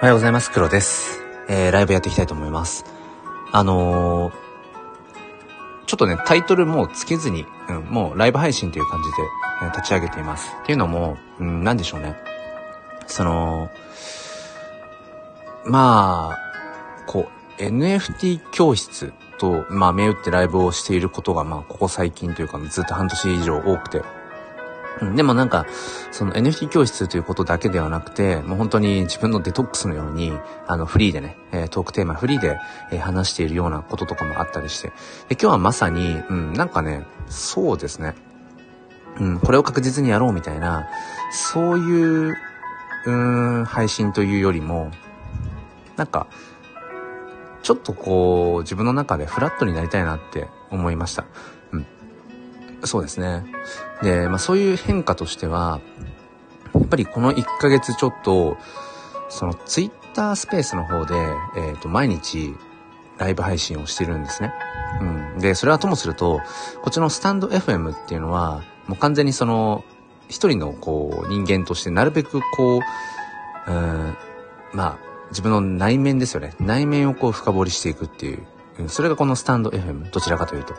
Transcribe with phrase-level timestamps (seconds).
[0.00, 0.50] おはようございます。
[0.50, 1.20] 黒です。
[1.46, 2.86] えー、ライブやっていきたいと思います。
[3.52, 4.32] あのー、
[5.84, 9.16] ちょっとね、タイトルもつけずに、うん、もうライブ配信という感じで、
[9.62, 10.56] え、立ち上げています。
[10.62, 12.16] っていうのも、うん、なんでしょうね。
[13.08, 13.68] その、
[15.66, 16.38] まあ、
[17.06, 17.28] こ
[17.58, 24.02] う、NFT 教室と、まあ、銘打ってライブをしていることが、まあ、ここ最近というか、ずっと半年以上多くて、
[25.02, 25.66] うん、でもなんか、
[26.10, 30.32] その NFT 教室ということだけではなくて、もう本当に自分のデトックスのように、
[30.66, 32.58] あの、フリーでね、えトークテーマフリーで、
[32.92, 34.88] え話しているようなこととかもあったりして、
[35.28, 38.14] で今日はまさに、うん、なんかね、そうですね、
[39.18, 40.88] うん、これを確実にやろうみたいな、
[41.32, 42.36] そういう、
[43.06, 44.90] うん、配信というよりも、
[45.96, 46.26] なんか、
[47.62, 51.24] ちょっとこう、自分の中でフラットになりたいなって思いました。
[51.72, 51.86] うん。
[52.84, 53.44] そうですね。
[54.02, 55.80] で、まあそういう変化としては、
[56.74, 58.56] やっぱりこの1ヶ月ちょっと、
[59.28, 61.14] そのツイッタースペースの方で、
[61.56, 62.54] えっ、ー、と、毎日
[63.18, 64.52] ライブ配信をしてるんですね。
[65.00, 65.38] うん。
[65.38, 66.40] で、それはともすると、
[66.82, 69.84] こっちのスタンド FM っていうのは、もう完全にその、
[70.28, 74.16] 一人のこう、人間としてなるべくこう、うん、
[74.72, 74.98] まあ、
[75.30, 76.54] 自分の内面ですよね。
[76.58, 78.46] 内面をこう深掘りしていくっていう。
[78.88, 80.74] それがこのスタンド FM、どちらかというと。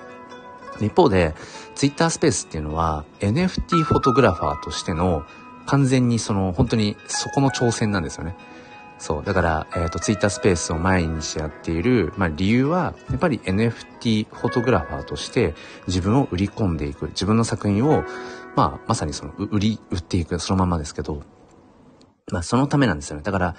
[0.80, 1.36] 一方で、
[1.76, 5.24] ツイッタースペースっていうのは NFT フォトグラファーとしての
[5.66, 8.36] 完全にその本当にそこの挑戦なんですよね。
[9.02, 9.24] そう。
[9.24, 15.56] だから、えっ、ー、と、ツイッタースペースを毎日やっている、まあ理由は、やっぱり NFT フォトグラファーとして
[15.88, 17.08] 自分を売り込んでいく。
[17.08, 18.04] 自分の作品を、
[18.56, 21.24] まあ、まさにその、売り、売っていく、そのままですけど、
[22.32, 23.24] まあそのためなんですよね。
[23.24, 23.56] だから、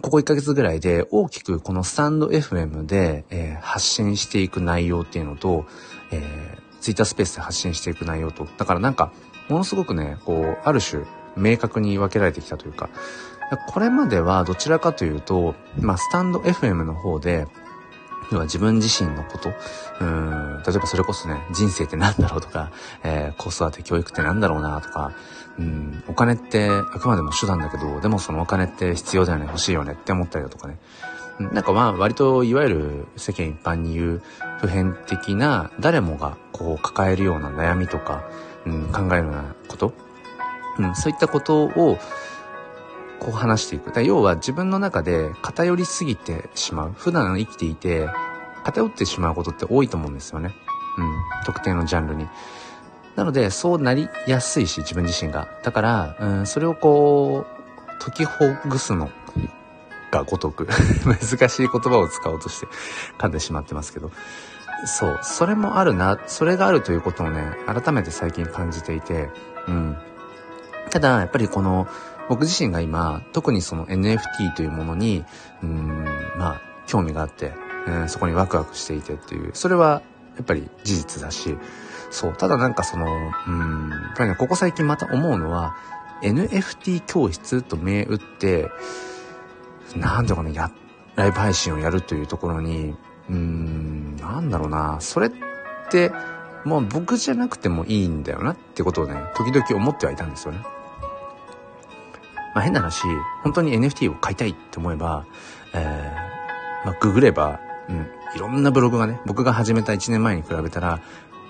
[0.00, 5.64] ここ1ヶ月ぐらいで大きくこのスタンド FM で、えー、発信していく内容っていうのと、
[6.10, 9.12] えー、ツイッタースペースで発信していく内容と、だからなんか、
[9.48, 11.04] ものすごくね、こう、ある種、
[11.36, 12.88] 明確に分けられてきたというか、
[13.68, 17.46] これまではどちらかというと、まあ、スタンド FM の方で、
[18.32, 19.52] 要は自分自身のこと、
[20.00, 22.72] うん、例えばそれこそね、人生って何だろうとか、
[23.04, 25.12] えー、子育て教育って何だろうなとか、
[25.58, 30.78] うん、お金ってあくまでも手段だけど、でもそのお金って必要だよね、欲しいよねって思ったりだとかね。
[31.38, 34.22] なんかまあ割といわゆる世間一般に言う
[34.60, 38.24] 普遍的な誰もがこう抱えるような悩みとか、
[38.64, 39.92] うん、考えるようなこと、
[40.78, 41.98] うん、そういったことを
[43.18, 43.92] こう話していく。
[43.92, 46.92] だ要は自分の中で偏りすぎてしまう。
[46.96, 48.08] 普段生きていて
[48.64, 50.54] 偏ってしまうことって多いと思うんですよね。
[50.98, 51.14] うん。
[51.44, 52.26] 特定のジャンルに。
[53.14, 55.48] なので、そうなりやすいし、自分自身が。
[55.62, 59.10] だから、うん、それをこう、解きほぐすの
[60.16, 60.66] がごとく
[61.04, 62.68] 難しい言葉を使おうとして
[63.18, 64.10] 噛んでしまってますけど。
[64.84, 65.18] そう。
[65.22, 69.30] それもあるな、それがあるということをね、改めて最近感じていて、
[69.68, 69.96] うん。
[70.90, 71.88] ただ、やっぱりこの、
[72.28, 75.24] 僕自身が今、特にその NFT というものに、
[75.62, 76.04] うん、
[76.36, 77.54] まあ、興味があって、
[77.86, 80.02] うん、そこにワクワクしていてっていう、それは
[80.36, 81.56] やっぱり事実だし、
[82.10, 85.76] そう、ただなんかその、うん、やっぱりね、ここ最近また思うのは、
[86.22, 88.70] NFT 教室と銘打って、
[89.96, 90.70] なんとかね、や、
[91.16, 92.94] ライブ配信をやるというところに、
[93.28, 95.30] うーん、なんだろうな、それっ
[95.90, 96.12] て、
[96.64, 100.58] もう僕じゃなくてもいいんだよなってことをね、時々思ってはいたんですよね。
[102.54, 103.04] まあ変な話、
[103.42, 105.26] 本当に NFT を買いたいって思えば、
[105.74, 111.00] えー、まあググれば、うん、いろんなブログがね、僕が始めた1年前に比べたら、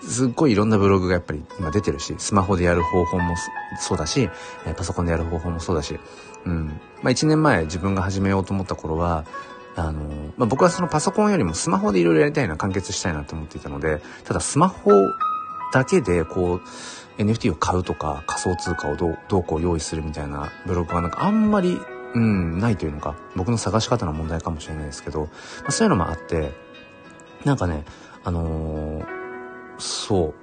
[0.02, 3.34] すっごいいろんなブログがやっぱり今出てるし、スマホでやる方法も
[3.78, 4.28] そうだし、
[4.76, 5.98] パソコンでやる方法もそうだし、
[6.44, 6.80] うん。
[7.06, 9.24] まあ1年前自分が始めようと思った頃は、
[9.76, 10.00] あの、
[10.36, 14.90] まあ僕はそのパソコンよりもスマホでいろいろやりたいな、完結したいなと思っていたので、ただスマホ
[15.72, 21.78] だけでこう、NFT を買うとか仮想通貨をどうどうこう用意するみたいなブログはなんかあんまり、
[22.14, 25.28] うん、ないというのか、僕の探し方の問題かもしれないですけど、ま
[25.68, 26.50] あ、そういうのもあって、
[27.44, 27.84] なんかね、
[28.24, 29.16] あのー
[29.78, 30.34] そう。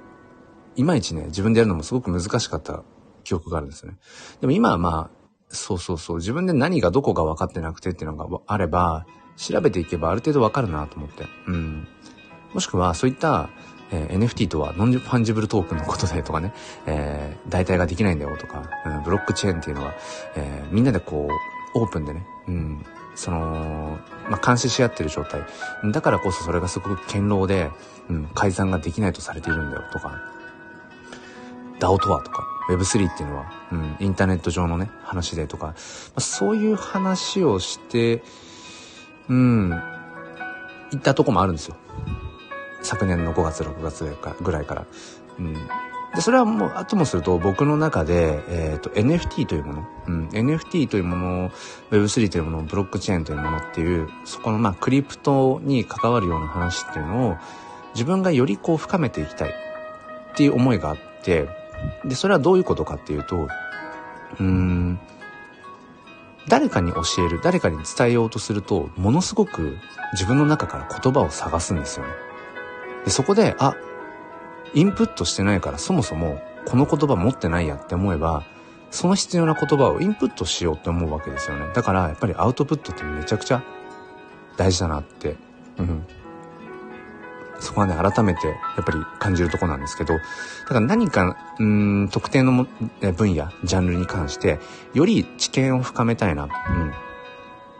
[0.76, 2.84] いまいちね、自分でやるのもすごく難しかった
[3.22, 3.98] 記憶があるんですよね。
[4.40, 5.23] でも今はまあ、
[5.54, 9.06] そうそうそう、自分で何がどこが分かってなくてっていうのがあれば、
[9.36, 11.24] 調べていけばある程度分かるなと思って。
[11.46, 11.88] うん。
[12.52, 13.48] もしくは、そういった、
[13.90, 16.52] えー、NFT とは non-fungible token のことでとかね、
[16.86, 19.94] えー、代替ができないんだよとか、うん、ブロックチェーンっていうのは、
[20.36, 21.28] えー、みんなでこ
[21.74, 22.84] う、オープンでね、うん、
[23.14, 23.98] その、
[24.28, 25.42] まあ、監視し合ってる状態。
[25.92, 27.70] だからこそそれがすごく堅牢で、
[28.08, 30.20] うん、改ざんができないとされているんだよとか、
[31.84, 35.74] DAO とはとか、Web3 っていうのは、うん、インターネット上のね、話でとか、ま
[36.16, 38.22] あ、そういう話をして、
[39.28, 41.76] うん、行ったとこもあるんですよ。
[42.82, 44.86] 昨年の5月、6月ぐらいから。
[45.38, 45.54] うん。
[46.14, 51.50] で、それはもう、あともすると僕の中で、えっ、ー、と、NFT というもの、うん、NFT というもの、
[51.90, 57.36] Web3 というもの、ブロックチェーンというものっていう、そこのまあ、クリプトに関わるような話っていうのを、
[57.94, 61.63] 自分がよりこう深めていきたいっていう思いがあって、
[62.04, 63.48] で、それはどういうことかっていうと、
[64.40, 64.98] うん、
[66.48, 69.76] 誰かに教える、誰かに伝えようとすると、ものすごく
[70.12, 72.12] 自分の中から言葉を探すんですよね。
[73.04, 73.76] で、そこで、あ、
[74.74, 78.44] インプットしてないからそもそもこの言葉持ってないやって思えば、
[78.90, 81.68] その必要な言葉をインプットしようって思うわけですよね。
[81.74, 83.62] だからやっぱりアウトプットってめちゃくちゃ
[84.56, 85.36] 大事だなって、
[85.78, 86.06] うん。
[87.64, 90.20] そこはね、改めてやっぱり感じるとこなんですけど、だ
[90.68, 92.66] から何か、うん、特定の
[93.16, 94.60] 分野、ジャンルに関して、
[94.92, 96.48] より知見を深めたいな、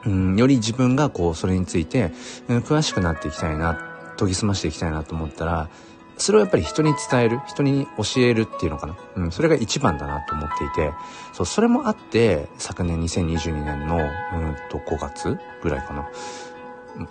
[0.05, 0.33] うん。
[0.33, 2.13] うん、より自分がこう、それについて、
[2.49, 3.79] うん、詳しくなっていきたいな、
[4.17, 5.69] 研ぎ澄ましていきたいなと思ったら、
[6.17, 8.97] それをやっぱり人に伝える、人に教えるっていうのかな。
[9.17, 10.93] うん、それが一番だなと思っていて、
[11.33, 16.09] そう、それもあって、昨年2022年の、うんと5月ぐらいかな。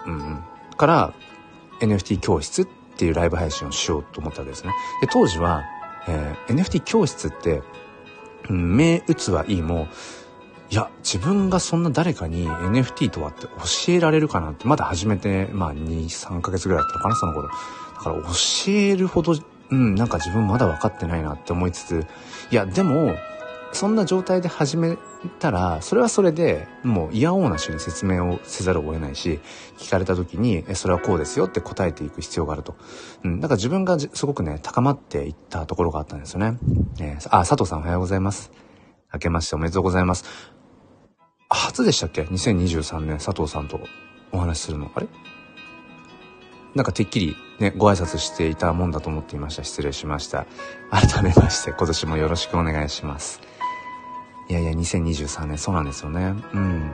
[0.06, 0.44] うん、うん、
[0.78, 1.14] から、
[1.80, 4.72] NFT 教室っていうライブ配信をしようと思ったわけですね。
[5.02, 5.64] で、当時は、
[6.08, 7.62] えー、NFT 教室って、
[8.50, 9.88] 目打つはいいも、
[10.70, 17.48] いや、自分がそんな誰かに NFT とはって教えられるかなって、まだ始めて、まあ2、3ヶ月ぐらいだったのかな、その頃。
[17.48, 17.54] だ
[18.00, 18.32] から教
[18.68, 19.36] えるほど、
[19.70, 22.06] うん、なんか自分まだ分かってないなって思いつつ、
[22.52, 23.16] いや、でも、
[23.74, 24.98] そんな状態で始め
[25.40, 29.40] たら、それはそれでもう嫌おうなしに説明をせざるを得ないし、
[29.78, 32.76] 聞かれた時に、え、それはこうですよって答えていく必要があると。
[33.24, 36.58] うん、だから自分がすごくね、高まっていったところがあったんですよね。
[37.00, 38.52] えー、あ、佐藤さんおはようございます。
[39.14, 40.26] 明けましておめでとうございます。
[41.50, 43.80] 初でしたっけ ?2023 年佐藤さんと
[44.32, 44.92] お話しするの。
[44.96, 45.08] あれ？
[46.76, 49.64] なんかてっきりね、ご挨拶していたもんだと思っていました。
[49.64, 50.48] 失礼しました。
[50.90, 53.53] 改めまして今年もよろしくお願いします。
[54.54, 56.36] いやいや、2023年、そうなんですよね。
[56.54, 56.92] うん。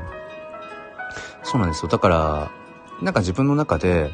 [1.44, 1.89] そうなんですよ。
[1.89, 2.51] だから、
[3.01, 4.11] なんか自分の中で、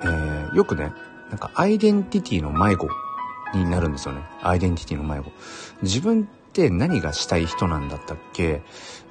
[0.00, 0.92] えー、よくね、
[1.28, 2.88] なんかアイデンティティの迷子
[3.52, 4.22] になるんですよね。
[4.42, 5.32] アイデンティティの迷子。
[5.82, 8.62] 自分って何がしたい人なんだったっけ？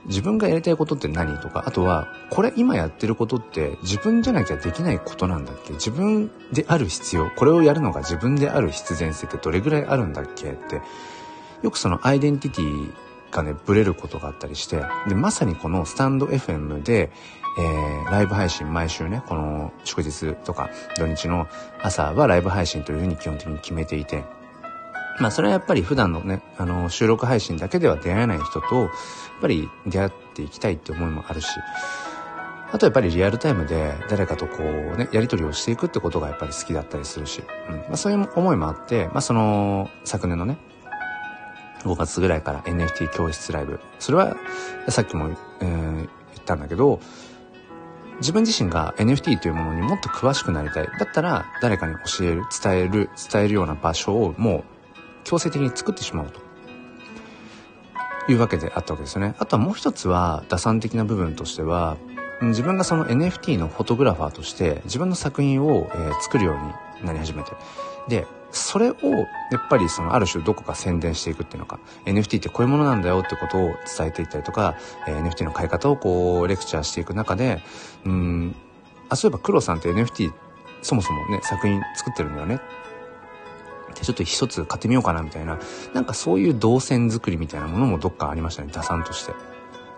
[0.06, 5.74] 自分がやりたいことって何とか、あとは、これ今やってることって自分じゃなきゃできないことなんだっけ？
[5.74, 10.82] 自分である必要、これをやるのが自分である必然性ってどれぐらいあるんだっけって、
[11.64, 12.94] よくそのアイデンティティ
[13.32, 17.12] がね、ブレることがあったりして、で、まさにこのスタンド FM で、
[17.60, 21.48] えー、ライブ配信毎週ね、この祝日とか土日の
[21.82, 24.24] 朝はライブ配信というふうに基本的に決めていて、
[25.20, 28.90] まあそれはやっぱり普段のね、あの、収録配信だけでは出会えない人と、やっ
[29.42, 31.50] ぱり出会っていきたいって思いもあるし、
[32.72, 37.76] あとやっぱりリアルタイムで誰かとこうね、やりとりをしていくってことがやっぱり好きだったりするし、うん。
[37.78, 40.58] まあそういう思いもあって、まあその、昨年のね、
[41.88, 43.80] 5月ぐらいから NFT 教室ライブ。
[44.00, 44.36] それは、
[44.90, 45.30] さっきも、
[45.62, 46.08] えー、言っ
[46.46, 47.00] たんだけど、
[48.20, 50.88] 自分自身が NFT というものにもっと詳しくなりたい。
[51.00, 54.64] だったら、誰かに教える、伝える、伝えるような場所をもう
[55.24, 56.48] 強制的に作ってしまうと。
[58.30, 59.36] いうわけであったわけですよね。
[59.40, 61.98] あとはもう一つは、打算的な部分としては、
[62.42, 67.52] 自分がその NFT のフォトグラファーとして自分の作品を、えー、作るようになり始めて。
[68.08, 68.96] で、それを、
[69.52, 73.62] やっぱりそのある種どこか宣伝していくっていうのか、NFT ってこういうものなんだよってことを
[73.98, 74.76] 伝えていったりとか、
[75.08, 77.62] え、NFT の買い方をこう、レクチャーしていく中で、
[78.06, 78.56] うん、
[79.10, 80.32] あ、そういえば黒さんって NFT
[80.82, 82.60] そもそもね、作品作ってるんだよね。
[83.94, 85.60] ちょっと一つ買ってみようかなみたいな、
[85.94, 89.34] なんかそういう動線作りみたいなものもどっかありましたね、打算として。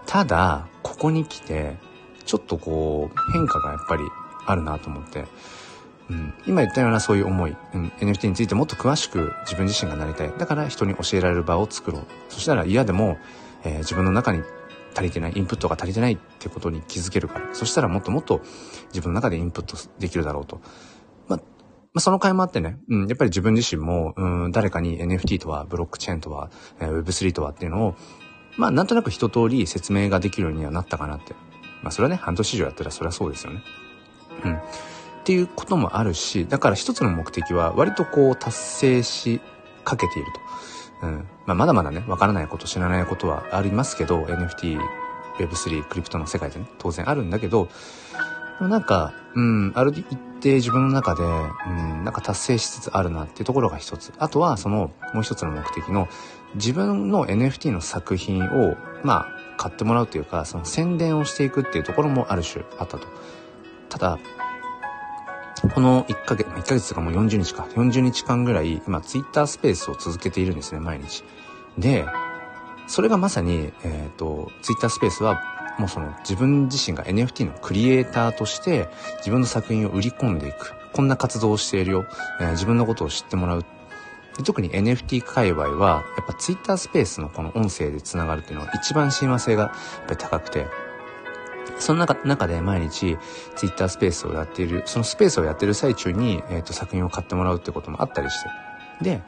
[0.05, 1.77] ただ、ここに来て、
[2.25, 4.03] ちょっとこう、変化がやっぱり
[4.45, 5.25] あるなと思って、
[6.09, 10.33] うん、今言ったようなそういう思い、うん、NFT についてもっと詳しく自分自身がなりたい。
[10.37, 12.03] だから人に教えられる場を作ろう。
[12.29, 13.17] そしたら嫌でも、
[13.63, 14.41] えー、自分の中に
[14.95, 17.53] 足りてない、インプットが足りてないってことに気づけるから。
[17.53, 18.41] そしたらもっともっと
[18.87, 20.61] 自分の中でインプットできるだろうと。
[21.27, 21.43] ま、ま
[21.95, 26.49] あ、その回もあってね、うん、やっぱり自分自身も、うん、誰かに NFT とは、ブロックチェーンとは、
[26.79, 27.95] えー、Web3 とはっていうのを、
[28.57, 31.33] まあ、なんとなく一通り説明ができるようにはなったかなって。
[31.81, 33.61] まあ、それはね、半年以上やったらそれはそうですよね。
[34.43, 34.59] うん。
[35.29, 39.39] っていうこともあるし、だから一つの目的は割とこう達成し
[39.83, 40.31] かけている
[41.01, 41.05] と。
[41.05, 41.27] うん。
[41.45, 44.79] まあ、まだまだね、わからないこと、知らないことはありますけど、NFT、
[45.37, 47.69] Web3、クリプトの世界でね、当然あるんだけど、
[48.57, 54.11] でもなんか、うん、ある一定自分の中で、うん、なんか達成しつつあるなっていうところが一つ。
[54.17, 56.07] あとは、その、もう一つの目的の、
[56.55, 63.05] 自分の NFT の作品を、まあ、買ってもらうというか、その宣伝をしていくっていうところもある種あったと。
[63.89, 64.19] ただ、
[65.67, 71.23] この1ヶ月、1ヶ月とかもう40日か、40日間ぐらい、今、ツイッタースペースを続けているんですね、毎日。
[71.77, 72.05] で、
[72.87, 75.41] それがまさに、えっ、ー、と、ツイッタースペースは、
[75.77, 78.89] もうその自分自身が NFT のクリエイターとして
[79.19, 80.73] 自分の作品を売り込んでいく。
[80.91, 82.05] こんな活動をしているよ。
[82.41, 83.65] えー、自分のことを知ってもらう。
[84.43, 89.71] 特に NFT 界隈は、やっぱ Twitter スペースのこの音声で繋がるっていうのが一番親和性がやっ
[90.07, 90.67] ぱり高くて、
[91.77, 93.17] その中で毎日
[93.55, 98.49] Twitter スペースをやっている、そのスペースをやってる最中に、えっ、ー、と、作品を買ってもらうってこともあったりして。
[99.03, 99.21] で、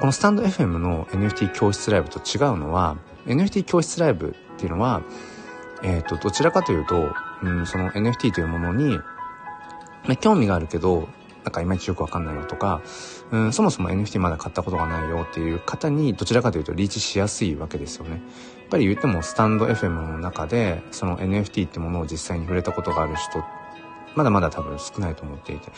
[0.00, 5.02] このスタンド FM の NFT 教室ライブと違うのは、NFT 教室ライブっていうのは、
[5.82, 7.12] えっ、ー、と、どちらかというと、
[7.42, 8.98] うん、その NFT というものに、
[10.06, 11.08] ま、興味があるけど、
[11.44, 12.80] なんかいまいちよくわかんないよとか、
[13.30, 18.22] うん、そもそも NFT まだ買ったことがないよっていう方にどちらかというとリーチしやすいわけですよね。
[18.74, 23.44] ぱり言ってもスタンド FM の中でその NFT ってものを実際に触れたことがある人、
[24.16, 25.70] まだまだ多分少ないと思っていて。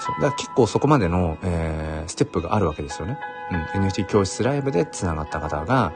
[0.00, 3.18] そうだから結構そこまでの、えー、ステップがあるわけですよね。
[3.74, 5.92] うん、NFT 教室ライブで繋がった方が、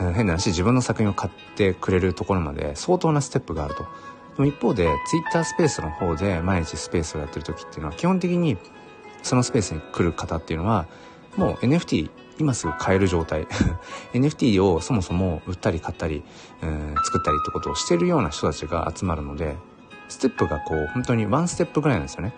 [0.00, 3.82] うん、変な話自分の作品を買ってくれるところまで相当なステップがあると。
[3.82, 3.88] で
[4.38, 8.56] も一方で Twitter スペースの方で毎日スペースをやってる時っていうのは基本的に
[9.22, 10.86] そのスペースに来る方っていうのは
[11.36, 13.46] もう NFT 今すぐ買える状態
[14.12, 16.22] NFT をそもそも売ったり買ったり、
[16.62, 19.56] うん、作ったりってことをしてるような人たちが集まるので
[20.08, 22.34] ステップがこう本当にワンステップぐらいなんですよね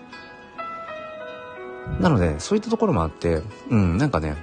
[2.01, 4.37] なのでそういったところもあってうんなんかね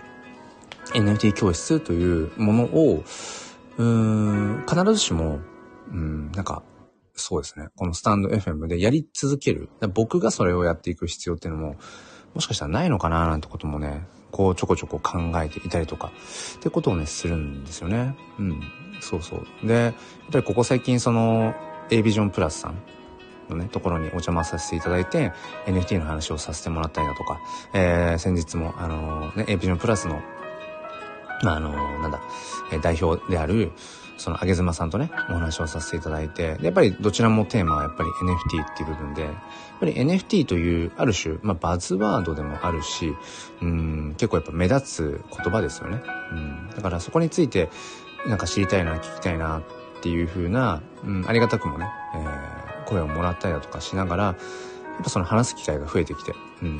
[0.93, 3.03] NFT 教室というものを
[3.77, 5.39] うーん必ずしも
[5.91, 6.63] うんなんか
[7.15, 7.67] そうですね。
[7.75, 9.69] このスタンド FM でやり続ける。
[9.93, 11.75] 僕がそれをやっていく必要っていうのも、
[12.33, 16.11] もしかしたらないのかななんてこともね、こうちょこちょこ考えていたりとか、
[16.57, 18.17] ってことをね、するんですよね。
[18.37, 18.61] うん。
[18.99, 19.65] そうそう。
[19.65, 19.93] で、やっ
[20.29, 21.53] ぱりここ最近その、
[21.89, 22.75] A ビジョンプラスさん
[23.49, 25.31] のね、ところにお邪魔させていただいて、
[25.67, 27.39] NFT の話をさせてもらったりだとか、
[27.73, 30.19] えー、先日も、あのー、ね、A ビジョンプラスの、
[31.41, 32.19] まあ、あのー、なんだ、
[32.73, 33.71] え代表である、
[34.17, 39.33] その、あげずまさんとね、お話をさせていただいて、やっぱりどちらもテーマはやっぱり NFT っていう部分で、やっ
[39.79, 43.13] ぱり NFT というある種、まあバズワードでもあるし、
[43.61, 46.01] うん、結構やっぱ目立つ言葉ですよね。
[46.31, 47.69] うん、だからそこについて、
[48.25, 49.63] なんか知りたいな、聞きたいなっ
[50.01, 56.79] ていう風な、うん、ありがたくもね、えー、声をもらったりだとかしながら、やっぱその話す機会が増えてきて、うん。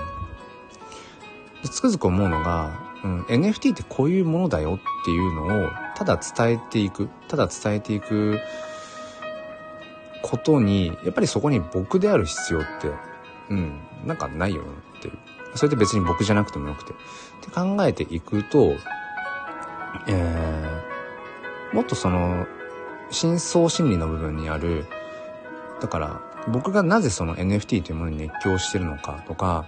[1.70, 8.40] つくづく思うのが、うん、NFT ってこういうものだよっていうのをただ伝えていくただ伝えていく
[10.22, 12.92] ことにやっぱりそこに僕である必要って
[13.50, 15.18] うんなんかないよなっていう。
[15.56, 16.92] それって別に僕じゃなくてもよくて。
[16.92, 16.96] っ
[17.42, 18.76] て考えていくと
[20.08, 22.46] えー、もっとその
[23.12, 24.86] 深層心理の部分にある
[25.80, 29.66] だから僕がなぜその NFT というものに熱狂してるのかとか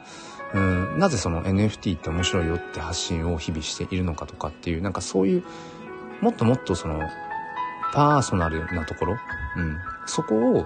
[0.53, 5.43] うん、なぜその NFT って面白いよって発信を日々しているのかとかっていう、なんかそういう、
[6.21, 7.01] もっともっとその、
[7.93, 9.17] パーソナルなところ、
[9.55, 10.63] うん、そこを、や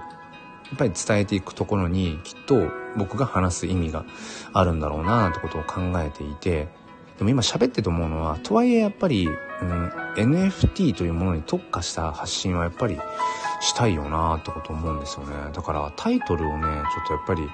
[0.76, 4.06] っぱり伝えていくところに、きっと僕が話す意味が
[4.54, 6.70] あるんだろうな、なんてことを考えていて、
[7.18, 12.98] でも今喋ってて思うのは、とはいえやっぱり、うん、NFT というものに特化した発信はやっぱり
[13.60, 15.36] したいよなってこと思うんですよね。
[15.54, 17.48] だからタイトルをね、ちょっとやっぱり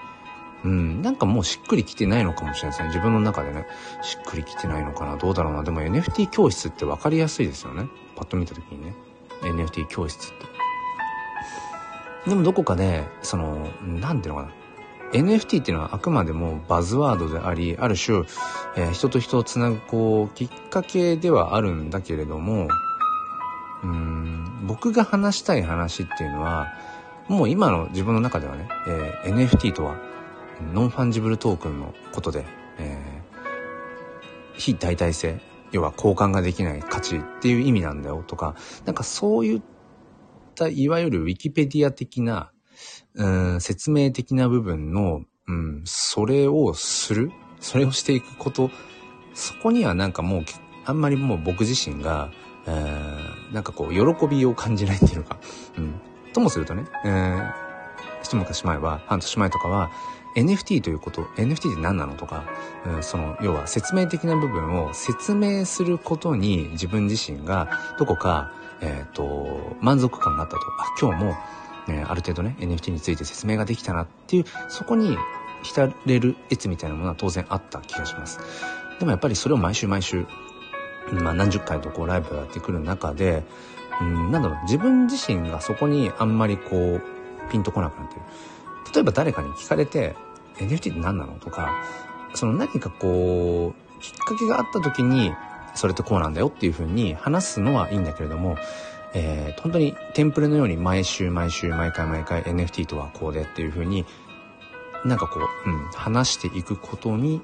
[0.63, 2.87] うん、なんかもうしっくりきてないのかもしれないですね。
[2.89, 3.67] 自分の中でね、
[4.01, 5.17] しっくりきてないのかな。
[5.17, 5.63] どうだろうな。
[5.63, 7.87] でも NFT 教室って分かりやすいですよね。
[8.15, 8.95] パッと見た時にね。
[9.41, 10.45] NFT 教室って。
[12.29, 14.53] でもどこかで、その、なんていうのかな。
[15.13, 18.23] NFT っていうのはあくまでもバズワードであり、ある種、
[18.75, 22.67] えー、人と人をつなぐ、こう、きっかけではあるんだけれども、
[23.83, 26.67] うん、僕が話したい話っていうのは、
[27.27, 29.95] もう今の自分の中ではね、えー、NFT とは
[30.73, 32.45] non-fungible token のことで、
[32.79, 35.39] えー、非代替性、
[35.71, 39.61] 要は交換ができない価値っていう意味なんだよとか、なんかそういっ
[40.55, 42.51] たいわゆるウィキペディア的な、
[43.15, 48.69] うん、説明的な部分の、うん、それをする、それをしていくこと、
[49.33, 50.45] そこにはなんかもう、
[50.85, 52.31] あんまりもう僕自身が、
[52.65, 55.39] えー、なんかこう、喜びを感じないっていうか、
[55.77, 56.01] うん。
[56.33, 57.53] ともするとね、えー、
[58.23, 59.89] 一昔前は、半年前とかは、
[60.37, 62.45] NFT ということ、NFT って何なのとか、
[62.85, 70.61] うん、その、要は説明的な部分を説明することに自分自身がどこか、えっ、ー、と、満足感があったと。
[70.77, 71.35] あ、今日も、
[71.89, 75.17] えー、ある程度ね、NFT について説明ができたなっていう、そこに
[75.63, 78.39] 浸れる越みたいなものは当然あった気がします。
[78.99, 80.27] でもやっぱりそれを毎週毎週、
[81.11, 83.43] まあ何十回とこうライブをやってくる中で、
[84.01, 87.01] うん、なんだろう、自分自身がそこにあんまりこう、
[87.49, 88.21] ピンとこなくなってる。
[88.93, 90.15] 例えば誰かに聞かれて、
[90.59, 91.33] NFT って何なの？
[91.39, 91.83] とか、
[92.33, 95.33] その何かこう、きっかけがあった時に、
[95.75, 98.57] それってこうなんだよっていう風に話すのはいいんだけれども、
[99.13, 104.05] えー、本当にテンプレのように毎週毎週毎回毎回 NFT とはこうでっていう風に
[105.05, 107.41] なんかこう、うん、話していくことに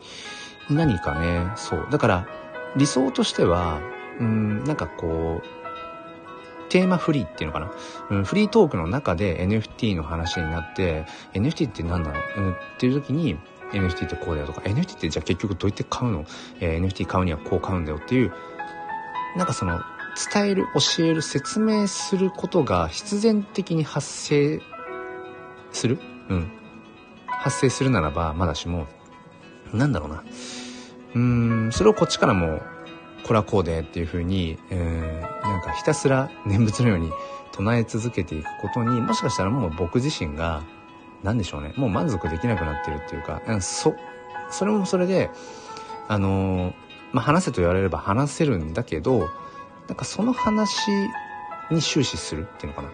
[0.70, 1.88] 何かね、そう。
[1.92, 2.28] だから
[2.76, 3.82] 理想としては、
[4.20, 5.63] うん、なんかこう、
[6.70, 7.72] テーマフリーっていうのかな、
[8.10, 13.38] うん、フリートークの中で NFT の話になって、NFT って何なの、うん、っていう時に、
[13.72, 16.26] NFT ってこうだよとか、NFT ってじゃあ結局どうやって買うの、
[16.60, 18.32] えー、NFT 買うにはこう買うんだよっていう、
[19.36, 19.82] なんかその、
[20.32, 24.62] 伝える、教える、説明することが必然的に発生
[25.72, 26.00] する？
[26.30, 26.52] うん。
[27.26, 28.88] 発生するならば、まだしも、
[29.74, 30.24] なんだろうな。
[31.16, 32.62] うーん、それをこっちからも、
[33.24, 37.12] これはこうでっていう風に、えー、なんかひたすら念仏のように
[37.52, 40.64] 唱え続けていくことにもしかしたらもう僕自身が
[41.24, 43.96] 何でしょうねもう満足できなくなってるっていうかそ
[44.50, 45.30] それもそれで
[46.08, 46.74] あのー、
[47.14, 49.30] まあ、話せと言われれば話せるんだけど
[49.88, 50.92] なんかその話
[51.72, 52.92] に終始するっていうのかな。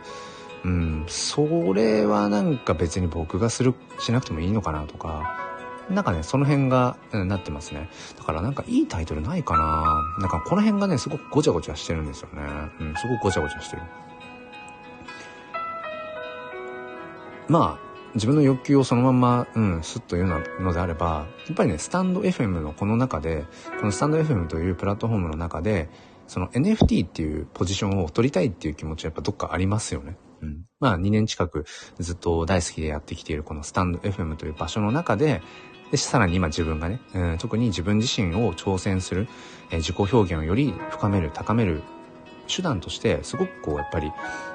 [0.65, 5.48] うんそれはなんか別に僕がするしなくてもいいのかなとか
[5.89, 7.89] なんかね、その辺が、うん、なってますね。
[8.17, 12.41] だからなんかいいタイトルないかななんかこの辺がね、すごくごちゃごちゃしてるんですよね。
[12.79, 13.81] うん、すごくごちゃごちゃしてる。
[17.47, 23.45] まあ、自分の欲求をそのまま、うん、スッと言うのであれば、やっぱりね、スタンド FM のこの中で、
[23.79, 25.89] このスタンド FM というプラットフォームの中で、
[26.27, 30.17] その NFT っていうポジションを取りたいっていう気持ちはやっぱどっかありますよね。
[30.41, 30.65] うん。
[30.79, 31.65] まあ2年近く
[31.99, 35.41] ずっと大好きでやってきているこのスタンド FM という場所の中で、
[35.91, 39.27] で、さらに今自分がね、うん、特に自分自身を挑戦する、
[39.71, 41.81] えー、自己表現をより深める、高める
[42.47, 44.11] 手段として、すごくこう、やっぱり、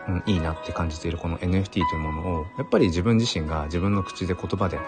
[0.09, 4.79] うん、いいなって感じているこの NFT というものを、やっぱり自分自身が自分の口で言葉で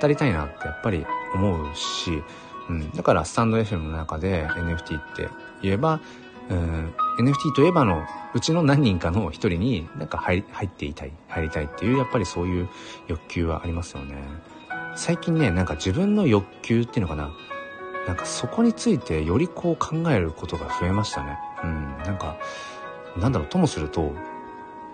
[0.00, 2.22] 語りたいなってやっぱり思うし、
[2.68, 5.28] うん、だからスタンド FM の中で NFT って
[5.62, 6.00] 言えば、
[6.48, 12.68] うん、NFT といえばのうちの何人かの一人になんか入入っていたい、入りたいっていう、やっぱりそういう
[13.08, 14.16] 欲求はありますよね。
[14.94, 17.32] 最近ね、なんか自分の欲求っていうのかな。
[18.06, 21.38] なんかそこについてよりこう考えることが増えましたね。
[21.62, 22.36] うん、なんか、
[23.16, 24.12] なんだろう、ともすると、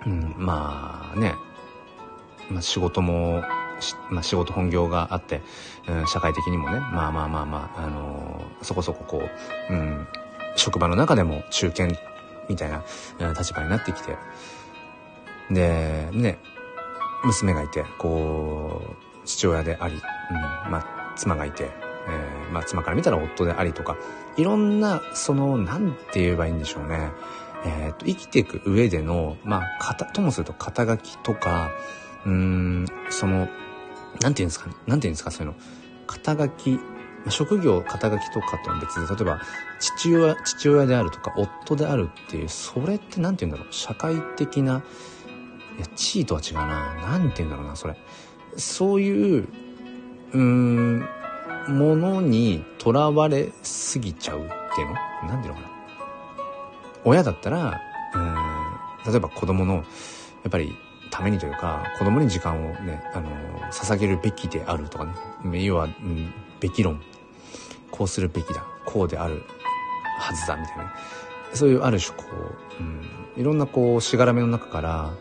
[0.07, 1.35] うん、まあね、
[2.51, 3.43] まあ、仕事も、
[4.11, 5.43] まあ、仕事本業があって、
[5.89, 9.23] うん、社会的にもね、まあまあまあまあ、あのー、そこそここ
[9.71, 10.07] う、うん、
[10.57, 11.89] 職場の中でも中堅
[12.49, 12.85] みたいな、
[13.21, 14.17] うん、立場になってきて、
[15.51, 16.39] で、ね、
[17.25, 20.01] 娘がいて、こう、父親であり、うん、
[20.71, 21.71] まあ、妻がいて、
[22.09, 23.97] えー、まあ、妻から見たら夫でありとか、
[24.37, 27.11] いろんな、その、なんて言えばいいんでしょうね。
[27.65, 31.71] えっ、ー、と、生きていく上での、まあ、型、ともすると肩書きとか、
[32.25, 33.49] うん、その、なんて
[34.21, 34.75] 言うんですかね。
[34.87, 35.59] なんて言うんですか、そういうの。
[36.07, 36.81] 肩書き、
[37.29, 39.41] 職業、肩書きとかとは別で、例えば、
[39.79, 43.75] 父親、父親であるとか、夫であるっていう、それってなんて言うんだろう。
[43.75, 44.83] 社会的な、
[45.77, 46.95] いや、地位とは違うな。
[46.95, 47.97] なんて言うんだろうな、それ。
[48.59, 49.49] そういう、
[50.33, 50.99] うん、
[51.69, 54.43] ものにとらわれすぎちゃうっ
[54.75, 54.95] ていうの？
[55.29, 55.69] なんていうのかな？
[57.05, 57.81] 親だったら、
[58.15, 59.83] うん、例えば子供の、や
[60.49, 60.75] っぱり、
[61.11, 63.31] ためにというか、子供に時間をね、あの、
[63.71, 65.07] 捧げるべきであるとか
[65.43, 67.01] ね、要は、うん、べき論。
[67.91, 68.65] こうするべきだ。
[68.85, 69.43] こうである
[70.19, 70.91] はずだ、みたいな、ね。
[71.55, 72.25] そういうある種こ
[72.79, 75.15] う、うん、いろんなこう、しがらみの中から、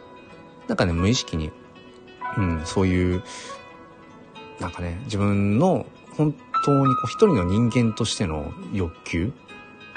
[0.67, 1.51] なんかね、無意識に
[2.37, 3.23] うん、そういう、
[4.59, 6.33] なんかね、自分の本
[6.65, 9.31] 当にこう一人の人間としての欲求、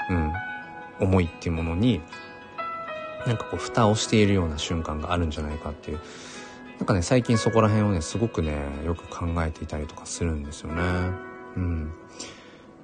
[0.09, 0.33] うん、
[0.99, 2.01] 思いっていうものに、
[3.25, 5.99] なんかこう蓋をしているような瞬間があるんじゃないかっていう。
[6.79, 10.81] なんかね、最近そこら辺をね、すごくね、よく考えていたりとかするんですよね。
[11.55, 11.93] うん。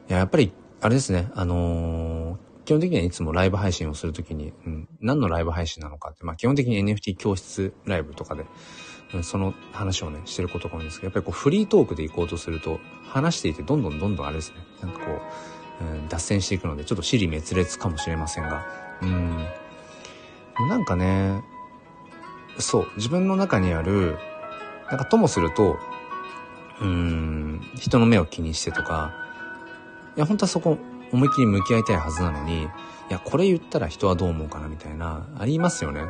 [0.08, 8.46] いや、やっぱり、あれですね、あのー、基本的にはいつもライブ配信をするときに、うん、何のライブ配信なのかって、まあ基本的に NFT 教室ライブとかで
[9.22, 15.22] その話をね、してることが多いんですけど、やっぱりこうフリートークで行こうとすると、話していてどんどんどんどんあれですね、なんかこ
[15.82, 18.66] う、うん、脱線していくので、ちょっと尻滅裂かもしれませんが、
[19.02, 19.46] うん。
[20.70, 21.44] なんかね、
[22.58, 24.18] そう、自分の中にある、
[24.90, 25.78] なんかともすると、
[26.82, 29.14] うん、人の目を気にしてとか、
[30.16, 30.78] いや、本当はそこ、
[31.12, 32.68] 思いっきり向き合いたいはずなのに、い
[33.10, 36.02] や、これ言ったら人はどう思うかなみたいな、ありますよね。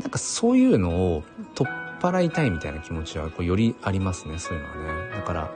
[0.00, 1.22] なんかそういうのを
[1.54, 5.10] 取っ払いたいみたいな気持ちはこうよりありますね、そういうのはね。
[5.14, 5.50] だから、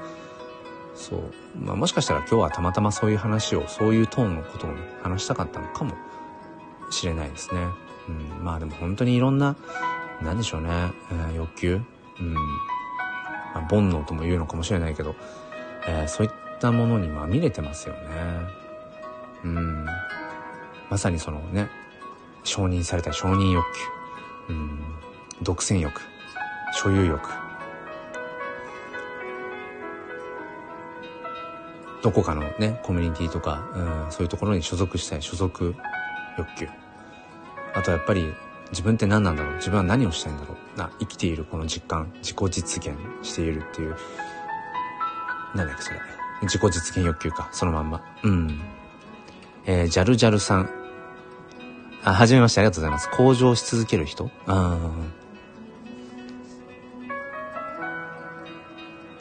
[0.94, 1.20] そう。
[1.61, 5.94] まあもしかしたら今日はたまたまそういう話を、そういうトーンのことをね、話したかったのかも
[6.90, 7.61] しれないですね。
[8.09, 9.57] うん、まあでも本当にいろんな、
[10.22, 10.68] なんでしょうね、
[11.12, 11.81] えー、欲求、
[12.20, 12.40] うん、ま
[13.57, 15.14] あ、煩悩とも言うのかもしれないけど、
[15.87, 18.01] えー、そういったものにまみれてますよね。
[19.44, 19.87] うん。
[20.88, 21.68] まさにそのね、
[22.42, 23.97] 承認された承認欲求。
[24.48, 24.78] うん。
[25.42, 26.00] 独占欲。
[26.72, 27.20] 所有欲。
[32.02, 35.74] どこかのね、コミュニティとか、うん、そういうところに所属したい所属
[36.38, 36.68] 欲求。
[37.74, 38.32] あとはやっぱり
[38.70, 43.96] 自分って何なんだろう自分は何をしたいんだろうな、生きているこの実感、自己実現しているっていう、
[45.54, 45.98] なんだっけそれ。
[46.42, 48.00] 自己実現欲求か、そのまんま。
[48.22, 48.61] うん。
[49.66, 50.77] えー、ジャルジャルさん。
[52.08, 53.10] あ、はじめましてありがとうございます。
[53.10, 54.24] 向上し続ける人？
[54.24, 54.30] うん。
[54.32, 54.80] ちょっ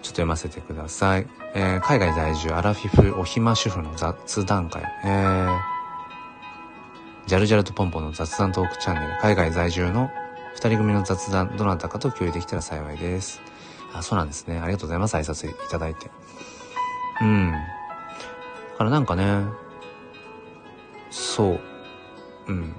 [0.02, 1.28] と読ませてください。
[1.54, 4.84] えー、海外在住アラフィフお暇主婦の雑談会。
[5.04, 5.60] えー
[7.28, 10.10] ジャルジャルとポンポンの雑談トークチャンネル、海外在住の
[10.56, 13.42] 二人組の雑談、どなたかと共有できたら幸いです。
[13.94, 14.60] あ、そうなんですね。
[14.60, 15.18] ありがとうございます。
[15.18, 16.10] 挨拶いただいて。
[17.20, 17.52] うん。
[17.52, 17.58] だ
[18.78, 19.44] からなんかね、
[21.10, 21.60] そう。
[22.48, 22.76] うん。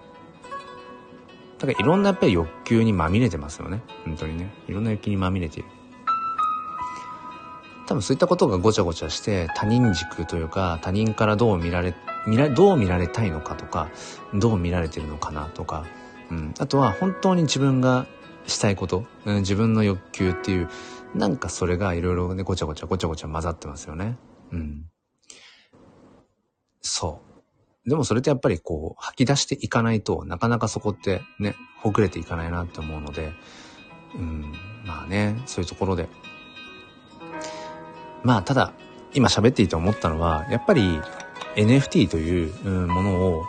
[1.58, 3.82] だからいろんなやっぱり欲求にまみれてますよね。
[4.04, 4.52] 本当にね。
[4.68, 5.68] いろんな欲求にまみれている。
[7.88, 11.94] 多分そういったことがごちゃごちゃして他人軸というか他人からどう見られ
[12.26, 13.88] 見らどう見られたいのかとか
[14.34, 15.86] どう見られてるのかなとか、
[16.30, 18.06] うん、あとは本当に自分が
[18.46, 20.68] したいこと、うん、自分の欲求っていう
[21.14, 24.18] なんかそれがいろいろねごちゃごちゃごちゃごちゃ混ざってますよね。
[24.52, 24.84] うん。
[26.82, 27.27] そう。
[27.86, 33.32] でもそれってやっぱりこう吐き出していかないとなかなかそこってねほぐれていかないなって思うので、
[34.14, 34.52] うん、
[34.84, 36.08] まあねそういうところで
[38.22, 38.72] まあただ
[39.14, 41.00] 今喋っていて思ったのはやっぱり
[41.56, 43.44] NFT というものを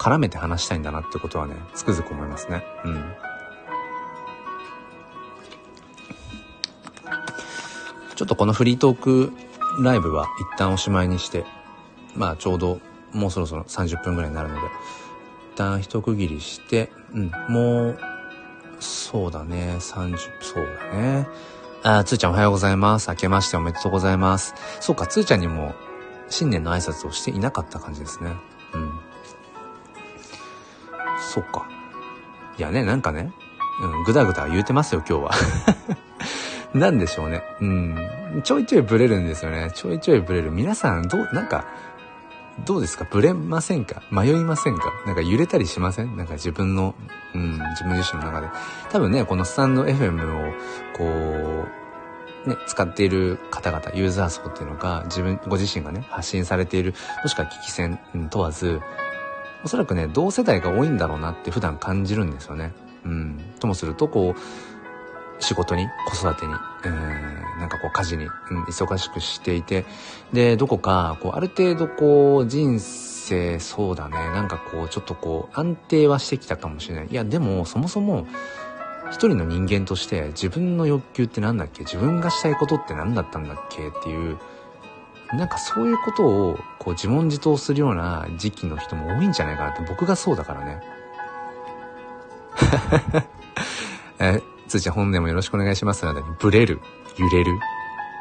[0.00, 2.64] 絡めて話したいんだなってことはね、つくづく思いますね。
[2.84, 3.14] うん。
[8.16, 9.32] ちょっとこのフリートーク
[9.82, 11.44] ライブは一旦おしまいにして、
[12.14, 12.80] まあちょうど
[13.12, 14.60] もうそろそろ30分ぐらいになるので、
[15.54, 17.98] 一旦一区切りして、うん、もう、
[18.78, 21.28] そうだね、30、そうだね。
[21.82, 23.08] あ、つーちゃんおはようございます。
[23.10, 24.54] 明けましておめでとうございます。
[24.80, 25.74] そうか、つーちゃんにも
[26.28, 28.34] 新年の挨拶をしていなかった感じですね。
[28.74, 28.92] うん。
[31.18, 31.68] そっか。
[32.58, 33.32] いやね、なんかね、
[33.82, 35.30] うん、ぐだぐだ言うてますよ、今日は。
[36.74, 37.42] なんでしょうね。
[37.60, 38.42] うん。
[38.44, 39.72] ちょいちょいブレるんですよね。
[39.74, 40.50] ちょいちょいブレる。
[40.52, 41.64] 皆さん、どう、なんか、
[42.66, 43.06] どうですか？
[43.10, 44.02] ブレませんか？
[44.10, 44.92] 迷いませんか？
[45.06, 46.16] なんか揺れたりしません？
[46.16, 46.94] なんか自分の、
[47.34, 48.48] うん、自分自身の中で。
[48.90, 50.52] 多分ね、このスタンド FM を、
[50.96, 51.04] こ
[52.46, 57.98] う、ね、使っている方々、ユーザー層っていうのが、自分、ご自身がね、発信されている、もしくは聞き戦
[58.30, 58.80] 問わず、
[59.64, 62.72] おそらくね、同世代が多いんだろうなって普段感じるんですよね。
[63.04, 63.40] うん。
[63.58, 66.92] ともすると、こう、仕事に、子育てに、うん、
[67.58, 69.84] なんかこう家事に、うん、忙しくしていて、
[70.32, 77.08] で、どこか、こう、ある程度こう、人生、そうだね、なんかこう、ちょっとこう、安定はしてきたかもしれない。
[77.10, 78.26] いや、でも、そもそも、
[79.10, 81.80] 一人の人間として自分の欲求って何だっけ？
[81.80, 83.88] 自分がしたいことって何だったんだっけ？
[83.88, 84.38] っていう、
[85.32, 89.82] なんかそういうことをこう自問自答するような時期の人も多いんじゃないかなって。
[89.82, 90.80] 僕がそうだからね。
[94.20, 96.04] え、つーちゃん本年もよろしくお願いします。
[96.04, 96.80] なので、ブレる、
[97.18, 97.58] 揺れる。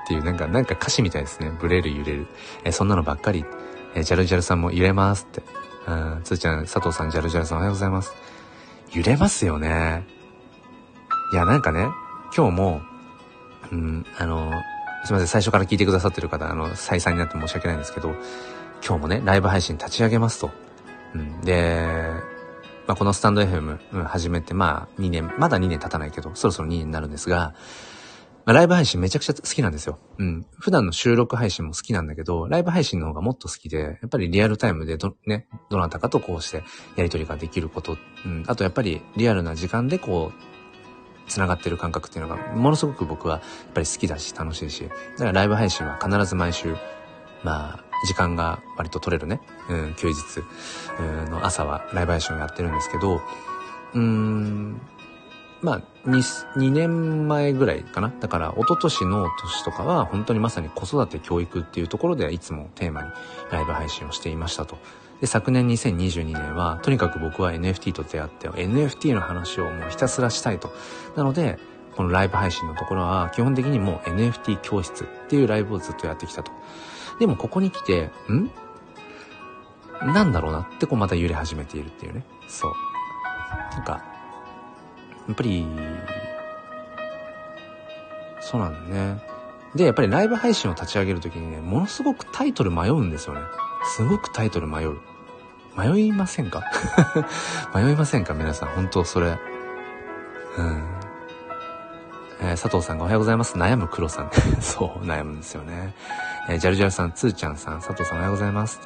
[0.10, 1.52] っていうなんか、なんか歌詞みたいですね。
[1.62, 2.26] ブレる、揺れる。
[2.63, 3.45] え、そんなのばっかり。
[3.93, 5.43] え、ジャルジャルさんも揺れますって。
[5.86, 8.15] うん、つーちゃん、佐藤さん、ジャルジャルさんおはようございます。
[8.91, 10.08] 揺れますよね。
[11.32, 11.89] いや、なんかね、
[12.36, 12.82] 今日も、
[13.72, 14.52] うん、あの、
[15.06, 18.15] すいません、最初から聞いてくださってる方、あの、再三になって申し訳ないんですけど、
[18.84, 20.50] 今日もね、ライブ配信立ち上げますと。
[21.13, 22.10] うん、で、
[22.88, 27.54] まあ、このスタンド FM、うん、始めて、まあ、2年、まだ2年経たないけど、そろそろ2年になるんですが、
[28.54, 30.00] ライブ配信めちゃくちゃ好きなんですよ。
[30.18, 30.46] うん。
[30.58, 36.64] 普段の収録配信も好きなんだけど、ライブ配信の方がもっと好きで、やっぱりリアルタイムでど、ね、どなたかとこうして
[36.96, 38.44] やりとりができること、うん。
[38.48, 46.76] あとやっぱりリアルな時間でこう、繋がってる感覚っていうのが、ものすごく僕はやっぱり好きだし楽しいし、だからライブ配信は必ず毎週、
[47.44, 50.16] まあ、時間が割と取れるね、うん、休日。
[51.30, 53.22] の朝はライブ配信をやってるんですけど、
[53.94, 54.82] うーん、
[55.62, 58.12] まあ2、2年前ぐらいかな。
[58.20, 63.10] だから、一昨年の年とかは、本当にまさに子育て教育っていうところでいつもテーマに
[63.52, 64.78] ライブ配信をしていましたと。
[65.22, 70.74] で、昨年2022年は、とにかく僕は NFT と出会って、NFT の話をもうひたすらしたいと。
[71.16, 71.60] なので、
[71.96, 76.52] このライブ配信のところは、基本的にもう NFT 教室っていうライブをずっとやってきたと。
[77.20, 78.50] でもここに来て、ん？
[80.02, 82.24] なんだろうなってこうまた揺れ始めているっていうね。
[82.48, 82.72] そう。
[83.74, 84.02] なんか、
[85.30, 85.65] やっぱり、
[88.42, 89.22] そうなんだね。
[89.76, 93.42] で、やっぱりライブ配信を立ち上げるときにね、ものすごくタイトル迷うんですよね。
[93.96, 94.98] すごくタイトル迷う。
[95.78, 96.63] 迷いませんか？
[97.74, 98.34] 迷いませんか？
[98.34, 98.70] 皆さん。
[98.70, 99.38] 本当それ。
[100.58, 100.84] うん。
[102.42, 103.56] えー、佐藤さんがおはようございます。
[103.56, 104.32] 悩む黒さん。
[104.60, 105.94] そう、悩むんですよね。
[106.50, 108.82] えー、ジャルジャルさん、つーちゃんさん、佐藤さんおはようございます。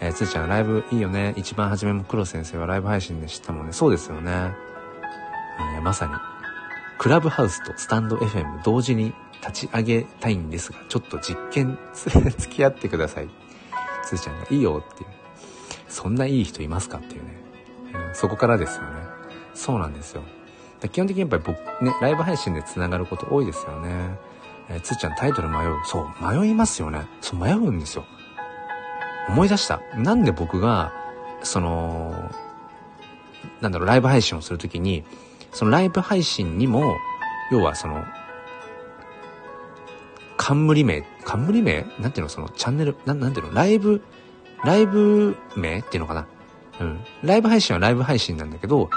[0.00, 1.32] えー、つーちゃん、ライブいいよね。
[1.36, 3.72] 一番初めも黒先生はライブ配信で知ったもんね。
[3.72, 4.52] そうですよね。
[5.58, 6.12] えー、まさに。
[6.98, 13.28] クラブハウスとスタンド FM 同時に立ち上げたいんですが、ちょっと実験 付き合ってください。
[14.02, 15.10] つーちゃんがいいよっていう。
[15.88, 17.40] そんないい人いますかっていうね。
[18.08, 18.88] うん、そこからですよね。
[19.54, 20.22] そうなんですよ。
[20.92, 24.18] 基本的にやっぱり僕、ね、ライブ配信で繋がること多いですよね。
[24.68, 25.74] えー、つーちゃんタイトル迷う。
[25.84, 27.06] そう、迷いますよね。
[27.20, 28.04] そう、迷うんですよ。
[29.28, 29.80] 思い出した。
[29.94, 30.92] なんで僕が、
[31.42, 32.30] その、
[33.60, 35.04] なんだろう、ライブ配信をするときに、
[35.52, 36.96] そのライブ配信にも、
[37.50, 38.04] 要はその、
[40.36, 41.86] 冠名、冠名？
[41.98, 42.28] なんていうの？
[42.28, 43.54] そのチャンネル、ななんていうの？
[43.54, 44.02] ライブ、
[44.64, 46.26] ライブ名っていうのかな？
[46.80, 47.00] うん。
[47.22, 48.88] ライブ配信はライブ配信なんだけど、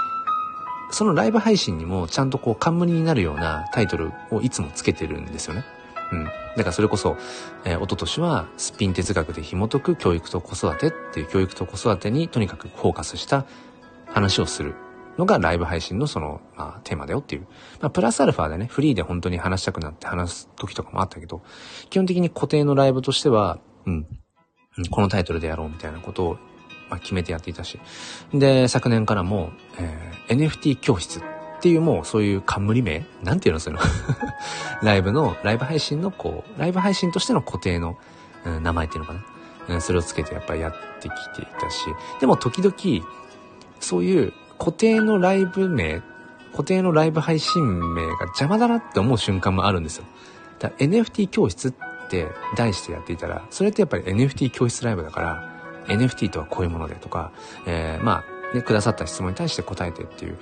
[0.90, 5.64] そのライブ配信にもちゃんとこう冠になるようなタイトルをいつもつけてるんですよね。
[6.12, 6.24] うん。
[6.24, 7.16] だからそれこそ、
[7.64, 13.46] えー、一昨年はスピン哲学で紐解く教育と子育てっていう教育と子育てにとにかくフォーカスした
[14.06, 14.74] 話をする
[15.18, 17.42] のがライブ配信のその、まあ、テーマだよっていう。
[17.80, 21.42] まあ、プラスアルファでね、フリーで本当に話したくなって話す時とかもあったけど、
[21.90, 24.06] 基本的に固定のライブとしては、うん、
[24.90, 26.38] このタイトルでやろうみたいなことを、
[26.88, 27.78] まあ、決めてやっていたし。
[28.32, 31.22] で、昨年からも、えー、NFT 教室っ
[31.60, 33.78] ていうもうそういう冠名なんていうのその
[34.82, 37.98] ライブの、ライブ配信のこう、ライブ配信としての固定の、
[38.44, 39.24] うん、名前っていうのかな。
[39.68, 41.84] うん、それをつけてやっぱりやってきていたし。
[42.20, 43.06] でも時々、
[43.78, 46.02] そういう固定のライブ名、
[46.52, 50.04] 固定のライブ配信名が邪魔だなって思う瞬間もあるんですよ。
[50.58, 55.48] だ NFT 教室っって題してやっていたら、それってやっぱり NFT 教室ライブだから、
[55.86, 57.32] NFT とはこういうものでとか、
[57.66, 58.22] えー、ま
[58.52, 60.36] あ、ね、くださった質問に対して答えてっていう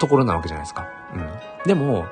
[0.00, 0.88] ところなわけじゃないですか。
[1.14, 1.68] うん。
[1.68, 2.06] でも、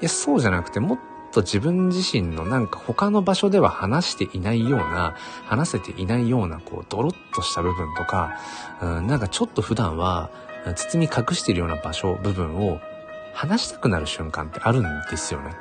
[0.00, 0.98] いや、そうじゃなくて、もっ
[1.38, 8.38] と自分自身のなんか他の場所では話していないような、話せていないような、こう、ドロッとした部分とか、
[8.82, 10.30] うん、なんかちょっと普段は、
[10.74, 12.80] 包み隠してるような場所、部分を
[13.32, 15.56] 話したくなる瞬間ってあるんですよね。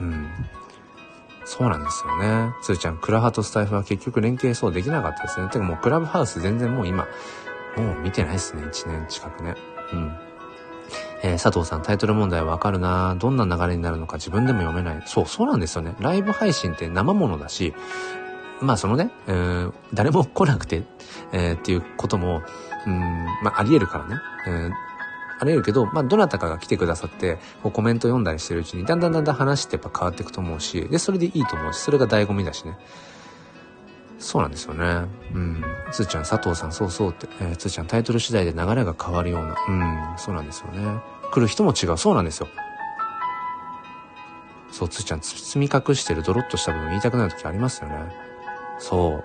[0.00, 0.28] うん。
[1.44, 2.52] そうなんですよね。
[2.62, 5.48] つーちゃん、クラハとスタイフは結局連携そうできなかったですね。
[5.48, 7.06] てかもうクラブハウス全然もう今、
[7.76, 8.62] もう見てないですね。
[8.62, 9.56] 1年近くね。
[9.92, 10.16] うん。
[11.24, 15.02] えー、佐藤さん、タイトル問題わかるなどんな流れになるのか自分でも読めない。
[15.06, 15.94] そう、そうなんですよね。
[15.98, 17.74] ライブ配信って生ものだし、
[18.60, 20.82] まあそのね、えー、誰も来なくて、
[21.32, 22.42] えー、っていうことも、
[22.86, 22.92] うん、
[23.42, 24.20] まああり得るからね。
[24.46, 24.72] えー
[25.36, 32.78] あり得るけど、まあ、どなたかが来てくださって、こうコメント読んだりしてるうちに、だんだんだんだん話ってやっぱ変わっていくと思うし、で、それでいいと思うし、それが醍醐味だしね。
[34.20, 35.08] そうなんですよね。
[35.34, 35.64] うん。
[35.90, 39.56] つーちゃん、佐藤さん、そうそうって、えー、つーちゃん、タイトル次第で流れが変わるような。
[39.68, 41.00] うん、そうなんですよね。
[41.34, 41.98] 来る人も違う。
[41.98, 42.48] そうなんですよ。
[44.70, 47.96] そう、つーちゃん、包み隠してるドロッとした部分言いたくなる時ありますよね。
[48.78, 49.24] そ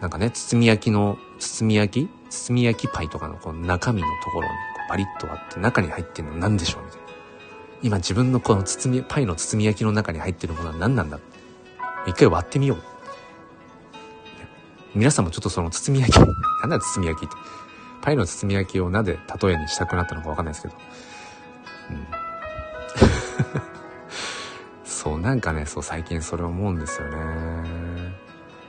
[0.00, 2.10] なんかね、包み焼きの、包み焼き？
[2.30, 4.54] 包み焼きパイとかのこの中身のところに
[4.88, 7.06] パリッと割って中に入ってるの何でしょうみたいな。
[7.82, 11.18] 今自分のこの包み、パイの包み焼きの中に入ってるものは何なんだ？
[12.06, 12.82] 一回割ってみよう。
[14.94, 17.36] 皆さんもちょっとその包み焼き、なんだ包み焼きって。
[18.06, 20.74] パイの包み焼きをなぜ例えにしたくなったのかわかんないですけど。
[21.90, 22.06] うん。
[24.84, 28.14] そう、なんかね、そう最近それ思うんですよね。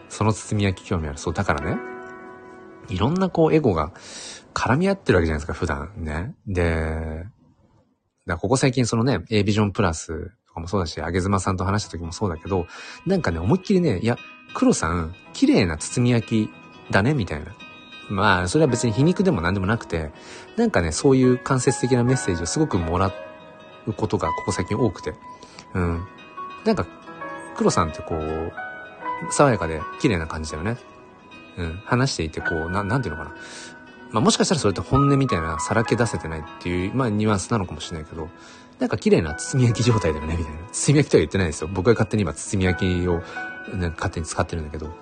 [0.09, 1.19] その包み焼き興味ある。
[1.19, 1.77] そう、だからね、
[2.89, 3.91] いろんなこうエゴが
[4.55, 6.33] 絡み合ってるわけじゃないですか、普段ね。
[6.47, 7.27] で、
[8.25, 12.65] だここ最近そのね、A ビジョンプラスとかもそうだし、あげずまさんと話した時もそうだけど、
[13.05, 14.17] なんかね、思いっきりね、いや、
[14.55, 16.49] 黒さん、綺麗な包み焼き
[16.89, 17.66] だね、みたいな。
[18.09, 20.11] まあ、それは別に皮肉でも何でもなくて、
[20.55, 23.13] なんかね、そういう間接的なメッセージをすごくもら
[23.85, 25.13] うことがここ最近多くて。
[25.73, 26.07] うん。
[26.65, 26.85] なんか、
[27.55, 28.53] 黒さんってこう、
[29.31, 30.77] 爽やかで綺麗な感じだよね。
[31.57, 31.81] うん。
[31.85, 33.35] 話していてこう、な、なんていうのかな。
[34.11, 38.29] まあもしかしたらそれって本音みたいなさらけ出せてないっていう、まあニュアンスなのかもしれないけど、
[38.79, 40.59] なんか綺麗な包み焼き状態だよね、みたいな。
[40.71, 41.69] 包み焼きとは言ってないですよ。
[41.73, 43.19] 僕が勝手に今包み焼きを、
[43.75, 44.85] ね、勝手に使ってるんだけど。
[44.85, 44.93] うん。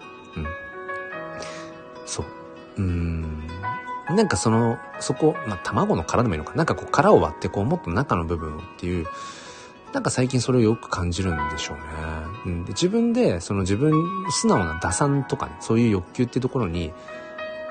[2.05, 2.25] そう。
[2.77, 3.47] うん。
[4.09, 6.53] なんかその、そこ、まあ卵の殻でもいいのか。
[6.55, 9.07] なんかこう殻を割ってこうもっと中の部分をっていう、
[9.93, 11.83] なんか最近それをよく感じるんでしょうね。
[12.45, 13.93] うん、で自分で、その自分、
[14.29, 16.93] 素直な打算とかね、そういう欲求っていうところに、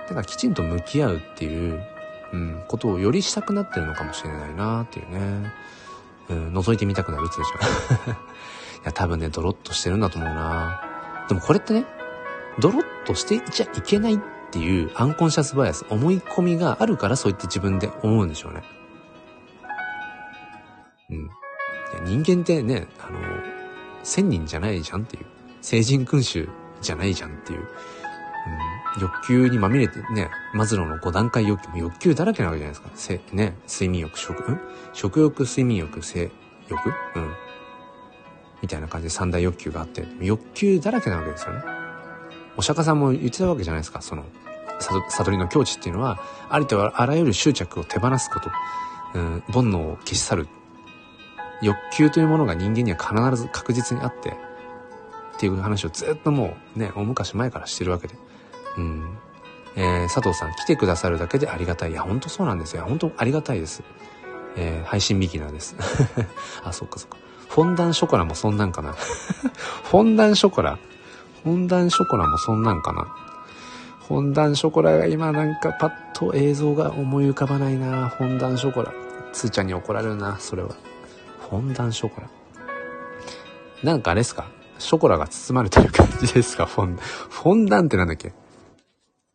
[0.09, 1.83] なんかきちんと向き合うっていう、
[2.33, 5.53] うん、ことをよりしたくなってるのかもしれないなっていうね。
[6.31, 8.11] うん、覗いてみたくなるつーちゃん。
[8.13, 8.17] い
[8.85, 10.81] や、多分ね、ドロッとしてるんだと思うな
[11.29, 11.85] でもこれってね、
[12.59, 14.19] ドロッとしていちゃいけないっ
[14.55, 18.63] ていうアンコンシャスバイアス、思い込みがあるからそう言って自分で思うんでしょうね。
[21.11, 21.31] うん。
[22.23, 23.19] 人間ってね、あの、
[24.05, 25.27] 千人じゃないじゃんっていう。
[25.61, 26.49] 成人君主
[26.81, 27.61] じゃないじゃんっていう。
[28.97, 32.91] うん、欲求にまみれてね、マズローの5段階欲求、も欲求だらけなわけじゃないですか。
[32.95, 34.61] せ、ね、睡眠欲、食、ん？
[34.93, 36.31] 食欲、睡眠欲、性
[36.69, 36.89] 欲？
[37.17, 37.35] うん。
[38.63, 41.63] みたいな感じで三大欲求があって、欲求だらけなわけですよね。
[42.57, 44.01] お釈迦さんも言ってたわけじゃないですか。
[44.01, 44.25] その、
[44.81, 48.51] 悟りの境地っていうのは、ありとあらゆる執着を手放すこと。
[49.15, 50.49] うん、煩悩を消し去る。
[51.63, 54.35] 欲求というものが人間には必ず確実にあって、っ
[55.39, 58.15] ていう話をずっともうね、大昔前からしてるわけで。
[58.79, 59.19] うん。
[59.77, 61.93] えー、佐藤さん来てくださるだけでありがたい。
[61.93, 62.85] いや、ほんとそうなんですよ。
[62.85, 63.83] ほんとありがたいです。
[64.57, 65.75] えー、配信ビギナーです。
[66.63, 67.17] あ、そっかそっか。
[67.49, 68.93] フォンダンショコラもそんなんかな。
[68.93, 70.79] フォンダンショコラ
[71.43, 73.07] フォンダンショコラもそんなんかな。
[74.09, 78.09] フォンダンショコラが今なんかパッと映像が思い浮かばないな。
[78.09, 78.93] フォンダンショコラ。
[79.33, 80.77] つーちゃんに怒られるな、それは。
[81.49, 82.29] フォンダンショコラ。
[83.83, 84.51] なんかあれっすか？
[84.79, 86.67] ショコラが包まれてる感じですか？
[86.67, 88.35] フォン、フォンダンってなんだっけ？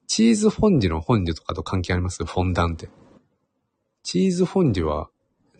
[0.05, 2.23] チーズフォンデュのフォンデュとかと関係あります？
[2.23, 2.89] フォンダンって。
[4.03, 5.10] チーズフォンデュは、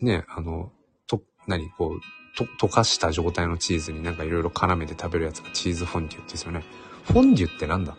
[0.00, 0.70] ね、あの、
[1.08, 2.00] と、何、こう、
[2.38, 6.64] と、溶かした状態のチーズになんかいろいろ絡めて食べるやつがチーズフォンデュって言うんですよね。
[7.04, 7.96] フォンデュってなんだ？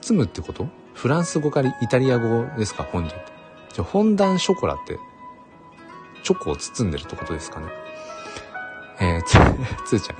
[0.00, 0.66] 包むってこと？
[0.94, 2.84] フランス語からイタリア語ですか？
[2.84, 3.32] フォンデュって。
[3.74, 4.98] じゃあ、フォンダンショコラって、
[6.22, 7.66] チョコを包んでるってことですかね？
[9.00, 9.32] えー、つ、
[9.84, 10.16] つーちゃん。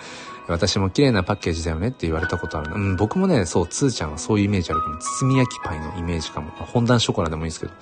[0.49, 2.77] 私も綺麗なパッケージだよねって言われたことあるな。
[2.77, 4.99] うん、僕もね、そう、つーちゃんはそういうイメージあるかも。
[4.99, 6.51] 包み焼きパイのイメージかも。
[6.51, 7.73] 本段ショコラでもいいですけど。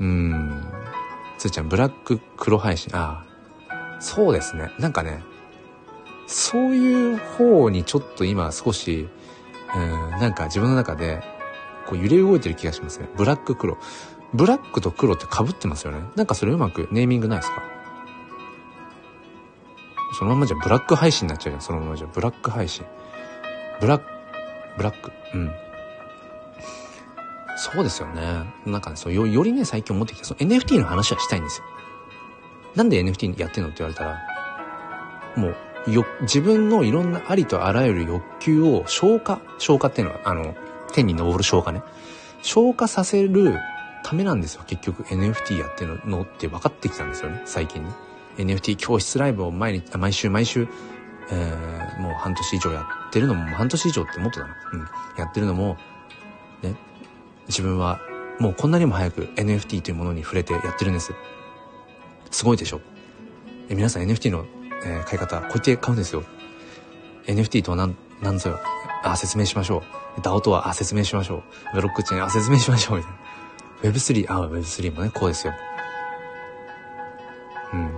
[0.00, 0.72] うーん。
[1.36, 2.96] つーちゃん、ブラック黒配信。
[2.96, 3.24] あ
[3.60, 4.00] あ。
[4.00, 4.72] そうですね。
[4.78, 5.22] なんかね、
[6.26, 9.08] そういう方にちょっと今少し、
[9.76, 11.22] うん、なんか自分の中で、
[11.86, 13.08] こう揺れ動いてる気がしますね。
[13.16, 13.78] ブラック黒。
[14.34, 16.00] ブラックと黒って被ってますよね。
[16.16, 17.62] なんかそれうまくネーミングないですか？
[20.18, 21.62] そのままじゃブラック配信になっちゃうじゃん。
[21.62, 22.84] そのままじゃブラック配信。
[23.80, 24.04] ブラック、
[24.76, 25.12] ブラック。
[25.34, 25.50] うん。
[27.56, 28.44] そうですよね。
[28.66, 31.64] なんかね、そうよ、りね、最近思ってきた、その NFT の話はしたいんですよ。
[32.74, 34.18] なんで NFT やってんのって言われたら、
[35.36, 40.54] もう、よ、自分のいろんなありとあらゆる欲求を消化、消化っていうのは、あの、
[40.92, 41.82] 天に昇る消化ね。
[42.42, 43.58] 消化させる
[44.04, 44.62] ためなんですよ。
[44.66, 47.42] 結局 NFT やってるのって分かってきたんですよね。
[47.44, 47.90] 最近ね。
[48.38, 50.68] NFT 教室ライブを毎日、毎週毎週、
[51.30, 54.54] えー、もう半年以上やってるのも、半年以上ってもっとだな。
[54.72, 54.80] うん。
[55.16, 55.76] やってるのも、
[56.62, 56.74] ね、
[57.48, 58.00] 自分は
[58.38, 61.12] もうこんなにも早く NFT というものに触れてやってるんです。
[62.30, 62.80] すごいでしょ
[63.68, 64.46] え皆さん NFT の、
[64.84, 66.24] えー、買い方、こうやって買うんですよ。
[67.26, 68.60] NFT とは何、何ぞよ。
[69.02, 69.82] あ、説明しましょ
[70.16, 70.20] う。
[70.20, 71.42] DAO とは、あ、説明しましょう。
[71.74, 72.98] ブロックチェーン、あ、説明しましょう。
[72.98, 73.18] みたいな。
[73.90, 75.52] Web3、あ、Web3 もね、こうですよ。
[77.72, 77.90] うん。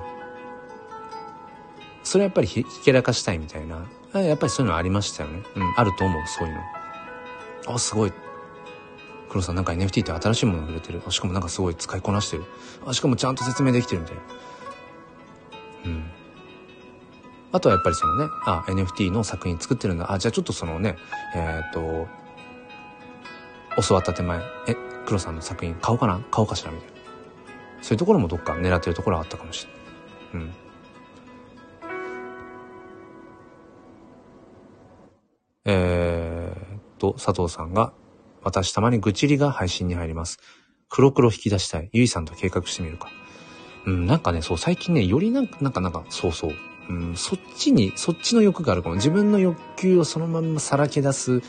[2.02, 3.86] それはやっぱりひひけらかしたいみたいな。
[4.20, 5.42] やっぱりそういうのありましたよね。
[5.54, 6.60] うん、あると思う、そういうの。
[7.74, 8.12] あ、すごい。
[9.28, 11.00] 黒さんなんか NFT って新しいもの売れてる。
[11.08, 12.44] しかもなんかすごい使いこなしてる。
[12.84, 14.22] あ、しかもちゃんと説明できてるみたいな。
[15.84, 16.10] うん。
[17.52, 20.12] あとはやっぱりそのね、あ、NFT の作品作ってるんだ。
[20.12, 20.96] あ、じゃあちょっとそのね、
[21.34, 22.06] えっ、と、
[23.86, 26.20] 教わった手前、え、黒さんの作品買おうかな？
[26.30, 26.70] 買おうかしら？
[26.70, 26.94] みたいな。
[27.82, 30.44] そういうところもどっか狙ってるところはあったかもしれない。
[30.44, 30.54] うん。
[35.64, 37.92] えー、と、佐藤さんが、
[38.42, 40.38] 私たまに愚痴りが配信に入ります。
[40.88, 41.90] 黒黒引き出したい。
[41.92, 43.08] ゆいさんと計画してみるか。
[43.86, 46.54] うん、なんかね、そう、最近ね、よりなんか、なんか、なんか、そうそう。
[46.90, 48.96] うん、そっちに、そっちの欲があるかも。
[48.96, 51.40] 自分の欲求をそのまんまさらけ出す、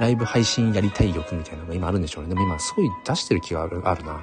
[0.00, 2.30] ライブ配信やりたい欲みたいなのが今あるんでしょうね。
[2.30, 4.20] でも今、すごい出してる気がある、あるな。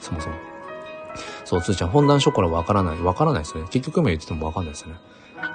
[0.00, 0.34] そもそも。
[1.44, 2.98] そう、つーちゃん、本段ショコラわからない。
[3.02, 3.64] わからないですね。
[3.70, 4.94] 結局今言っててもわかんないですね。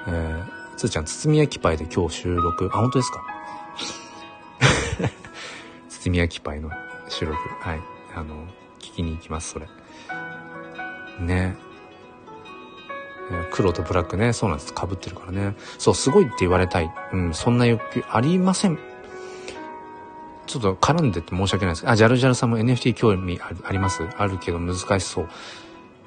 [0.08, 2.70] えー、つーちゃん、包み焼きパイで今日収録。
[2.72, 3.24] あ、本当ですか？
[5.90, 6.70] 包み焼きパイの
[7.10, 7.38] 収録。
[7.62, 7.82] はい。
[8.16, 8.36] あの、
[8.80, 9.68] 聞きに行きます、それ。
[11.20, 11.58] ね。
[13.52, 14.74] 黒とブラックね、そうなんです。
[14.74, 15.56] 被ってるからね。
[15.78, 16.92] そう、すごいって言われたい。
[17.14, 18.78] うん、そんな欲求ありません。
[20.46, 21.90] ちょっと絡んでて申し訳ないです。
[21.90, 24.04] あ、ジャルジャルさんも NFT 興味あります？
[24.18, 25.30] あるけど難しそう。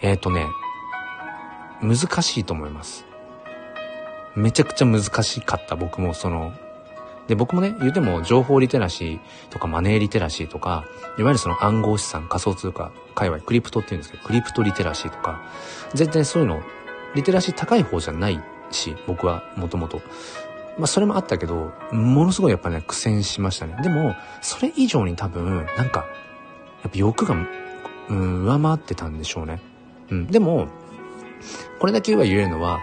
[0.01, 0.47] えっ、ー、とね、
[1.83, 3.05] 難しいと思います。
[4.37, 6.53] めちゃくちゃ難しかった僕もその
[7.27, 10.85] で、僕もね、言うても情報リテラシーとかマネーリテラシーとか、
[11.19, 15.43] いわゆるその暗号資産、仮想通貨、界隈、クリプトって言うんですけど、クリプトリテラシーとか、
[15.93, 16.63] 絶対そういうの、
[17.15, 18.41] リテラシー高い方じゃない
[18.71, 20.01] し、僕はもともと。
[20.79, 23.77] まあそれもあったけど、ものすごいやっぱね、苦戦しましたね。
[23.83, 26.07] でも、それ以上に多分、なんか、
[26.83, 27.35] やっぱ欲が、
[28.09, 29.61] うん、上回ってたんでしょうね。
[30.11, 30.27] うん。
[30.29, 30.69] でも、
[31.79, 32.79] これだけは言えるのは、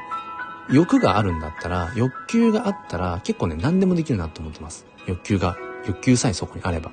[0.70, 4.86] 欲があるんだったら、欲求があったら、結構ね、何でもできるなと思ってます。
[5.08, 6.92] 欲求が、欲求さえそこにあれば。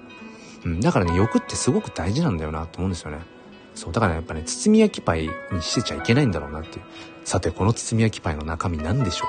[0.65, 3.19] うん、だからね、欲ってすごく大事なんだよなと思うんですよね。
[3.75, 6.85] そう、だからやっぱね、包み焼きパイにしてちゃいけないんだろうなっていう。
[7.25, 9.27] さて、この包み焼きパイの中身何でしょ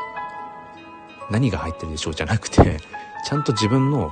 [1.30, 1.32] う？
[1.32, 2.80] 何が入ってるでしょうじゃなくて、
[3.26, 4.12] ちゃんと自分の、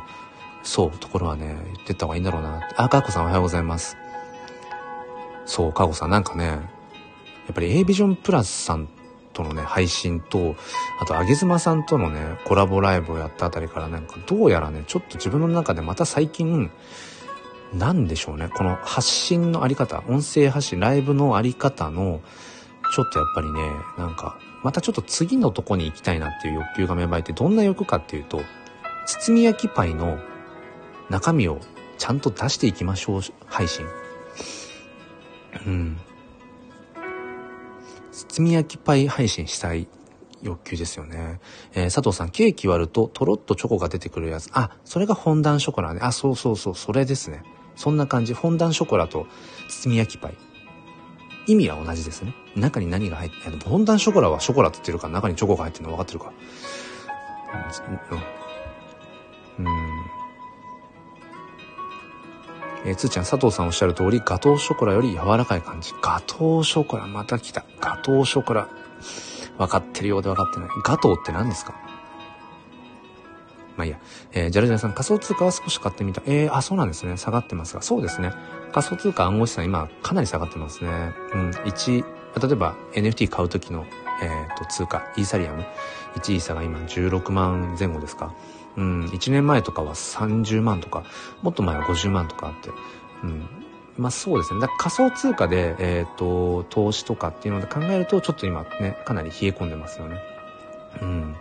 [0.64, 2.62] そう、ところはね、言ってった方がいいんだろうな。
[2.78, 3.98] あ、かこさんおはようございます。
[5.46, 6.58] そう、かこさんなんかね、や
[7.52, 8.88] っぱり A ビジョンプラスさん
[9.34, 10.56] とのね、配信と、
[11.00, 16.72] あと、あげずまさんとのね、コラボライブをやったあたりからなんか、どうやらね、ちょっと自分の中でまた最近、
[17.74, 22.22] なんでしょうね、この発信のあり方、音声発信、ライブのあり方の、
[22.94, 28.42] ちょっとやっぱりね、なんか、またちょっと次のとこに行きたいなっていう欲求が芽生えて、どんな欲かっていうと、
[29.06, 30.20] 包み焼きパイの
[31.10, 31.60] 中身を
[31.98, 33.86] ちゃんと出していきましょう配信。
[35.66, 35.98] うん。
[38.12, 39.88] 包み焼きパイ配信したい
[40.42, 41.39] 欲求ですよね。
[41.74, 44.50] えー、佐藤さん、ケーキ割るととろっとチョコが出てくるやつ。
[44.54, 46.00] あ、それがフォンダンショコラね。
[46.04, 47.44] あ、そうそうそう、それですね。
[47.76, 48.34] そんな感じ。
[48.34, 49.28] フォンダンショコラと
[49.70, 50.51] 包み焼きパイ。
[51.52, 52.34] 意味は同じですね。
[52.56, 56.32] 中に何が入って、フォンダンショコラはショコラって言ってるから中にチョコが入ってるの分かってるか。
[59.60, 59.66] うん。
[59.66, 59.76] うん
[62.84, 65.93] えー、つーちゃん、佐藤さんおっしゃる通り、ガトーショコラより柔らかい感じ。
[66.02, 67.64] ガトーショコラ、また来た。
[67.80, 68.68] ガトーショコラ。
[69.60, 70.70] 分かってるようで分かってない。
[70.84, 71.76] ガトーって何ですか？
[73.82, 74.00] まあいいや。
[74.34, 76.22] えー、ジャルジャルさん、仮想通貨は少し買ってみた。
[76.28, 77.18] えー、あ、そうなんですね。
[77.18, 77.82] 下がってますが。
[77.82, 78.32] そうですね。
[78.72, 80.90] 仮想通貨暗号資産今かなり下がってますね。
[81.34, 81.50] うん。
[81.50, 82.04] 1、
[82.48, 83.86] 例えば NFT 買う時の、
[84.22, 85.66] えっ、ー、と、通貨、イーサリアム。
[86.16, 88.34] 1イーサが今16万前後ですか。
[88.78, 91.04] うん、1年前とかは30万とか、
[91.42, 92.70] もっと前は50万とかあって、
[93.24, 93.46] うん。
[93.98, 94.62] まあそうですね。
[94.62, 100.18] だ仮想通貨で、えっ、ー、と、投資とかっていうので考えると、ちょっと今ね、かなり冷え込んでますよね。
[101.02, 101.36] うん。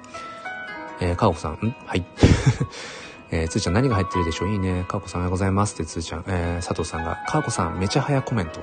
[1.01, 1.74] えー、かおこさん、ん？
[1.86, 2.05] はい。
[3.32, 4.48] えー、つーちゃん何が入ってるでしょう？
[4.51, 4.84] いいね。
[4.88, 6.24] かおこさんおはようございますってつーちゃん。
[6.26, 8.61] えー、佐藤さんが、かおこさんめちゃ早コメント。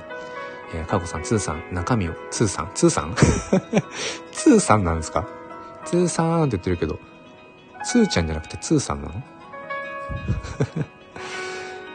[0.74, 3.14] えー、かおこさん、つーさん、中身を、つーさん、つーさん？
[4.32, 5.26] つーさんなんですか？
[5.84, 6.98] つーさんって言ってるけど、
[7.84, 9.14] つーちゃんじゃなくてつーさんなの？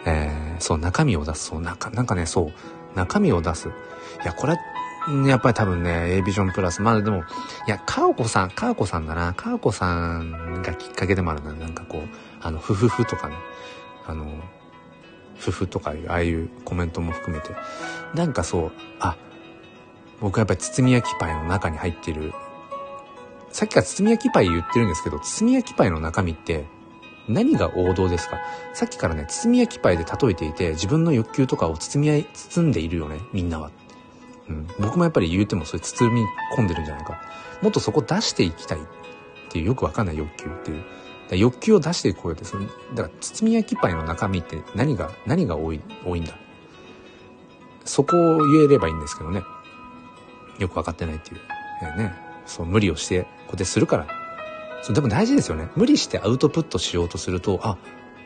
[0.06, 1.46] えー、そう、中身を出す。
[1.46, 2.54] そう、なんか、なんかね、そう、
[2.96, 3.70] 中身を出す。
[3.70, 3.72] い
[4.26, 4.58] や、これ、
[5.28, 6.82] やっぱり多分ね、A ビジョンプラス。
[6.82, 7.24] まだでも、
[7.68, 9.34] いや、かおこさん、かおこさんだな。
[9.34, 11.54] かおこさんがきっかけでもあるな。
[11.54, 12.02] なんかこう、
[12.42, 13.36] あの、ふふふとかね。
[14.06, 14.26] あの、
[15.38, 17.50] ふふとかいう、ああいうコメントも含めて。
[18.14, 19.18] なんかそう、あ、
[20.22, 22.34] 僕はやっぱり包み焼きパイの中に入ってる
[23.50, 26.66] さっきから包み焼きパイ言ってるんですけど、包み焼きパイの中身って
[27.28, 28.38] 何が王道ですか？
[28.74, 33.70] さっきからね、包み焼きパイで例えていて、自分の欲求とかを包み合い、包んでいるよね、みんなは。
[34.50, 34.68] うん。
[34.80, 36.22] 僕もやっぱり言うてもそれ包み
[36.56, 37.20] 込んでるんじゃないか。
[37.62, 38.82] もっとそこ出していきたいっ
[39.50, 40.84] ていうよくわかんない欲求っていう。
[41.38, 46.34] 欲求を出していこうよって、その、だから包み焼きパイの中身って何が、何が多い、多いんだ。
[47.86, 49.44] そこを言えればいいんですけどね。
[50.60, 51.98] よくわかってないっていう。
[51.98, 52.14] ね。
[52.46, 54.08] そう、無理をして、こうやってするから。
[54.82, 55.70] そうでも大事ですよね。
[55.76, 57.78] 無理してアウトプットしようとすると、あ、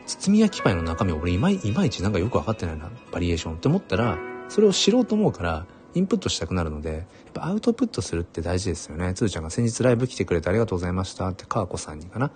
[0.06, 9.14] 包み焼きパイの中身俺いまいいまいちなんかよくわかってないな、バリエーションって思ったら、それを知ろうと思うから、インプットしたくなるので、やっぱアウトプットするって大事ですよね。
[9.14, 12.30] つーちゃんが先日ライブ来てくれてありがとうございましたって、かーこさんにかな。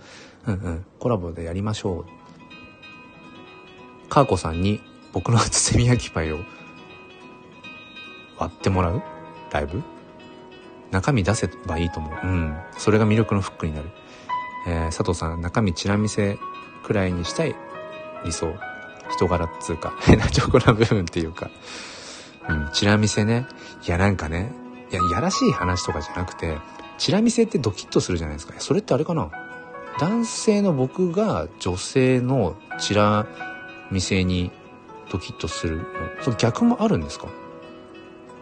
[0.47, 0.87] うんうん。
[0.99, 2.05] コラボでやりましょ
[4.07, 4.09] う。
[4.09, 4.81] かーこさんに
[5.13, 6.41] 僕の包み焼きパイを
[8.39, 9.03] 割ってもらう？
[9.53, 9.83] ライブ？
[10.91, 12.13] 中身出せばいいと思う。
[12.23, 12.57] うん。
[12.77, 13.91] それが魅力のフックになる。
[14.67, 16.39] えー、佐藤さん、中身チラ見せ
[16.85, 17.55] くらいにしたい
[18.25, 18.55] 理想。
[19.11, 21.51] 人柄っつうか、 変なチョコな部分っていうか。
[22.49, 23.47] うん、チラ見せね。
[23.87, 24.53] いや、なんかね、
[24.91, 26.59] いや、やらしい話とかじゃなくて、
[26.99, 28.55] チラ見せってドキッとするじゃないですか。
[28.59, 29.31] それってあれかな
[29.99, 33.27] 男性の僕が女性のチラ
[33.91, 34.51] 見せに
[35.11, 35.85] ドキッとするの。
[36.21, 37.29] その逆もあるんですか？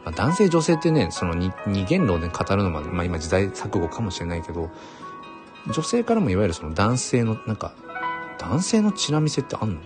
[0.05, 1.53] ま、男性女性ってね、その二
[1.85, 4.71] 元論で語るのまで、まあ今時代錯誤かもしれないけど、
[5.73, 7.73] 女性からもいわゆるその男性の、なんか、
[8.39, 9.81] 男性のチラ見せってあんの？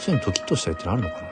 [0.00, 1.28] そういうのドキッとしたりってあるのかな？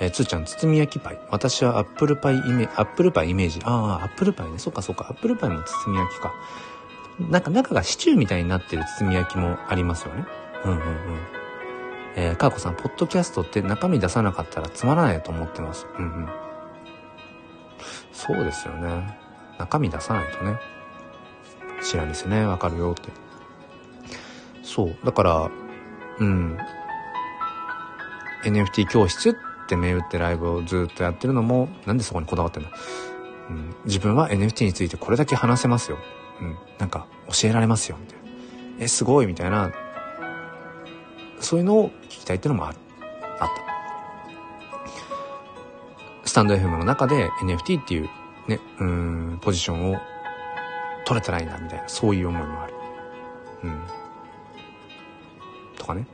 [0.00, 1.18] えー、つーちゃん、包み焼きパイ。
[1.30, 3.60] 私はアップルパイイメージ、アップルパイイメージ。
[3.64, 4.58] ああ、アップルパイね。
[4.58, 5.06] そっかそっか。
[5.08, 6.34] アップルパイも包み焼きか。
[7.20, 10.24] なんか中がシチューみたいになってる包み焼きもありますよね。
[10.64, 10.84] うんうんうん。
[12.16, 15.86] えー、かーこさん、ポッドキャストって中身出さなかったらつまらないと思ってます。
[15.98, 16.28] うんうん。
[18.12, 19.18] そうですよね。
[19.58, 20.58] 中身出さないとね。
[21.82, 22.44] 知らんですよね。
[22.46, 23.10] わかるよって。
[24.62, 24.96] そう。
[25.04, 25.50] だから、
[26.18, 26.58] うん。
[28.44, 29.34] NFT 教室っ
[29.68, 32.70] て銘打ってライブをずっとやってるのも、なんでそこにこだわってんだ、
[33.50, 35.98] うん、自分は NFT についてこれだけ話せますよ。
[36.40, 36.56] うん。
[36.78, 37.96] なんか、教えられますよ。
[38.00, 38.84] みたいな。
[38.84, 39.72] え、すごいみたいな、
[41.38, 42.78] そういうのを聞きたいっていうのもある。
[43.40, 43.48] あっ
[46.22, 46.28] た。
[46.28, 48.08] スタンド FM の中で NFT っていう
[48.48, 49.98] ね、うん、ポジションを
[51.04, 52.74] 取れたらいいな、みたいな、そういう思いもある。
[53.64, 53.80] うん。
[55.76, 56.06] とかね。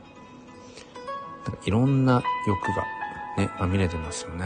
[1.65, 2.83] いろんな欲が
[3.37, 4.45] ね、まあ、見れてますよね。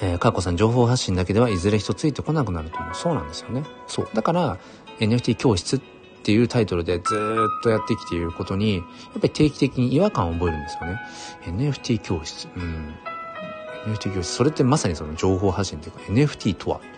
[0.00, 2.94] えー、かーこさん、情報発信だけではいずれ人ついてこなくなると思う。
[2.94, 3.64] そうなんですよね。
[3.86, 4.08] そう。
[4.14, 4.58] だから、
[5.00, 5.80] NFT 教室っ
[6.22, 11.00] ていうタイトルでずっとやってきていることに、やっぱり定期的に違和感を覚えるんですよね。
[11.46, 12.48] NFT 教室。
[12.56, 12.94] うん。
[13.86, 14.32] NFT 教室。
[14.32, 16.88] それってまさにその情報発信というか、NFT とはとか、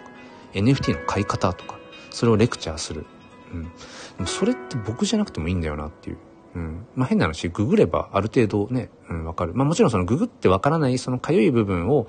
[0.54, 1.78] NFT の買い方とか、
[2.10, 3.06] それをレクチャーする。
[3.54, 3.62] うん。
[3.64, 3.70] で
[4.18, 6.18] もそれって僕じゃなくてもいいんだよなっていう。
[6.54, 6.86] うん。
[6.94, 9.54] まあ、変な話、ググればある程度ね、うん、わかる。
[9.54, 12.06] まあ、もちろんそのググってわからないそのかゆい部分を、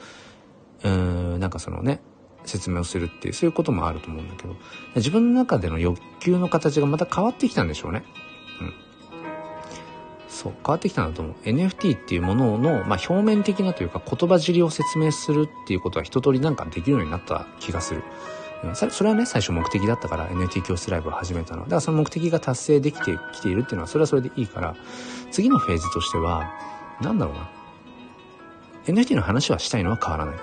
[0.83, 2.01] うん、なんかそのね、
[2.45, 4.55] 説明をするっていう、そういうこともあると思うんだけど、
[4.95, 8.03] 自分の中での欲求の形がまた変わってきたんでしょうね。
[8.61, 8.73] うん。
[10.27, 11.35] そう、変わってきたんだと思う。
[11.43, 18.03] NFT っていうものの、まあ、表面的なというか言葉尻を説明するっていうことは一通りなんかできるようになった気がする。
[18.75, 21.63] それはね、最初目的だったから NFT 教室ライブを始めたの。
[21.63, 24.75] だからその目的が達成できてきているっていうのは、それはそれでいいから、
[25.31, 26.53] 次のフェーズとしては、
[27.01, 27.49] なんだろうな。
[28.85, 30.35] NFT の話はしたいのは変わらない。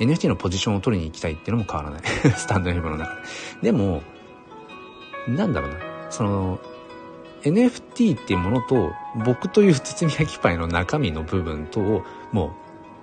[0.00, 2.02] NFT のポジションを取りに行きたいっていうのも変わらない。
[2.36, 3.14] スタンド FM の中
[3.62, 3.70] で。
[3.70, 4.02] でも、
[5.28, 5.76] なんだろうな。
[6.10, 6.58] その、
[7.42, 8.92] NFT っていうものと、
[9.24, 12.50] 僕という包み焼きパイの中身の部分とを、もう、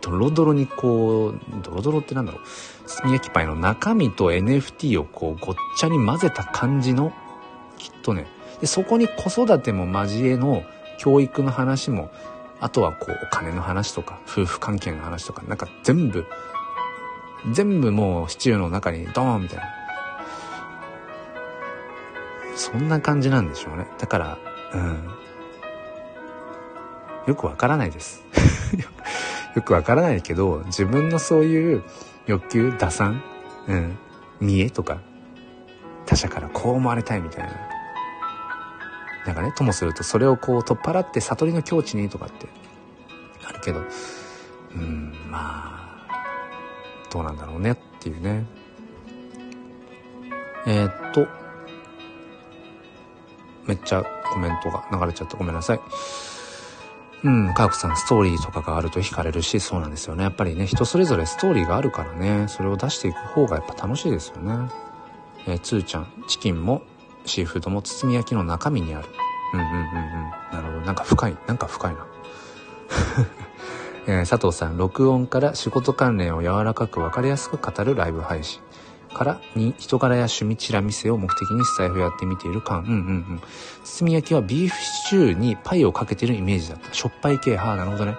[0.01, 2.41] ドロドロにこう、ドロドロってなんだろう。
[2.89, 7.13] 包み焼きパイの中身と NFT をこうごっちゃに混ぜた感じの、
[7.77, 8.25] きっとね。
[8.61, 10.63] で、そこに子育ても交えの
[10.97, 12.09] 教育の話も、
[12.59, 16.25] あとはこうお金の話とか、夫婦関係の話とか、なんか全部、
[17.51, 19.65] 全部もうシチューの中にドーンみたいな。
[22.55, 23.87] そんな感じなんでしょうね。
[23.99, 24.37] だから、
[24.73, 25.09] うん。
[27.27, 28.25] よくわからないです。
[29.55, 31.83] よくわからないけど、自分のそういう
[32.29, 33.23] 欲求、打算、
[33.67, 33.97] うん、
[34.39, 35.01] 見栄とか、
[36.05, 37.49] 他者からこう思われたいみたいな。
[39.25, 42.47] なんかね、ともするとそれをこう取っ払って悟りの境地にとかって
[43.43, 43.81] あるけど、
[44.75, 46.23] うん、まあ、
[47.11, 48.45] どうなんだろうねっていうね。
[50.67, 51.27] えー、っと、
[53.65, 55.79] めっちゃコメントが流れちゃってごめんなさい。
[57.23, 60.23] うん、カークさんストーリーとかがあると惹かれるし、そうなんですよね。
[60.23, 64.69] やっぱりね、人それぞれストーリーがあるからね、それを出していく方がやっぱ楽しいですよね。
[65.45, 66.81] えー、つーちゃん、チキンも
[67.25, 69.07] シーフードも包み焼きの中身にある。
[69.53, 69.83] うんうんうんうん。
[70.51, 70.85] なるほど。
[70.85, 71.37] なんか深い。
[71.47, 72.07] なんか深いな。
[74.07, 78.61] えー、佐藤さん、録音から仕事関連を柔らかくわかりやすく語るライブ配信。
[79.13, 82.79] からに人柄や趣味チラ見せを目的にスタイフをやってみている感。
[82.79, 82.93] うんうんう
[83.33, 83.41] ん。
[83.83, 86.93] 包み焼きはビーフシチューにパイをかけてるイメージだった。
[86.93, 87.57] しょっぱい系。
[87.57, 88.15] はあ、なるほどね。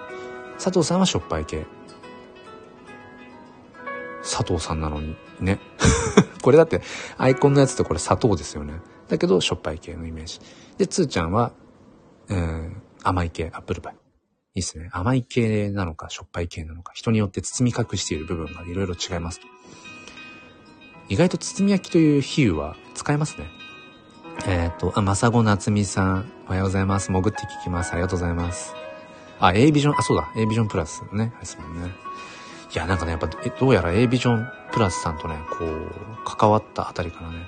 [0.55, 1.65] 佐藤さんはしょっぱい系。
[4.21, 5.15] 佐藤さんなのに。
[5.39, 5.59] ね。
[6.41, 6.81] これだって、
[7.17, 8.73] アイコンのやつってこれ砂糖ですよね。
[9.07, 10.39] だけど、しょっぱい系のイメージ。
[10.77, 11.53] で、つーちゃんは、
[12.27, 13.95] うん、甘い系、アップルパイ。
[14.53, 14.89] いいっすね。
[14.91, 19.47] 甘い系なのか、しょっぱい系なのか、人によって包み隠している部分がいろいろ違いますと。
[21.11, 23.49] 意外と包み焼きという比喩は使えますね。
[24.47, 27.11] えっ、ー、と、あ、まさごなつみさん、おはようございます。
[27.11, 27.91] 潜って聞きます。
[27.91, 28.73] ありがとうございます。
[29.37, 31.91] あ、A ビジョン、あ、そうだ、A ビジョンプラスね、ですもんね。
[32.73, 35.91] いや、なんかね、やっぱ、どうやら A ビジョンプラスさんとね、こう、
[36.23, 37.39] 関わったあたりからね、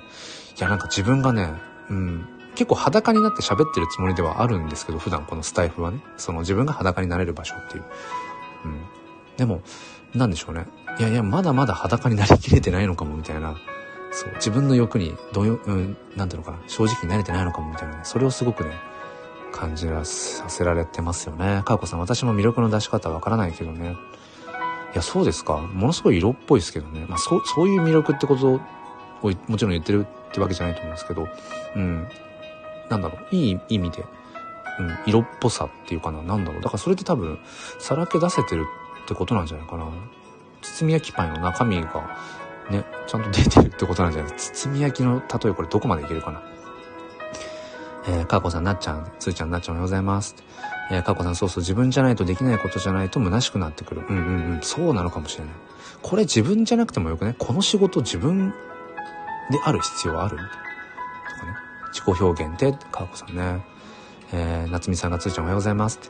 [0.58, 1.48] いや、なんか自分がね、
[1.88, 7.84] うん、結構裸になって喋ってるつもりではあるんですけど、普段このスタイフはね、その自分が裸になれる場所っていう。
[8.66, 8.80] うん。
[9.38, 9.62] でも、
[10.14, 10.66] なんでしょうね。
[10.98, 13.56] いやいや、まだまだ裸になりきれてないのかも、みたいな。
[14.12, 18.00] そう、自分の欲に、どううん、なんていうのかな、正直に慣れてないのかも、みたいなね。
[18.04, 18.70] それをすごくね、
[19.52, 21.62] 感じらさせられてますよね。
[21.64, 23.96] かーこさん、私も魅力の出し方わからないけどね。
[24.92, 25.56] いや、そうですか。
[25.56, 27.06] ものすごい色っぽいですけどね。
[27.08, 28.60] まあ、そう、そういう魅力ってことを、
[29.48, 31.28] もちろん言ってるってわけじゃないと思うんですけど、
[31.74, 32.06] うん。
[32.88, 34.04] なんだろう、いい意味で、
[34.78, 36.62] うん、色っぽさっていうかな、なんだろう。
[36.62, 37.38] だからそれって多分、
[37.80, 38.66] さらけ出せてる
[39.04, 39.86] ってことなんじゃないかな。
[40.64, 42.18] 包み焼きパイの中身が
[42.70, 44.32] ね、ちゃんと出てるってことなんじゃない？
[44.32, 46.42] ですか包み焼きの例えこれどこまでいけるかな？
[48.06, 50.36] えー、かこさん、なっちゃん、つーちゃん、なっちゃんおはようございます。
[50.90, 54.02] えー、かこさん、そうそう、自分じゃないとできないことじゃないと虚しくなってくる。
[54.06, 54.24] うんうん
[54.56, 55.54] うん、そうなのかもしれない。
[56.02, 58.50] これ自分じゃなくてもよくね、この仕事自分
[59.50, 60.36] である必要ある？
[60.36, 61.54] とかね。
[61.92, 63.64] 自己表現って、かこさんね。
[64.32, 66.00] えー、夏美さんがつーちゃんおはようございますっ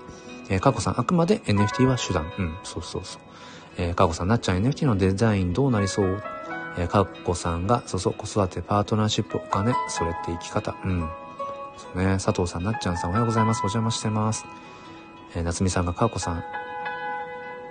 [0.48, 0.54] て。
[0.54, 2.32] えー、かこさん、あくまで NFT は手段。
[2.38, 3.22] うん、そうそうそう。
[3.76, 6.22] えー、かこさん、なっちゃん NFT のデザインどうなりそう？
[6.76, 10.76] えー、かっこさんが、そうそう、子育て、パートナーシップ、お金、それって生き方。
[10.84, 11.08] うん。
[11.76, 13.58] そうね、佐藤さん、なっちゃんさん、おはようございます。
[13.58, 14.44] お邪魔してます。
[15.34, 16.44] えー、夏美さんが、かっこさん、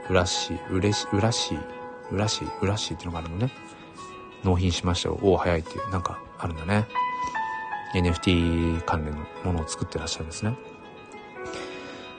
[0.09, 1.57] うらしい、うれし、うらしい、
[2.11, 3.51] うらしい、うらしいっていうのがあるのね。
[4.43, 5.19] 納品しましたよ。
[5.21, 6.85] おお、早いっていう、なんかあるんだね。
[7.93, 10.55] NFT 関連のものを作ってらっしゃるんですね。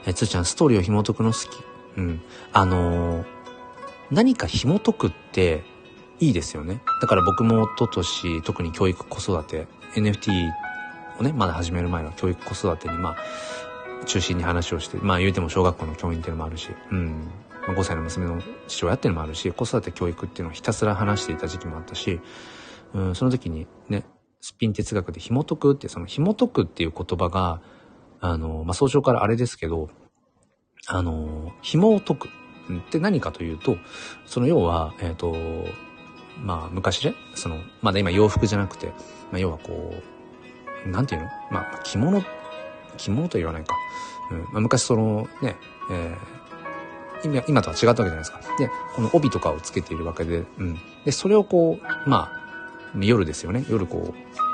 [0.05, 1.63] えー、つーちゃん、ストーリーを紐解くの好き。
[1.97, 2.21] うん。
[2.53, 3.25] あのー、
[4.11, 5.63] 何か紐解くって、
[6.19, 6.81] いいですよね。
[7.01, 10.31] だから僕も一昨年、特に教育子育て、NFT
[11.19, 17.29] をね、まだ始める前は教育子育てに、まあ、中心に話をして、まあ言うても小学校の教員っていうのもあるし、うん。
[17.67, 22.21] まあ、5歳の娘の父親っていうのもあるし、子育て教育っていうのをひたすら話していた時期もあったし、
[22.93, 24.05] うん、その時にね、
[24.39, 27.61] スピン哲学で紐解くって、その紐解くっていう言葉が、
[28.21, 29.89] あの、まあ、早朝からあれですけど、
[30.87, 32.29] あの、紐を解く
[32.73, 33.77] って何かというと、
[34.25, 35.35] その要は、えっ、ー、と、
[36.43, 38.87] まあ昔ね、その、まだ今洋服じゃなくて、
[39.31, 39.93] まあ要はこ
[40.85, 41.27] う、なんていうの？
[41.51, 42.23] まあ着物、
[42.97, 43.75] 着物と言わないか。
[44.31, 44.39] うん。
[44.39, 45.55] まあ昔そのね、
[45.91, 48.39] えー、今、今とは違ったわけじゃないですか。
[48.57, 50.79] で、この帯とかをつけているわけで、うん。
[51.05, 52.45] で、それをこう、まあ、
[52.99, 53.65] 夜ですよね。
[53.69, 54.44] 夜こう、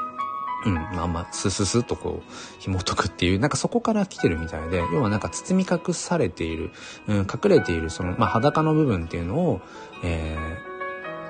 [0.66, 6.72] うん、まあまあ、スススッとこう、紐解くっていう、なんかそこから来てるみたいで、要はなんか包み隠されている、
[7.08, 9.62] うん、隠れている、その、まあ裸の部分っていうのを、
[10.04, 10.38] え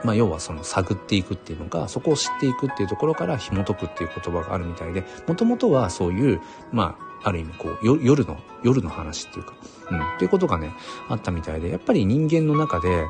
[0.03, 9.53] ー、まあ、要はその探っていくっていうのが、そこを知っていくっていうところから紐解くっていう言葉があるみたいで、もともとはそういう、まあ、ある意味こう、夜の、夜の話っていうか、
[9.91, 10.73] うん、っていうことがね、
[11.07, 13.05] あったみたいで、やっぱり人間の中で、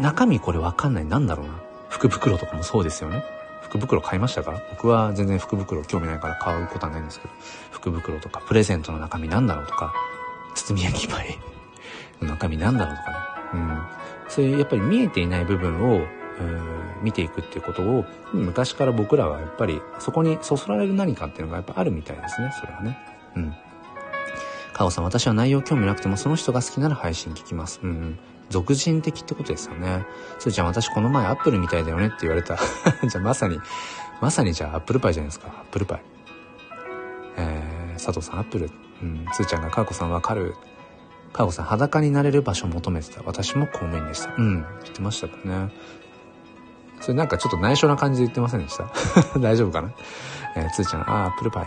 [0.00, 1.04] 中身これわかんない。
[1.04, 1.54] なんだろうな。
[1.88, 3.24] 福袋とかもそうですよね。
[3.72, 4.60] 福袋買いましたか？
[4.70, 7.32] 僕は全然福袋興味ないから買うことはないんですけど、
[7.70, 9.94] 福袋とかプレゼントの中身なんだろうとか、
[10.54, 11.38] 包み焼きパイ。
[12.20, 13.16] の 中身なんだろうとかね。
[13.54, 13.82] うん。
[14.28, 16.02] そういうやっぱり見えていない部分を、
[17.02, 22.52] 見ていくっていうことを昔から僕らはやっぱりそこにそそられる何かっていうのがやっぱあるみたいですね。
[22.58, 22.98] それはね。
[23.36, 23.54] うん。
[24.72, 27.80] カオさん私は内容興味なくてもその人が好きなら配信聞きます。
[27.82, 28.18] うんうん。
[28.52, 30.04] 俗人的ってことですよね
[30.38, 32.56] すーちゃん私この前アップルみたいだよねって言われた
[33.08, 33.58] じゃあまさに
[34.20, 36.02] まさにじゃあアップルパイじゃないですかアップルパイ
[37.36, 38.70] えー、佐藤さんアップル
[39.02, 40.54] うんすーちゃんがカーコさんわかる
[41.32, 43.22] かごさん、裸になれる場所を求めてた。
[43.24, 44.34] 私も公務員でした。
[44.36, 44.66] うん。
[44.82, 45.72] 言ってましたかね。
[47.00, 48.84] それなんかちょっと内緒な感じで言ってませんでした？
[49.40, 49.92] 大丈夫かな？
[50.56, 51.66] えー、つーちゃん、あ、アップルパイ。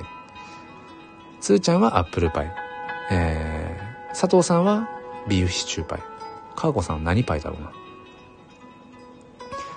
[1.42, 2.54] つーちゃんはアップルパイ。
[3.10, 4.88] えー、佐藤さんは
[5.28, 6.04] ビーフシチューパイ。
[6.56, 7.72] かーこさん何パイだろうな？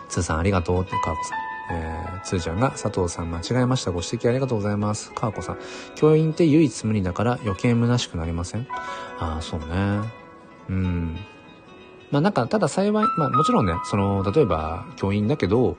[0.08, 1.38] つーさんありがとうってかーこさん。
[1.70, 3.90] えー、つーちゃんが佐藤さん間違えました。
[3.90, 5.12] ご指摘ありがとうございます。
[5.12, 5.58] かーこさん。
[5.96, 8.66] 教員って唯一無二だから余計虚しくなりません？
[9.18, 9.66] ああ、そうね。
[10.70, 11.16] うん。
[12.10, 15.76] まあなんか、ただ幸い、まあもちろんね、その、例えば教員だけど、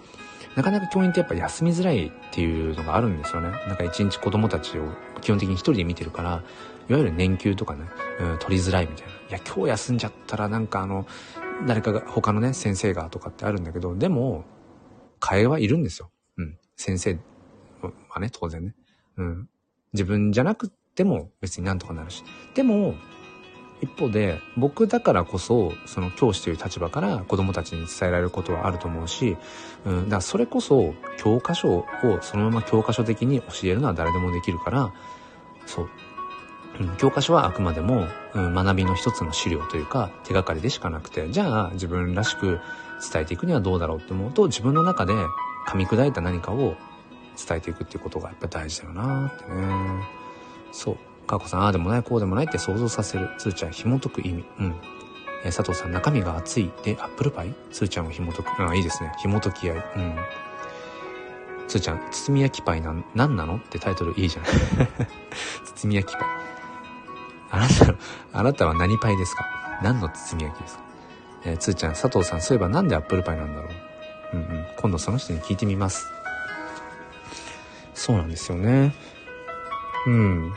[0.56, 3.50] なかなか教員ってやっぱ休みづらいっていうのがあるんですよね。
[3.68, 4.84] なんか一日子供たちを
[5.22, 6.44] 基本的に一人で見てるから、
[6.88, 7.86] いわゆる年休とかね、
[8.20, 9.09] うん、取りづらいみたいな。
[9.30, 11.06] いや、今日休んじゃったらなんかあの、
[11.68, 14.46] 誰かが、他のね、先生がとかってあるんだけど、でも、
[15.20, 16.10] 替えはいるんですよ。
[16.38, 16.58] うん。
[16.76, 17.20] 先生
[18.10, 18.74] はね、当然ね。
[19.18, 19.50] うん。
[19.94, 22.24] 自分じゃなくても別になんとかなるし。
[22.56, 22.96] でも、
[23.82, 29.38] 一方で、僕だからこそ、その教師という立場から子供たちに伝えられることはあると思うし、
[29.86, 31.86] うん、だからそれこそ教科書を
[32.22, 34.94] そのまま教科書的に教えるのは誰でもできるから、
[35.66, 35.90] そう。
[36.80, 42.60] うん、教科書はあくまでも、うん、学びの一つの資料というか手がかりでしかなくて、じゃあ自分らしく
[43.12, 45.14] 伝えていくにはどうだろうって思うと、自分の中で
[45.68, 46.76] 噛み砕いた何かを
[47.48, 50.04] 伝えていくっていうことがやっぱ大事だよなってね。
[50.72, 50.98] そう。
[51.28, 53.30] かこさん、ああでもない、こうでもないって想像させる。
[53.38, 54.44] つーちゃん、紐解く意味。
[54.60, 54.76] うん。
[55.44, 56.72] 佐藤さん、中身が熱い。
[56.84, 57.54] で、アップルパイ？
[57.72, 58.62] つーちゃんを紐解く。
[58.64, 59.14] ああ、いいですね。
[59.20, 59.78] 紐解き合い。
[59.78, 60.16] うん。
[61.68, 63.58] つーちゃん、包み焼きパイなん、なんなの？
[63.58, 64.52] ってタイトルいいじゃない。
[65.76, 66.28] 包み焼きパイ。
[67.52, 67.96] あなた、
[68.34, 69.46] あなたは何パイですか？
[69.82, 70.84] 何の包み焼きですか？
[71.46, 73.70] えー、つーちゃん、佐藤さん、そういえばなんでアップルパイなんだろ
[74.34, 74.38] う？
[74.38, 74.66] うんうん。
[74.78, 76.06] 今度その人に聞いてみます。
[77.94, 78.94] そうなんですよね。
[80.08, 80.54] うん。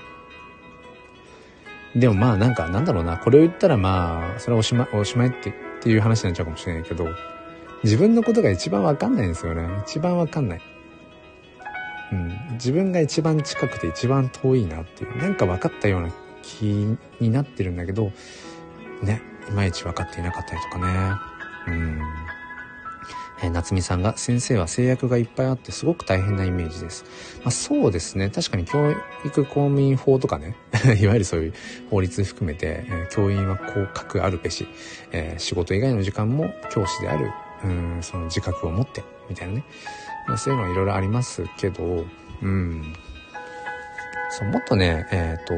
[1.94, 7.06] でもまあなんかなんだろうな、これを言ったらまあ、それはおしまい、おしまいってっていう話になっちゃうかもしれないけど、
[7.82, 9.68] 自分のことが一番わかんないんですよね。
[9.86, 10.60] 一番わかんない。
[12.12, 12.38] うん。
[12.52, 15.16] 自分が一番近くて一番遠いなっていう。
[15.18, 16.08] なんか分かったような
[16.42, 16.64] 気
[17.20, 18.12] になってるんだけど、
[19.02, 21.14] ね、いまいち分かっていなかったりとかね。
[21.68, 22.00] うん。
[23.42, 27.04] え、夏美さんが先生は制約がいっぱいあってすごく大変なイメージです。
[27.42, 28.30] まあ、そうですね。
[28.30, 28.92] 確かに教
[29.24, 30.56] 育公務員法とかね、
[31.00, 31.54] いわゆるそういう
[31.90, 34.68] 法律含めて、え、教員は降格あるべし、
[35.10, 37.32] えー、仕事以外の時間も教師である、
[37.64, 39.64] うん、その自覚を持って、みたいなね。
[40.28, 42.06] まあ、そういうのはいろいろありますけど、
[42.42, 42.94] うん。
[44.32, 45.54] そう、もっとね、えっ、ー、と、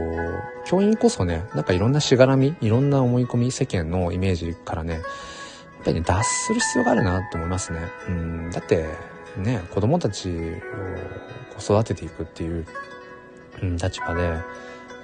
[0.64, 5.02] 教員こそね、なんかいろんなしがらみ、いろんな思い込み、世間のイメージからね、やっ
[5.84, 7.78] ぱりね、脱する必要があるなって思いますね。
[8.08, 8.88] うん、だって、
[9.36, 12.66] ね、子供たちを育てていくっていう、
[13.62, 14.38] うん、立場で、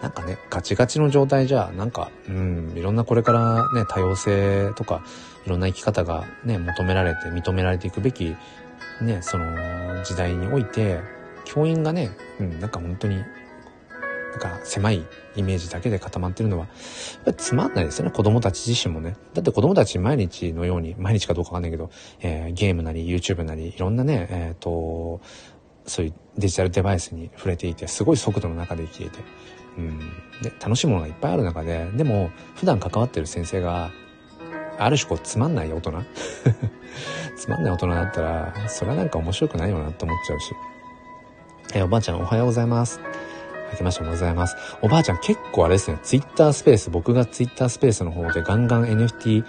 [0.03, 5.05] なんかね、ガチガチの状態じゃ、なんか、うん、いろんなこれからね、多様性とか、
[5.47, 8.35] いろんな生き方がね、求められて、認められていくべき、
[9.01, 10.99] ね、その時代において、
[11.45, 12.11] 教員がね、
[12.41, 13.23] うん、なんか本当に
[14.31, 15.07] なんか狭い
[15.37, 16.71] イメージだけで固まってるのは、や
[17.23, 19.17] っぱつまんないですよね、子供たち自身もね。
[19.35, 25.21] だって子供たち毎日のように、毎日かどうかわかんないけど、えー、ゲームなり YouTube なり、いろんなね、えっ、と、
[25.87, 29.19] そういうデジタルデバイスに触れていて、すごい速度の中で生きていて、
[29.79, 29.99] うん。
[30.43, 33.91] で、楽しいものがいっぱいある中で、でも、普段関わってる先生が、
[34.79, 35.93] ある種こう、つまんない大人
[37.37, 40.55] つまんない大人だったら、それはなんか面白くないよなって思っちゃうし。
[41.75, 43.01] えー、おばあちゃんおはようございます。
[43.73, 44.57] 明けましておめでとうございます。
[44.83, 49.45] おばあちゃん結構あれですね、ツイッタースペース、僕がツイッタースペースの方でガンガン NFT、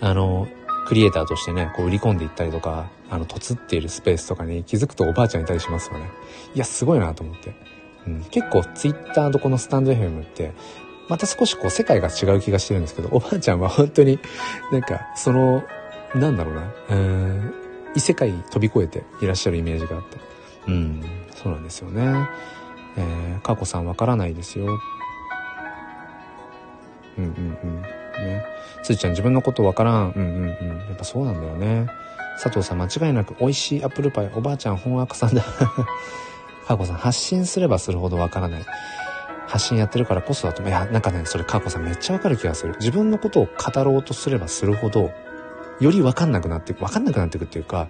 [0.00, 0.48] あの、
[0.86, 6.10] クリエイターとしてね、こう売り込んでいったりとか、あの、とつっているスペースとかに気づくとおばあちゃんいたりしますよね。
[6.54, 7.54] いや、すごいなと思って。
[8.06, 10.52] うん、結構ツイッターとこのスタンド FM って、
[11.08, 14.18] また少しこう世界が違う気がしてるんですけど、おばあちゃんは本当に
[14.72, 15.62] なんか、その、
[16.14, 17.54] なんだろうな、うん、
[17.94, 20.18] 異世界飛び越えていらっしゃるイメージがあって。
[20.68, 21.02] うん、
[21.34, 22.28] そうなんですよね。
[22.96, 24.66] えー、かこさんわからないですよ。
[27.18, 27.82] うんうんうん。
[27.82, 28.44] ね。
[28.82, 30.12] つーちゃん自分のことわからん。
[30.12, 30.78] うんうんうん。
[30.88, 31.88] やっぱそうなんだよね。
[32.42, 34.30] 佐藤さん間違いなく美味しいアップルパイ。
[34.34, 35.42] おばあちゃん本悪さんだ。
[36.66, 38.64] かこさん発信すればするほどわからない。
[39.46, 40.62] 発信やってるからこそだと。
[40.62, 42.76] いや、なんかね、それかこさんめっちゃわかる気がする。
[42.78, 45.10] 自分のことを語ろうとすればするほど、
[45.80, 46.84] よりわかんなくなっていく。
[46.84, 47.88] わかんなくなっていくっていうか、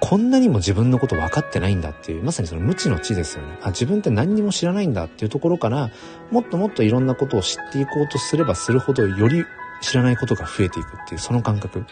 [0.00, 3.58] こんなにも自分のこと分かってないんだっていう、まさにその無知の知ですよね。
[3.62, 5.90] あ、自分って何にも知らないんだっていうところから、
[6.30, 9.44] もっともっといろんなことを知っていこうとすればするほど、より
[9.82, 11.84] 知らないことが増えていくっていう、その感覚。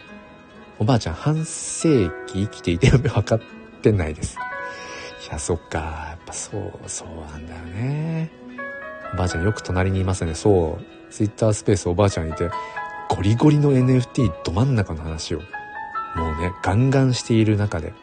[0.79, 3.41] おばあちゃん半世紀生きていて分かっ
[3.81, 4.37] てないです。
[5.27, 5.79] いや、そっか。
[5.79, 8.31] やっぱそう、そうなんだよね。
[9.13, 10.35] おばあちゃんよく隣にいますね。
[10.35, 11.11] そう。
[11.11, 12.49] ツイッタースペースおばあちゃんいて、
[13.09, 15.41] ゴリゴリの NFT ど真ん中の話を
[16.17, 17.93] もうね、ガンガンしている中で、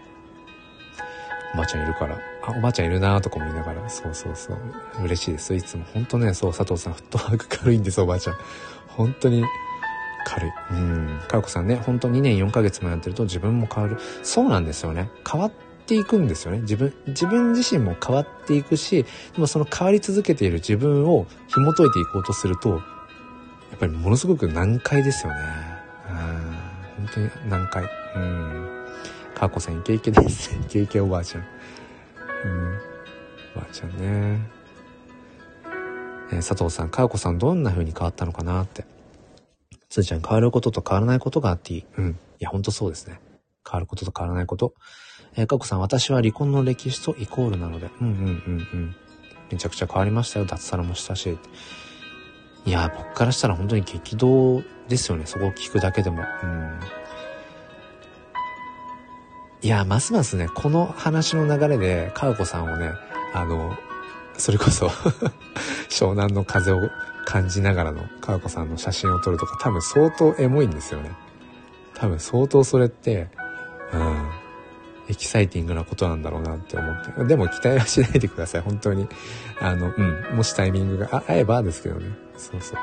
[1.54, 4.58] おばあちゃんいるから、あ、おばあちゃんいるなとか思いながら、そうそうそう、
[5.04, 5.54] 嬉しいです。
[5.54, 8.36] いつも本当ね、そう、佐藤さん、フットワーク軽いんです、おばあちゃん。
[8.88, 9.44] 本当に
[10.24, 10.52] 軽い。
[10.70, 11.20] うん。
[11.28, 13.98] かよこさんね、本当2年4ヶ月もやってると自分も変わる。
[14.22, 15.10] そうなんですよね。
[15.30, 15.52] 変わっ
[15.86, 16.60] ていくんですよね。
[16.60, 25.40] 自分、自分自身も変わっていくし、でもその変わり続けている自分を紐解いていこうとすると、やっぱりものすごく難解ですよね。
[26.08, 26.16] うん。
[27.06, 28.03] 本当に難解。
[28.14, 28.86] うん。
[29.34, 30.54] かーこさんイケイケです。
[30.56, 31.44] イケイケおばあちゃん。
[32.44, 32.74] うん。
[33.56, 34.50] おばあちゃんね。
[36.30, 38.84] えー、佐藤さん、かーこさんどんな風に変わったのかなって。
[39.88, 41.86] つーちゃん変わることと変わらないことがあっていい。
[41.96, 42.10] うん。
[42.10, 43.20] いや、ほんとそうですね。
[43.68, 44.74] 変わることと変わらないこと。
[45.36, 47.90] えー、かこさん、私は離婚の歴史とイコールなので。
[48.00, 48.96] うんうんうんうん。
[49.50, 50.46] めちゃくちゃ変わりましたよ。
[50.46, 51.38] 脱サラもしたし。
[52.66, 55.26] いや、僕からしたら本当に激動ですよね。
[55.26, 56.22] そこを聞くだけでも。
[56.42, 56.80] うん。
[59.64, 62.90] いや、ますますね、この話の流れで、かうこさんをね、
[63.32, 63.74] あの、
[64.36, 64.88] それこそ
[65.88, 66.90] 湘南の風を
[67.24, 71.12] 感じながらのかうこさんの写真を撮るとか、多分相当エモいんですよね。
[71.94, 73.28] 多分相当それって、
[73.94, 74.28] うん、
[75.08, 77.24] エキサイティングなことなんだろうなって思って。
[77.24, 79.08] でも期待はしないでください、本当に。
[79.62, 80.02] あの、う
[80.34, 82.10] ん、もしタイミングが合えばですけどね。
[82.36, 82.78] そうそう。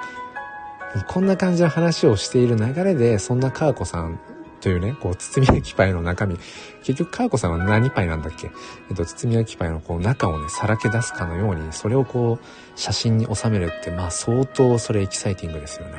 [1.07, 4.19] こんな感じの話をしている流れで、そんなかーこさん
[4.61, 6.37] というね、こう、包み焼きパイの中身。
[6.83, 8.51] 結局、かーこさんは何パイなんだっけ？
[8.89, 12.45] えっと、包み焼きパイのこう、中をね、さらけ出すかのように、それをこう、
[12.79, 15.93] 写真に収めるって、まあ、相当それエキサイティングですよね。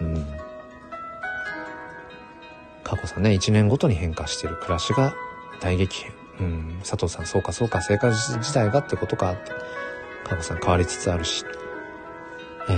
[0.00, 0.14] うん。
[2.84, 5.14] かーこさんね、一年ごとに変化している暮らしが
[5.60, 6.12] 大激変。
[6.40, 9.50] うん、佐藤さん、そうかそうか、生活時代がってことかって。
[9.50, 11.44] かーこさん変わりつつあるし。
[12.68, 12.72] え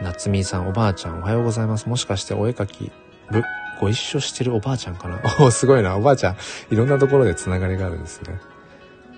[0.00, 1.88] ー、夏美さん、おばあちゃん、おはようございます。
[1.88, 2.90] もしかしてお絵かき
[3.30, 3.42] 部？
[3.80, 5.20] ご一緒してるおばあちゃんかな？
[5.40, 5.96] おすごいな。
[5.96, 6.36] おばあちゃん、
[6.70, 8.38] いろんなところでつながりがあるんですね。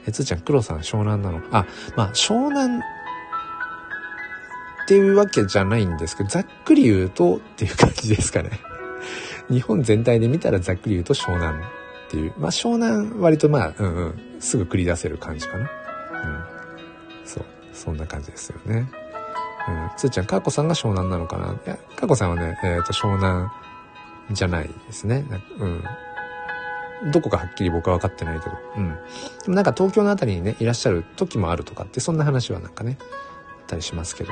[0.06, 1.40] え、つーちゃん、黒さん、湘南なの？
[1.50, 2.82] あ、まあ、湘南っ
[4.86, 8.50] ていうわけじゃないんですけど、ざっくり言うとっていう感じですかね。
[9.50, 11.62] 日本全体で見たらざっくり言うと湘南っ
[12.10, 12.32] ていう。
[12.38, 15.64] まあ湘南割とまあ、うんうん、すぐ繰り出せる感じかな。
[15.64, 15.68] うん。
[17.26, 17.44] そう。
[17.74, 18.90] そんな感じですよね。
[19.68, 19.90] うん。
[19.98, 21.52] つーちゃん、かーこさんが湘南なのかな？
[21.52, 23.48] いや、かーこさんはね、えっ、ー、と、湘南
[24.30, 25.24] じゃないですね。
[25.58, 27.10] うん。
[27.12, 28.56] どこかはっきり僕は分かってないけど。
[28.76, 28.88] うん。
[28.90, 33.04] でもなんか東京のあたりにね、いらっしゃる時もあるとかって、そんな話はなんかね、あ
[33.64, 34.30] ったりしますけど。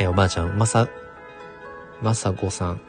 [0.00, 0.88] えおばあちゃん、まさ、
[2.02, 2.80] まさごさん。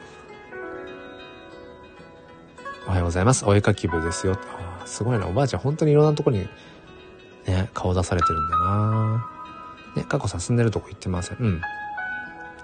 [2.86, 3.44] おはようございます。
[3.44, 4.34] お絵かき部ですよ。
[4.34, 5.26] ああすごいな。
[5.26, 6.48] おばあちゃん、本当にいろんなとこに、
[7.46, 9.26] ね、顔出されてるんだな
[9.96, 11.38] ね、過去さん住んでるとこ行ってません。
[11.38, 11.60] うん。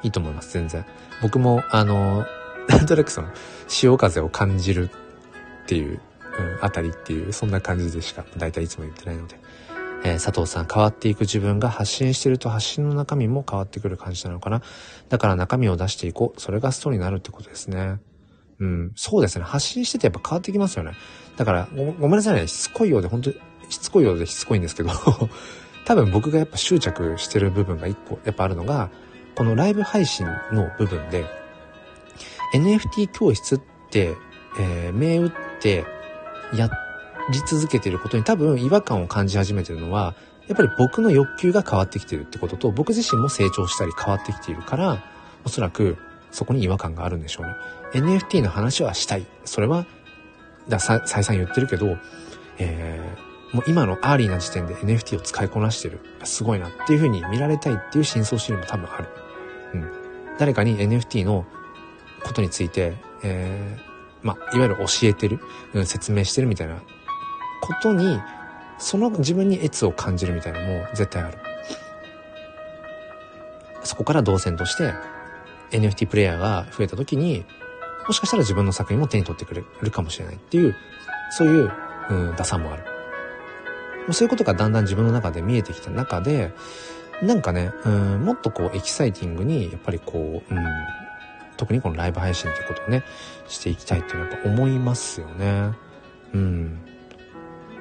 [0.02, 0.84] いいと思います、全然。
[1.22, 2.24] 僕も、あの、
[2.68, 3.28] なんとなくその、
[3.68, 4.90] 潮風を感じる
[5.64, 6.00] っていう、
[6.38, 9.38] うん、あたりっていう、そんな感じでしか、だいたいいつも言ってないので。
[10.04, 14.62] えー、佐藤さん、変わっていく自分が発信してると発信の中身も変わってくる感じなのかな。
[15.08, 16.40] だから中身を出していこう。
[16.40, 17.98] それがストになるってことですね。
[18.58, 19.44] うん、そうですね。
[19.44, 20.92] 発信しててやっぱ変わってきますよね。
[21.36, 22.46] だからご、ごめんなさいね。
[22.46, 23.36] しつこいようで、本当に
[23.68, 24.90] しつこいようでしつこいんですけど
[25.84, 28.90] 多分僕がやっぱ執着してる部分が一個やっぱあるのが、
[29.34, 31.24] このライブ配信の部分で、
[32.54, 34.14] NFT 教室って、
[34.58, 35.84] えー、銘打って
[36.54, 36.70] や
[37.30, 40.14] り続けてることに多分違和感を感じ始めてるのは、
[40.48, 45.02] やっぱり僕の欲求が変わってきてるってことと、僕自身も成長したり変わってきているから、
[45.44, 45.96] おそらく
[46.30, 47.52] そこに違和感があるんでしょうね。
[47.94, 49.26] NFT の話はしたい。
[49.44, 49.86] それは、
[50.68, 51.96] だ再三言ってるけど、
[52.58, 56.00] えー、もう今の early な時点で NFT を使いこなしてる。
[56.24, 59.08] すごいなっていう風に見られたいっていう深層心理も多分ある。
[59.74, 59.90] うん。
[60.38, 61.44] 誰かに NFT の
[62.26, 65.40] ことについて、えー、まあ、いわゆる教えてる、
[65.72, 66.76] うん、説明してるみたいな
[67.60, 68.20] ことに、
[68.78, 71.38] その自分に越を感じるみたいなのも絶対ある。
[73.84, 74.92] そこから動線として
[75.70, 77.44] NFT プレイヤーが増えた時に、
[78.06, 80.74] もしかしたら自分の作品も手に取ってくれるかもしれないっていう、
[81.30, 81.72] そういう、
[82.10, 82.84] うん、打算もある。
[84.12, 86.52] そういうことがだんだん自分の中で見えてきた中で、
[87.22, 90.64] なんかね、うん、もっとこうエキサイティングに、やっぱりこう、うん、
[91.56, 93.02] 特にこのライブ配信っていうことをね、
[93.48, 95.72] していきたいっていうのはやっぱ思いますよね。
[96.34, 96.80] うん。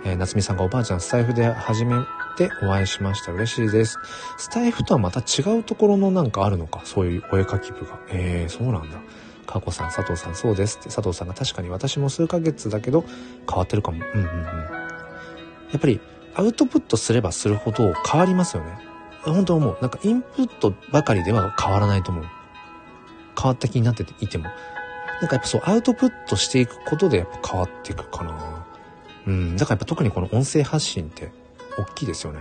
[0.05, 1.95] えー、夏美さんがおばあちゃんスタイフで初め
[2.38, 3.32] てお会いしました。
[3.32, 3.97] 嬉しいです。
[4.38, 6.82] スタイフとはまた違うところのなんかあるのか？
[6.84, 7.99] そういうお絵かき部が。
[8.09, 8.99] えー、そうなんだ。
[9.47, 10.89] かこさん、佐藤さん、そうですって。
[10.89, 13.03] 佐藤さんが確かに私も数ヶ月だけど
[13.49, 13.97] 変わってるかも。
[13.97, 14.36] うんうんうん。
[14.36, 15.99] やっぱり
[16.36, 18.78] アウトプットすればするほど変わりますよね。
[19.23, 19.78] 本当思う。
[19.82, 22.26] なんかインプットばかりでは変わらないと思う。
[23.40, 24.46] 変わった気になっていても。
[25.22, 28.66] なんかやっぱそうアウトプットしていくことでやっぱ変わっていくかな。
[29.28, 29.56] うん。
[29.58, 31.32] だからやっぱ特にこの音声発信って
[31.78, 32.40] 大きいですよね。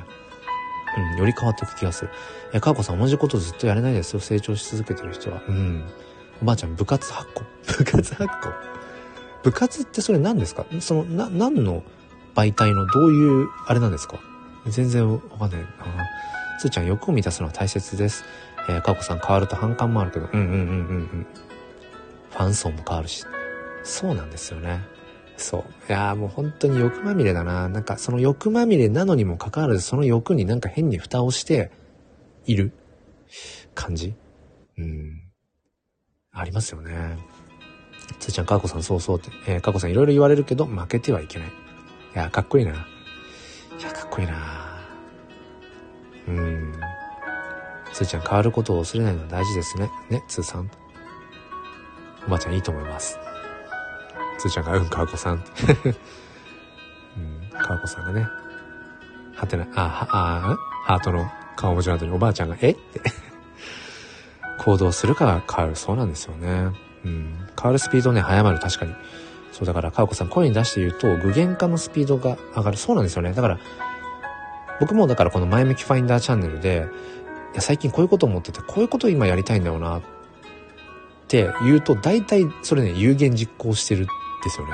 [1.12, 1.18] うん。
[1.18, 2.10] より変わっていく気がする。
[2.52, 4.20] え、かーこさん同じことずっとやれないですよ。
[4.20, 5.42] 成長し続けてる人は。
[5.48, 5.84] うん。
[6.42, 7.42] おばあちゃん部活8個。
[7.78, 8.32] 部活8個。
[9.44, 10.64] 部活ってそれ何ですか？
[10.80, 11.82] その、な、何の
[12.34, 14.18] 媒体のどういう、あれなんですか？
[14.66, 15.66] 全然わかんないな。
[16.58, 18.24] つーちゃん欲を満たすのは大切です。
[18.68, 20.62] えー、かこさん変わると反感もあるけど、うんうんうんうんう
[21.02, 21.26] ん。
[22.30, 23.24] ファン層も変わるし。
[23.82, 24.80] そうなんですよね。
[25.36, 25.64] そう。
[25.88, 27.68] いやもう本当に欲まみれだな。
[27.68, 31.70] なんかその欲まみれなのにもかかわらずその欲になんか変に蓋をして
[32.46, 32.72] いる
[33.74, 34.14] 感じ
[34.78, 35.20] うん。
[36.32, 37.18] ありますよね。
[38.18, 39.30] つーちゃん、かこさんそうそうって。
[39.46, 41.48] えー、かこさんいろいろ言われるけど負けてはいけない。
[41.48, 41.52] い
[42.14, 42.72] や、かっこいいな。
[42.72, 42.74] い
[43.82, 44.78] や、かっこいいな。
[46.28, 46.72] うん。
[47.94, 49.88] つーちゃん変わることを忘れないのは大事ですね。
[50.10, 50.68] ね、つーさん。
[52.26, 53.18] おばあちゃんいいと思います。
[54.38, 55.44] つーちゃんが、うん、かわこさん。
[57.16, 58.26] うん、かわこさんがね、
[59.36, 62.70] はてな、あ、は、あ、ハートの顔文字の後におばあちゃんが、え？
[62.70, 63.00] って
[64.58, 65.76] 行動するかが変わる。
[65.76, 66.72] そうなんですよね。
[67.04, 67.48] うん。
[67.60, 68.58] 変わるスピードね、早まる。
[68.58, 68.94] 確かに。
[69.52, 72.76] そう、だから、かわこさん、声に出して言うと、具現化のスピードが上がる。
[72.76, 73.32] そうなんですよね。
[73.34, 73.58] だから、
[74.80, 76.88] 僕もだからこの前向きファインダーチャンネルで、
[77.54, 80.02] や、最近こういうこと思ってて、こういうこと今やりたいんだよな、っ
[81.28, 84.06] て言うと、大体それね、有言実行してるん
[84.42, 84.72] ですよね。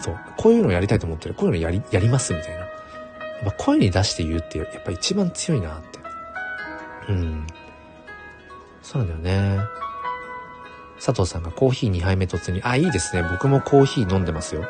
[0.00, 0.18] そう。
[0.36, 1.34] こういうのやりたいと思ってる。
[1.34, 2.60] こういうのやり、やりますみたいな。
[2.60, 5.98] やっぱ声に出して言うって、やっぱ一番強いなって。
[7.10, 7.46] うん。
[8.82, 9.60] そうなんだよね。
[10.96, 12.60] 佐藤さんがコーヒー2杯目突入。
[12.64, 13.26] あ、いいですね。
[13.30, 14.64] 僕もコーヒー飲んでますよ。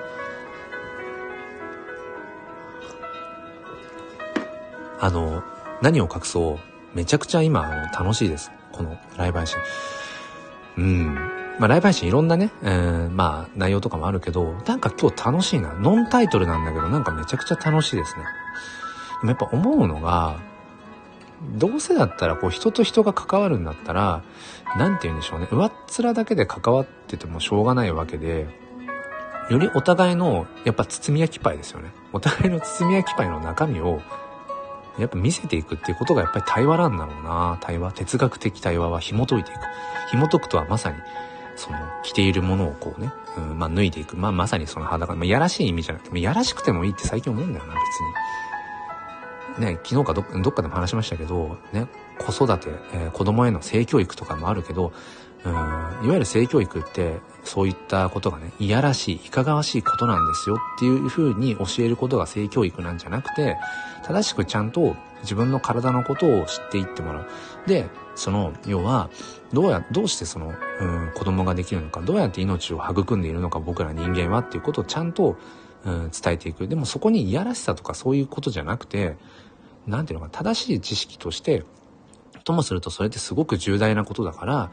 [5.01, 5.43] あの、
[5.81, 6.70] 何を隠そう。
[6.95, 8.51] めちゃくちゃ今、あの、楽しいです。
[8.73, 9.59] このライブ配信。
[10.79, 11.15] うん。
[11.59, 15.75] まあライブ配信いろんなね、えー、まあ内容とかもあるけど、なんか今日楽しいな。
[15.75, 18.25] ノンタイトルなんだけど、なんかめちゃくちゃ楽しいですね。
[19.21, 20.39] でもやっぱ思うのが、
[21.53, 24.23] どうせだったらこう人と人が関わるんだったら、
[24.77, 25.49] なんて言うんでしょうね。
[25.51, 28.47] 上っ面だけで関わっててもしょうがないわけで、
[29.51, 31.91] よりお互いの、やっぱ包み焼きパイですよね。
[32.13, 34.01] お互いの包み焼きパイの中身を、
[34.99, 37.59] やっぱ見せていくっていうことがやっぱり対話なんだろうな。
[37.61, 37.93] 対話。
[37.93, 39.59] 哲学的対話は紐解いていく。
[40.11, 40.97] 紐解くとはまさに、
[41.57, 44.17] その、着ているものをこうね、うん、まあ脱いでいく。
[44.17, 49.67] まあまさにその裸、まあやらしい意味じゃなくて、やらしくてもいいって最近思うんだよな、別に。
[49.67, 51.87] ね、昨日かどどっかでも話しましたけど、ね、
[52.19, 54.93] 子育て、えー、子供への性教育とかもあるけど、
[55.45, 63.57] うん、いわゆる性教育ってそういったことがね、いやらしい、いかがわしいことなんですよっていう風に教えることが性教育なんじゃなくて、
[64.11, 67.27] 正しくちゃんと自分の体のことを知っていってもらう。
[67.67, 69.09] で、その、要は、
[69.53, 70.49] どうや、どうしてその、
[70.81, 75.37] うん、子供ができるのか、どうやって命を育んでいるのか、僕ら人間はっていうことをちゃんと、
[75.85, 76.67] うん、伝えていく。
[76.67, 79.17] でもそこにいやらしさとかそういうことじゃなくて、
[79.87, 81.65] なんていうのか、正しい知識として、
[82.45, 84.73] ともするとそれってすごく重大なことだから、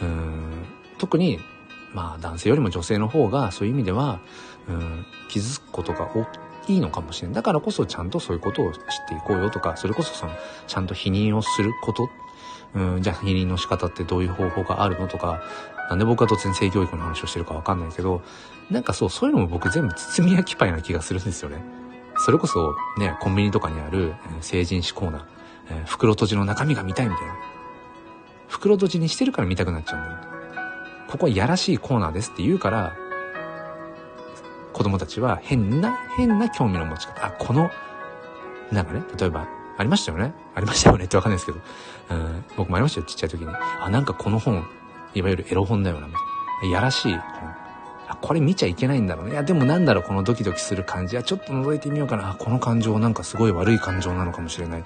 [0.00, 0.64] うん、
[0.98, 1.38] 特に、
[1.92, 4.20] まあ男性よりも女性の方がそういう意味では、
[4.68, 7.34] うん、気づくことが大きいいのかもしれない。
[7.34, 10.32] だからこそちゃんとそういうことを知っていこうよとか、それこそその、
[10.66, 12.08] ちゃんと否認をすること、
[12.74, 15.42] うん、じゃあ否認の仕方ってどういう方法があるのとか、
[15.88, 18.22] なんで僕は突然性教育の話をしてるかわかんないけど、
[18.70, 21.62] なんかそう、そういうのも僕全部包み焼きパイな気がするんですよね。
[22.18, 25.22] それこそね、コンビニとかにある、成人史コーナー、
[25.70, 27.34] えー、袋閉じの中身が見たいみたいな。
[28.48, 30.16] 袋閉じにしてるから見たくなっちゃうんだよ。
[31.08, 32.96] ここはやらしいコーナーですって言うから、
[34.78, 37.26] 子供たちは変な、変な興味の持ち方。
[37.26, 37.70] あ、この、
[38.70, 40.32] なんかね、例えば、ありましたよね？
[40.54, 41.04] ありましたよね？
[41.04, 41.60] ってわかんないですけど、
[42.10, 43.52] うん、僕もありましたよ、ちっちゃい時に。
[43.80, 44.64] あ、なんかこの本、
[45.14, 46.18] いわゆるエロ本だよな、みた
[46.66, 46.76] いな。
[46.76, 47.22] やらしい本。
[48.08, 49.32] あ、これ見ちゃいけないんだろうね。
[49.32, 51.18] いや、でもなんだろう、このドキドキする感じ。
[51.18, 52.30] あ、ちょっと覗いてみようかな。
[52.30, 54.84] あ、この感情なんかすごい悪い感情なのかもしれない。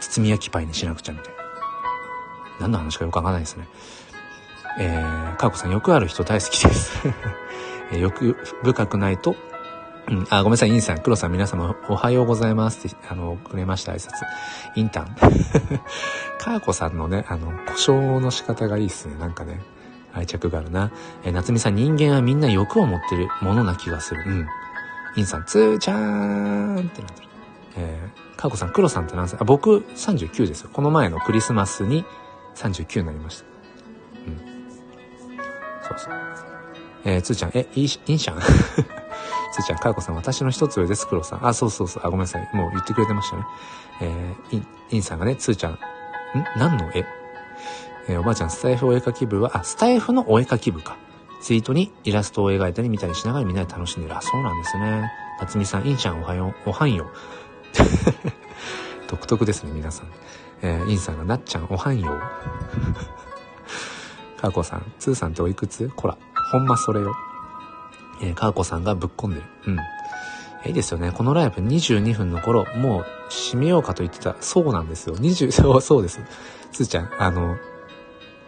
[0.00, 1.40] 包み焼きパイにしなくちゃ、みたいな。
[2.60, 3.68] 何の話かよくわかんないですね。
[4.80, 7.08] えー、かこさん、よくある人大好きです。
[7.92, 9.36] え欲深くないと、
[10.10, 14.10] うん、あ、ごめんなさい、インさん、黒さん、皆様、おはようございますって、あの、くれました挨拶。
[14.74, 15.14] インターン。
[16.38, 19.60] かーこさんのね、あの、故障の仕方がいいっすね、なんかね。
[20.14, 20.90] 愛着があるな。
[21.24, 24.22] えー、夏美さん、人間はみんな欲を持ってるものな気がする。
[24.26, 24.46] うん。
[25.16, 27.28] インさん、つーちゃーんってなってる。
[27.76, 29.38] えー、かーこさん、黒さんって何歳？
[29.40, 30.70] あ、僕39ですよ。
[30.72, 32.04] この前のクリスマスに
[32.56, 33.44] 39になりました。
[34.26, 34.38] うん。
[35.82, 36.27] そうそう。
[37.08, 38.36] えー、つーちゃん、え、いい、いいんしゃん？
[38.38, 41.46] つーちゃん、かーこさん、私の一つ上です、黒さん。
[41.46, 42.02] あ、そうそうそう。
[42.04, 42.46] あ、ごめんなさい。
[42.52, 43.44] もう言ってくれてましたね。
[44.02, 45.78] えー、いん、いんさんがね、つーちゃん、ん？
[46.56, 47.06] 何の絵？
[48.08, 50.96] えー、おばあちゃん、スタイフお絵かき部は、あ、スタイフのお絵かき部か。
[51.40, 54.14] ツイートにイラストを描いたり見たりしながらみんなで楽しんでる。
[54.16, 55.10] あ、そうなんですね。
[55.40, 57.10] 夏美さん、いんちゃんおはよう、おはんよ。
[59.08, 60.08] 独特ですね、皆さん。
[60.60, 62.18] えー、インさんがなっちゃんおはんよ。
[64.36, 65.90] かーこさん、つーさんっておいくつ？
[65.96, 66.16] こら、
[66.50, 67.14] ほんまそれよ。
[68.20, 69.42] えー、かーこさんがぶっこんでる。
[69.66, 69.78] うん。
[70.66, 71.12] いいですよね。
[71.12, 74.36] このライブ22分の頃、もう閉めようかと言ってた。
[74.40, 75.16] そうなんですよ。
[75.16, 76.20] 20、そう、そうです。
[76.72, 77.56] つーちゃん、あの、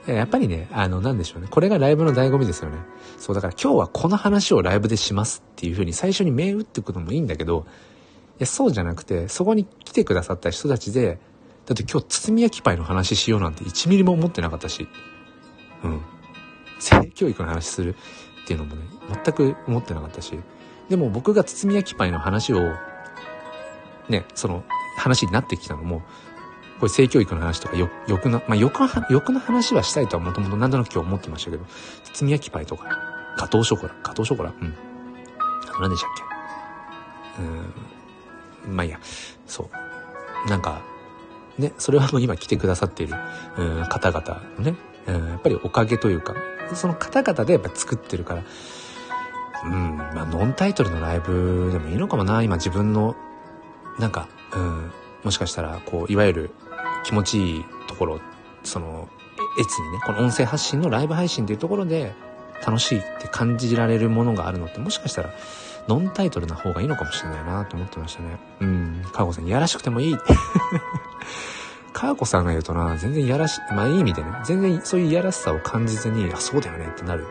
[0.07, 1.49] やっぱりね、あの、なんでしょうね。
[1.49, 2.79] これがライブの醍醐味ですよね。
[3.19, 7.67] そう、だから今日はこの話をライブでしますっていう風に最初に銘打ってくのもいいんだけど、
[8.39, 11.19] いや、そうじゃなくて、そこに来てくださった人たちで、
[11.67, 14.89] だって今日包み焼きパイの話しようなんて1ミリも思ってなかったし、
[15.85, 16.01] うん。
[16.81, 17.95] 性教育の話する
[18.45, 18.83] っていうのもね、
[19.25, 20.37] 全く思ってなかったし、
[20.89, 22.75] でも僕が包み焼きパイの話を、
[24.09, 24.65] ね、その
[24.97, 26.03] 話になってきたのも、
[26.81, 31.65] これ性教育の話とかよ、欲の、まあ、欲の、欲の話はしたいとはもともと何となく今日思ってましたけど、
[32.15, 32.87] 包み焼きパイとか、
[33.37, 34.53] ガトーショコラ、ガトーショコラ？
[34.59, 34.75] うん。
[35.69, 36.11] あと何でしたっ
[37.37, 37.43] け？
[38.69, 38.99] うん、まあいいや、
[39.47, 39.71] そ
[40.47, 40.49] う。
[40.49, 40.81] なんか、
[41.59, 43.15] ね、それはもう今来てくださっている、
[43.59, 44.75] うん、方々のね、
[45.15, 46.35] うん、やっぱりおかげというか、
[46.75, 48.45] その方々でやっぱ作ってるから、
[49.65, 53.17] うん、まあノンタイトルのライブでもいいのかもな、今自分の、
[53.99, 54.91] なんか、うん、
[55.25, 56.51] もしかしたら、こう、いわゆる
[57.05, 58.21] 気持ちいいところ、
[58.63, 59.09] その、
[59.59, 62.15] 越にね、この音声発信のライブ配信っていうところで、
[62.65, 65.31] 楽しいって感じられるものがあるのって、もしかしたら、
[65.89, 68.39] ノンタイトルな方がいいのかもしれないなと思ってましたね。
[68.61, 69.03] うん。
[69.13, 70.17] かーこさん、やらしくてもいい。
[71.93, 77.27] かーこさんが言うとな、全然やらし、まあいい意味でね、全然そういういやらしさを感じずに、あ、そうだよねってなる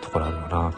[0.00, 0.72] ところあるのな。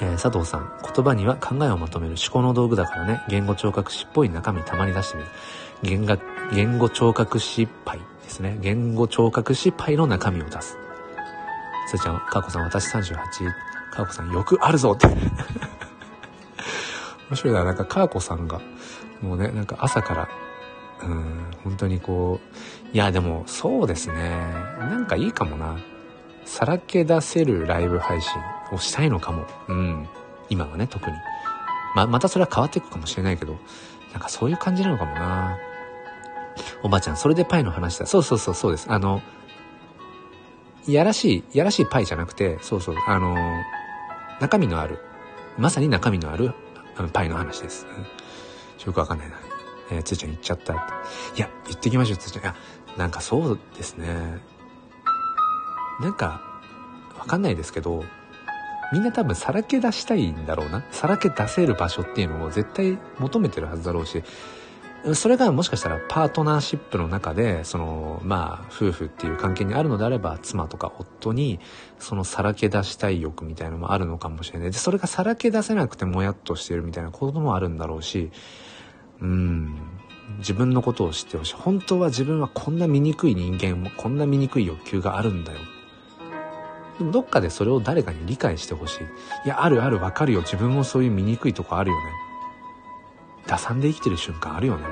[0.00, 5.28] えー、佐藤さん、言葉には考えをまとめる思考の道具だからね、言語聴覚士っぽい中身たまに出してみる。
[5.82, 6.18] 言語、
[6.52, 8.58] 言語聴覚士パイですね。
[8.60, 10.76] 言語聴覚士パイの中身を出す。
[11.88, 13.14] つーちゃん、かーこさん、私38、
[13.92, 15.06] かーこさん、欲あるぞって。
[17.30, 18.60] 面白いな、なんか、かーこさんが、
[19.22, 20.28] もうね、なんか朝から、
[21.02, 24.14] うん、本当にこう、いや、でも、そうですね。
[24.78, 25.78] なんかいいかもな。
[26.44, 28.32] さらけ出せるライブ配信
[28.72, 29.46] をしたいのかも。
[29.68, 30.08] うん。
[30.48, 31.16] 今はね、特に。
[31.94, 33.56] ま、またそれは変わっていくかもしれないけど、
[34.12, 35.58] なんかそういう感じなのかもな。
[36.82, 38.06] おばあちゃん、それでパイの話だ。
[38.06, 38.86] そうそうそう、そうです。
[38.90, 39.20] あの、
[40.88, 43.36] やらしい、やらしいパイじゃなくて、そうそう、あの、
[44.40, 45.00] 中身のある、
[45.58, 46.54] まさに中身のある
[47.12, 47.86] パイの話です。
[47.86, 48.06] うん
[48.86, 49.36] よくわかんないな。
[49.90, 51.38] えーつーちゃん言っちゃったって。
[51.38, 52.42] いや、言ってきましょう、つーちゃん。
[52.42, 52.54] いや、
[52.96, 54.40] なんかそうですね。
[56.00, 56.40] なんか、
[57.18, 58.04] わかんないですけど、
[58.92, 60.84] みんな多分さらけ出したいんだろうな。
[60.90, 64.22] さらけ出せる場所っていうのを絶対求めてるはずだろうし、
[65.14, 71.60] それがもしかしたらパートナーシップの中で、その、まあ、夫婦っていう関係にあるのであれば、妻とか夫に、
[71.98, 74.70] そのさらけ出したい欲みたいなのもあるのかもしれない。
[74.70, 78.30] で、それがさらけ出せなくてもやっとしてるみたいなこともあるんだろうし、
[79.20, 79.74] うん、
[80.38, 81.54] 自分のことを知ってほしい。
[81.54, 85.58] 本当は自分はこんな醜い人間も、こんな醜い欲求があるんだよ。
[87.12, 89.02] どっかでそれを誰かに理解してほしい。
[89.44, 90.40] いや、あるあるわかるよ。
[90.40, 92.04] 自分もそういう醜いとこあるよね。
[93.46, 94.84] 打算で生きてる瞬間あるよね。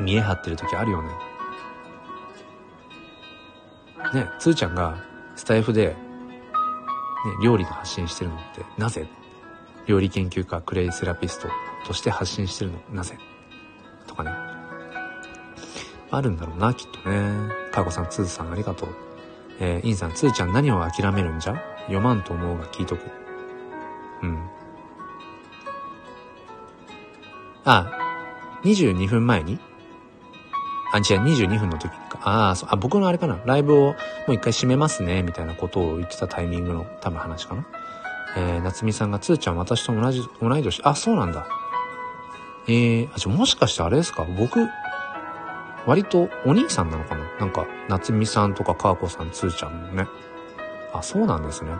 [0.00, 1.08] 見え張ってる時あるよね。
[4.14, 4.98] ね、つーちゃんが
[5.36, 5.94] スタイフで、ね、
[7.42, 9.08] 料理の発信してるのってなぜ？
[9.86, 11.48] 料理研究家クレイセラピスト
[11.86, 13.18] として発信してるのなぜ？
[14.06, 14.30] とかね。
[16.10, 17.48] あるんだろうな、きっとね。
[17.72, 18.88] かーこさん、つーさんありがとう。
[19.60, 21.54] えー、インさん、つーちゃん何を諦めるんじゃ？
[21.86, 23.02] 読まんと思うが聞いとく。
[24.22, 24.48] うん。
[27.64, 27.90] あ、
[28.64, 29.58] 22分前に？
[30.92, 32.18] あ、違う、22分の時か。
[32.22, 33.40] ああ、そう、あ、僕のあれかな。
[33.46, 33.94] ライブをも
[34.28, 37.66] う一回閉めますね、みたいなことを言ってたタイミングの多分話かな。
[38.36, 40.82] えー、夏美さんが、つーちゃん私と同じ、同い年。
[40.84, 41.46] あ、そうなんだ。
[42.68, 44.24] えー、あ、じゃもしかしてあれですか？
[44.38, 44.68] 僕、
[45.86, 47.24] 割とお兄さんなのかな？
[47.40, 50.06] なんか、夏美さんとかかーこさん、つーちゃんのね。
[50.92, 51.72] あ、そうなんですね。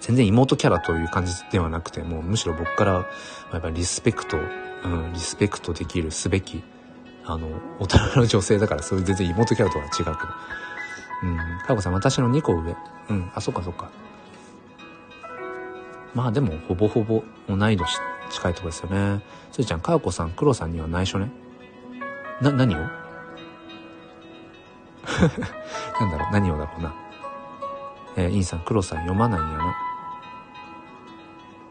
[0.00, 2.92] 全然妹キャラという感じではなくて、もうむしろ僕から、
[3.52, 6.62] やっぱりリスペクト、うん、リスペクトできる、すべき、
[7.24, 7.48] あの、
[7.80, 10.12] 大人の女性だから、そういう全然妹キャラとは違うけど。
[11.24, 12.76] うん、かーこさん、私の2個上。
[13.10, 13.90] うん、あ、そっかそっか。
[16.14, 17.98] まあでも、ほぼほぼ同い年
[18.30, 19.22] 近いとこですよね。
[19.52, 21.30] つーちゃん、かーこさん、クロさんには内緒ね。
[22.40, 22.78] な、何を？
[26.00, 26.94] なんだろう、何をだろうな。
[28.16, 29.76] えー、インさん、クロさん読まないんやな。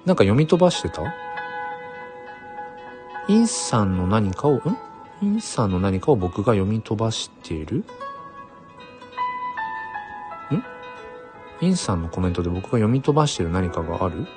[0.05, 1.01] なんか読み飛ばしてた？
[3.27, 4.77] インさんの何かを、ん？
[5.21, 7.77] インさんの何かを僕が読み飛ばしている？
[7.79, 7.83] ん？
[11.61, 14.27] インさんのコメントで僕が読み飛ばしている何かがある？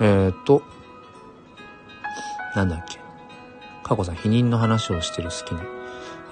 [0.00, 0.62] えーと、
[2.56, 2.98] なんだっけ。
[3.82, 5.60] かこさん、否認の話をしてる好きに。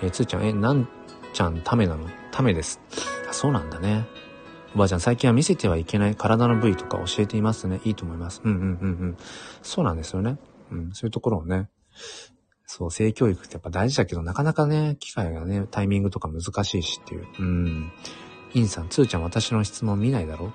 [0.02, 0.88] えーつーちゃん、え、なん
[1.32, 2.08] ちゃんためなの？
[2.30, 2.80] ためです。
[3.28, 4.06] あ、そうなんだね。
[4.74, 7.80] おばあちゃん、最近は見せてはいけない体の部位とか教えていますね。
[7.84, 8.40] いいと思います。
[8.44, 8.66] うんうんうんう
[9.06, 9.16] ん。
[9.62, 10.38] そうなんですよね。
[10.70, 11.68] うん、そういうところをね。
[12.66, 17.26] そう、性教育ってやっぱ大事だけど、なかなかね、機会がね、タイミングとか難しいしっていう。
[17.38, 17.92] うん。
[18.54, 20.52] インさん、つーちゃん私の質問見ないだろ？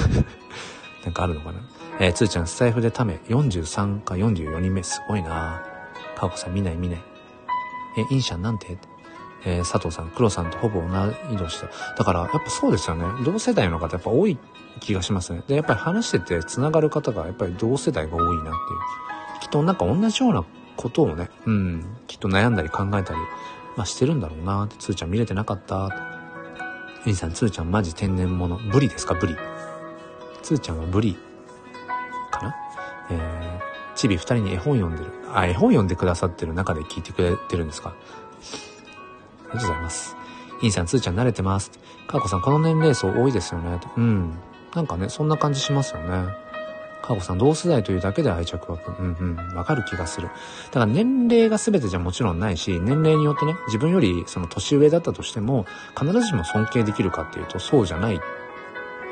[1.04, 1.60] なんかあるのかな？
[2.00, 5.62] えー、つーちゃん、スタイフでため、43か44人目、すごいな
[6.16, 7.02] かおこさん見ない見ない。
[7.96, 8.76] え、インシャンなんて？
[9.46, 11.70] えー佐藤さん、黒さんとほぼ同い年だ。
[11.96, 13.04] だから、やっぱそうですよね。
[13.24, 14.38] 同世代の方やっぱ多い
[14.80, 15.42] 気がしますね。
[15.46, 18.54] で、やっぱり話してて繋がる方がやっぱり同世代が多いなっていう。
[19.40, 20.44] きっとなんか同じような
[20.76, 23.18] ことをね、うん、きっと悩んだり考えたり、
[23.76, 25.90] まあしてるんだろうなって、つーちゃん見れてなかったっ
[27.04, 27.10] て。
[27.10, 28.56] インさん、つーちゃんマジ天然物。
[28.72, 29.14] ブリですか？
[29.14, 29.36] ブリ。
[30.42, 31.16] つーちゃんはブリ
[33.10, 35.12] えー、チビ二人に絵本読んでる。
[35.32, 37.90] あ、絵本読んでくださってる中で聞いてくれてるんですか？
[37.90, 37.94] あ
[39.48, 40.16] りがとうございます。
[40.62, 41.70] インさん、つーちゃん慣れてます。
[42.06, 43.80] かーこさん、この年齢層多いですよね。
[43.96, 44.38] うん。
[44.74, 46.08] なんかね、そんな感じしますよね。
[47.02, 48.90] かーこさん、同世代というだけで愛着湧く。
[49.00, 49.56] うんうん。
[49.56, 50.28] わかる気がする。
[50.28, 50.32] だ
[50.72, 55.66] から年齢が全てじゃもちろんないし、年齢によってね、自分よりその年上だったとしても、
[55.98, 58.20] 必ずしも尊敬できるかっていうと、そうじゃない、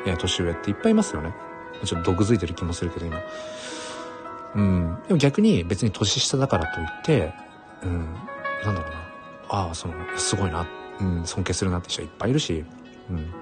[0.05, 1.33] えー年上っていっぱいいますよね。
[1.85, 3.19] ちょっと毒づいてる気もするけど、今。
[4.55, 4.97] うん。
[5.07, 7.33] でも逆に別に年下だからといって、
[7.83, 8.13] うん、
[8.63, 8.97] なんだろうな。
[9.49, 10.67] ああ、その、すごいな。
[10.99, 12.63] うん、尊敬するなって人はいっぱいいるし、
[13.09, 13.33] うん。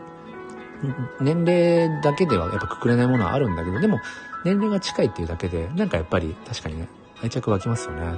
[1.20, 4.00] 年齢だけではやっぱくくれないものはあるんだけど、でも、
[4.44, 6.88] 年齢が近いっていうだけで、なんかやっぱり確かにね、
[7.22, 8.16] 愛着湧きますよね。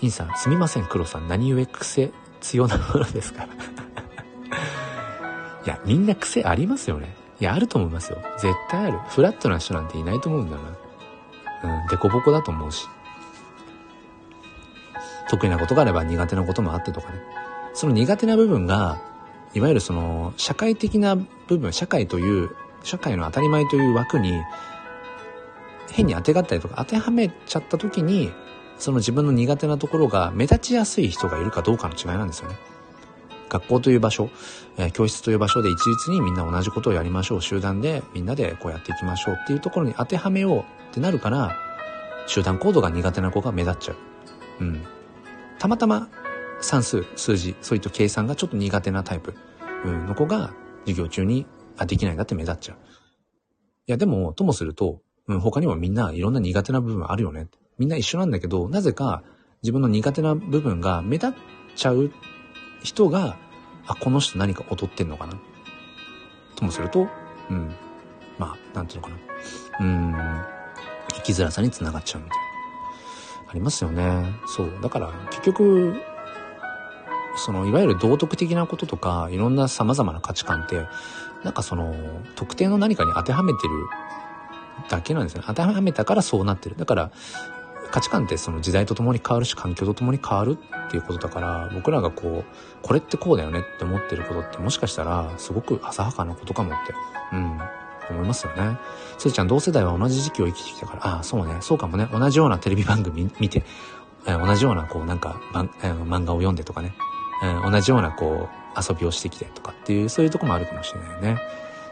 [0.00, 1.26] インさん、すみません、黒さん。
[1.26, 3.40] 何故癖強なものですか？
[3.40, 3.48] ら。
[5.64, 7.16] いや、みんな癖ありますよね。
[7.40, 8.18] いや、あると思いますよ。
[8.38, 8.98] 絶対ある。
[9.08, 10.62] フラットな人なんていないと思うんだな。
[11.64, 12.86] うん、デコボコだと思うし。
[15.28, 17.18] 得意なことがあれば苦手なこともあってとかね。
[17.72, 19.00] その苦手な部分が、
[19.54, 22.50] いわゆるその、社会的な部分、社会という、
[22.82, 24.40] 社会の当たり前という枠に、
[25.90, 28.32] 変に当てがったりとか当てはめちゃった時に、
[28.78, 32.56] その自分の苦手なところが目立ちやすい人がいるかどうかの違いなんですよね。
[33.54, 34.30] 学校という場所、
[34.78, 37.42] えー、教室という場所で一律にみんな同じことをやりましょう。
[37.42, 41.56] 集団でみんなでこうやっていきましょうっていうところに当てはめようってなるから、
[42.26, 43.96] 集団行動が苦手な子が目立っちゃう。
[44.60, 44.82] うん。
[45.58, 46.08] たまたま
[46.60, 49.34] 算数、数字、そういった計算がちょっと苦手なタイプ、
[49.84, 52.78] うん、の子が授業中に、あ、できないんだって目立っちゃう。
[53.86, 57.48] いや、でも、ともすると、うん、他にもみんないろんな苦手な部分あるよね。
[57.78, 59.22] みんな一緒なんだけど、なぜか
[59.62, 61.30] 自分の苦手な部分が目立っ
[61.76, 62.10] ちゃう
[62.82, 63.36] 人が、
[63.86, 65.34] あ、この人何か劣ってんのかな？
[66.56, 67.08] ともすると、
[67.50, 67.74] うん、
[68.38, 69.18] まあ、なんていうのかな。
[69.80, 70.14] うん、
[71.14, 72.44] 生きづらさにつながっちゃうみたいな。
[73.50, 74.24] ありますよね。
[74.46, 74.72] そう。
[74.82, 76.00] だから結局、
[77.36, 80.86] そのいわゆる道徳的なこととかいろんな様々な価値観って
[81.42, 81.94] なんかその
[82.36, 83.74] 特定の何かに当てはめてる
[84.88, 85.42] だけなんですね。
[85.44, 86.76] 当てはめたからそうなってる。
[86.76, 87.10] だから
[87.90, 92.44] 価値観ってその時代とともに変わるし環境とともに変わるっていうことだから僕らがこう
[92.82, 96.94] これってこうだよねって思ってることってもしかしたらすごく浅はかなことかもって
[97.32, 97.58] うん
[98.10, 98.78] 思いますよね。
[99.18, 103.64] すーちゃん同世代は同じ時期を生きてきたから、ああ、そうね、そうかもね、同じようなテレビ番組見て、
[104.26, 105.40] えー、同じようなこうなんか、
[105.82, 106.94] えー、漫画を読んでとかね、
[107.42, 111.38] えー、同じようなこう遊びをしてきてとかっていう、そういうとこもあるかもしれないよね。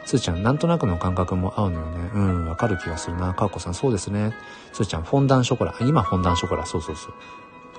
[0.04, 2.10] すーちゃん、なんとなくの感覚も合うのよね。
[2.14, 3.34] うん、わかる気がするな。
[3.34, 4.34] かわこさん、そうですね。
[4.72, 5.74] すーちゃん、フォンダンショコラ。
[5.80, 6.66] 今、フォンダンショコラ。
[6.66, 7.14] そうそうそう。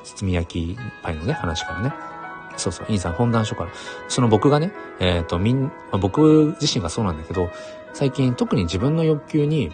[0.04, 1.94] 包み焼きパイのね、話からね。
[2.58, 3.72] そうそう、インさん、フォンダンショコラ。
[4.08, 7.50] その僕がね、えっ、ー、と、みん、まあ僕自身がそうなんだけど、
[7.94, 9.72] 最近特に自分の欲求に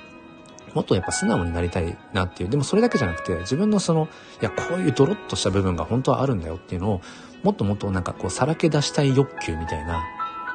[0.74, 2.50] もっとやっぱ素直になりたいなっていう。
[2.50, 4.08] でもそれだけじゃなくて、自分のその、
[4.42, 7.02] いや、こういうドロッとした部分が本当はあるんだよっていうのを、
[7.44, 10.04] もっともっとなんかこう、さらけ出したい欲求みたいな、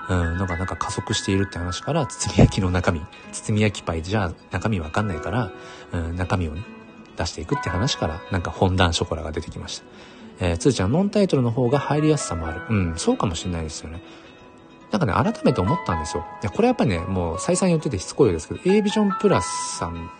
[0.09, 3.01] うん、のがなんか加速しているって話から、包み焼きの中身、
[3.33, 5.51] 包み焼きパイじゃ中身わかんないから、
[5.93, 6.63] うん、中身をね、
[7.17, 9.85] 出していくって話から、なんか本段ショコラが出てきました。
[10.41, 12.63] えー、つーちゃん、ノンタイトルの方が入りやすさもある。
[12.69, 14.03] うん、そうかもしれないですよね。
[14.91, 16.25] なんかね、改めて思ったんですよ。
[16.43, 20.11] いや、これやっぱりね、もう再三言っててしつこいですけど、A ビジョンプラスさん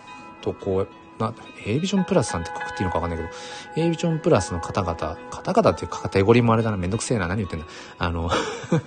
[0.41, 1.35] とこう、な、
[1.65, 7.67] A ビジョンプラスさんってくくっていいのかわかんないけど、A ビジョンプラスの方々、方々っていうかカテゴリーもあれだな、めんどくせえな、何言ってんだ。
[7.99, 8.31] あの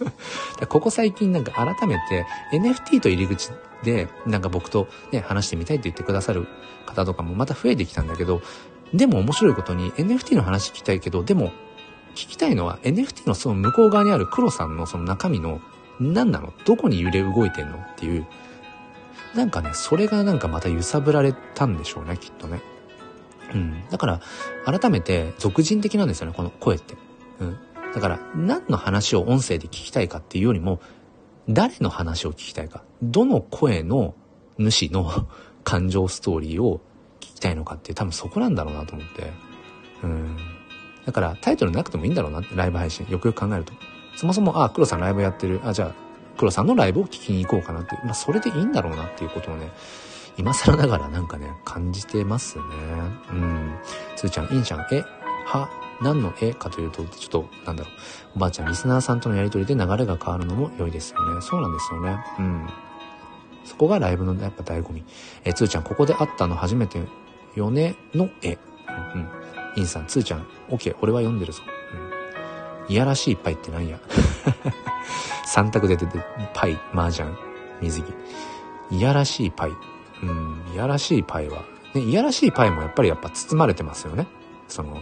[0.69, 3.51] ここ最近なんか改めて NFT と入り口
[3.83, 6.47] で、なんか僕とね、話してみたいって言ってくださる
[6.85, 8.41] 方とかもまた増えてきたんだけど、
[8.93, 11.51] でも面白いことに NFT の話聞きたいけど、でも
[12.15, 15.61] 聞きたいのは NFT のその向こう側にある黒さんのその中身の
[15.99, 16.53] 何なの？
[16.65, 17.77] どこに揺れ動いてんの？
[17.77, 18.25] っていう、
[19.38, 22.59] なんかね、それがなんかまた揺さぶられたんでしょうね、きっとね。
[23.53, 23.88] うん。
[23.91, 24.22] だから、
[24.65, 26.95] 改めて、俗人的なんですよね、この声って。
[27.39, 27.57] うん。
[27.93, 30.80] だから、何の話を音声で聞きたいかっていうよりも、
[31.47, 32.84] 誰の話を聞きたいか。
[33.03, 34.15] どの声の
[34.57, 35.27] 主の
[35.64, 36.81] 感情ストーリーを
[37.19, 39.31] 聞きたいのかって、多分そこなんだろうなと思って。
[40.01, 40.35] うん。
[41.05, 43.05] だから、タイトルなくてもいいんだろうな、ライブ配信。
[43.07, 43.73] よくよく考えると。
[44.15, 45.61] そもそも、あ、黒さんライブやってる。
[45.64, 46.06] あ、じゃあ、
[46.38, 48.05] 黒さんのライブを聞きに行こうかなっていう。
[48.05, 49.72] まあ、それでいいんだろうなっていうことをね、
[50.38, 52.64] 今更ながらなんかね、感じてますね。
[53.31, 53.76] うん。
[54.15, 55.03] つーちゃん、いんちゃん、え、
[55.45, 55.69] は、
[55.99, 57.93] 何の絵かというと、ちょっと、なんだろう。
[58.35, 61.41] おばあちゃん、リスナーさんとのやりとりで流れが変わるのも良いですよね。
[61.41, 62.19] そうなんですよね。
[62.38, 62.69] うん。
[63.65, 65.03] そこがライブのやっぱ醍醐味。
[65.43, 67.01] え、つーちゃん、ここで会ったの初めて
[67.55, 67.95] よね？
[68.14, 68.53] の絵。
[68.53, 69.30] うん、うん。
[69.76, 71.64] インさん、つーちゃん、オッケー、俺は読んでるぞ。
[72.89, 73.99] いやらしいパイってなんや
[75.45, 76.19] 三択で出て、
[76.53, 77.30] パイ、麻雀、
[77.81, 78.14] 水着。
[78.91, 79.72] いやらしいパイ。
[80.23, 84.27] うん、いやらしいパイは、ね、いやらしいパイもやっぱりやっぱ包まれてますよね。
[84.68, 84.97] その、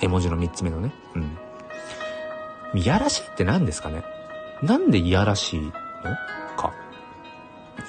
[0.00, 0.92] 絵文字の三つ目のね。
[1.14, 2.78] うん。
[2.78, 4.04] いやらしいって何ですかね？
[4.62, 5.70] なんでいやらしいの？
[6.56, 6.72] か。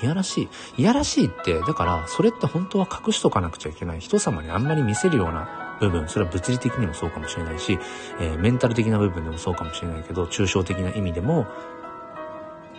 [0.01, 0.81] いやらしい。
[0.81, 3.99] いやらしいって、だから、それって本当は隠しとかなくちゃいけない。
[3.99, 7.77] 人様にあんまり見せるような部分、それは物理的にもそうかもしれないし、
[8.19, 11.47] えー、メンタル的な部分でもそうかもしれないけど、抽象的な意味でも、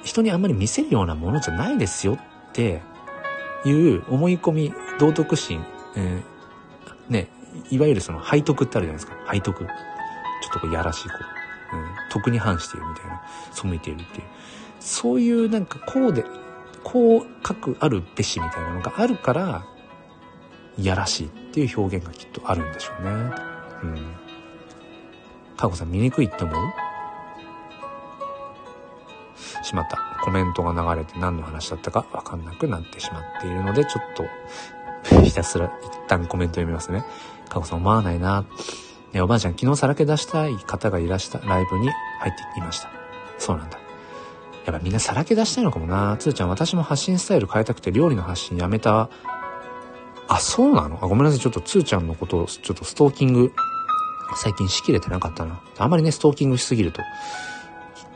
[0.02, 2.82] 人にあんまり見せるようなものじゃないですよって
[3.64, 5.64] いう思い込み、道徳心、
[5.96, 7.28] えー、ね、
[7.70, 9.32] いわゆるその背徳ってあるじゃないですか。
[9.32, 9.64] 背徳。
[9.64, 9.70] ちょ
[10.50, 11.14] っとこうやらしい、こ
[11.72, 13.22] う、うん、徳に反しているみたいな、
[13.52, 14.26] 背いているっていう。
[14.80, 16.24] そういうなんかこうで、
[16.84, 19.66] こう書くあるべしみたいなのがあるから、
[20.80, 23.10] やらしいっていう表現がきっとあるんでしょうね。
[23.10, 23.97] うん。
[25.56, 26.56] かこさん見にくいって思う？
[29.64, 29.98] しまった。
[30.22, 34.24] コメントが流れて何の話だったかわかんなくなってしまっているので、ちょっと、
[35.24, 37.05] ひたすら一旦コメント読みますね。
[37.48, 38.44] かこさん思わないな
[39.12, 39.20] ね。
[39.20, 41.89] おばあちゃん昨日さらけ出したい方がいらしたライブに
[42.20, 42.90] 入っていました。
[43.39, 43.78] そうなんだ。
[44.66, 46.16] やっぱみんなさらけ出したいのかもな。
[46.18, 49.09] つーちゃん私も発信スタイル変えたくて料理の発信やめた。
[50.28, 50.98] あ、そうなの？
[51.02, 51.40] あ、ごめんなさい。
[51.40, 53.52] ちょっとつーちゃんのことをちょっとストーキング
[54.36, 55.60] 最近しきれてなかったな。
[55.78, 57.00] あんまりね、ストーキングしすぎると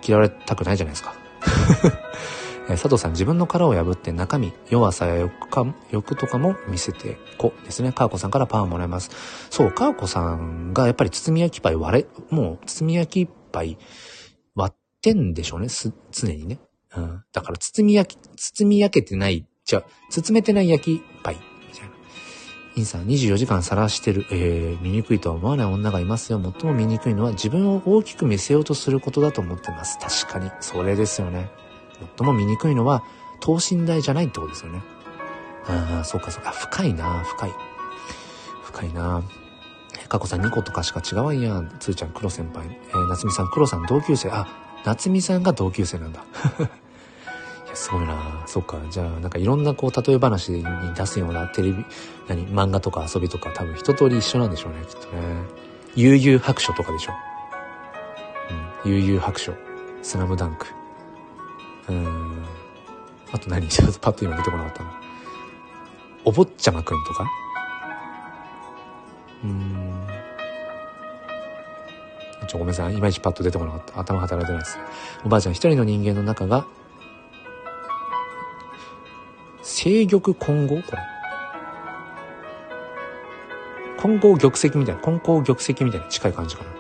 [0.07, 1.15] 嫌われたくないじゃないですか。
[2.69, 7.93] 佐藤さん、自分の殻を破って中身、弱さや欲か欲とかも見せてこですね。
[7.93, 9.11] かーこさんからパワーもらいます。
[9.51, 13.79] そう、かーこさんがやっぱり包み焼きパイ割れ、もう包み焼きパイ
[14.55, 15.69] 割ってんでしょうね。
[15.69, 16.61] す、常にね。
[16.97, 17.25] うん。
[17.33, 21.52] だから包み焼き、包み焼けてない、じゃ包めてない焼きパイ。
[22.75, 26.41] インさん、24時間晒してる、えー、醜いとは思わない女がいますよ。
[26.41, 29.99] 最も醜いのは自分を大きく見せようとすることだと思ってます。
[29.99, 31.51] 確かに、それですよね。
[32.17, 33.05] 最も醜いのは、
[33.41, 34.83] 等身大じゃないってことですよね。
[35.67, 36.51] ああ、そうかそうか。
[36.53, 37.53] 深いな深い。
[38.65, 39.23] 深いな
[40.09, 41.77] 過去さん2個とかしか違わんやん。
[41.79, 42.67] つーちゃん黒先輩。
[42.67, 44.31] えー、夏美さん黒さん同級生。
[44.31, 44.47] あ、
[44.85, 46.25] 夏美さんが同級生なんだ。
[47.75, 48.79] すごいなそっか。
[48.91, 51.85] じゃあ、なんかいろんなこう、例え話に出すようなテレビ、
[52.29, 55.23] 何、漫画とか遊びとか多分一通り一緒なんでしょうね、きっとね。
[55.95, 57.13] 悠々白書とかでしょ。
[58.85, 58.93] うん。
[58.93, 59.55] 悠々白書。
[60.03, 60.67] スラムダンク。
[61.89, 62.45] うん。
[63.31, 63.69] あと何？
[63.69, 65.01] ちょっとパッと今出てこなかったな。
[66.25, 67.27] お坊ちゃまくんとか？
[69.45, 70.07] うーん。
[72.47, 72.95] ちょ、ごめんなさい。
[72.95, 74.01] いまいちパッと出てこなかった。
[74.01, 74.79] 頭働いてないです。
[75.25, 76.67] おばあちゃん一人の人間の中が、
[79.63, 80.83] 制玉混合？
[80.83, 80.99] これ。
[83.99, 86.71] 混合玉石みたいな、混合玉石みたいな近い感じかな。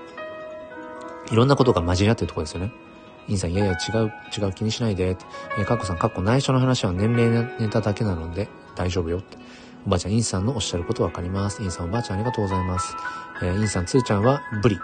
[1.30, 2.72] いろんなことが混じり合ってるとこですよね。
[3.28, 5.16] インさん、いやいや、違う、違う気にしないで。
[5.58, 9.38] えー、カッコさん、カッコ内緒の話は年齢ネタだけなので大丈夫よって。
[9.86, 11.62] おばあちゃん、インさんのおっしゃることわかります。
[11.62, 12.94] インさん、おばあちゃんありがとうございます。
[13.42, 14.78] えー、インさん、つーちゃんは、ブリ。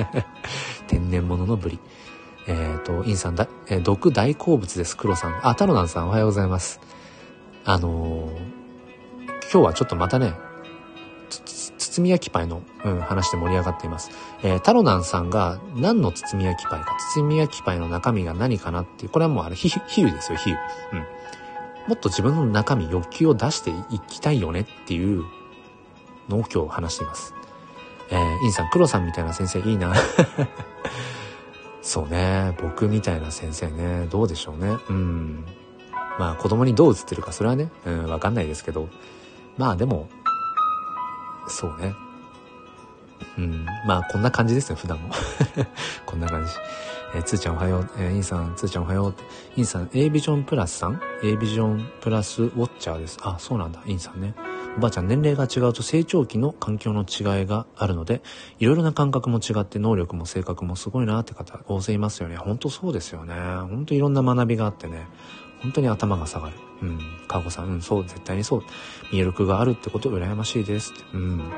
[0.86, 1.78] 天然物のブリ。
[2.46, 4.96] えっ、ー、と、インさんだ、えー、毒大好物です。
[4.96, 5.40] 黒さん。
[5.48, 6.80] あ、タロナンさん、おはようございます。
[7.64, 8.36] あのー、
[9.50, 10.34] 今日はちょっとまたね、
[11.78, 14.10] 包み焼きパイの、うん、話で盛り上がっています。
[14.42, 20.56] えー、タロナンさんが何の包み焼きパイか、包み焼きパイの中身が何かなっていう、これはもうあれ、比喩ですよ、比喩。
[20.92, 20.98] うん。
[21.88, 25.24] もっと自分の中身、欲求を出していきたいよねっていう
[26.28, 27.34] のを今日話しています。
[28.10, 29.94] えー、インさん、黒さんみたいな先生いいな。
[31.80, 34.76] そうね、僕みたいな先生ね、どうでしょうね。
[34.88, 35.44] うん。
[36.18, 38.88] まあ子供にどう映ってるか、それはね、うん、わかんないですけど、
[39.56, 40.08] まあでも、
[41.48, 41.94] そうね。
[43.38, 43.66] うん。
[43.86, 45.10] まあ、こんな感じですよ、普段も。
[46.06, 46.52] こんな感じ。
[47.14, 47.90] えー、つーちゃんおはよう。
[47.98, 49.14] えー、インさん、つーちゃんおはよう。
[49.56, 53.18] インさん、A ビジョンプラスさん ?A ビジョンプラスウォッチャーです。
[53.22, 53.80] あ、そうなんだ。
[53.86, 54.34] インさんね。
[54.76, 58.22] おばあちゃん、年齢が違うと成長期の環境の違いがあるので、
[58.58, 62.36] いろいろな感覚も違って能力も性格もすごいなって方大勢いますよね。
[62.36, 63.34] ほんとそうですよね。
[63.34, 65.06] ほんといろんな学びがあってね。
[65.64, 66.56] 本当に頭が下がる。
[66.82, 66.98] うん。
[67.26, 68.64] かごさん、うん、そう、絶対にそう。
[69.10, 70.92] 魅力があるってこと羨ましいです。
[71.14, 71.50] うん。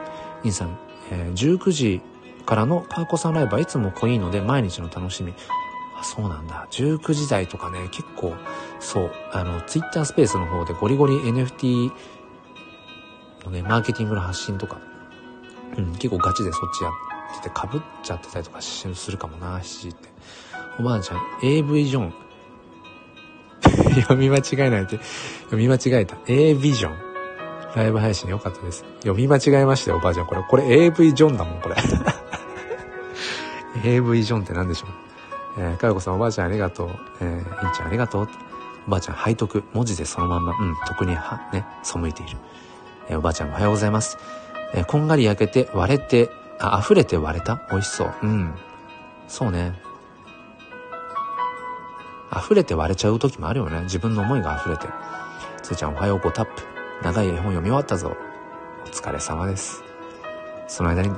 [0.44, 0.78] インさん、
[1.10, 2.00] えー、19時
[2.46, 5.34] からのかごさんライブはいつも濃いので毎日の楽しみ。
[5.98, 6.68] あ、そうなんだ。
[6.70, 8.34] 19時台とかね、結構、
[8.78, 11.90] そう、あの、ツイッタースペースの方でゴリゴリ NFT
[13.44, 14.80] のね、マーケティングの発信とか、
[15.76, 20.08] うん、結構ガチでそっちやってて、被っちゃってたりとかするかもな、7時って。
[20.78, 22.14] おばあちゃん、AV ジョン、
[24.02, 24.98] 読み間違えないで。
[25.44, 26.16] 読み間違えた。
[26.26, 26.96] A ビジョン。
[27.74, 28.84] ライブ配信よかったです。
[29.00, 30.26] 読み間違えましたよ、おばあちゃん。
[30.26, 31.76] これ、これ AV ジョンだもん、これ。
[33.84, 34.90] AV ジョンって何でしょう？
[35.58, 36.90] えー、かよこさんおばあちゃんありがとう。
[37.20, 38.28] えー、いんちゃんありがとう。
[38.86, 39.62] おばあちゃん背徳。
[39.74, 42.38] 文字でそのまんま、うん、徳には、ね、背いている。
[43.08, 44.16] えー、おばあちゃんおはようございます。
[44.72, 47.60] えー、こんがり焼けて割れて、あ、溢れて割れた？
[47.70, 48.14] 美味しそう。
[48.22, 48.54] うん。
[49.28, 49.74] そうね。
[52.32, 53.82] 溢れて割れちゃう時もあるよね。
[53.82, 54.86] 自分の思いが溢れて。
[55.62, 56.62] つーちゃんおはよう5タップ。
[57.02, 58.16] 長い絵本読み終わったぞ。
[58.84, 59.82] お疲れ様です。
[60.68, 61.10] その間に、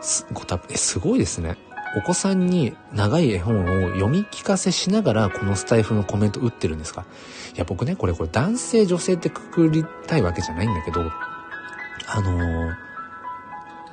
[0.00, 1.56] す5タップ、え、すごいですね。
[1.96, 7.06] お子さんに長い絵本を読み聞かせしながらこのスタイフのコメント打ってるんですか？
[7.54, 11.10] いや、僕ね、これこれ男性女性ってくくりたいわけじゃないんだけど、
[12.08, 12.74] あのー、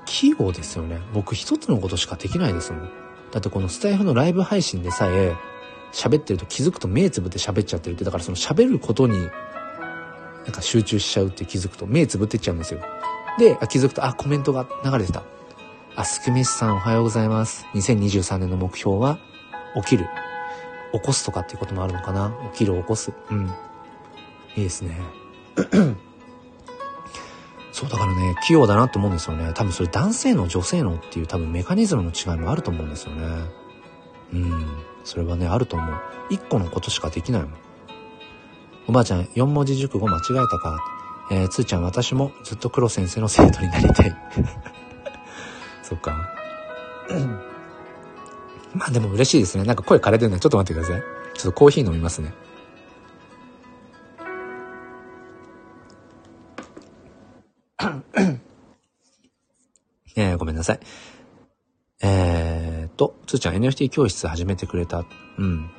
[0.05, 0.99] 器用ですよね。
[1.13, 2.89] 僕一つのことしかできないですもん。
[3.31, 5.33] だってこのスタイフのライブ配信でさえ、
[5.93, 12.81] 喋ってると気づくと目つぶって喋っちゃってるって、だからその喋ることに、なんか集中しちゃうって気づくと目つぶってっちゃうんですよ。
[13.39, 15.23] で、気づくと、あ、コメントが流れてた。
[15.95, 17.65] あ、すくめしさんおはようございます。
[17.75, 19.19] 2023年の目標は、
[19.75, 20.07] 起きる。
[20.91, 22.35] 起こすとかっていうこともあるのかな？
[22.53, 23.11] 起きる、起こす。
[23.31, 23.47] うん。
[24.55, 24.99] いいですね。
[27.71, 29.51] そう、だからね、器用だなと思うんですよね。
[29.55, 33.25] 多分それ男性の女性のっていう多分メカニズムの違いもあると思うんですよね。
[34.33, 34.92] うん。
[35.03, 35.95] それはね、あると思う。
[36.29, 37.53] 一個のことしかできないもん。
[38.87, 40.79] おばあちゃん、四文字熟語間違えたか？
[41.31, 44.15] えー、つーちゃん、私もずっと黒先生の生徒になりたい。
[45.83, 46.33] そっか。
[48.75, 49.63] まあでも嬉しいですね。
[49.65, 50.39] なんか声枯れてるね。
[50.39, 51.03] ちょっと待ってください。
[51.35, 52.33] ちょっとコーヒー飲みますね。
[60.15, 60.79] えー、ごめんなさい。
[62.01, 65.05] えーと、つーちゃん NFT 教室始めてくれた。
[65.37, 65.69] うん。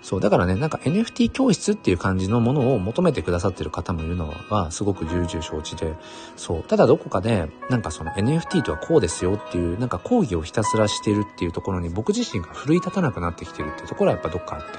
[0.00, 5.94] そう、だからね、なんか NFT 教室っていう感じのものを求めてくださってる方もいるのは、すごく重々承知で、
[6.36, 6.62] そう。
[6.62, 14.78] ただどこかで、なんかその NFT とはこうですよっていう、なんか講義をひたすらしてるっていうところに僕自身が奮い立たなくなってきてるってところはやっぱどっかあって。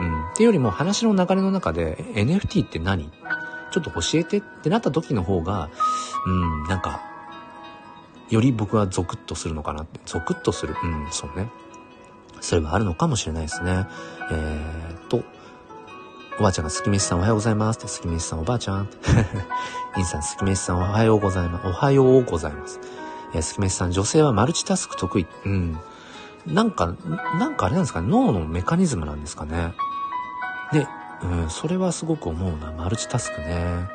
[0.00, 0.30] うん。
[0.30, 3.10] っていうよりも話の流れの中で NFT って何？
[3.70, 5.68] ちょっと教えてってなった時の方が、
[6.26, 7.00] うん、なんか、
[8.30, 10.00] より僕はゾクッとするのかなって。
[10.06, 10.74] ゾクッとする。
[10.82, 11.48] うん、そうね。
[12.40, 13.86] それはあるのかもしれないですね。
[14.30, 15.22] えー、と、
[16.38, 18.98] おばあちゃんがすきめしさんおはようございますって、すきめしさんおばあちゃんって。
[19.96, 21.66] インさんすきめしさんおはようございます。
[21.68, 22.80] おはようございます。
[23.34, 25.26] えー、すきめしさん女性はマルチタスク得意。
[25.46, 25.78] うん。
[26.46, 26.94] なんか、
[27.38, 29.74] なんかあれなんですかね、脳のメカニズムなんですかね。
[30.72, 30.86] で、
[31.22, 32.72] うん、それはすごく思うな。
[32.72, 33.88] マルチタスクね。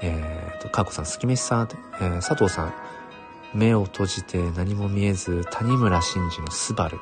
[0.00, 2.72] えーと、かこさん、すきめしさんって、えー、佐藤さん、
[3.54, 6.98] 目を閉じて何も見えず、谷村新司のスバル。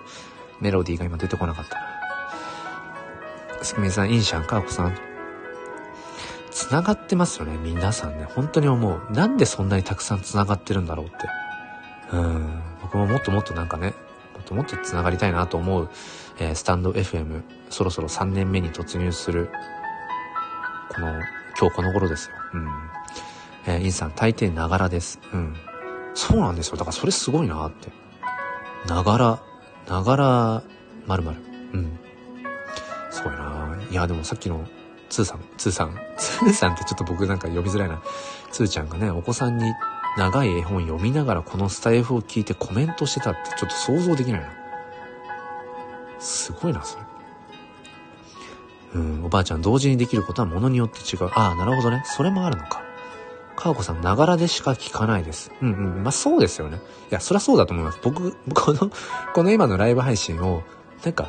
[0.60, 3.64] メロディーが今出てこなかった。
[3.64, 4.96] すきめさん、インシャン、カーコさん。
[6.50, 8.24] 繋がってますよね、皆さんね。
[8.24, 9.12] 本当に思う。
[9.12, 11.16] なんでそんなにたくさん繋がってるんだろうって。
[12.12, 12.62] うん。
[12.80, 13.94] 僕ももっともっとなんかね、
[14.34, 15.90] もっともっと繋がりたいなと思う、
[16.38, 19.50] えー、スタンド FM、そろそろ3年目に突入する、
[20.94, 21.12] この、
[21.58, 22.36] 今日この頃ですよ。
[22.54, 22.68] うん。
[23.66, 25.20] えー、インさん、大抵ながらです。
[25.32, 25.54] うん。
[26.16, 26.76] そうなんですよ。
[26.76, 27.90] だからそれすごいなって。
[28.88, 29.42] ながら、
[29.86, 30.62] ながら、
[31.06, 31.38] まるまる。
[31.74, 31.98] うん。
[33.10, 34.66] すごいないや、でもさっきの、
[35.10, 38.00] つーさん、つーさん、 つーさんってちょっと僕なんか呼びづらいな。
[38.50, 39.74] つーちゃんがね、お子さんに
[40.16, 44.48] 長い絵本読みながらこのスタイフを聞いてコメントしてたってちょっと想像できないな。
[46.18, 47.04] すごいな、それ。
[48.94, 51.30] うん、おばあちゃん同時にできることは物によって違う。
[51.34, 52.02] ああ、なるほどね。
[52.06, 52.85] それもあるのか。
[53.56, 55.50] かわこさん、ながらでしか聞かないです。
[55.62, 56.02] うんうん。
[56.02, 56.76] まあ、そうですよね。
[57.10, 57.98] いや、そりゃそうだと思います。
[58.02, 58.90] 僕、 この、
[59.34, 60.62] この今のライブ配信を、
[61.02, 61.28] なんか、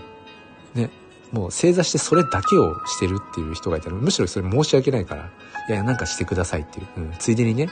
[0.76, 0.92] ね、
[1.32, 5.30] もう正座してそれだけをしてるっていう人がいたら、むしろそれ申し訳ないから、
[5.70, 6.88] いや、なんかしてくださいっていう。
[6.98, 7.14] うん。
[7.18, 7.70] ついでにね、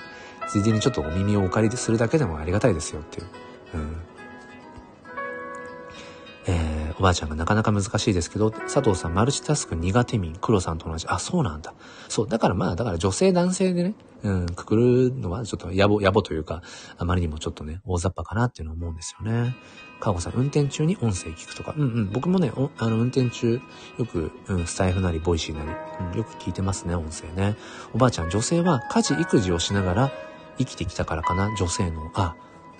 [0.47, 3.27] ついでにちょっとお耳をお借りするだけでもありがたいですよっていう。
[3.75, 3.95] うん。
[6.47, 11.07] えー、おばあちゃんがなかなか難しいですけど、佐藤さんマルチタスク苦手民、黒さんと同じ。
[11.07, 11.73] あ、そうなんだ。
[12.07, 13.95] そう、だからまあ、だから女性男性でね、
[14.25, 16.61] うん、くくるのはちょっと野暮、野暮というか、
[16.97, 19.55] あまりにもちょっとね、大雑把かなっていうのは思うんですよね。
[19.99, 21.73] かごさん、運転中に音声聞くとか。
[21.77, 23.61] うんうん、僕もね、あの、運転中、
[23.97, 25.69] よく、うん、スタイフなり、ボイシーなり、
[26.11, 27.55] うん、よく聞いてますね、音声ね。
[27.93, 30.11] おばあちゃん、女性は家事、育児をしながら
[30.57, 32.35] 生きてきたからかな、女性の、あ、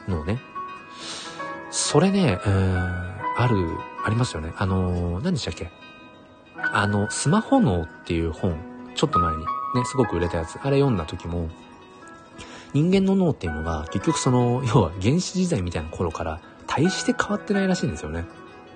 [0.07, 0.39] のね。
[1.71, 3.69] それね、えー、ある、
[4.03, 4.53] ありますよね。
[4.57, 5.69] あのー、何でしたっけ？
[6.57, 8.57] あの、スマホ脳っていう本、
[8.95, 9.43] ちょっと前に
[9.75, 11.49] ね、すごく売れたやつ、あれ読んだ時も、
[12.73, 18.25] 人間の脳っていうのが、結局その、要は原始時代みたいな頃から、大して変わってないらしいんですよね。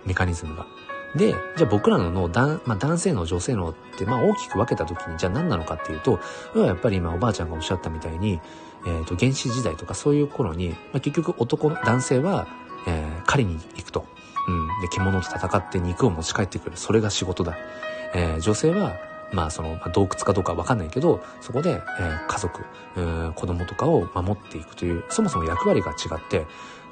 [0.05, 0.65] メカニズムが。
[1.15, 6.19] で、じゃあ僕らの脳、男,、まあ、男性脳、女性脳って、まあ大きく分けた時に、じゃあ何なのかっていうと、
[6.55, 8.39] 要はやっぱり今おばあちゃんがおっしゃったみたいに、
[8.85, 12.47] えっ、ー、と、原始時代とかそういう頃に、まあ、結局男、男性は、
[12.87, 14.05] えー、狩りに行くと。
[14.47, 14.67] うん。
[14.81, 16.77] で、獣と戦って肉を持ち帰ってくる。
[16.77, 17.57] それが仕事だ。
[18.13, 18.95] えー、女性は、
[19.31, 22.63] まあその、まあ、洞窟かどうかわかんないけど、そこで、えー、家族、
[22.95, 26.45] えー、子供とかを守っていくという、そもそも役割が違って、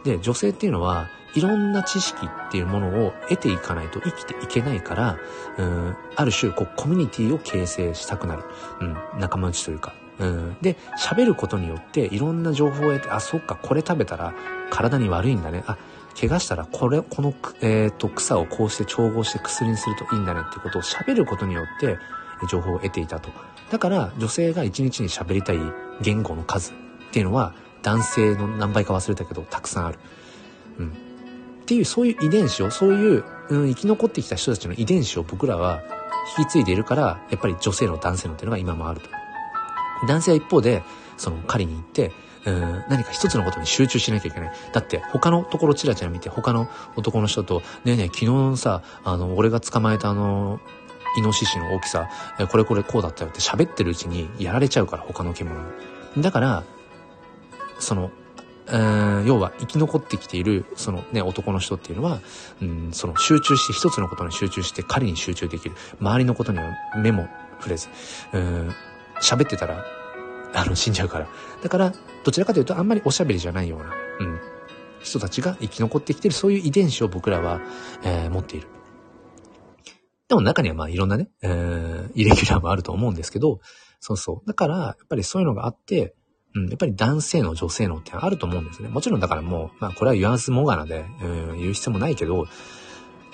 [0.04, 5.18] で、女性っていうのは、いろんな知識っていうものを得ていかないと生きていけないから、
[5.58, 8.44] うん、ある種、こう、コミュニティを形成したくなる。
[8.80, 9.94] うん、仲間内というか。
[10.20, 14.34] うん、で、喋ることによって、いろんな情報を得て、あ、そっか、これ食べたら
[14.72, 15.64] 体に悪いんだね。
[15.68, 15.78] あ、
[16.20, 22.00] 怪我したらこれ、この、えっ、ー、と、草をこうして調合して薬にするといいんだねってことを喋ることによって
[22.50, 23.30] 情報を得ていたと。
[23.72, 25.60] だから女性が一日に喋りたい
[26.02, 26.74] 言語の数っ
[27.12, 30.00] ていうのは男性の何倍か忘れたけどたくさんある。
[30.80, 30.88] うん。
[30.90, 30.92] っ
[31.66, 35.82] ていうそういう遺伝子を、そういう、うん、生き残ってきた人たちの遺伝子を僕らは
[36.38, 39.10] 引き継いでいるから、やっぱり女性の男性のっていうのが今もあると。
[40.08, 40.84] 男性は一方で、
[41.18, 42.14] その狩りに行って、
[42.46, 44.52] うん、何か一つのことに集中しなきゃいけない。
[44.72, 50.62] だって他のところチラチラ見て他の男の人と、ねえねえ昨日さ、あの、俺が捕まえたあの、
[51.18, 52.10] イノシシの大きさ、
[52.52, 55.60] これこれこうだったよって喋ってるうちにやられちゃうから他の獣。
[56.16, 56.22] に。
[56.22, 56.64] だから、
[57.80, 58.12] その、
[59.26, 62.20] 要は生き残ってきているそのね男の人っていうのは、
[62.62, 65.76] うん、その集中して一つのことに集中して狩りに集中できる。
[66.02, 66.66] 周りのことには
[66.98, 67.30] 目も
[67.60, 67.88] 触れず
[69.22, 69.86] 喋ってたら
[70.54, 71.28] あの死んじゃうから。
[71.64, 71.94] だから
[72.26, 73.86] どちらかというとあんまりおしゃべりじゃないような、
[74.20, 74.40] うん、
[75.02, 77.62] 人たちが生き残ってきてるそういう遺伝子を僕らは、
[78.04, 78.68] えー、持っている。
[80.28, 83.60] でも中にはまあいろんなね、えー、イレギュラーもあると思うんですけど
[84.00, 86.16] そうそうだからやっぱりそういうのがあって
[86.56, 88.90] うん、やっぱり男性の女性のってあると思うんですね。
[88.90, 92.48] もちろんだからもう、まあこれは言わずもがなで、うん、言う必要もないけど、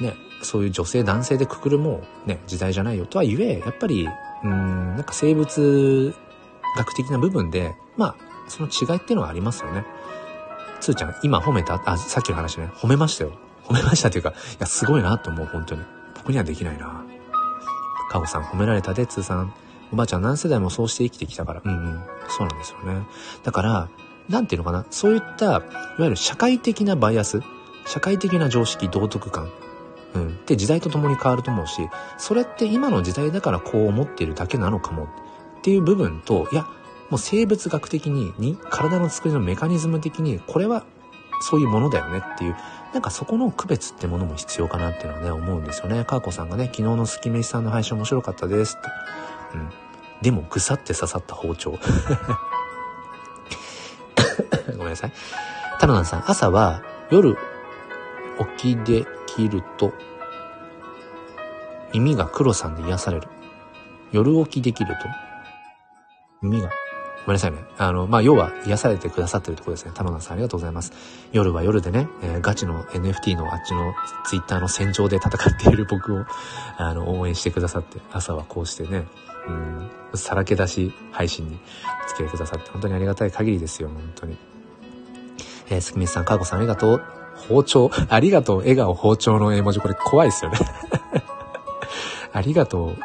[0.02, 4.08] ね、そういう女性男性でくくるもね、時代じゃないよとは言え、やっぱり、
[4.44, 6.14] うん、なんか生物
[6.76, 8.16] 学的な部分で、まあ、
[8.50, 9.86] その違いっていうのはありますよね。
[10.82, 13.38] つーちゃん、今褒めたあ、さっきの話ね、褒めましたよ。
[13.66, 15.82] 褒めましたっていうか、いや、すごいなと思う、本当に。
[16.24, 17.06] 僕にはできないな。
[18.10, 19.54] かごさん褒められたで、つーさん。
[19.92, 21.62] おばあちゃん何世代もそうして生きてきたから。
[21.64, 22.04] うんうん。
[22.30, 23.06] そうなんですよね。
[23.44, 23.90] だから、
[24.30, 24.86] なんていうのかな。
[24.90, 25.64] そういった、いわ
[26.00, 27.42] ゆる社会的なバイアス、
[27.86, 29.50] 社会的な常識、道徳感。
[30.16, 30.28] うん。
[30.30, 35.04] って時代とともに変わると思うし、それって今の時代だからこう思ってるだけなのかも
[35.60, 36.64] っていう部分と、いや、
[37.10, 40.86] もう生物学的に、に、体の作りのメカニズム的に、これは
[41.42, 42.56] そういうものだよねっていう、
[42.94, 46.06] なんかそこの区別ってものも必要かなっていうのはね、思うんですよね。
[46.06, 48.88] かーこさんがね、昨日のスキメシさんの配信面白かったですって。
[49.58, 49.70] うん。
[50.22, 51.72] でもぐさって刺さった包丁。
[54.78, 55.14] ごめんなさい。
[55.80, 57.36] タロナさん、朝は夜
[58.58, 59.92] 起きできると
[61.94, 63.28] 耳が黒さんで癒される。
[64.12, 65.02] 夜起きできると
[66.44, 66.70] 耳が
[67.26, 67.60] ごめんなさいね。
[67.78, 69.92] あの、まあ、要は癒されてくださってるとこですね。
[69.94, 70.92] 田野さんありがとうございます。
[71.32, 73.94] 夜は夜でね、えー、ガチの NFT のあっちの
[74.26, 76.26] ツイッターの戦場で戦っている 僕を、
[76.78, 79.08] あの、応援してくださって、朝はこうしてね、
[79.48, 81.60] うん、さらけ出し配信に
[82.06, 84.38] お付き合いくださって、本当にありがたい限りですよ、本当に。
[85.70, 87.04] えー、すきみさん、かーこさんありがとう。
[87.48, 90.58] 包丁、 ありがとう、笑顔包丁の絵文字、これ怖いですよね。
[92.34, 92.98] ありがとう、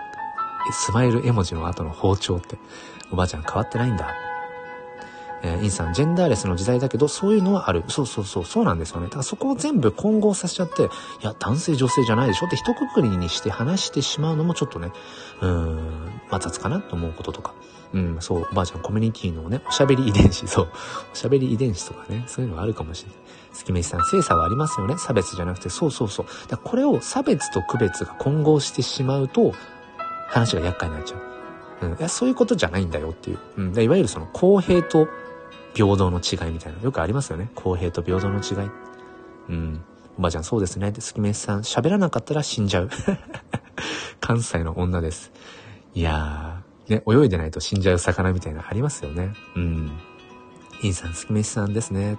[0.72, 2.58] スマイル絵文字の後の包丁って。
[3.10, 4.14] おばあちゃん変わってないんだ。
[5.42, 7.84] えー、インさん、ジェンダーレスの時代だけど、そういうのはある。
[7.88, 9.06] そうそうそう、そうなんですよね。
[9.06, 10.86] だからそこを全部混合させちゃって、い
[11.22, 14.90] や、男性女性じゃないでしょって一括りにして話してしまうのもちょっとね、
[15.40, 15.76] うーん、
[16.30, 17.54] まあ雑かなと思うこととか。
[17.94, 20.68] うん、そう、おばあちゃんコミュニティのね、おしゃべり遺伝子、そう、
[21.12, 23.18] おしゃべり遺伝子とかね、そういうのはあるかもしれない。
[23.54, 24.98] 月飯さん、性差はありますよね。
[24.98, 26.26] 差別じゃなくて、そうそうそう。
[26.48, 29.54] だこれを差別と区別が混合してしまうと、
[30.26, 31.27] 話が厄介になっちゃう。
[31.80, 33.38] うん、いやそういうことじゃないんだよっていう。
[33.56, 35.08] うん、いわゆるその公平と
[35.74, 36.82] 平等の違いみたいな。
[36.82, 37.50] よくありますよね。
[37.54, 38.70] 公平と平等の違い。
[39.50, 39.84] うん。
[40.18, 40.90] おばあちゃんそうですね。
[40.90, 42.90] で、月飯さん、喋らなかったら死んじゃう。
[44.20, 45.30] 関西の女です。
[45.94, 49.32] いやー、ね、泳いでないと死んじゃう魚みたいなありますよね。
[49.54, 49.92] うん。
[50.82, 52.18] インさん、月飯さんですね。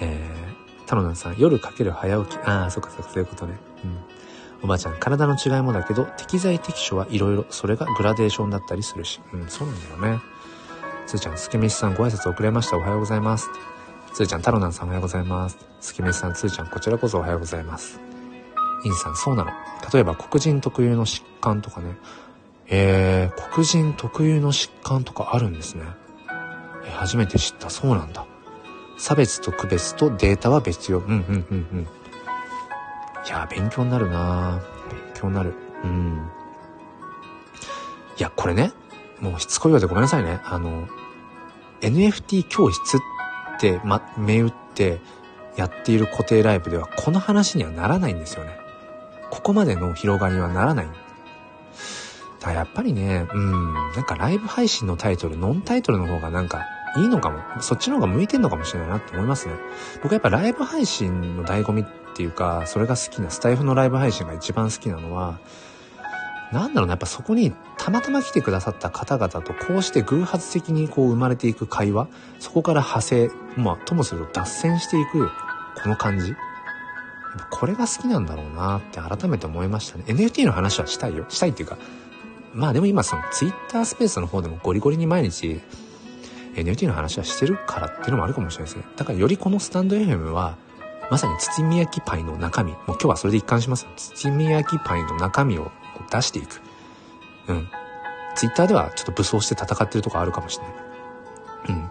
[0.00, 2.40] えー、タロナさん、夜かける早起き。
[2.44, 3.58] ああ、そっかそっか、そういうことね。
[4.64, 9.20] おばあちゃん、体の違いもだけど、適材適所はいろいろ、それがグラデーションだったりするし。
[9.34, 10.22] うん、そうなんだよね。
[11.06, 12.78] つーちゃん、すけめしさんご挨拶遅れました。
[12.78, 13.50] おはようございます。
[14.14, 15.58] つーちゃん、太郎なんさんおはようございます。
[15.82, 18.00] すけめしさん、つーちゃん、こちらこそおはようございます。
[18.86, 19.50] インさん、そうなの。
[19.92, 21.98] 例えば、黒人特有の疾患とかね。
[22.68, 25.84] えー、黒人特有の疾患とかあるんですね。
[26.86, 27.68] えー、初めて知った。
[27.68, 28.24] そうなんだ。
[28.96, 31.00] 差別と区別とデータは別よ。
[31.00, 31.86] うんうんうんうん。
[33.26, 34.60] いや勉強になるな
[34.90, 35.54] 勉強になる。
[35.82, 36.30] うん。
[38.18, 38.72] いや、これね、
[39.20, 40.40] もうしつこいようでごめんなさいね。
[40.44, 40.86] あの、
[41.80, 43.00] NFT 教室っ
[43.58, 45.00] て、ま、銘打って
[45.56, 48.58] やっている固定ライブではこの話にはならないんですよね。
[49.30, 50.88] ここまでの広がりはならない。
[52.40, 57.40] だやっぱりね、うん、なんかライブ配信のタイトル、ノンタイトルの方がなんかいいのかも。
[57.60, 59.54] そっちの方が向いてんのかもしれないなって思いますね。
[60.02, 61.84] 僕はやっぱライブ配信の醍醐味っ
[62.14, 65.38] ていうか、それが好きな、スタイフのライブ配信が一番好きなのは、
[66.52, 72.08] なんだろうな、やっぱそこにたまたま来てくださった方々とこうして偶発的にこう生まれていく会話、
[72.38, 75.28] そこから派生、まあ、ともすると脱線していく、
[75.82, 76.34] この感じ。
[77.50, 80.04] これが好きなんだろうなって改めて思いましたね。
[80.06, 81.26] NFT の話はしたいよ。
[81.28, 81.78] したいっていうか、
[82.52, 85.60] まあでも今その Twitter スペースの方でもゴリゴリに毎日
[86.54, 88.84] NFT の話はしてるからっていうのもあるかもしれないですね。
[88.96, 90.56] だからよりこのスタンド FM は、
[91.10, 93.86] まさに包み焼きパイの中身、もう今日はそれで一貫します。
[93.96, 95.70] 包み焼きパイの中身を
[96.10, 96.60] 出していく。
[97.48, 97.68] うん。
[98.34, 100.74] ツイッターではちょっと武装して戦ってるとこあるかもしれない。
[101.68, 101.90] うん。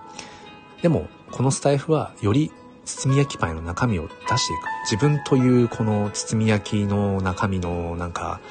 [0.81, 2.51] でも、このスタイフはより
[2.85, 4.61] 包み焼きパイの中身を出していく。
[4.91, 8.41] 自分というこの包み焼きの中身のなんか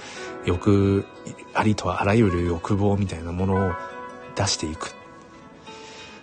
[0.47, 1.05] 欲、
[1.55, 3.73] ありとあらゆる欲望みたいなものを
[4.35, 4.95] 出していく。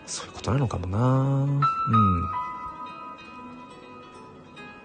[0.06, 1.52] そういうことなのかもなうん。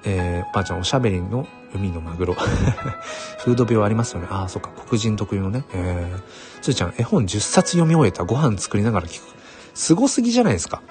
[0.07, 2.35] えー、おばあちゃんおしゃべりの海のマグロ。
[3.39, 4.29] フード病ありますよね。
[4.31, 4.71] ああ、そっか。
[4.87, 5.65] 黒人特有のね。
[5.73, 8.25] えー、つーちゃん、絵本10冊読み終えた。
[8.25, 9.35] ご飯作りながら聞く。
[9.75, 10.83] すすぎじゃないですか。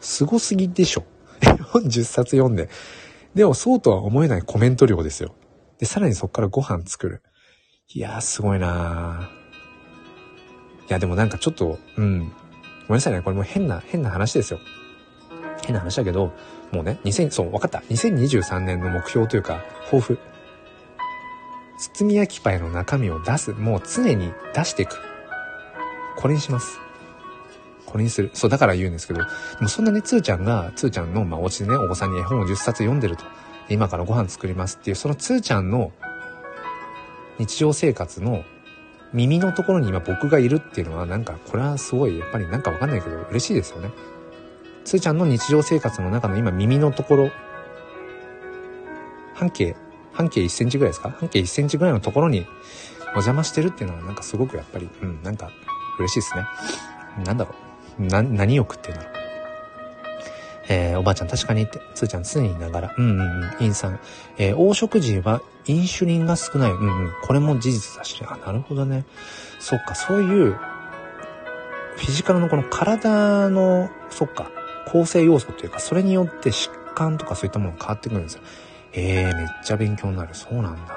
[0.00, 1.04] すすぎでしょ。
[1.40, 2.68] 絵本10冊読んで。
[3.34, 5.34] でもそうとは思えないコメント量ですよ。
[5.78, 7.22] で、さらにそっからご飯作る。
[7.88, 9.44] いやー、すごいなー
[10.88, 12.20] いや、でもなんかちょっと、うん。
[12.20, 12.30] ごめ
[12.88, 13.22] んなさいね。
[13.22, 14.60] これも変な、変な話ですよ。
[15.64, 16.32] 変な話だけど、
[16.74, 17.78] もうね、2000、そう、分かった。
[17.90, 20.18] 2023年の目標というか、抱負。
[21.78, 23.52] 包み焼きパイの中身を出す。
[23.52, 24.98] もう常に出していく。
[26.16, 26.80] これにします。
[27.86, 28.30] これにする。
[28.34, 29.26] そう、だから言うんですけど、で
[29.60, 33.24] もそんなね、つーちゃんが、つーちゃんの、まあ、お家でね、お子さんに絵本を10冊読んでると。
[33.68, 35.92] 今からご飯作りますっていう、そのつーちゃんの
[37.38, 38.44] 日常生活の
[39.12, 43.90] 耳のところに今僕がいるっていうのは、なんか、これはすごい、やっぱりなんかわかんないけど、嬉しいですよね。
[44.84, 47.30] つーちゃんの日常生活の中の今耳のところ、
[49.34, 49.76] 半径、
[50.12, 51.10] 半径1センチぐらいですか？
[51.10, 52.46] 半径1センチぐらいのところに
[53.08, 55.50] お邪魔してるっていうのはなんかすごくやっぱり、うん、なんか
[55.98, 56.44] 嬉しいですね。
[57.24, 57.54] なんだろ
[57.98, 58.02] う。
[58.06, 59.14] な、何欲っていうんだろう。
[60.68, 64.00] えー、おばあちゃん確かにって、つーちゃん常にいながら、うんうんうん、インさん、
[64.38, 69.04] えー、黄色人はインシュリンが少ない、うんうん、これも事実だし、あ、なるほどね。
[69.60, 70.52] そっか、そういう、
[71.96, 74.50] フィジカルのこの体の、そっか、
[74.94, 78.42] 構成要素というか、それによって疾患とかそういったものが変わってくるんですよ。
[78.92, 80.32] えー、めっちゃ勉強になる。
[80.36, 80.96] そうなんだ。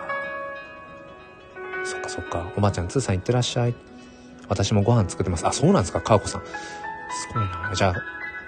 [1.84, 2.48] そっかそっか。
[2.56, 3.74] おばあちゃん、つーさんいってらっしゃい。
[4.50, 5.48] 私もご飯作ってます。
[5.48, 6.42] あ、そうなんですか、かわこさん。
[6.46, 6.48] す
[7.34, 7.72] ごいな。
[7.74, 7.96] じゃあ、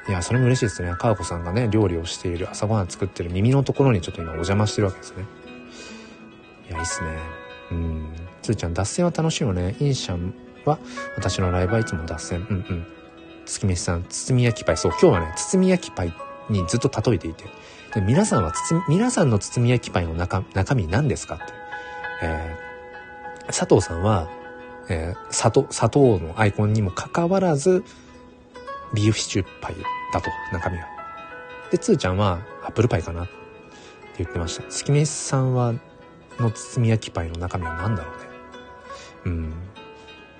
[0.08, 0.94] いや、それも嬉しいですね。
[0.94, 5.26] かわこさんがね、料理をしている、朝ごはん作ってる耳のところにちょっと今お邪魔してるわけですね。
[6.70, 7.10] いや、いいっすね。
[7.72, 8.16] うん。
[8.44, 9.76] つーちゃん、脱線は楽しいよね。
[9.80, 10.32] インシャン
[10.66, 10.78] は、
[11.16, 12.46] 私のライブはいつも脱線。
[12.48, 12.99] うんうん。
[13.50, 14.78] 月飯さん、包み焼きパイ。
[14.78, 16.14] そう、今日はね、包み焼きパイ
[16.50, 17.46] にずっと例えていて。
[17.96, 18.54] で皆さんは、
[18.88, 21.46] 皆さんの包み焼きパイの中、中身何ですかって。
[22.22, 24.30] えー、佐藤さんは、
[24.88, 27.84] えー、砂糖、砂糖のアイコンにもかかわらず、
[28.94, 29.76] ビーフシチューパイ
[30.14, 30.86] だと、中身は。
[31.72, 33.32] で、つーちゃんは、アップルパイかなって
[34.20, 34.64] 言ってました。
[34.70, 35.74] 月飯さんは、
[36.40, 38.30] の包み焼きパイの中身は何だろうね。
[39.26, 39.54] うん。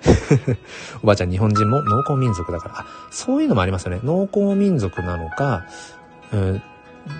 [1.02, 2.74] おばあちゃん日本人も農耕民族だから。
[2.80, 4.00] あ、そういうのもありますよね。
[4.04, 5.66] 農耕民族なのか、
[6.32, 6.62] うん、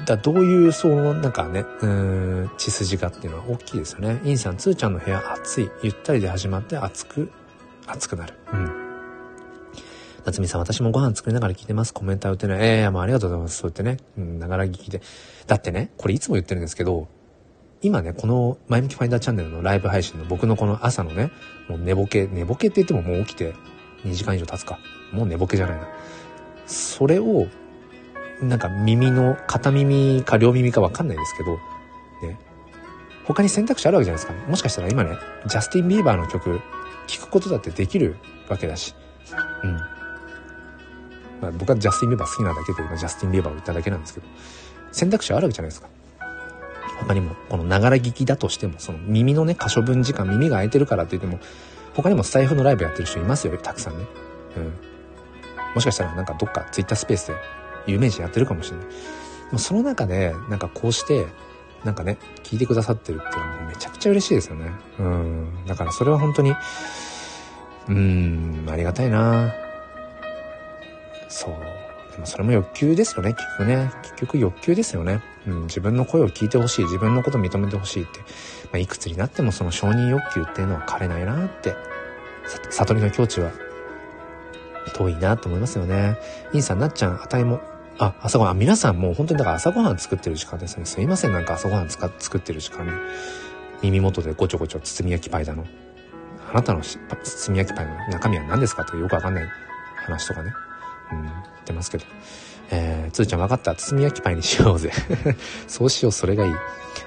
[0.07, 4.21] だどういう、その、なんかね、うん、血筋かっていうのは大きいですよね。
[4.25, 5.71] インさん、つーちゃんの部屋暑い。
[5.83, 7.31] ゆったりで始まって暑く、
[7.87, 8.35] 暑くなる。
[8.53, 8.71] うん。
[10.25, 11.95] 夏美さん、私もご飯作りながら聞いてます。
[11.95, 12.59] コメントは打てない。
[12.61, 13.59] ええー、もうありがとうございます。
[13.59, 13.97] そう言ってね。
[14.19, 15.01] うん、ながら聞きで。
[15.47, 17.09] だってね、これいつも言ってるんですけど、
[17.83, 21.31] 今ね、この、前向きファインダーチャンネルのライブ配信の僕のこの朝のね、
[21.69, 23.55] もう寝ぼけ、寝ぼけって言ってももう起きて
[24.05, 24.79] 2時間以上経つか。
[25.13, 25.89] もう寝ぼけじゃないな。
[26.67, 27.47] それを、
[28.43, 31.57] なんか耳の、片耳か両耳かわかんないですけど、
[32.29, 32.39] ね。
[33.25, 34.49] 他に選択肢あるわけじゃないですか。
[34.49, 35.17] もしかしたら今ね、
[35.47, 36.61] ジャスティン・ビーバーの曲、
[37.07, 38.17] 聴くことだってできる
[38.49, 38.95] わけだし。
[39.65, 39.73] うん。
[41.41, 44.27] まあ、僕はジャスティン・ビーバー好きなだけで今ジャスティン・ビーバーを言っただけなんですけど、
[44.93, 45.89] 選択肢あるわけじゃないですか。
[47.01, 51.43] 他にも、このながら聞きだとしても、その耳のね、可処分時間、耳が空いてるからって言っても、
[51.95, 54.07] 他にもスタイフのライブやってる人いますよ、たくさんね。
[54.57, 54.73] うん。
[55.75, 57.35] もしかしたらなんかどっかツイッタースペースで
[57.87, 58.87] 有名人やってるかもしれない。
[58.87, 58.93] で
[59.53, 61.27] もその中で、なんかこうして、
[61.85, 64.71] なんかね、聞いてくださってるっていうのはめちゃくちゃ嬉しいですよね。
[64.99, 65.67] うん。
[65.67, 69.53] だからそれは本当に、うーん、ありがたいな
[71.29, 71.55] そう。
[72.21, 73.91] でもそれも欲求ですよね、結局ね。
[74.03, 75.23] 結局欲求ですよね。
[75.47, 78.19] うん、自分の声を聞いてほしい、自分のこと認めてほしいって。
[78.21, 78.27] ま
[78.75, 81.75] あ、いくつになってもその承認欲求っていうのは枯れないなって。
[82.69, 83.53] 悟りの境地は
[84.95, 86.19] 遠いなと思いますよね。
[86.53, 87.63] インさん、なっちゃん、あたいも、
[87.99, 90.85] あ、朝ごはん、皆さんもう本当にだから朝ごはん作ってる時間ですね。
[90.85, 92.93] すいません、なんか朝ごはん作ってる時間に、
[93.81, 95.65] 耳元でごちょごちょ包み焼きパイだの。
[96.51, 99.49] あなたの包み焼きパイの中身は何ですかとよくわかんない
[100.05, 100.53] 話とかね。
[101.13, 101.31] うん、
[101.71, 102.05] ってますけど。
[102.73, 103.75] えー、つーちゃん分かった？
[103.75, 104.93] 包み焼きパイにしようぜ。
[105.67, 106.53] そうしよう、それがいい。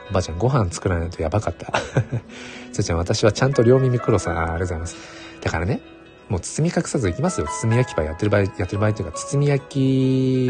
[0.09, 1.71] おばあちゃん、ご飯作らないとやばかった。
[2.73, 4.95] つーちゃん、私はちゃんと両耳黒さ、あありがとうございます。
[5.41, 5.79] だからね、
[6.27, 7.47] もう包み隠さずいきますよ。
[7.47, 9.65] 包み焼きパイやってる場合、やってる場合というか、包み焼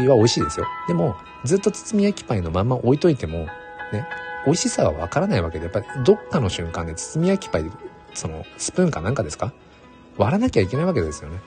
[0.08, 0.66] は美味しいですよ。
[0.88, 3.46] でも、ずっと包み焼きパイのまんま置いといても、
[3.92, 4.08] ね、
[4.46, 7.70] 美味しさはわからないわけで、やっぱりどっかの瞬間で包み焼きパイ
[8.14, 9.52] その、スプーンかなんかですか？
[10.16, 11.38] 割らなきゃいけないわけですよね。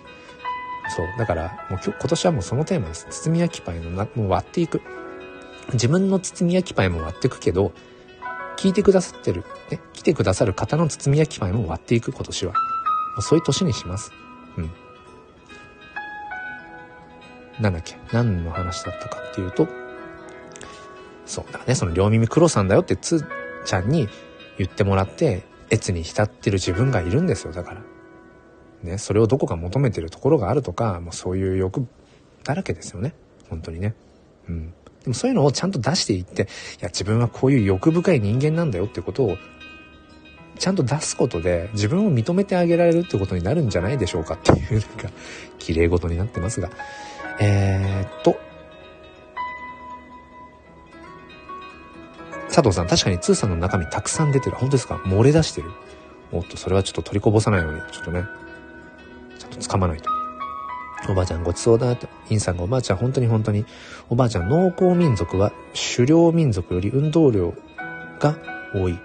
[0.96, 1.08] そう。
[1.18, 3.08] だから、もう今日、今年はもうそのテーマです。
[3.10, 4.82] 包み焼きパイのな、もう割っていく。
[5.74, 7.74] 自分の包み焼きパイも割っていくけど、
[8.58, 12.54] 聞いてくださってる、ね、来てくださる方の包み焼きパイも割っていく今年は。
[12.54, 12.60] も
[13.20, 14.12] うそういう年にします。
[14.58, 14.72] うん。
[17.60, 17.98] なんだっけ？
[18.12, 19.68] 何の話だったかっていうと、
[21.26, 23.28] そうだね、その両耳黒さんだよってつー
[23.66, 24.08] ちゃんに
[24.58, 27.82] 言ってもらって、越に浸ってる自分がいるんですよ、だから。
[28.84, 31.88] ね、それをどこか求めてるところがあるとか、もうそういう欲
[32.44, 33.14] だらけですよね。
[33.50, 33.96] 本当にね。
[34.48, 34.74] うん。
[35.04, 36.46] でもそういうのをちゃんと出していって、い
[36.82, 39.38] や、自分はこういう欲深い人間なんだよってことを、
[40.60, 45.10] ちゃんと出すことで自分を認めてあげられるってことになるんじゃないでしょうかっていう、なんか、
[45.60, 46.70] 綺麗事になってますが。
[47.40, 48.40] えー、っと、
[52.48, 54.56] 佐藤さん、確かに通さんの中身たくさん出てる。
[54.56, 54.96] 本当ですか？
[55.06, 55.70] 漏れ出してる。
[56.32, 58.24] おっと、それはちょっと取りこぼさないように、ちょっとね、
[59.60, 60.10] 掴まないと。
[61.10, 62.08] おばあちゃんごちそうだと。
[62.30, 63.66] インさんがおばあちゃん本当に本当に。
[64.10, 65.52] おばあちゃん農耕民族は
[65.96, 67.54] 狩猟民族より運動量
[68.20, 68.36] が
[68.74, 69.00] 多い。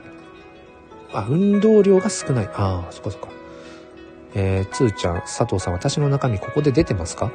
[1.13, 2.47] あ、運動量が少ない。
[2.55, 3.29] ああ、そっかそっか。
[4.35, 7.31] えー、つーちゃん、佐藤さん、私の中身ここで出てますか？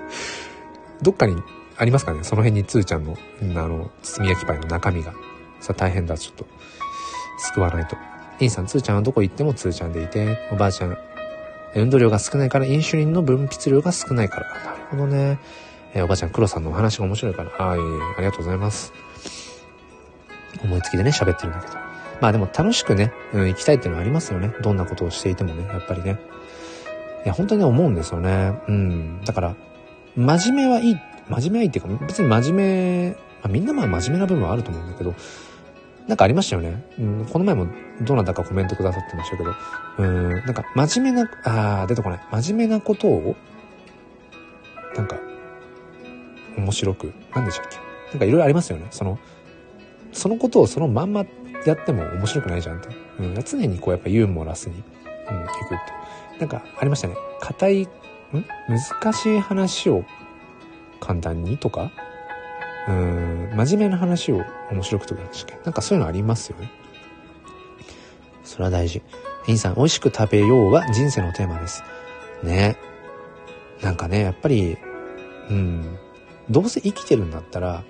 [1.00, 1.42] どっかに
[1.78, 2.22] ありますかね？
[2.22, 5.14] その辺につーちゃんの、あの、包み焼きパイの中身が。
[5.60, 6.18] さ、大変だ。
[6.18, 6.46] ちょっと、
[7.38, 7.96] 救わないと。
[8.40, 10.98] インさん、つーちゃんはどこ行ってもつーちゃんでいて、おばあちゃん、
[11.74, 14.48] 運動量が少ないから、インシュリンの分泌量が少ないから。
[14.48, 15.38] なるほどね。
[15.94, 17.50] えー、おばあちゃん、黒さんのお話が面白いから。
[17.50, 18.92] はい、ありがとうございます。
[20.62, 21.74] 思いつきでね、喋ってるんだけど。
[22.20, 24.54] まあでも楽しくね、うん、行きたいっていうのはありますよね。
[24.62, 26.18] どんなことをしていてもね、やっぱりね。
[27.24, 28.52] いや、本当に思うんですよね。
[28.68, 29.24] うん。
[29.24, 29.54] だから、
[30.16, 30.96] 真面目はいい、
[31.28, 35.14] 真面目はいいっていうか、別に真面目、まあ、みんなまあ真面目な部分はあると思うんだけど、
[36.08, 36.84] なんかありましたよね。
[36.98, 37.66] うん、この前も
[38.02, 39.54] どなたかコメントくださってましたけど、
[39.98, 41.30] うん、なんか真面目な、
[41.82, 42.20] あ、出てこない。
[42.30, 43.36] 真面目なことを、
[44.96, 45.18] なんか、
[46.56, 47.76] 面白く、なんでしたっけ？
[48.10, 48.88] なんかいろいろありますよね。
[48.90, 49.18] その、
[50.12, 51.24] そのことをそのまんま
[51.64, 52.88] やっても面白くないじゃんって。
[53.20, 54.88] うん、常にこうやっぱユーモラスに、うん、いくっ
[56.36, 56.40] て。
[56.40, 57.16] なんかありましたね。
[57.40, 57.88] 硬い、ん？
[58.68, 60.04] 難しい話を
[61.00, 61.90] 簡単にとか、
[62.88, 65.22] うん、真面目な話を面白くとか
[65.64, 66.70] なんかそういうのありますよね。
[68.44, 69.02] それは大事。
[69.46, 71.82] インさん、美味しく食べようは人生のテーマです。
[72.42, 72.76] ね。
[73.82, 74.76] なんかね、やっぱり、
[75.50, 75.98] うん、
[76.50, 77.84] どうせ生きてるんだったら、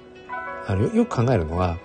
[0.66, 1.78] あの、よく考えるのは、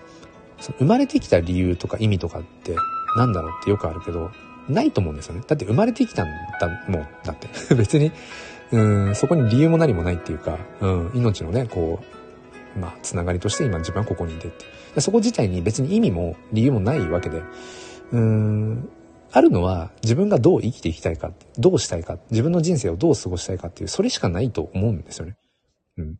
[0.59, 2.75] その生まれてきた理由とか意味とかって
[3.17, 4.31] なんだろうってよくあるけど、
[4.69, 5.43] ないと思うんですよね。
[5.47, 6.27] だって生まれてきたん
[6.59, 7.47] だもん、だって。
[7.75, 8.11] 別に、
[8.71, 12.16] うん、そこに理由も何もないっていうか、うん、命のね、こう、
[12.77, 14.65] まあ、つながりとして今自分はここにいてって。
[14.95, 17.41] でそこ自体に別に意味も理由もないわけで、
[18.11, 18.89] うーん、
[19.31, 25.35] あるのは自分がどう生きていきたいか、どうしたいか、自分の人生をどう過ごしたいかっていう、それしかないと思うんですよね。
[25.97, 26.15] うん。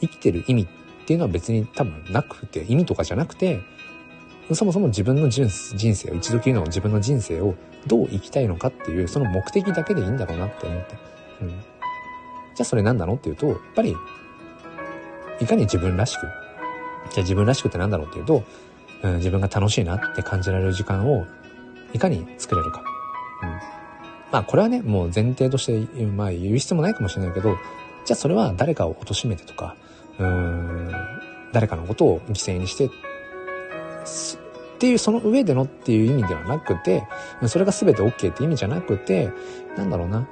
[0.00, 0.66] 生きてる意味っ
[1.06, 3.60] ていうのは別に多分なくて、意味とかじゃなくて、
[4.52, 7.54] そもそも自分の人生を、一度きりの自分の人生を
[7.86, 10.94] どう生きたいのかっていう、その目的だけでいいんだろうなって思って。
[11.42, 11.48] うん。
[11.50, 11.60] じゃ
[12.60, 13.96] あそれ何なのっていうと、やっぱり
[15.40, 16.30] いかに自分らしく、じゃ
[17.18, 18.44] あ自分らしくって何だろうっていうと、
[19.02, 21.26] うん、自分が楽しいなって感じられる時間を
[21.92, 22.82] いかに作れるか。
[23.42, 23.48] うん。
[24.30, 27.56] まあこれはね、もう前提として、まあ言う必要もないかもしれないけど、
[28.04, 29.76] じゃあそれは誰かを貶めてとか、
[30.18, 30.92] うん、
[31.52, 32.90] 誰かのことを犠牲にして、っ
[34.78, 37.06] ていうその上でのっていう意味ではなくて、
[37.46, 39.30] それが全て OK って意味じゃなくて、
[39.76, 40.28] なんだろうな。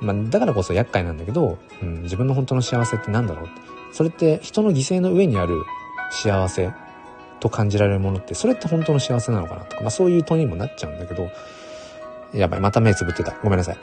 [0.00, 3.73] まあだからこそ厄介なんだけど、うん、自分の本当の幸せってなんだろうって。
[3.94, 5.64] それって人の犠牲の上にある
[6.10, 6.72] 幸せ
[7.38, 11.30] と感じられるものって、それって本当の幸せなのかなとか、まあそういう問いにもなっちゃうんだけど、
[12.34, 13.36] やばい、また目つぶってた。
[13.44, 13.78] ごめんなさい。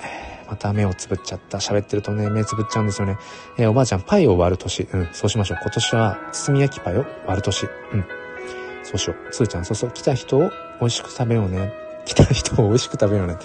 [0.50, 1.60] また目をつぶっちゃった。
[1.60, 3.18] 喋ってるとね、目つぶっちゃうんですよね。
[3.58, 4.84] えー、おばあちゃん、パイを割る年。
[4.92, 5.60] うん、そうしましょう。
[5.62, 7.68] 今年は、包み焼きパイを割る年。
[7.94, 8.06] うん。
[8.84, 9.32] そうしよう。
[9.32, 10.50] つーちゃん、そうそう、来た人を
[10.82, 11.72] 美味しく食べようね。
[12.04, 13.38] 来た人を美味しく食べようね。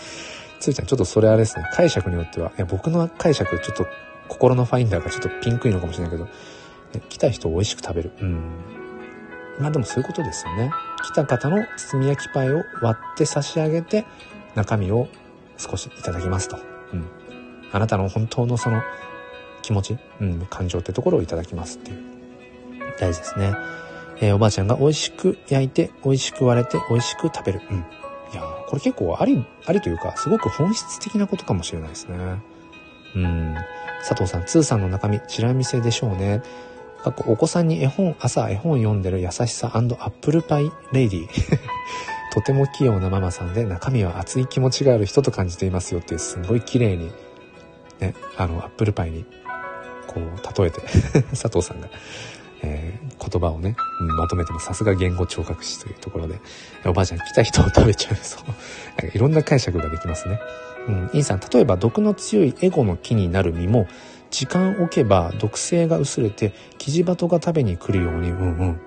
[0.59, 1.65] つーちゃん、ちょっとそれあれですね。
[1.75, 3.87] 解釈によっては、いや、僕の解釈、ちょっと、
[4.29, 6.29] 心のファインダーがちょっとピンクいのかもしれないけど、
[7.09, 8.13] 来た人を美味しく食べる。
[8.21, 8.41] うん。
[9.59, 10.71] まあでもそういうことですよね。
[11.03, 14.05] 来た方の包み焼きパイを割って差し上げて、
[14.55, 15.09] 中身を
[15.57, 16.59] 少しいただきますと。
[16.93, 17.07] うん。
[17.73, 18.83] あなたの本当のその
[19.63, 21.99] 気持ち、うん、感情ってところをいただきますっていう。
[22.99, 23.55] 大事ですね。
[24.21, 27.61] えー、おばあちゃんが美味しく焼いて、美味しく割れて、美味しく食べる。
[27.71, 27.85] うん。
[28.33, 32.17] いやこれ結構あり、ありというか、すごく本質的なことかもしれないですね。
[33.15, 33.55] うん。
[34.01, 36.43] 佐藤さん、通さんの中身、チラ見せでしょうね。
[37.27, 41.28] お子さんに絵本、朝絵本読んでる優しさアップルパイレディ。
[42.37, 47.11] とても器用なママさんで中身は熱い気持ちがある人と感じていますよってすごい綺麗に
[47.99, 49.24] ねあのアップルパイに
[50.07, 50.81] こう例えて
[51.33, 51.89] 佐藤さんが、
[52.62, 56.39] えー、言葉をね、うん、まとめてもさすが言語聴覚士というところで
[56.85, 60.39] おばあちゃん来た人を食べちゃうそうなんかいろんな解釈ができますね。
[60.89, 63.89] うん、インさん例えば毒の強いエゴの木になる実も
[64.31, 68.81] 時間置けば毒性が薄れてキジバトが食べに来るようにうんうん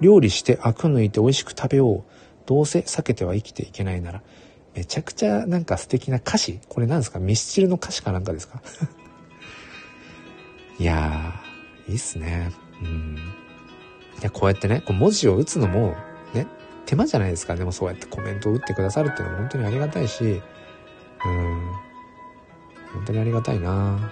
[0.00, 2.04] 料理してアク抜いて美味しく食べよう
[2.46, 4.22] どうせ避けては生きていけないなら
[4.74, 7.18] めちゃくちゃなんか素敵な歌詞これなんですか？
[7.18, 8.60] ミスチルの歌詞かなんかですか？
[10.78, 12.50] いやー、いいっすね。
[12.82, 13.16] うん。
[13.16, 15.96] いや、こうやってね、こう文字を打つのも、
[16.34, 16.46] ね、
[16.84, 17.54] 手間じゃないですか。
[17.56, 20.42] でもそうやってコメントを打ってくださるっていうのは本当にありがたいし、うん。
[22.92, 24.10] 本当にありがたいな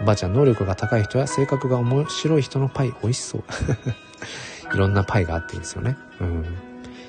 [0.00, 3.44] おばあちゃん、能力が高い人や性格が面白い人のパイ美味しそう。
[4.74, 5.96] いろんなパイがあっていいですよね。
[6.20, 6.44] うん。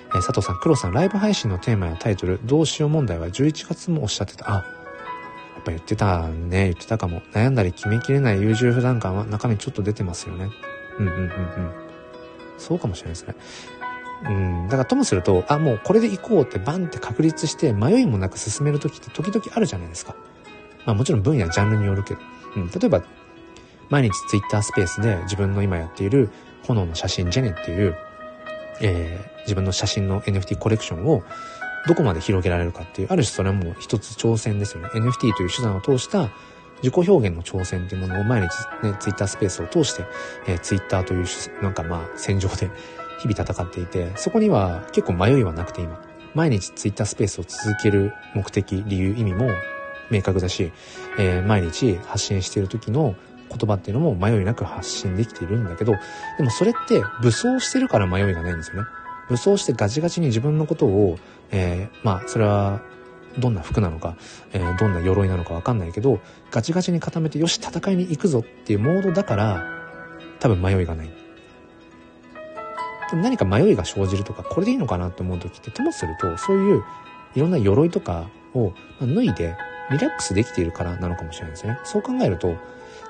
[0.09, 4.49] え佐藤さん、黒さん、ライブ配信のテーマやタイトル、どうしよう問題は11月もおっしゃってた。
[4.49, 4.63] あ、やっ
[5.63, 7.21] ぱ言ってたね、言ってたかも。
[7.33, 10.49] 悩んだり決めきれない優柔不断感は中身ちょっと出てますよね。
[10.99, 11.71] うんうんうんうん。
[12.57, 13.35] そうかもしれないですね。
[14.25, 20.15] うん、だからともすると、あ、もうこれで行こうってバンって確立して迷いもなく進める時って時々あるじゃないですか。
[20.85, 22.21] まあもちろん分野、ジャンルによるけど。
[22.55, 23.03] うん、例えば、
[23.89, 26.29] 毎日ツイッタースペースで自分の今やっている
[26.63, 27.95] 炎の写真ジェネっていう、
[28.81, 31.23] えー、自分の写真の NFT コレクションを
[31.87, 34.89] どこまで広げられるかっていう、ある種それはもう一つ挑戦ですよね。
[34.93, 36.29] NFT という手段を通した
[36.83, 38.49] 自己表現の挑戦っていうものを毎日
[38.83, 40.03] ね、ツイッタースペースを通して、
[40.47, 41.25] えー、ツイッターという
[41.63, 42.69] なんかまあ戦場で
[43.19, 45.99] 日々戦っていて、そこには結構迷いはなくて今、
[46.35, 49.49] 毎日ツイッタースペースを続ける目的、理由、意味も
[50.11, 50.71] 明確だし、
[51.17, 53.15] えー、毎日発信している時の
[53.49, 55.93] 言葉っていうのも迷いなく発信できているんだけど、
[56.37, 58.89] でもそれって武装してるから迷いがないんですよね。
[59.29, 61.17] 武装してガチガチに自分のことを、
[61.51, 62.81] えー、まあ、それは、
[63.37, 64.17] どんな服なのか、
[64.53, 66.19] えー、どんな鎧なのかわかんないけど、
[66.49, 69.63] ガチガチに固めて、よし、戦いに行くぞっていうモードだから、
[70.39, 71.09] 多分迷いがない。
[73.13, 76.83] 何か迷いが生じるとか、これでいいのかなって思う時って、ともすると、そういう
[77.35, 79.55] いろんな鎧とかを脱いで、
[79.91, 81.79] リラックスできているからなのかもしれないですね。
[81.83, 82.55] そう考えると、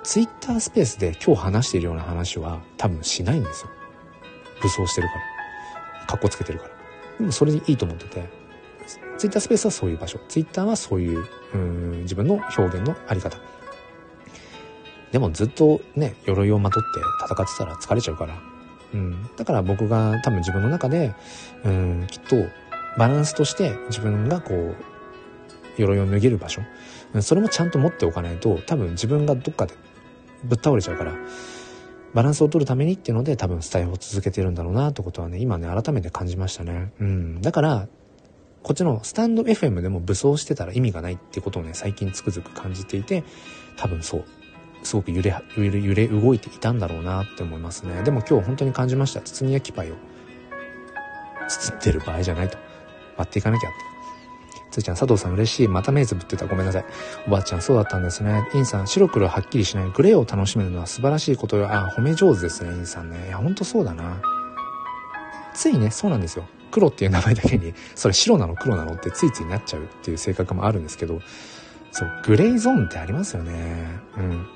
[0.03, 3.71] ツイッタースペースで今日話しているような話は多分しないんですよ。
[4.61, 5.21] 武装してるから。
[6.07, 6.71] 格好つけてるから。
[7.19, 8.29] でもそれでいいと思ってて、
[9.17, 10.19] ツイッタースペースはそういう場所。
[10.27, 13.37] ツイッターはそういう、うん、自分の表現のあり方。
[15.11, 18.35] でもずっとね、鎧をまとって戦ってたら疲れちゃうから。
[18.93, 19.29] うん。
[19.35, 21.15] だから僕が多分自分の中で、
[21.63, 22.35] うん、きっと
[22.97, 24.75] バランスとして自分がこう、
[25.81, 26.61] 鎧を脱げる場所。
[27.21, 29.73] それもちゃんと持っておかないと、多分自分がどっかで
[30.43, 31.15] ぶっ倒れちゃうから、
[32.13, 36.91] バランスを取るためにっていうので多分スタイルを続けてるんだろうなってことはね、今ね、改めて感じましたね。
[36.99, 37.41] うん。
[37.41, 37.87] だから、
[38.63, 43.23] こっちのスタンド FM でも武装してたら意味がないってことをね、最近つくづく感じていて、
[43.77, 44.25] 多分そう。
[44.83, 48.03] すごく揺れ、揺れ、揺れ動いていたんだろうなって思いますね。
[48.03, 49.21] でも今日本当に感じました。
[49.21, 49.95] 包み焼きパイを
[51.47, 52.57] 包ってる場合じゃないと。
[53.17, 53.96] 割っていかなきゃって。
[54.77, 55.67] つーちゃん、佐藤さん嬉しい。
[55.67, 56.45] また目つぶってた。
[56.45, 56.85] ごめんなさい。
[57.27, 58.47] おばあちゃん、そうだったんですね。
[58.53, 61.67] インさん、白黒はっきりしないグレーを楽しめるのは素晴らしいことよ。
[61.67, 63.27] あ、褒め上手ですね、インさんね。
[63.27, 64.21] いや、ほんとそうだな。
[65.55, 66.45] ついね、そうなんですよ。
[66.69, 71.21] 黒っていう名前だけに、それ白なの黒なのってついついなっちゃうっていう性格もあるんですけど、
[71.91, 73.87] そう、グレーゾーンってありますよね。
[74.17, 74.47] うん。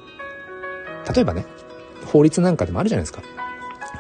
[1.14, 1.46] 例えばね、
[2.06, 3.22] 法律なんかでもあるじゃないですか。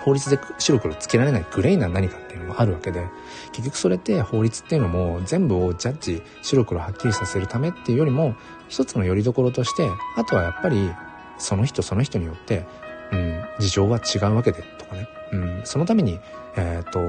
[0.03, 3.05] 法律で白黒つけられないグレーな何かっていうのもあるわけで、
[3.51, 8.35] 結局それって法律っていうのも全部をジャッジ白黒はっきりさせるためっていうよりも
[8.67, 9.87] 一つの拠り所として
[10.17, 10.91] あとはやっぱり
[11.37, 12.65] その人その人によって、
[13.11, 16.19] うん、事情は違うわけでとかね、うん、そのために
[16.57, 16.99] えっ、と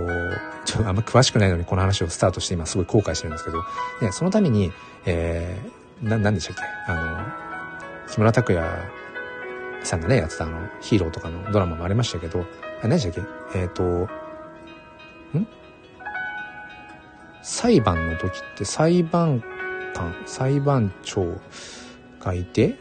[0.64, 3.64] ちょっとあんま詳しくないのにこの話をスタートして今すごい後悔してるんですけど、
[4.00, 4.70] ね、そのために、
[5.04, 6.62] えー、な、なんでしたっけ？
[6.92, 8.62] あの、木村拓哉
[9.82, 12.46] さんがね、やってたあの、ヒーローとかのドラマもありましたけど、
[12.82, 13.58] 何でしたっけ？
[13.58, 14.08] えっ、ー、と、ん？
[17.42, 19.42] 裁判の時って裁判
[19.94, 21.40] 官、裁判長
[22.20, 22.76] がいて、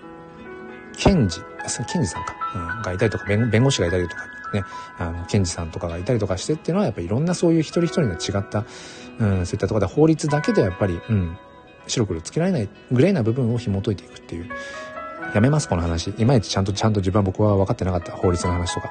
[0.98, 1.42] 検事、
[1.86, 4.24] 検事さんか、うん、がいたりとか弁、弁護士がいたりとか、
[4.54, 4.64] ね、
[4.98, 8.66] あの、検事さんとかがいたりとかしてっていうのは、やっぱりいろんなそういう一人一人の違った、
[9.20, 11.38] うん、そういったところで法律だけでやっぱり、うん、
[11.88, 14.50] 白黒つけられない、グレーな部分を紐解いていくっていう。
[15.34, 16.14] やめます、この話。
[16.18, 18.90] いまいちちゃんと、ちゃんと自分は僕は分かってなかった、法律の話とか。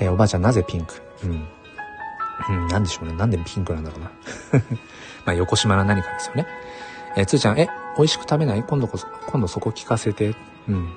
[0.00, 0.94] えー、おばあちゃんなぜピンク？
[1.24, 1.48] うん。
[2.48, 3.14] うん、なんでしょうね。
[3.14, 4.10] なんでピンクなんだろうな。
[5.24, 6.46] まあ、横島な何かですよね。
[7.16, 8.64] えー、つーちゃん、え、美味しく食べない？
[8.64, 10.34] 今度こそ、今度そこ聞かせて。
[10.68, 10.92] うん。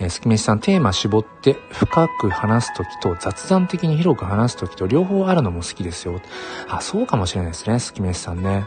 [0.00, 6.20] えー、すきめしさん、テーマ絞って深く話すときと雑談的に広く話すときと両方あるのも好きですよ。
[6.68, 8.66] あ、そうかもしれないですね、すきめしさんね。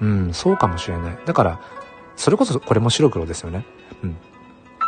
[0.00, 1.18] うん、そうかもしれない。
[1.24, 1.60] だから、
[2.16, 3.64] それこそこれも白黒ですよね。
[4.02, 4.16] うん。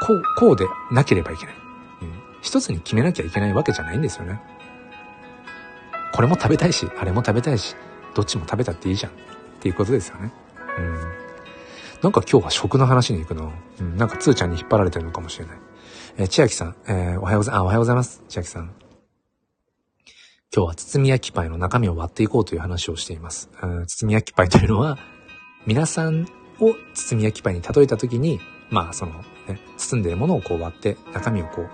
[0.07, 1.55] こう、こうでなければいけない。
[2.43, 4.41] 一つに決めなきゃいけないわけじゃないんですよね。
[6.13, 7.77] これも食べたいし、あれも食べたいし、
[8.15, 9.13] どっちも食べたっていいじゃん。
[9.13, 9.15] っ
[9.61, 10.33] ていうことですよね。
[10.79, 10.95] うん。
[12.03, 13.51] なんか今日は食の話に行くな。
[13.81, 13.97] うん。
[13.97, 15.59] なんかつーちゃんに引っ張られてるのかもしれない。
[16.19, 17.55] えー、千秋さん、えー、おはようございます。
[17.55, 18.23] あ、おはようございます。
[18.29, 18.75] 千秋さん。
[20.55, 23.51] 今日は包み焼きパイの中身を割っていこうという話をしています。
[23.63, 24.97] うん、包み焼きパイというのは、
[25.67, 26.27] 皆さん
[26.61, 28.41] を包み焼きパイに例えたときに、
[28.71, 29.13] まあその
[29.49, 31.71] ね、包んでるものをこう割って中身をこう、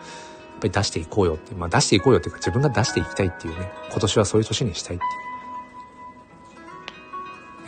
[0.63, 5.11] ぱり出していこうよって、まあ出していこうよっていうか自分が出していきたいっていうね、今年はそういう年にしたいっていう。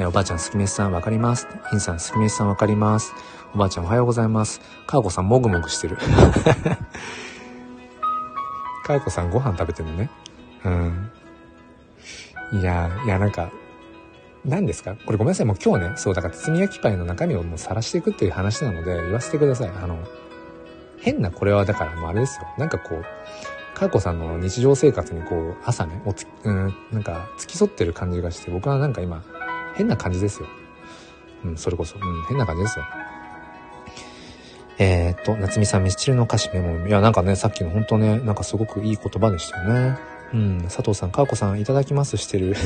[0.00, 1.46] えおばあちゃん、すきめしさんわかります。
[1.72, 3.12] インさん、すきめしさんわかります。
[3.54, 4.60] おばあちゃんおはようございます。
[4.86, 5.96] かわこさんもぐもぐしてる。
[8.84, 10.10] かわこさんご飯食べてるのね。
[10.64, 11.10] うん。
[12.52, 13.50] いや、いやなんか、
[14.44, 14.96] 何ですか？
[15.06, 15.46] これごめんなさい。
[15.46, 19.68] もう今日ね、そう、だから包み焼きパイの中身をもう晒していくっていう話なので、言わせてください。
[19.68, 19.98] あの、
[21.04, 22.46] 変なこれはだからもうあれですよ。
[22.56, 23.04] なんかこう、
[23.78, 29.22] かーこさんの日常生活にこう、朝ね、おつ、うん、なんか付き添ってる感じがして、僕はなんか今、
[29.74, 30.48] 変な感じですよ。
[31.44, 31.96] うん、それこそ。
[31.96, 32.84] うん、変な感じですよ。
[34.78, 36.86] えー、っと、夏美さん、ミスチルの歌詞メモ。
[36.86, 39.98] いや、なんかね、さっきの本当ね、なんかすごくいい言葉でしたよね。
[40.32, 42.56] うん、佐藤さん、かーこさん、いただきますしてる。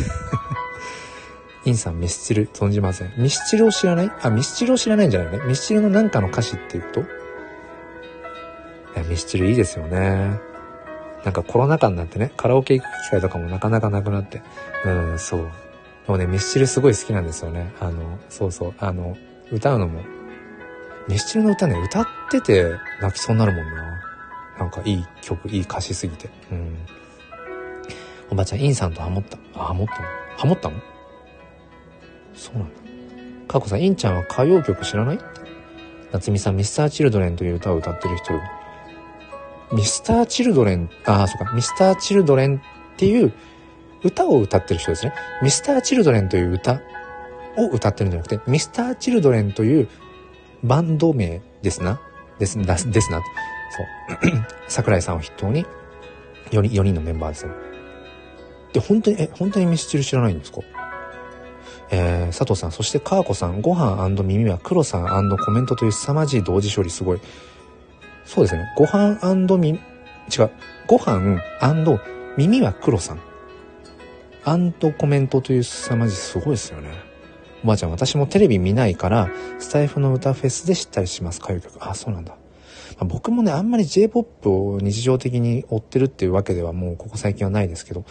[1.64, 3.12] インさん、ミスチル、存じません。
[3.18, 4.12] ミスチルを知らない？
[4.22, 5.44] あ、ミスチルを知らないんじゃないのね。
[5.48, 7.02] ミスチルのなんかの歌詞っていうと？
[8.98, 10.38] や、ミスチルいいですよね。
[11.24, 14.42] なんかコロナ禍になってね、カラオケ行く機会とかもなかなかなくなって。
[14.84, 15.40] うん、そう。
[15.40, 15.48] で
[16.12, 17.72] もね、ミスチルすごい好きなんですよね。
[17.80, 19.16] あの、そうそう、あの、
[19.50, 20.02] 歌うのも
[21.08, 22.70] ミスチルの歌ね、歌ってて
[23.00, 24.00] 泣きそうになるもんな。
[24.58, 26.28] なんかいい曲、いい歌詞すぎて。
[26.52, 26.76] うん。
[28.30, 29.38] おばちゃん、インさんとハモった。
[29.54, 30.08] あ、ハモったの？
[30.36, 30.76] ハモったの？
[32.34, 32.74] そうなんだ。
[33.48, 35.18] かこさん、インちゃんは歌謡曲知らない？
[36.12, 38.40] 夏美さん、ミスターチルドレンという歌を歌ってる人よ
[39.72, 42.60] ミスターチルドレン、ああ、そうか、ミスターチルドレンっ
[42.96, 43.32] ていう
[44.02, 45.12] 歌を歌ってる人ですね。
[45.42, 46.80] ミスターチルドレンという歌
[47.56, 49.88] を歌ってるんじゃなくて、ミスターチルドレンという
[50.62, 52.00] バンド名ですな。
[52.38, 52.90] ですな、ですな。
[52.90, 54.44] そう。
[54.68, 55.66] 桜井さんを筆頭に、
[56.50, 57.50] 4人、4人のメンバーですよ。
[58.72, 60.60] で、本当に、え、本当にミスチル知らないんですか？
[61.90, 67.20] えー、佐藤さん、そしてカーコさん、ご飯耳は黒さんコメントという凄まじい同時処理すごい。
[68.28, 68.70] そうですね。
[68.76, 69.18] ご飯
[69.56, 70.50] 耳、違う。
[70.86, 71.40] ご飯
[72.36, 73.20] 耳は黒さん。
[74.44, 76.90] アンドコメントという凄まじすごいですよね。
[77.64, 81.78] おばあちゃん、私もテレビ見ないから、スタイフの歌フェスで知ったりします、歌謡曲。
[81.80, 82.32] あ、そうなんだ。
[82.32, 82.38] ま
[83.00, 88.06] あ、僕もね、あんまり J-POP を日常的に追ってるっていうわけではもうここ最近はないですけど、ま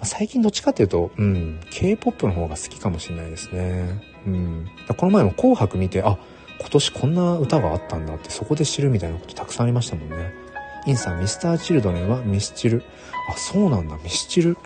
[0.00, 4.02] あ、最近どっちかっていうと、うん、K-POP の方が好きかもしれないですね。
[4.26, 4.66] うん。
[4.96, 6.18] この前も紅白見て、あ、
[6.62, 10.32] 今年こんな歌があったんだってそこで知るみたいなことたくさんありましたもんね。
[10.86, 12.82] インさん、ミスターチルドレンはミスチル。
[13.28, 14.56] あ、そうなんだ、ミスチル。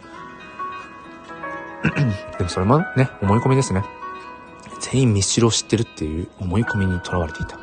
[2.39, 3.85] でもそれもね、思い込みですね。
[4.81, 7.59] 全員ミスチルを知ってるっていう思い込みにとらわれていた。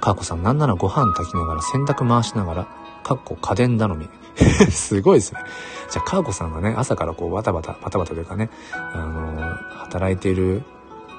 [0.00, 2.68] かーこさん、なんならご飯炊きながら洗濯回しながら、
[3.02, 4.08] かっこ家電頼み。
[4.70, 5.40] すごいですね。
[5.90, 10.62] じゃあ、かーこさんがね、朝からこう、バタバタ、バタバタというかね、あのー、働いている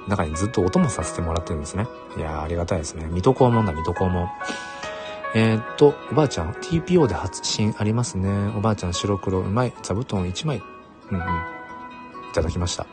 [0.08, 1.88] 中にずっと音もさせてもらってるんですね。
[2.18, 3.06] いやー、ありがたいですね。
[3.08, 4.30] 水戸黄門だ、水戸黄門。
[5.34, 8.30] えー、っと、おばあちゃん、TPO で発信ありますね。
[8.58, 9.74] おばあちゃん、白黒うまい。
[9.82, 10.62] 座布団1枚。
[11.12, 11.24] うんうん。
[11.24, 11.28] い
[12.34, 12.86] ただきました。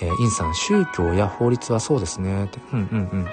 [0.00, 2.44] えー、インさん、宗教や法律はそうですね。
[2.44, 2.60] って。
[2.72, 3.26] うんうんうんうん。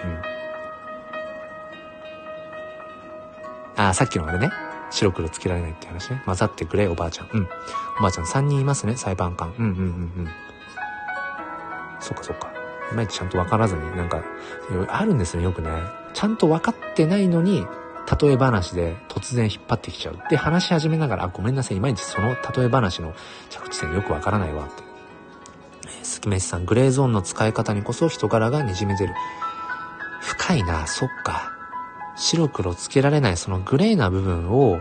[3.77, 4.49] あ、さっきのあれね。
[4.89, 6.21] 白黒つけられないって話ね。
[6.25, 7.29] 混ざってくれ、おばあちゃん。
[7.31, 7.47] うん。
[7.99, 9.53] おばあちゃん3人いますね、裁判官。
[9.57, 9.83] うんうんうんう
[10.21, 10.29] ん。
[11.99, 12.56] そっかそっか。
[12.91, 14.23] いまいちちゃんと分からずに、なんか、
[14.89, 15.69] あるんですよ、よくね。
[16.13, 17.65] ちゃんと分かってないのに、
[18.21, 20.19] 例え話で突然引っ張ってきちゃう。
[20.29, 23.13] で、話し始めながら、あ、ごめんなさい、いまいちその例え話の
[23.49, 24.83] 着地点よくわからないわって。
[26.03, 29.13] スキメシさん、グレーゾーンの使い方にこそ人柄が滲み出る。
[30.21, 31.51] 深いな、そっか。
[32.15, 34.79] 白黒つけられないそのグレーな部分を、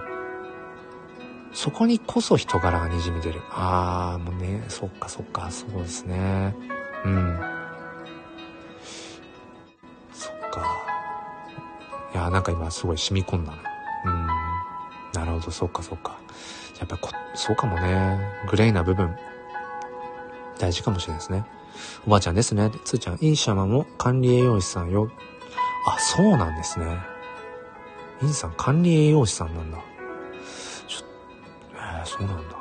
[1.52, 3.42] そこにこそ人柄が滲み出る。
[3.50, 6.54] あー、もうね、そっかそっか、そうですね。
[7.04, 7.55] うん。
[10.60, 10.86] か。
[12.14, 13.58] いや、なんか今すごい染み込んだな。
[14.04, 14.26] うん。
[15.12, 16.18] なるほど、そっかそっか。
[16.78, 18.18] やっぱこ、そうかもね。
[18.50, 19.14] グレーな部分。
[20.58, 21.44] 大事かもしれないですね。
[22.06, 22.70] おばあちゃんですね。
[22.84, 25.10] つーちゃん、インシャマも管理栄養士さんよ。
[25.86, 26.98] あ、そうなんですね。
[28.22, 29.78] インさん管理栄養士さんなんだ。
[30.88, 31.06] ちょっと、
[31.74, 32.56] えー、そうなんだ。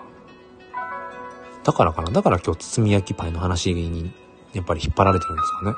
[1.63, 4.13] だからかなだから今日包み焼きパイの話に、
[4.53, 5.75] やっぱり引っ張られてるんですかね。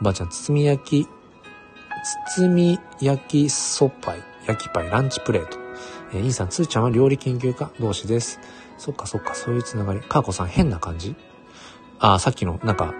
[0.00, 1.08] おばあちゃん、包み焼き、
[2.36, 5.58] 包み焼きそっぱい、焼きパイ、ランチプレート。
[6.12, 8.40] えー、インさん、つーちゃんは料理研究家同士です。
[8.76, 10.00] そっかそっか、そういうつながり。
[10.00, 11.14] かーこさん、変な感じ？
[11.98, 12.94] ああ、さっきの、なんか、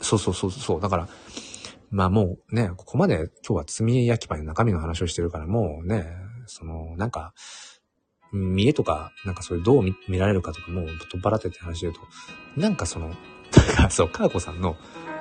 [0.00, 1.08] そうそうそうそう、だから、
[1.90, 6.06] まあもうね、ここまで今日は積み焼きパイの中身の話をしてるから、もうね、
[6.46, 7.34] その、なんか、
[8.32, 11.94] 見栄とか、なんかそれどう見られるかとかもう取っ払ってって話で言う
[12.54, 13.10] と、なんかその、
[13.50, 14.76] だ かそう、かーこさんの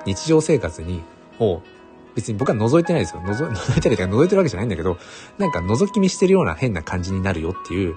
[0.05, 1.01] 日常生活に、
[1.39, 1.61] を、
[2.19, 3.21] 別に僕は覗いてないですよ。
[3.21, 4.97] 覗、 覗いたりとか覗いてるわけじゃないんだけど、
[5.37, 7.95] なんか覗き見してるような変な感じになるよっていう、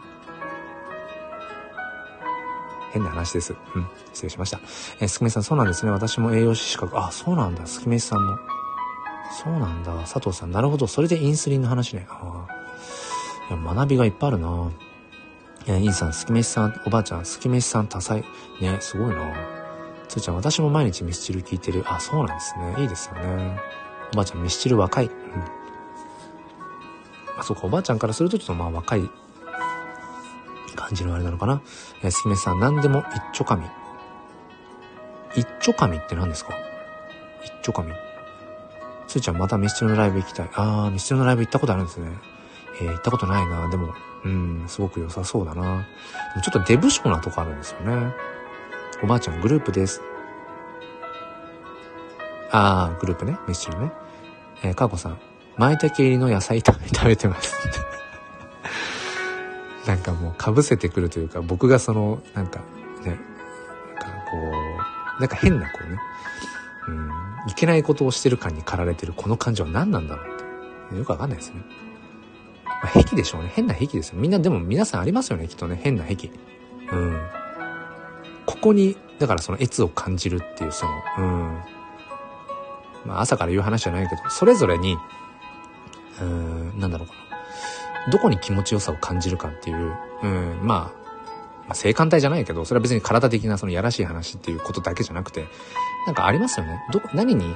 [2.93, 3.55] 変な話です。
[3.74, 3.86] うん。
[4.12, 4.61] 失礼しました。
[5.01, 5.90] えー、すきめさん、そうなんですね。
[5.90, 6.99] 私も栄養士資格。
[6.99, 7.66] あ、そうなんだ。
[7.66, 8.39] すきめさんも。
[9.44, 9.93] そうなんだ。
[10.03, 10.86] 佐藤さん、なるほど。
[10.86, 12.07] それでインスリンの話ね。
[12.11, 13.55] ああ。
[13.55, 14.70] いや、学びがいっぱいあるな
[15.66, 18.24] いや、インさん、すきめしさん、おばあちゃん、すきめしさん多彩。
[18.61, 19.32] ね、すごいな
[20.09, 21.85] つーちゃん、私も毎日ミスチル聞いてる。
[21.86, 22.82] あ、そうなんですね。
[22.82, 23.59] いいですよね。
[24.13, 25.07] おばあちゃん、ミスチル若い。
[25.07, 25.13] うん。
[27.39, 29.11] あ、そうか、おばあちゃんからするとちょっとまあ若い
[30.77, 31.63] 感じのあれなのかな。
[32.03, 33.65] えー、すきめさん、何でも一丁紙。
[35.35, 36.53] 一丁紙って何ですか？
[37.43, 37.93] 一丁紙。
[39.09, 40.51] つーちゃん、またミスチルのライブ行きたい。
[40.55, 42.11] あー、ミスチルのライブ行ったことあるんですね。
[42.81, 43.69] えー、行ったことないな。
[43.71, 43.95] でも、
[44.25, 45.87] うん、すごく良さそうだな。
[46.43, 48.13] ちょっとデブ症なとこあるんですよね。
[49.03, 50.03] おばあちゃん、グループです。
[52.51, 53.39] あー、グループね。
[53.49, 53.93] ミスチルね。
[54.63, 55.19] えー、かこさん、
[55.57, 57.55] 舞茸入りの野菜炒め食べてます。
[59.87, 62.61] なんかもう被せてくるというか、僕がその、なんか
[63.05, 63.23] ね、なんか
[64.31, 64.37] こ
[65.19, 65.99] う、なんか変なこうね、
[66.89, 67.11] うん、
[67.51, 70.39] いけないことをしてる感に駆られてるこの感情は何なんだろうっ
[70.91, 70.99] て。
[70.99, 71.63] よくわかんないですね。
[72.65, 73.53] まあ、癖でしょうね。
[73.55, 74.19] 変な癖ですよ。
[74.19, 75.79] みんな、でも皆さんありますよね、きっとね。
[75.83, 76.31] 変な癖。
[76.93, 77.21] うん。
[78.47, 81.61] ここに、だからその越を感じるっていう、その、うん。
[83.05, 84.97] まあ朝から言う話じゃないけど、それぞれに、
[86.20, 88.11] うーん、なんだろうかな。
[88.11, 91.03] どこに気持ちよさを感じるかっていう、うん、まあ、
[91.66, 95.47] まあ、性感帯じゃないけど、それは別に体的なそのやらしい話っていうことだけじゃなくて、
[96.07, 96.81] なんかありますよね。
[96.93, 97.55] ど、何に、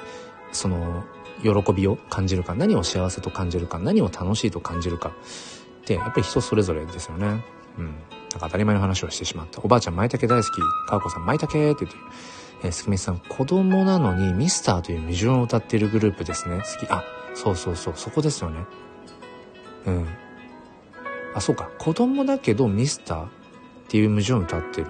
[0.52, 1.04] その、
[1.42, 5.10] 喜びを感じるか、何を幸せと感じるか、何を楽しいと感じるか
[5.82, 7.44] って、やっぱり人それぞれですよね。
[7.78, 7.86] うん。
[7.86, 9.60] なんか当たり前の話をしてしまった。
[9.62, 10.60] おばあちゃん、舞茸大好き。
[10.88, 11.86] かわこさん、舞茸って言って、
[12.66, 16.58] えー、すきみさん、子供なのにミスターという矛盾を歌っているグループですね。
[16.58, 16.90] 好き。
[16.90, 18.64] あ、そうそうそう、そこですよね。
[19.86, 20.08] うん。
[21.34, 21.70] あ、そうか。
[21.78, 23.30] 子供だけどミスターっ
[23.88, 24.88] ていう矛盾を歌ってる。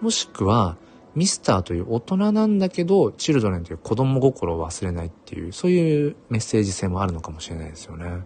[0.00, 0.76] もしくは、
[1.16, 8.22] ミスターという大人なんだけど、チルドレンという子供心を忘れないっていう、そういうメッセージ性もあるのかもしれないですよね。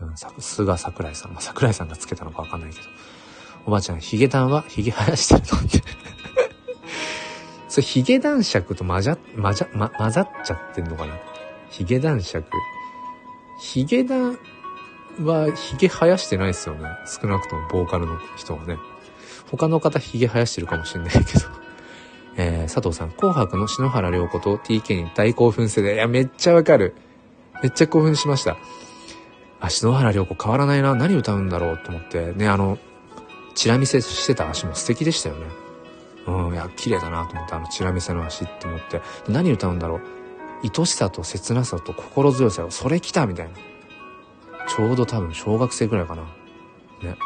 [0.00, 1.32] うん、さ、菅桜井さん。
[1.32, 2.82] まあ、桜井さんがつけたのかわかんないけど。
[3.66, 5.82] おばあちゃん、ヒゲダンはヒゲ生やしてるのって。
[7.76, 11.12] それヒゲ男爵と混ざ、混ざ、ま、混ざっちゃってんのかな？
[11.68, 12.48] ヒゲ男爵。
[13.60, 14.38] ヒゲダン
[15.20, 16.88] はヒゲ生やしてないですよね。
[17.04, 18.78] 少なくともボーカルの人はね。
[19.50, 21.24] 他の方ヒゲ生やしてるかもしれないけど。
[22.38, 25.96] えー、佐藤さん、紅白の篠原涼子と TK に大興奮世代。
[25.96, 26.94] いや、めっちゃわかる。
[27.62, 28.56] めっちゃ興奮しました。
[29.60, 30.94] あ、篠原涼子変わらないな。
[30.94, 32.32] 何歌うんだろうと思って。
[32.32, 32.78] ね、あの、
[33.54, 35.65] チラ見せしてた足も素敵でしたよね。
[36.26, 39.00] うん、いや、綺麗だなと思って、あの、チラ見せの足って思って。
[39.28, 40.00] 何歌うんだろう。
[40.62, 43.52] 愛しさと切なさと心強さを、それ来たみたいな。
[44.66, 46.22] ちょうど多分小学生ぐらいかな。
[47.02, 47.16] ね。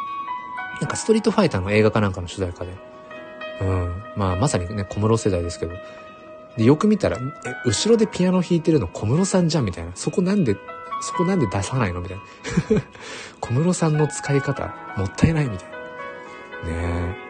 [0.81, 2.73] なんかストリートファイターの映画かなんかの主題歌で。
[3.61, 4.03] うん。
[4.17, 5.73] まあ、まさにね、小室世代ですけど。
[6.57, 7.21] で、よく見たら、え、
[7.65, 9.93] 後ろでピアノ弾いてるの小室さんじゃんみたいな。
[9.95, 10.57] そこなんで、
[11.03, 12.23] そこなんで出さないのみたいな。
[13.41, 15.71] 小室さんの使い方、もったいないみたい
[16.65, 16.71] な。
[16.71, 17.30] ねえ。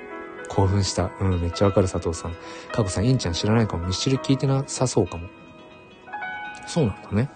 [0.51, 1.13] 興奮した。
[1.21, 2.33] うん、めっちゃわかる佐藤さん。
[2.73, 3.87] かこさん、インちゃん知らないかも。
[3.87, 5.29] ミッシル聞いてなさそうかも。
[6.67, 7.31] そうなんだね。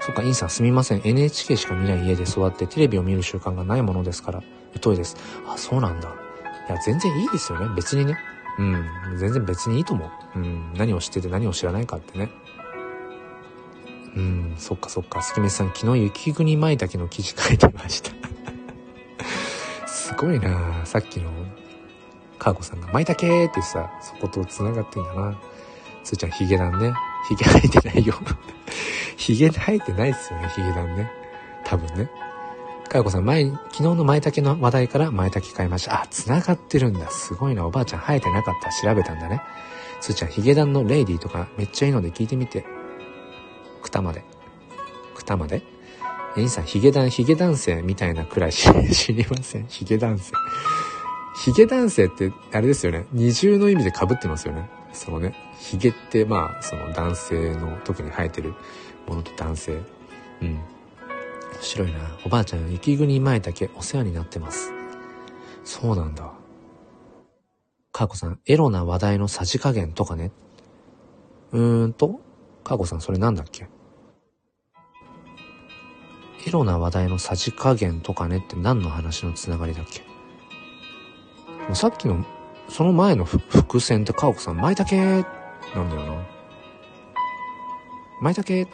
[0.00, 1.02] そっか、インさんすみません。
[1.04, 4.42] NHK しか見ない家で育ってテレビを見る習慣がないものですから、
[4.80, 5.16] 疎いです。
[5.46, 6.08] あ、そうなんだ。
[6.08, 7.68] いや、全然いいですよね。
[7.76, 8.16] 別にね。
[8.58, 9.18] うん。
[9.18, 10.38] 全然別にいいと思う。
[10.38, 10.72] うん。
[10.74, 12.30] 何を知ってて何を知らないかってね。
[14.16, 14.54] うん。
[14.56, 15.20] そっかそっか。
[15.20, 18.10] すきめさん、昨日雪国舞茸の記事書いてました
[19.86, 21.30] すごいなさっきの、
[22.38, 25.38] かーこさんが舞茸ってさ、そこと繋がってんだな。
[26.04, 26.92] つーちゃん、ヒゲダンね。
[27.28, 28.14] ヒゲ生えてないよ
[29.16, 31.10] ヒゲ生えてないっすよね、ヒゲダンね。
[31.64, 32.08] 多分ね。
[32.88, 36.02] かよこさん、前、昨日の舞茸の話題から舞茸買いました。
[36.02, 37.10] あ、繋がってるんだ。
[37.10, 37.66] すごいな。
[37.66, 38.70] おばあちゃん生えてなかった。
[38.70, 39.42] 調べたんだね。
[40.00, 42.64] すーちゃん、ヒゲダンのレイディとかめっちゃいいので聞いてみて。
[43.82, 44.24] くたまで。
[45.14, 45.62] くたまで？
[46.36, 49.66] インさん、ヒゲダン、ヒゲ男性みたいなくらい 知りません。
[49.66, 50.32] ヒゲ男性。
[51.44, 53.06] ヒゲ男性って、あれですよね。
[53.12, 54.68] 二重の意味で被ってますよね。
[54.92, 58.54] そのね、ヒゲって、まあ、その男性の特に生えてる
[59.06, 59.80] ものと男性。
[60.42, 60.48] うん。
[60.48, 60.60] 面
[61.60, 61.98] 白いな。
[62.24, 64.72] おばあちゃん、雪国前だけお世話になってます。
[65.64, 66.32] そうなんだ。
[67.92, 70.32] かーこさん、エロな話題のさじ加減とかね。
[71.52, 72.20] うーんと、
[72.64, 73.68] かーこさん、それなんだっけ？
[76.46, 80.07] エロな話題のさじ加減とかねって何の話のつながりだっけ？
[81.74, 82.24] さっきの、
[82.68, 84.96] その前の伏線ってカオコさん、舞茸
[85.74, 86.26] なんだよな。
[88.20, 88.70] 舞茸、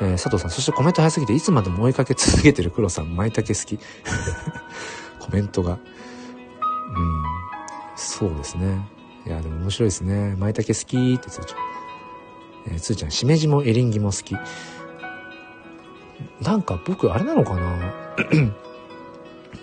[0.00, 3.78] えー、佐藤さん、そしてコメント早すぎて、いつまでも追いかけ続けてる黒さん、舞茸好き。
[5.18, 5.72] コメントが。
[5.72, 5.78] うん、
[7.96, 8.86] そうですね。
[9.26, 10.36] いや、でも面白いですね。
[10.38, 11.58] 舞茸好きってつーちゃん。
[12.72, 14.36] えー、つーちゃん、しめじもエリンギも好き。
[16.42, 17.94] なんか僕、あれなのかな？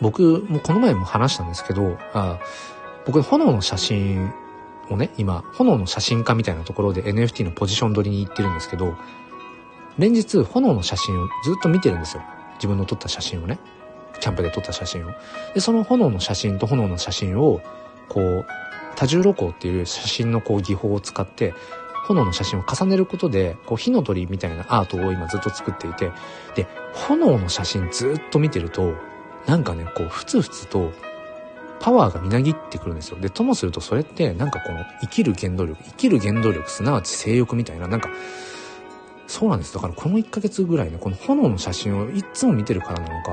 [0.02, 2.40] 僕もこの前も話したんですけど、あ
[3.06, 4.34] 僕炎の写真
[4.90, 8.96] をね、今、炎の写真家みたいなところで NFT のポジション取りに行ってるんですけど、
[9.98, 12.24] 連日炎の写真をずっと見てるんですよ。
[12.56, 13.60] 自分の撮った写真をね。
[14.20, 15.12] キャンプで撮った写真を。
[15.54, 17.62] で、その炎の写真と炎の写真を、
[18.08, 18.46] こう、
[18.96, 21.54] 多重露光っていう写真のこう技法を使って、
[22.08, 26.12] 炎の写真を重ねることで、こう火の鳥みたいなアートを今ずっと作っていて、
[26.56, 28.94] で、炎の写真ずっと見てると、
[29.48, 30.92] なんかね、こう、ふつふつと、
[31.80, 33.20] パワーがみなぎってくるんですよ。
[33.20, 38.10] で、ともするとそれって、なんかこの、生きる原動力、生きる原動力、すなわち性欲みたいな、なんか、
[39.28, 39.74] そうなんです。
[39.74, 43.32] だからこの1ヶ月ぐらいね、この炎の写真をいつも見てるからなのか、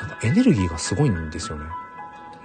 [0.00, 1.64] なんかエネルギーがすごいんですよね。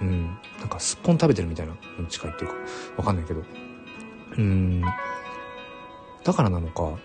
[0.00, 0.38] うん。
[0.58, 1.74] なんかすっぽん食べてるみたいな、
[2.08, 2.56] 近いっていうか、
[2.96, 3.42] わかんないけど。
[4.36, 4.82] うん。
[6.24, 6.98] だからなのか、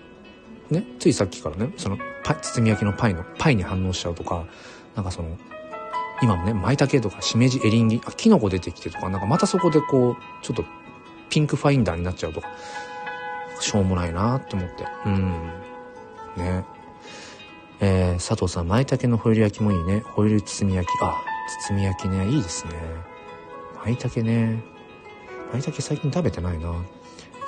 [0.72, 4.46] ね、ついさっきからね、そのパ、包み焼きのパイの、パイに反応しちゃうとか、
[4.96, 5.38] なんかその、
[6.22, 10.66] 今もね、舞茸とかしめじ、エリンギ、あ、キノコ出てきてとか、なんかまたそこでこう、ちょっと
[11.30, 12.50] ピンクファインダーになっちゃうとか、
[13.60, 14.86] しょうもないなって思って。
[15.06, 15.52] うん。
[16.38, 16.66] ね。
[17.82, 20.02] えー、佐藤さん、舞茸のホイル焼きもいいね。
[20.02, 20.92] ホイル包み焼き。
[21.02, 21.16] あ、
[21.68, 22.74] 包み焼きね、いいですね。
[23.86, 24.62] 舞茸ね。
[25.54, 26.74] 舞茸最近食べてないな。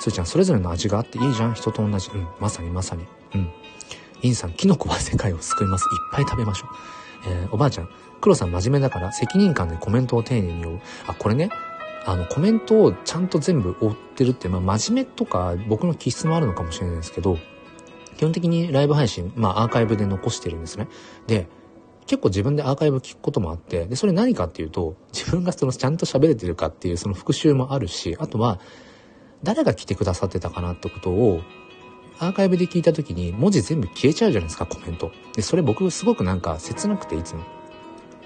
[0.00, 1.54] つーちゃん、それぞれの味があっていいじゃん。
[1.54, 2.10] 人と同じ。
[2.14, 3.06] うん、まさにまさに。
[3.34, 3.50] うん。
[4.22, 5.84] インさん、キノコは世界を救います。
[5.84, 6.70] いっぱい食べましょう。
[7.28, 7.88] えー、おばあちゃん、
[8.22, 10.80] 黒さん真面目だから責任感でコメントを丁寧に追う。
[11.08, 11.50] あ、これね、
[12.06, 17.36] あの、コメントをちゃんと全部追ってるって、まあ、真面目とか僕の気質もあるのかもしれないですけど、
[18.16, 20.88] 基本的にライブ配信、まあ、アーカイブで残してるんですね。
[21.26, 21.48] で、
[22.06, 28.60] 結構自分でアーカイブ聞くこともあって、で、それ何かっていうと、自分がそのちゃんと喋れてるかっていうその復習もあるし、あとは、
[29.42, 31.40] 誰が来てくださってたかなってことを、
[32.18, 35.10] アーカイブで聞いた時に文字全部消えちゃうじゃないですか、コメント。
[35.34, 37.42] で、それ僕すごくなんか切なくていつも。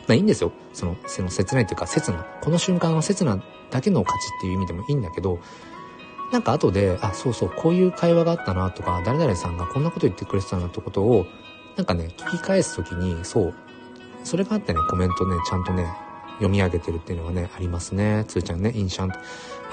[0.07, 0.53] まあいいんですよ。
[0.73, 2.25] その、その切ないっていうか、切な。
[2.43, 5.41] この瞬間の切なだけの価値っていう意味でもいいんだけど、
[6.33, 11.27] なんか後で、あ、そうそう、こういう会話があったなとか、誰々さんがこんなこと言ってくれてたなってことを、
[11.77, 13.55] なんかね、聞き返すときに、そう、
[14.25, 15.87] それがあってね、コメントね、ちゃんとね、
[16.37, 18.25] 読み上げてるっていうのがね、ありますね。
[18.29, 19.13] つーちゃんね、インシャン。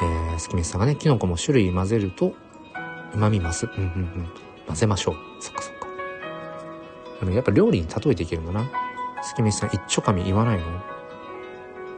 [0.02, 2.34] えー、スキミスさんがね、キノコも種類混ぜると
[3.14, 3.68] 旨味ます。
[3.68, 3.88] うんうんう
[4.22, 4.28] ん。
[4.68, 5.16] 混ぜましょう。
[5.40, 5.88] そっかそっか。
[7.20, 8.70] でもやっぱ料理に例えていけるんだな。
[9.24, 10.64] スキミスさん、一丁紙言わないの？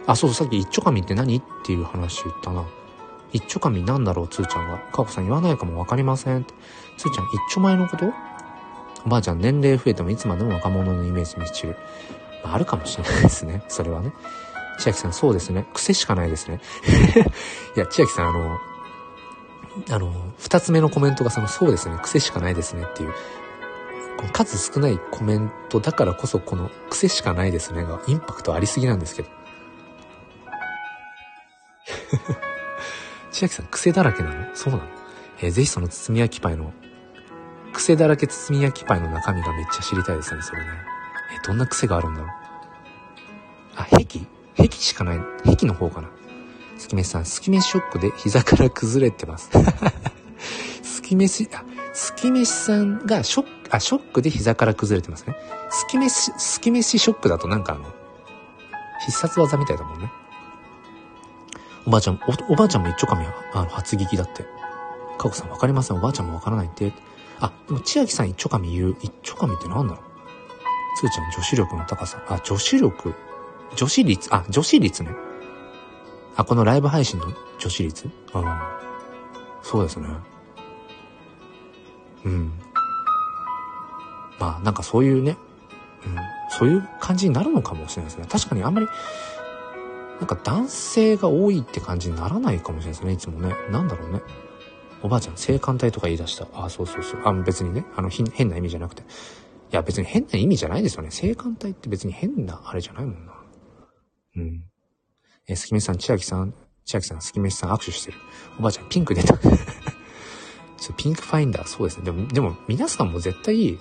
[0.08, 1.38] あ、そうそう、さっき一丁紙って何？
[1.38, 2.64] っていう話言ったな。
[3.34, 4.78] 一丁紙なんだろう、つーちゃんが。
[4.78, 6.46] かこさん言わないかもわかりません。
[6.98, 8.06] つーちゃん、一丁前のこと？
[9.06, 11.76] おばあちゃん、年齢増えてもいつまでも若者のイメージミスチル。
[12.44, 13.64] まあ、あるかもしれないですね。
[13.68, 14.14] それはね。
[14.78, 15.66] 千秋さん、そうですね。
[15.74, 16.60] 癖しかないですね。
[17.76, 18.60] いや、千秋さん、あの、
[19.90, 23.14] あの、二つ目のコメントがその、そうですね、癖しかないですねっていう、
[24.32, 29.30] 数少ないコメントだからこそこの癖しかないですねがインパクトありすぎなんですけど。
[33.32, 34.56] 千秋さん癖だらけなの？
[34.56, 34.86] そうなの？
[35.42, 36.72] えー、ぜひその包み焼きパイの、
[37.74, 40.68] 癖だらけ包み焼きパイの中身がめっちゃ知りたいですね、それね。
[41.36, 42.30] えー、どんな癖があるんだろう？
[43.76, 44.06] あ、壁
[44.56, 45.20] 壁しかない。
[45.44, 46.10] 壁の方かな。
[46.78, 49.50] スキメシさん、スキメショックで膝から崩れてます。
[50.82, 51.66] スキメシ、あ、
[51.98, 55.36] スキメシさんがショック、あ、ショックで膝から崩れてますね。
[55.70, 57.86] スキメシ、スキメショックだとなんかあの、
[59.06, 60.12] 必殺技みたいだもんね。
[61.88, 62.20] おばあちゃん、
[62.50, 64.44] おおばあちゃんも一丁紙あの、初聞きだって。
[65.18, 65.98] かこさんわかりません。
[65.98, 66.92] おばあちゃんもわからないって。
[67.40, 68.98] あ、でも千秋さん一丁紙言う。
[69.02, 70.04] 一丁紙ってなんだろう
[71.00, 72.22] つーちゃん女子力の高さ。
[72.28, 73.14] あ、女子力？
[73.78, 75.16] 女子率、あ、女子率ね。
[76.36, 77.28] あ、このライブ配信の
[77.58, 78.10] 女子率？
[78.34, 78.80] ああ。
[79.62, 80.08] そうですね。
[82.26, 82.52] うん。
[84.40, 85.38] まあなんかそういうね、
[86.06, 86.16] うん、
[86.50, 88.28] そういう感じになるのかもしれないですね。
[88.30, 88.88] 確かにあんまり、
[90.20, 93.56] なんか男性が多いって感じにならないかもしれないですね、いつもね。
[93.72, 94.22] なんだろうね。
[95.04, 96.48] おばあちゃん、性感帯とか言い出した。
[96.54, 97.22] あ、そうそうそう。
[97.26, 99.04] あ、別にね、あの、変な意味じゃなくて。
[99.04, 99.06] い
[99.72, 101.12] や、別に変な意味じゃないですよね。
[101.12, 103.34] 性感帯って別に変なあれじゃないもんな。
[104.38, 104.64] うん。
[105.48, 106.54] え、すきめさん、千秋さん、
[106.86, 108.18] 千秋さん、すきめさん握手してる。
[108.58, 109.38] おばあちゃん、ピンク出た。
[110.78, 112.06] ちょピンクファインダー、そうですね。
[112.06, 113.80] でも、でも、皆さんも絶対、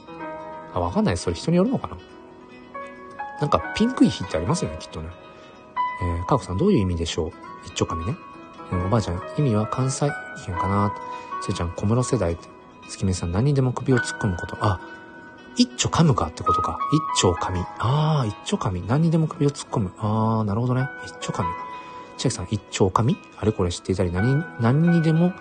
[0.73, 1.17] あ、わかんない。
[1.17, 1.97] それ人によるのかな？
[3.41, 5.09] なんか、ピンクい日ってありますよね、きっとね。
[6.03, 7.33] えー、かこさん、どういう意味でしょう？
[7.67, 8.17] 一丁紙ね。
[8.73, 10.09] うん、おばあちゃん、意味は関西
[10.47, 10.95] 圏かな
[11.43, 12.49] せいちゃん、小室世代って。
[12.89, 14.57] 月見さん、何にでも首を突っ込むこと。
[14.61, 14.81] あ、
[15.57, 16.79] 一丁噛むかってことか。
[17.17, 17.61] 一丁噛み。
[17.79, 18.85] ああ、一丁噛み。
[18.87, 19.93] 何にでも首を突っ込む。
[19.99, 20.89] ああ、なるほどね。
[21.07, 21.49] 一丁噛み。
[22.17, 23.53] 千秋さん、一丁噛みあれ？
[23.53, 25.33] これ知っていたり、何、何にでも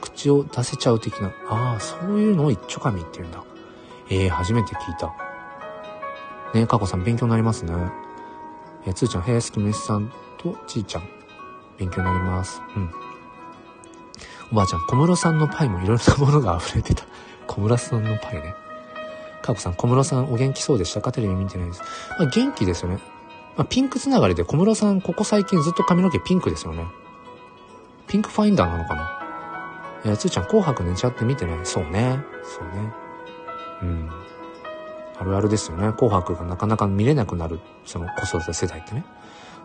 [0.00, 1.32] 口を出せちゃう的な。
[1.48, 3.44] ああ、そういうのを一丁噛みって言うんだ。
[4.10, 5.06] ええー、初めて聞いた。
[6.54, 7.72] ねえ、かこさん、勉強になりますね。
[8.86, 11.08] えー、つーちゃん、平安めさんとちーちゃん。
[11.78, 12.60] 勉強になります。
[12.76, 12.90] うん。
[14.50, 17.04] おばあちゃん、小室さんのパイもいろいろなものが溢れてた。
[17.46, 18.54] 小室さんのパイね。
[19.42, 21.12] かこさん、小室さんお元気そうでしたか？
[21.12, 21.82] テレビ見てないです。
[22.18, 22.98] まあ、元気ですよね。
[23.56, 26.86] まあ、ピンクつながりで小室さん、ここ最近ずっと髪の毛ピンクですよね。
[28.06, 29.17] ピンクファインダーなのかな？
[30.04, 32.18] えー、つーちゃん、紅白寝ちゃって見てないそうね。
[32.44, 32.92] そうね。
[33.82, 34.10] うん。
[35.18, 35.92] あるあるですよね。
[35.92, 39.04] 紅白がなかなか見れなくなる、その子育て世代ってね。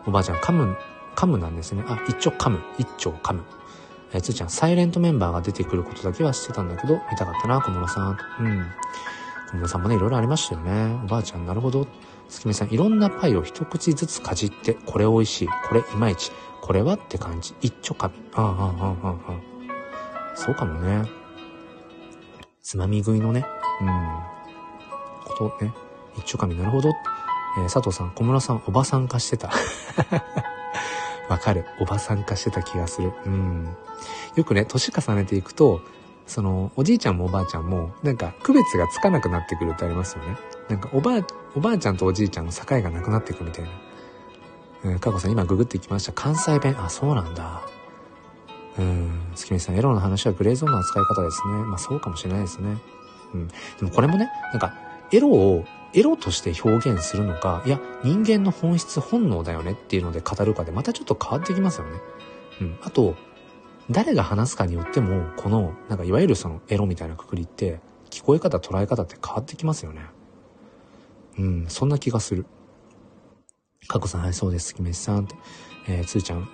[0.06, 0.76] おばあちゃん、噛む、
[1.14, 1.84] 噛むなんですね。
[1.86, 2.60] あ、一丁噛む。
[2.78, 3.42] 一丁噛む。
[4.12, 8.18] えー、つーちゃん、サイレントメンバーが出てくることだけは知ってたんだけど、見たかったな、小室さん。
[8.40, 8.66] うん。
[9.52, 11.00] 小室さんもね、いろいろありましたよね。
[11.04, 11.86] おばあちゃん、なるほど。
[12.28, 17.54] 月見さん、いろんなパイを一口ずつかじって、これ美味しい、これいまいち、これはって感じ。
[17.60, 18.14] 一丁噛み。
[18.34, 19.53] ああ、ああ、ああ、ああ。
[20.34, 21.08] そうかもね。
[22.62, 23.44] つまみ食いのね、
[23.80, 23.88] うん、
[25.24, 25.72] ことね。
[26.16, 26.90] 一丁噛み、なるほど。
[27.58, 29.50] えー、佐藤さん、小室さん、おばさん化してた。
[31.28, 31.64] わかる。
[31.80, 33.12] おばさん化してた気がする。
[33.26, 33.76] うん。
[34.34, 35.80] よくね、年重ねていくと、
[36.26, 40.36] その、おじいちゃんもおばあちゃんも、なんか、区別がつかなくなってくるってありますよね。
[40.68, 41.20] なんか、おばあ、
[41.54, 43.70] おばあちゃんとおじいちゃんの境がなくなっていくみたいな。
[44.84, 46.12] うん、かこさん、今ググってきました。
[46.12, 46.76] 関西弁。
[46.78, 47.62] あ、そうなんだ。
[48.78, 51.52] うん、月見さん、エロの話はグレーゾーンの扱い方ですね。
[51.64, 52.78] まあ、そうかもしれないですね。
[53.34, 53.48] うん。
[53.48, 54.74] でもこれもね、なんか、
[55.12, 62.00] エロを、エロとして表現するのか、いや、人間の本質本能だよねっていうので語るかで、またちょっと変わってきますよね。
[62.60, 62.78] うん。
[62.82, 63.14] あと、
[63.90, 67.80] 誰が話すかによっても、この、なんかいわゆるそのエロみたいなくくりって、
[68.10, 70.02] 聞こえ方、捉え方って変わってきますよね。
[71.38, 72.46] うん、そんな気がする。
[73.86, 75.36] かこさん、はい、そうです、きめしさんって。
[75.88, 76.48] えー、つーちゃん、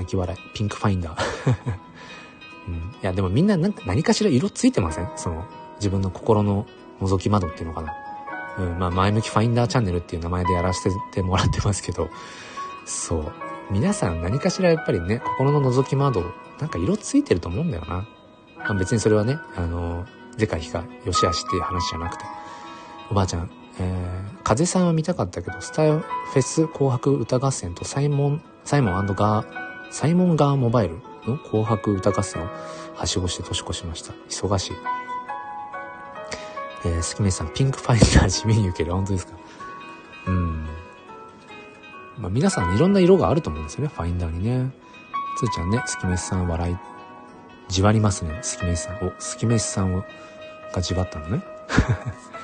[0.00, 1.54] 泣き笑い、ピンクファインダー。
[2.68, 5.10] うん、いや、でもみんななんか何かしら色ついてません？
[5.16, 5.44] その、
[5.76, 6.66] 自分の心の
[7.00, 7.92] 覗き窓っていうのかな。
[8.58, 12.08] うん、まあ、前向きファインダーチャンネルっていう名前でやらせてもらってますけど、
[12.84, 13.32] そう。
[13.70, 16.24] 皆さん何かしらやっぱりね、心の覗き窓、
[16.58, 18.08] なんか色ついてると思うんだよな。
[18.58, 20.06] まあ、別にそれはね、あの、
[20.36, 22.24] でかひか、よしあしっていう話じゃなくて。
[23.10, 32.48] おばあちゃん、えー、風さんは見たかったけど、スタイフェス紅白歌合戦とサイモン、サイモンガー、サイモンガーモバイルの紅白歌合戦を
[32.94, 34.12] はしごして年越しました。
[34.28, 34.76] 忙しい。
[36.84, 38.92] えー、スキメさん、ピンクファインダー地味に受ける。
[38.92, 39.34] 本当ですか？
[40.26, 40.66] うん。
[42.18, 44.70] まあ皆さんいろんな色があると思うんですよね、ファインダーにね。
[45.38, 46.76] つーちゃんね、スキメスさん笑い、
[47.68, 48.96] じわりますね、スキメスさん。
[49.06, 50.04] お、スキメスさんを、
[50.74, 51.42] がじわったのね。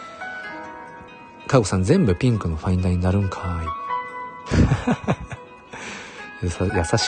[1.46, 3.66] かごさん全部ピンクのファインダーになるんかーい。
[6.42, 6.56] 優し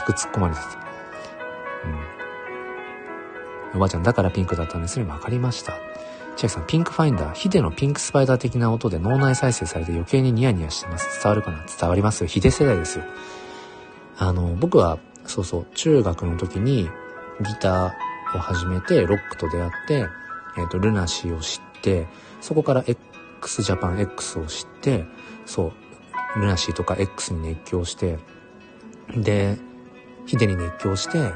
[0.02, 0.66] く突っ込まれてた。
[0.68, 0.70] う
[3.74, 3.76] ん。
[3.76, 5.06] おばあちゃん、だからピンクだったんですね。
[5.06, 5.74] わかりました。
[6.36, 11.22] 千秋さん、ピンクファインダー、ヒデのピンクスパイダー的な音で脳内再生されて余計にニヤニヤしてます。
[11.22, 11.64] 伝わるかな？
[11.66, 12.22] 伝わります？
[12.22, 12.28] よ。
[12.28, 13.04] ヒデ世代ですよ。
[14.18, 16.88] あの、僕は、そうそう、中学の時に
[17.40, 20.06] ギターを始めて、ロックと出会って、
[20.56, 22.08] えっ、ー、と、ルナシーを知って、
[22.40, 25.04] そこから x ジャパン X を知って、
[25.44, 25.72] そ
[26.36, 28.18] う、ルナシーとか X に熱狂して、
[29.16, 29.56] で、
[30.26, 31.32] ヒデに熱狂して、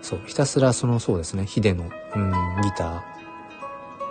[0.00, 2.32] そう、ひたすらその、そうですね、ヒデの、うん、
[2.62, 3.02] ギター、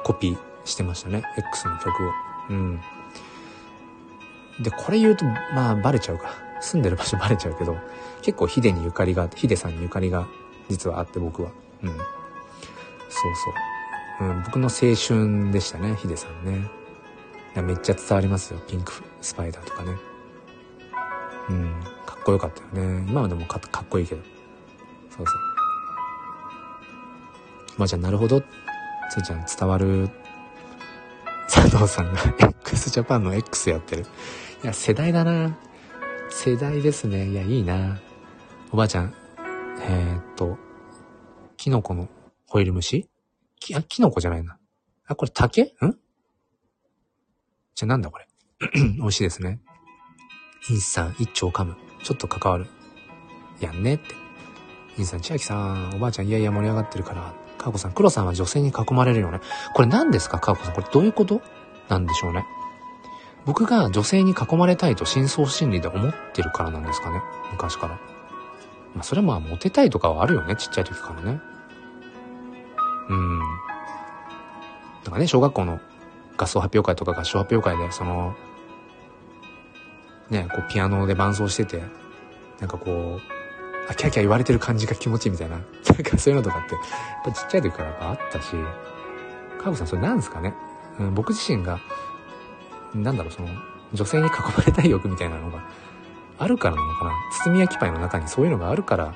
[0.04, 1.92] コピーしてましたね、X の曲を。
[2.50, 2.82] うん。
[4.62, 6.36] で、これ言うと、まあ、バレちゃうか。
[6.62, 7.76] 住んでる場所バレちゃうけど、
[8.22, 10.28] 結構ヒデにゆかりが、あって、ヒデさんにゆかりが
[10.70, 11.52] 実はあって僕は。
[11.84, 11.90] うん。
[11.90, 12.00] そう
[14.20, 14.30] そう。
[14.30, 16.70] うん、僕の青春でしたね、ヒデさんね。
[17.62, 18.60] めっちゃ伝わりますよ。
[18.68, 19.98] ピンクスパイダーとかね。
[21.50, 21.84] うん。
[22.22, 23.06] かっこよかったよね。
[23.10, 24.22] 今までもかっこいいけど。
[25.10, 25.36] そうそう。
[27.78, 28.42] まあじゃあなるほど。
[29.10, 30.10] つーちゃん伝わる、
[31.50, 32.22] 佐藤さんが
[32.62, 34.06] x ジャパンの X やってる。
[34.64, 35.58] いや、世代だな。
[36.30, 37.28] 世代ですね。
[37.28, 38.00] いや、いいな。
[38.72, 39.14] おばあちゃん、
[39.82, 40.58] えー、っと、
[41.58, 42.08] キノコの
[42.46, 43.10] ホイル蒸し？
[43.60, 44.60] き、あ、キノコじゃないな。
[45.08, 45.64] あ、これ竹？
[45.64, 45.68] ん？
[47.74, 48.28] じゃ、なんだこれ？
[48.98, 49.60] 美味しいですね。
[50.70, 51.76] インスさん、一丁噛む。
[52.04, 52.68] ちょっと関わる。
[53.60, 54.16] やんねって。
[54.98, 57.34] インさん、千秋さん、おばあちゃん、いやいや盛り上がってるから。
[57.58, 59.40] かーこさん、黒さんは女性に囲まれるよね。
[59.74, 60.40] これ何ですか？
[60.40, 60.74] かーこさん。
[60.74, 61.42] これどういうこと？
[61.90, 62.46] なんでしょうね。
[63.46, 67.22] 僕が女性に囲まれたいと深層心理で思ってるからなんですかね。
[67.52, 68.00] 昔から。
[68.94, 70.56] まあ、それはまあ、モテたいとかはあるよね。
[70.56, 71.40] ちっちゃい時からね。
[73.10, 73.40] うん。
[73.40, 75.80] なんかね、小学校の
[76.38, 78.36] 合奏発表会とか合唱発表会で、その、
[80.32, 81.84] ね、こうピアノで伴奏してて、
[82.60, 83.22] なんかこう、
[83.90, 85.58] あ、キャキャ言われてる感じが気持ちいいみたいな。
[85.60, 85.66] なん
[86.04, 86.84] かそういうのとかって、やっ
[87.26, 88.56] ぱちっちゃい時からっあったし、
[89.62, 90.56] カーブさんそれなんですかね、
[91.00, 91.80] うん、僕自身が、
[92.96, 93.50] なんだろう、その、
[93.94, 95.64] 女性に囲まれたい欲みたいなのが
[96.40, 97.12] あるからなのかな？
[97.44, 99.14] 包み焼きパイの中にそういうのがあるから、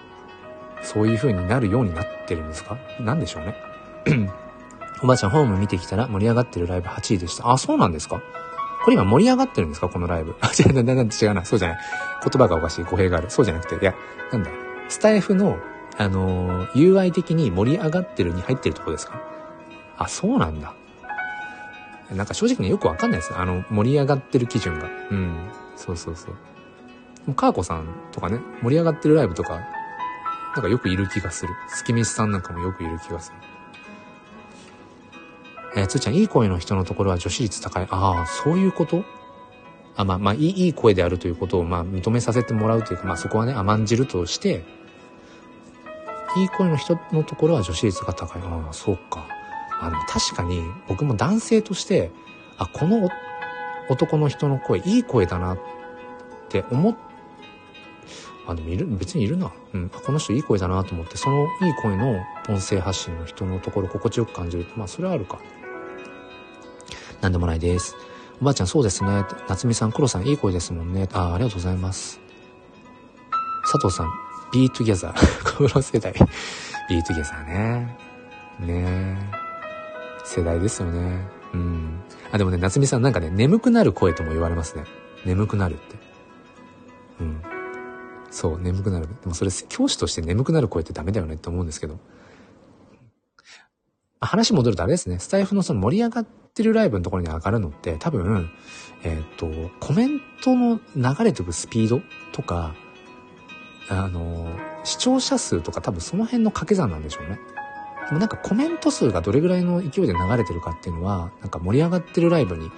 [0.84, 2.78] そういう風になるようになってるんですか？
[3.00, 3.56] なんでしょうね？
[5.02, 7.50] おばあちゃんホーム見てきたら盛り上がってるライブ8位でした。
[7.50, 8.22] あ、そうなんですか？
[8.86, 9.90] これ今盛り上がってるんですか？
[9.90, 10.36] このライブ。
[10.42, 10.96] あ、違う、な、違
[11.26, 11.44] うな。
[11.44, 11.78] そうじゃない。
[12.24, 12.84] 言葉がおかしい。
[12.86, 13.30] 語弊がある。
[13.32, 13.94] そうじゃなくて、いや、
[14.32, 14.52] なんだ。
[14.88, 15.58] スタイフの、
[15.98, 19.20] あのー、UI 的に盛り上がってるに入ってるとこですか？
[19.98, 20.74] あ、そうなんだ。
[22.14, 23.34] なんか正直ね、よくわかんないです。
[23.36, 24.88] あの、盛り上がってる基準が。
[25.10, 25.36] うん。
[25.76, 26.32] そうそうそう。
[26.32, 26.36] も
[27.30, 29.60] う、カーコさんとかね、盛り上がってるライブとか、
[30.56, 31.54] なんかよくいる気がする。
[31.68, 33.38] スキミスさんなんかもよくいる気がする。
[35.76, 37.88] えー、つーちゃん、いい声の人のところは女子率高い。
[37.90, 39.04] ああ、そういうこと？
[39.98, 44.64] あ、まあ、まあ、いい、いい声であるということを、まあ、認めさせてもらうというか、まあ、そこはね、甘んじるとして、
[46.38, 48.42] いい声の人のところは女子率が高い。
[48.42, 49.26] ああ、そうか。
[49.82, 52.12] あの、確かに、僕も男性として、
[52.58, 53.10] あ、この
[53.90, 55.60] 男の人の声、いい声だなっ
[56.50, 56.98] て思っ
[58.48, 59.52] あ、でもいる、別にいるな。
[59.74, 59.90] うん。
[59.90, 64.68] この人いい声だなと思って、そのいい声の音声発信の人のところ心地よく感じる。
[64.78, 65.40] まあ、それはあるか。
[67.26, 67.98] なんでもないです。
[68.40, 69.26] おばあちゃんそうですね。
[69.50, 71.10] 夏美さん、黒さんいい声ですもんね。
[71.12, 72.20] ああ、ありがとうございます。
[73.64, 74.10] 佐藤さん、
[74.54, 75.12] be together。
[75.58, 76.14] この世代。
[76.88, 77.98] be together ね。
[78.60, 79.32] ね
[80.24, 81.28] 世代ですよね。
[81.56, 82.00] うん。
[82.32, 84.84] あ、でもね、夏美さんなんかね、眠くなる声とも言われますね。
[85.26, 85.96] 眠くなるって。
[87.22, 87.42] うん。
[88.30, 89.08] そう、眠くなる。
[89.08, 91.98] でもそれ、教師として眠くなる声ってダメだよねって思うんですけど。
[94.20, 98.50] 話戻るとあれですね、スタイフのその盛り上がってるライブのところに上がるのって多分、
[99.04, 102.02] えっ、ー、と、コメントの流れてくスピード
[102.32, 102.74] とか、
[103.90, 104.48] あの、
[104.86, 107.40] 視聴者数とか多分その辺の掛け算なんでしょうね。
[108.08, 112.72] でもなんかコメント数がどれぐらいの勢いで流れてるかっていうのは、なんか盛り上がってるライブに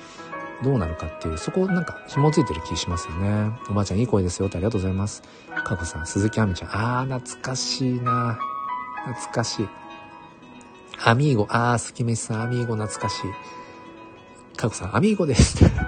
[0.64, 3.52] どうなるかっていう、そこなんか紐づいてる気しますよね。
[3.70, 5.22] おばあちゃんいい声ですよってありがとうございます。
[5.64, 8.40] かこさん、鈴木亜美ちゃん、あー、懐かしいな
[9.06, 9.70] 懐かしい。
[11.06, 13.67] アミーゴ、あー、スキメシさん、アミーゴ懐かしい。
[14.58, 15.82] かこさん、アミーゴです懐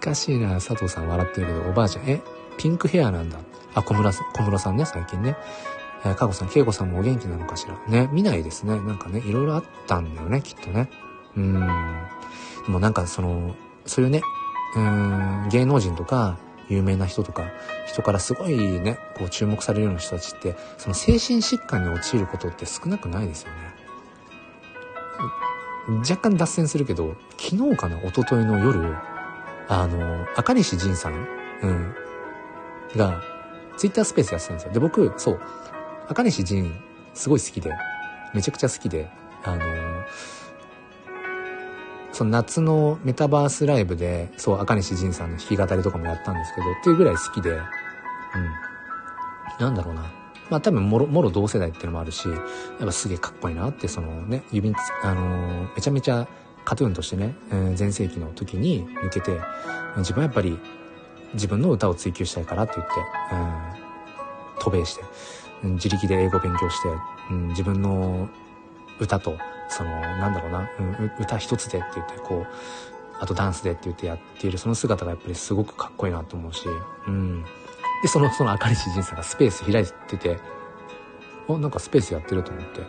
[0.00, 2.20] かしいな佐藤さん笑ってるけど、おばあちゃん、え、
[2.58, 3.38] ピンクヘアなんだ。
[3.74, 5.36] あ、小村さん、小室さんね、最近ね。
[6.04, 7.78] えー、かこさん、けいこさんもお元気なのかしら。
[7.88, 8.78] ね、見ないですね。
[8.80, 10.90] なんかね、いろいろあったんだよね、きっとね。
[11.36, 11.52] うん。
[11.54, 11.60] で
[12.68, 13.54] もなんかその、
[13.86, 14.20] そういうね、
[14.76, 16.36] うん、芸能人とか、
[16.68, 17.44] 有名な人とか、
[17.86, 23.73] 人からすごいね、こう注目されるような人たちって、その精神疾患に陥ることって少なくないですよね。
[25.88, 28.96] 若干脱線するけど、昨日かな、一昨日の夜、
[29.68, 31.28] あの、赤西仁さん、
[31.62, 31.94] うん、
[32.96, 33.22] が、
[33.76, 34.72] ツイッタースペースやってたんですよ。
[34.72, 35.40] で、僕、そう、
[36.08, 36.74] 赤西仁、
[37.12, 37.70] すごい好きで、
[38.32, 39.08] めちゃくちゃ好きで、
[39.42, 39.62] あの、
[42.12, 47.60] その夏のメタバースライブで、そう、赤西仁さんの弾き語りとかもやったんですけど、っていうぐらい好きで、うん。
[49.58, 50.23] なんだろうな。
[50.54, 52.38] まあ多分もろ、もろ同世代っていうのもあるし、やっ
[52.86, 54.72] ぱすげえかっこいいなって、そのね、指、
[55.02, 56.28] あのー、めちゃめちゃ
[56.64, 59.40] カトゥーンとしてね、えー、前世紀の時に向けて、
[59.96, 60.56] 自分はやっぱり
[61.32, 62.92] 自分の歌を追求したいからって言って、
[63.32, 65.02] うん、渡米して、
[65.64, 66.88] 自力で英語勉強して、
[67.32, 68.28] うん、自分の
[69.00, 69.36] 歌と
[69.68, 72.46] その、なんだろうな、うん、歌一つでって言って、こう、
[73.18, 76.68] あとダンスでって言ってやっているその姿がやっぱりすごくかっこいいなと思うし、
[77.08, 77.44] うん。
[78.04, 80.38] で、その、その赤西仁さんがスペース開いてて、
[81.48, 82.82] お、なんかスペースやってると思って。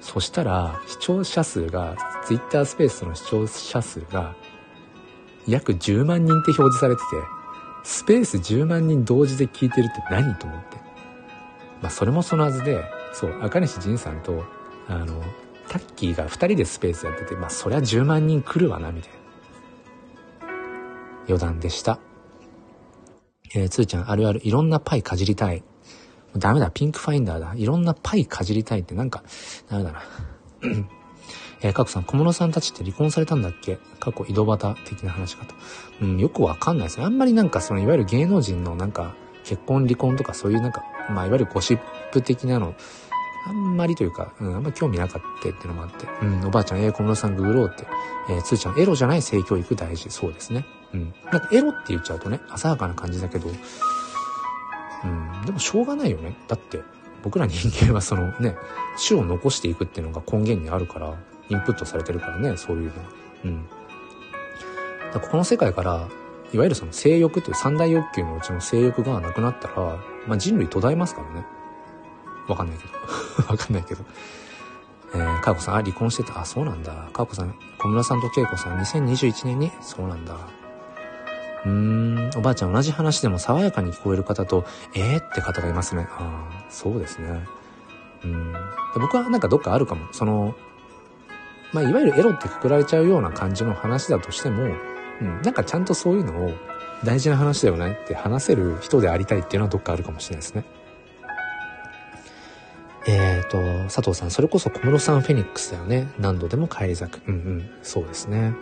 [0.00, 1.94] そしたら、視聴者数が、
[2.24, 4.34] ツイッタースペースの視聴者数が、
[5.46, 7.06] 約10万人って表示されてて、
[7.84, 10.78] スペース10万人同時で聞いてるって何と思って。
[11.82, 14.42] まあ、それもそのはずで、そう、赤西仁さんと、
[14.88, 15.22] あの、
[15.68, 19.18] タッキーが2人でスペースやってて、まあそりゃ10万人来るわな、みたいな。
[21.28, 22.00] 余談でした。
[23.54, 25.62] えー、つーちゃんあるある、いろんなパイかじりたい。
[26.36, 27.54] ダメだ、ピンクファインダーだ。
[27.56, 29.24] いろんなパイかじりたいってなんか、
[29.68, 30.02] ダメだな。
[31.62, 33.78] えー、かこさん、小室さんたちって離婚されたんだっけ？
[33.98, 35.54] 過去井戸端的な話かと。
[36.00, 37.04] うん、よくわかんないですね。
[37.04, 39.14] あんまりなんかその、いわゆる芸能人のなんか、
[39.44, 41.80] 結婚離婚とかそういうなんか、まあ、いわゆるゴシッ
[42.12, 42.74] プ的なの、
[43.46, 47.86] あんまりというか、うん、あんま興味なかったっていうのもあって、うん、おばあちゃん、えー、小室さんググろうって、
[48.28, 50.10] えー、つーちゃん、エロじゃない性教育大事。
[50.10, 50.66] そうですね。
[50.94, 51.14] うん。
[51.30, 56.36] なんかエロって言っちゃうとね、浅はかな感じだけど、うん、でもしょうがないよね。
[56.48, 56.82] だって、
[57.22, 58.56] 僕ら人間はそのね、
[59.08, 61.14] 種を残していくっていうのが根源にあるから、
[61.48, 63.08] インプットされてるからね、そういうのは。
[63.44, 63.68] うん。
[65.12, 66.08] だここの世界から、
[66.52, 71.46] いわゆるその性欲という三大欲求のうちの性欲がなくなったら、まあ、人類途絶えますからね。
[72.48, 72.92] わかんないけど。
[73.52, 74.04] わかんないけど。
[75.14, 76.40] えー、かよこさん、あ、離婚してた。
[76.40, 77.08] あ、そうなんだ。
[77.12, 80.36] かよこさん、小村さんとけいこさん、2021年に、そうなんだ。
[81.64, 84.64] うーん、おばあちゃん同じ話でも爽やかに聞こえる方と、
[84.94, 86.06] えーって方がいますね。
[86.10, 87.44] ああ、そうですね。
[88.24, 88.54] うん。
[88.94, 90.12] 僕はなんかどっかあるかも。
[90.12, 90.54] その、
[91.72, 94.74] まあ、いわゆるエロってくくられちゃうような感じの話だとしても、
[95.20, 96.52] うん、なんかちゃんとそういうのを
[97.04, 100.64] 大事な話だよねって話せる人でありたいっていうのはどっかあるかもしれないですね。
[103.06, 106.08] えっ、ー、と、佐藤さん、それこそ小室さんフェニックスだよね。
[106.18, 107.26] 何度でも返り咲く。
[107.26, 108.52] うんうん、そうですね。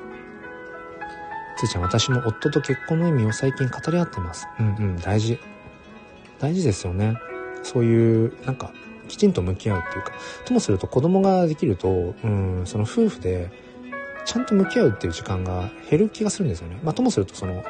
[1.58, 4.46] つーちゃん、私も夫と結婚の意味を最近語り合ってます。
[4.60, 5.38] うんうん、大事。
[6.38, 7.16] 大事ですよね。
[7.64, 8.72] そういう、なんか、
[9.08, 10.12] きちんと向き合うっていうか、
[10.44, 13.50] ともすると子供ができると、うん、その夫婦で、
[14.24, 16.78] ちゃんと向き合うっていう時間が減る気がするんですよね。
[16.84, 17.64] まあ、ともするとそのね、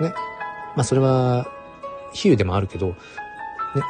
[0.77, 1.49] まあ、それは、
[2.13, 2.95] 比喩でもあるけど、ね、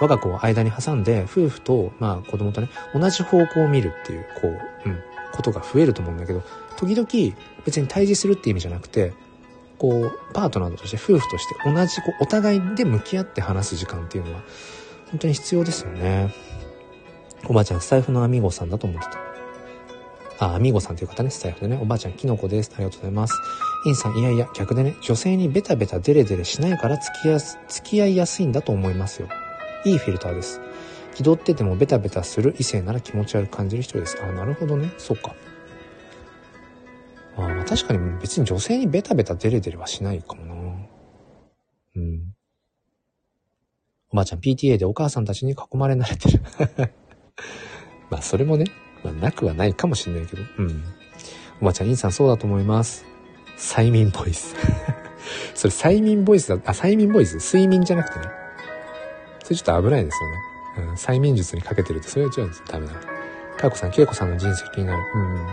[0.00, 4.98] 我が子を間に挟んで、夫婦と、まあ、子供とね、同じ方向を見るっていう、こう、うん、
[5.32, 6.42] ことが増えると思うんだけど、
[6.76, 9.12] 時々、別に対峙するっていう意味じゃなくて、
[9.78, 14.42] こう、パートナーとして、夫婦として同じ、こう、お互いで向き合って話す時間っていうのは、
[15.10, 16.34] 本当に必要ですよね。
[17.46, 20.46] おばあちゃん、スタイフのアミゴさんだと思ってた。
[20.46, 21.78] あ、アミゴさんという方ね、スタイフでね。
[21.80, 22.70] おばあちゃん、キノコです。
[22.74, 23.34] ありがとうございます。
[23.86, 29.28] インさん、いやいや、逆でね、女性にベタベタデレデレしないから付きやす、付き合いやすいんだと思いますよ。
[29.84, 30.60] いいフィルターです。
[31.14, 34.18] 気取っててもベタベタする異性なら気持ち悪く感じる人です。
[34.22, 34.92] あ、なるほどね。
[34.98, 35.34] そうか。
[37.38, 40.54] あ確かに別に女性にベタベタデレデレはしないかもな。
[41.96, 42.34] うん。
[44.10, 46.40] おばあちゃん PTA でお母さんたちに囲まれ慣れてる
[48.10, 48.64] まあそれもね、
[49.04, 50.42] まあ、なくはないかもしれないけど。
[50.58, 50.84] うん。
[51.60, 53.04] おばあちゃん、インさんそうだと思います。
[53.58, 54.54] 催眠ボイス
[55.54, 57.36] それ催眠ボイスだ、あ、催眠ボイス？
[57.36, 58.26] 睡眠じゃなくてね。
[59.42, 60.18] それちょっと危ないです
[60.76, 60.90] よね。
[60.90, 62.62] うん、催眠術にかけてるとそれは違うんです。
[62.66, 62.94] ダメだ。
[62.94, 65.02] かよこさん、けいこさんの人生気になる。
[65.14, 65.46] うん。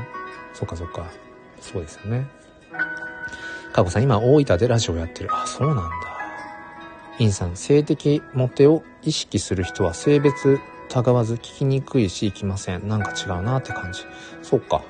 [0.53, 1.24] そっかそっか。
[1.59, 2.27] そうですよね。
[3.73, 5.29] かこさん、今大分でラジオやってる。
[5.33, 5.85] あ、そうなんだ。
[7.19, 10.59] インさん、性的モテを意識する人は性別
[10.89, 12.87] たがわず聞きにくいし行きません。
[12.87, 14.01] なんか違うなって感じ。
[14.41, 14.83] そっか。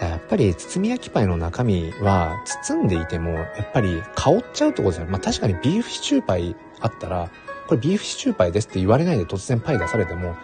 [0.00, 5.12] やっぱり包み焼きパイの中身は包んでいてもやっぱり香っちゃうってことですよね。
[5.12, 7.30] まあ確かにビーフシチューパイあったら、
[7.68, 10.34] これビーフシチューパイですって言われないで突然パイ出されても、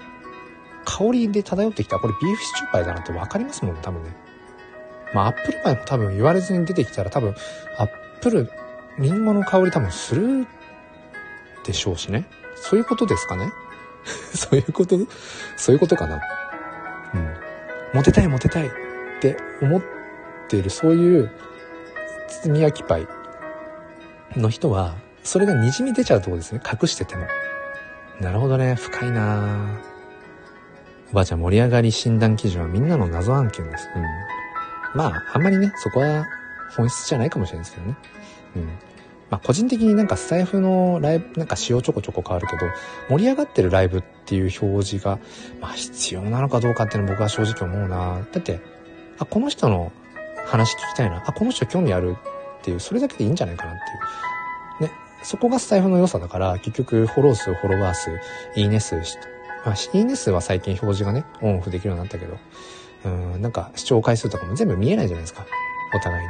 [0.88, 4.16] 香りで漂ってきたこれビーフシチューパイだなってわかりますもんね、多分ね。
[5.12, 7.34] まあアップルパイも多分言われずに出てきたら多分
[7.76, 7.88] アッ
[8.22, 8.50] プル、
[8.98, 10.46] リンゴの香り多分する
[11.64, 12.26] でしょうしね。
[12.56, 13.52] そういうことですかね
[14.34, 14.98] そういうこと
[15.56, 16.20] そういうことかな
[17.14, 17.36] うん。
[17.92, 18.70] モテたいモテたいっ
[19.20, 19.82] て思っ
[20.48, 21.30] ている、そういう
[22.28, 23.06] 包み焼きパイ
[24.36, 26.62] の人は、それが滲み出ちゃうとこですね。
[26.64, 27.26] 隠してても。
[28.20, 28.74] なるほどね。
[28.74, 29.80] 深いな
[31.10, 33.88] おばあちゃん盛り上がり診断基準はみんなの謎案件です。
[33.96, 34.02] うん。
[34.94, 36.26] まあ、あんまりね、そこは
[36.76, 37.96] 本質じゃないかもしれないですけどね。
[38.56, 38.64] うん。
[39.30, 42.62] まあ、個人的になんかスタイフのライブ、なんか仕様ちょこちょこ変わるけど、
[43.08, 45.18] 盛り上がってるライブっていう表示が、
[45.60, 48.26] まあ必要なのかどうかっていうの僕は正直思うな。
[48.32, 48.60] だって、
[49.18, 49.92] あ、この人の
[50.46, 51.22] 話聞きたいな。
[51.26, 52.16] あ、この人興味ある
[52.58, 53.74] っていう、それだけでいいんじゃないかなっ
[54.78, 54.90] ていう。
[54.90, 54.92] ね。
[55.22, 58.10] そこがスタイフの良さだから、結局フォロー数、フォロワー数、
[58.56, 59.02] いいね数、
[59.68, 62.38] まあ、いいね数は最近表示がね、オンオフできるようになったけど、
[63.04, 65.46] うん、なんか視聴回数とかも全部見えないじゃないですか。
[65.94, 66.26] お互い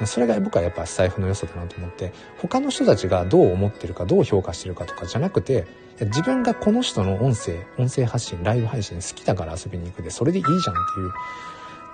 [0.00, 0.06] に。
[0.06, 5.66] それが僕はやっぱ財布の良さだなと思って、他の人たちがどう思ってるか、どう評価してるかとかじゃなくて、
[6.00, 11.12] 自分がこの人の音声、音声発信、ライブ配信好きだから遊びに行くで、それでいいじゃんっていう、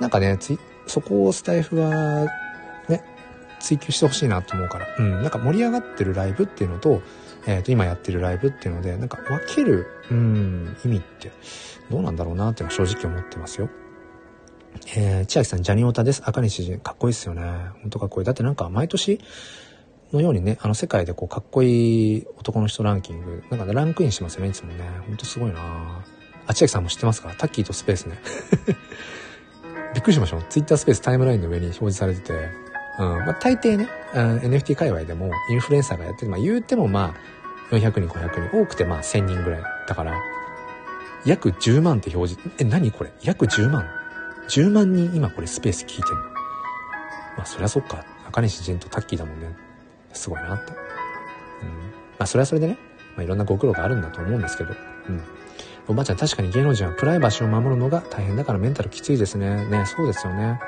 [0.00, 0.38] なんかね、
[0.86, 2.26] そこをスタイフは、
[2.88, 3.04] ね、
[3.60, 7.02] 追求してほしいなと思うから、うん、なんか盛り上がってるライブっていうのと、
[7.46, 11.30] えっ、と、今やってるライブっていうので、なんか分ける、うん、意味って
[11.90, 13.70] どうなんだろうなっていうのは正直思ってますよ。
[14.96, 16.22] えー、千秋さん、ジャニオタです。
[16.24, 17.42] 赤西、かっこいいっすよね。
[17.82, 18.26] ほんとかっこいい。
[18.26, 19.20] だってなんか毎年
[20.12, 24.84] のようにね、あの世界でこうかっこいい男の人ランキング、なんかね、ランクインしますよね、いつもね。
[25.06, 26.04] ほんとすごいな
[26.46, 27.34] あ、千秋さんも知ってますか？
[27.36, 28.18] タッキーとスペースね。
[29.94, 30.40] びっくりしました。
[30.42, 32.32] ツイッタースペースタイムラインの上に表示されてて、
[32.98, 37.35] うん、まあ大抵ね、うん、NFT 界隈でもインフルエンサーがやってる、まあ言うてもまあ、
[37.70, 39.62] 400人、500人、多くてまあ1000人ぐらい。
[39.88, 40.14] だから、
[41.24, 43.12] 約10万って表示、え、何これ？
[43.22, 43.88] 約10万
[44.48, 46.16] ?10 万人今これスペース聞いてる。
[47.36, 48.04] まあそりゃそっか。
[48.28, 49.56] 赤西仁とタッキーだもんね。
[50.12, 50.72] すごいなって。
[50.72, 50.78] うん。
[50.78, 50.78] ま
[52.20, 52.78] あそれはそれでね、
[53.16, 54.74] まあいろんなご苦労があるんだと思うんですけど、
[55.08, 55.22] うん。
[55.88, 59.66] おばあちゃん確かに芸能人はプライバシーを守るのが大変だからメンタルきついですね。
[59.66, 60.60] ね、そうですよね。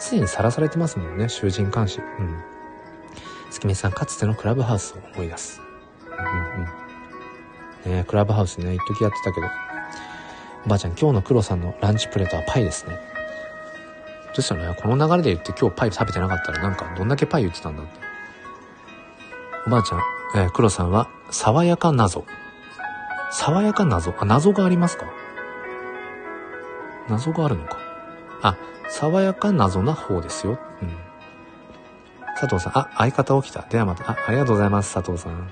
[0.00, 2.00] 常にさらされてますもんね、囚人監視。
[2.00, 2.42] うん。
[3.50, 5.60] 月見さん、かつてのクラブハウスを思い出す。
[6.18, 7.96] うんうん。
[7.98, 9.46] ねクラブハウスね、一時やってたけど。
[10.66, 12.98] おばあちゃん、今日の黒さんのランチプレートはパイですね。
[14.28, 17.92] どうしたのね、この流れで言って今日パイ食べてなかったらなんかどんだけパイ言ってたんだって。
[19.66, 20.00] おばあちゃん、
[20.36, 22.24] えー、黒さんは、爽やか謎。
[23.30, 25.06] 爽やか謎あ、謎がありますか？
[27.08, 27.78] 謎があるのか。
[28.42, 28.56] あ、
[28.88, 30.58] 爽やか謎な方ですよ。
[30.82, 30.96] うん。
[32.36, 33.62] 佐藤さん、あ、相方起きた。
[33.62, 35.50] ではまた、あ、ありがとうございます、佐藤さん。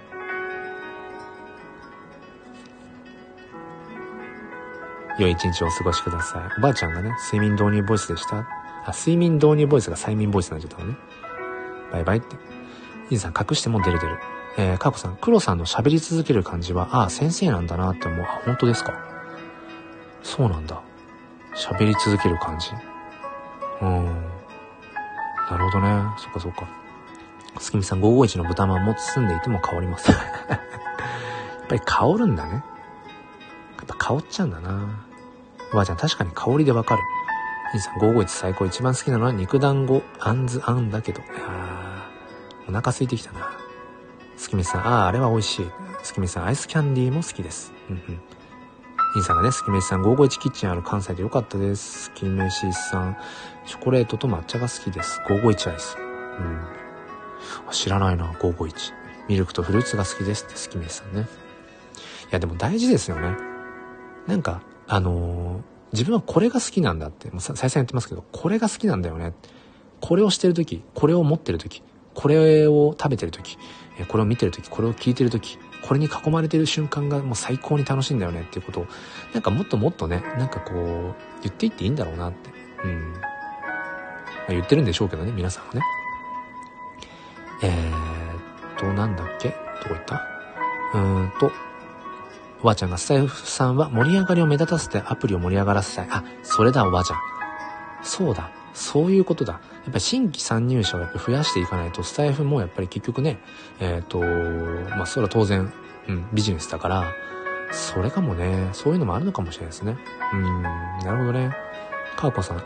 [5.19, 6.43] 良い一日をお過ごしください。
[6.59, 8.39] おばあちゃんがね、睡眠導入ボイスでした？
[8.39, 10.97] あ、睡眠導入ボイスが催眠ボイスになっちゃったのね。
[11.93, 12.37] バイバイって。
[13.11, 14.19] インさん、隠しても出る出る。
[14.59, 18.27] えー、かこさん、黒さんの喋り続ける感じは、ああ、先生なんだなって思う。
[18.27, 18.95] あ、本当ですか？
[20.23, 20.81] そうなんだ。
[21.55, 22.71] 喋り続ける感じ？
[23.81, 24.05] うーん。
[25.51, 26.03] なるほどね。
[26.19, 26.67] そっかそっか。
[27.61, 30.11] すきみさん、551の豚まんも包んでいても香ります。
[30.11, 30.21] やっ
[31.69, 32.65] ぱり香るんだね。
[33.83, 35.07] やっぱ香っちゃうんだな。
[35.73, 37.03] おばあちゃん、確かに香りでわかる。
[37.75, 38.65] 兄さん、551最高。
[38.67, 41.21] 一番好きなのは肉団子、あんずあんだけど。
[41.21, 43.51] いやー、お腹空いてきたな。
[44.37, 45.71] 月見さん、ああ、あれは美味しい。
[46.03, 47.73] 月見さん、アイスキャンディーも好きです。
[47.91, 48.21] うんうん。
[49.15, 52.11] 兄さんがね、月飯さん、551キッチンある関西でよかったです。
[52.15, 53.17] 月飯さん、
[53.67, 55.21] チョコレートと抹茶が好きです。
[55.29, 55.97] 551アイス。
[56.39, 56.61] うん。
[57.71, 58.93] 知らないな、551。
[59.29, 61.23] ミルクとフルーツが好きですって月飯さんね。
[61.23, 61.25] い
[62.31, 63.52] や、でも大事ですよね。
[64.27, 69.35] なんか、あのー、自分はこれが好きなんだって、もう再三言ってますけど、これが好きなんだよね。
[70.01, 71.83] これをしてるとき、これを持ってるとき、
[72.15, 73.59] これを食べてるとき、
[74.09, 78.87] これを見てるとき、これを聞いてるとき、これに囲まれてる瞬間がもう最高に楽しいんだよねっていうことを、
[79.35, 82.51] なんかもっともっとね、なんかこう、言っていっていいんだろうなって。
[82.85, 83.13] うん。
[83.13, 83.19] ま
[84.49, 85.83] あ、言ってるんでしょうけどね、皆さんはね。
[87.63, 89.51] えーっと、なんだっけ？
[89.51, 89.55] ど
[89.89, 90.23] こ行った？
[90.95, 91.53] うーんと、
[92.63, 96.09] おばあちゃんがスタイフさんは盛り上がりを目立たせてアプリを盛り上がらせたい。
[96.11, 97.19] あ、それだおばあちゃん。
[98.05, 98.51] そうだ。
[98.73, 99.55] そういうことだ。
[99.55, 103.41] やっぱり新規参入者をやっぱ増やしていかないと、スタイフもやっぱり結局ね、
[103.81, 104.21] えっ、ー、と、
[104.97, 105.73] まあそれは当然、
[106.09, 107.13] うん、ビジネスだから、
[107.73, 109.97] それかもね、そういうのもあるのかもしれないですね。
[110.33, 111.53] うん、なるほどね。
[112.17, 112.65] かーこさん、ハ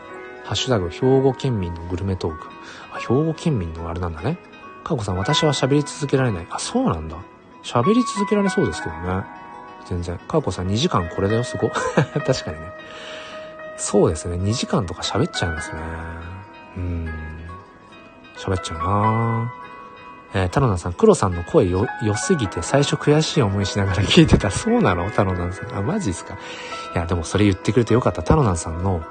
[0.51, 2.49] ッシュタグ、兵庫県民のグルメトーク。
[2.93, 4.37] あ、兵庫県民のあれなんだね。
[4.85, 6.47] かーこさん、私は喋り続けられない。
[6.51, 7.17] あ、そうなんだ。
[7.63, 9.46] 喋り続けられそうですけどね。
[9.89, 10.19] 全然。
[10.19, 11.69] かーこさん、2時間これだよ、すご。
[11.71, 12.73] 確かにね。
[13.77, 14.37] そうですね。
[14.37, 15.79] 2時間とか喋っちゃいますね。
[16.77, 17.11] うん。
[18.37, 19.53] 喋っちゃうな
[20.35, 24.51] えー、タロナさん、黒さんの声よ、良すぎて最初悔しい思いしながら聞いてた。
[24.51, 25.11] そうなの？
[25.11, 25.75] タロナさん。
[25.75, 26.35] あ、マジっすか？
[26.95, 28.23] いや、でもそれ言ってくれてよかった。
[28.23, 29.03] タロナさんの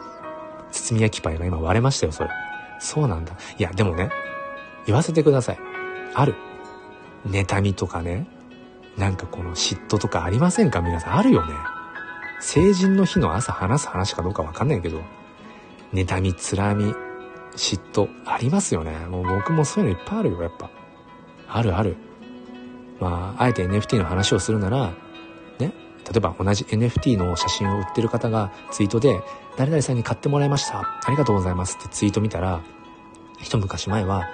[0.72, 2.30] 包み焼きパイが今割れましたよ、それ。
[2.80, 3.34] そうなんだ。
[3.58, 4.10] いや、でもね、
[4.86, 5.60] 言わせてください。
[6.14, 6.36] ある。
[7.28, 8.28] 妬みとかね。
[8.98, 10.82] なんかこの嫉妬とかありませんか？
[10.82, 11.16] 皆さん。
[11.18, 11.54] あるよね。
[12.40, 15.02] 成人の日の朝話す話かどうかわかんないけど、
[15.94, 16.94] 妬み、つらみ、
[17.56, 18.92] 嫉妬、ありますよね。
[19.08, 20.70] もう僕もそういうのいっぱいあるよ、やっぱ。
[21.48, 21.96] あるある。
[23.00, 24.94] まあ、あえて NFT の話をするなら、
[25.60, 29.22] ね、例えば同じ NFT の写真を売ってる方がツイートで、
[29.58, 30.80] 誰々さんに買ってもらいました。
[30.80, 32.62] ありがとうございますってツイート見たら、
[33.40, 34.28] 一昔前は、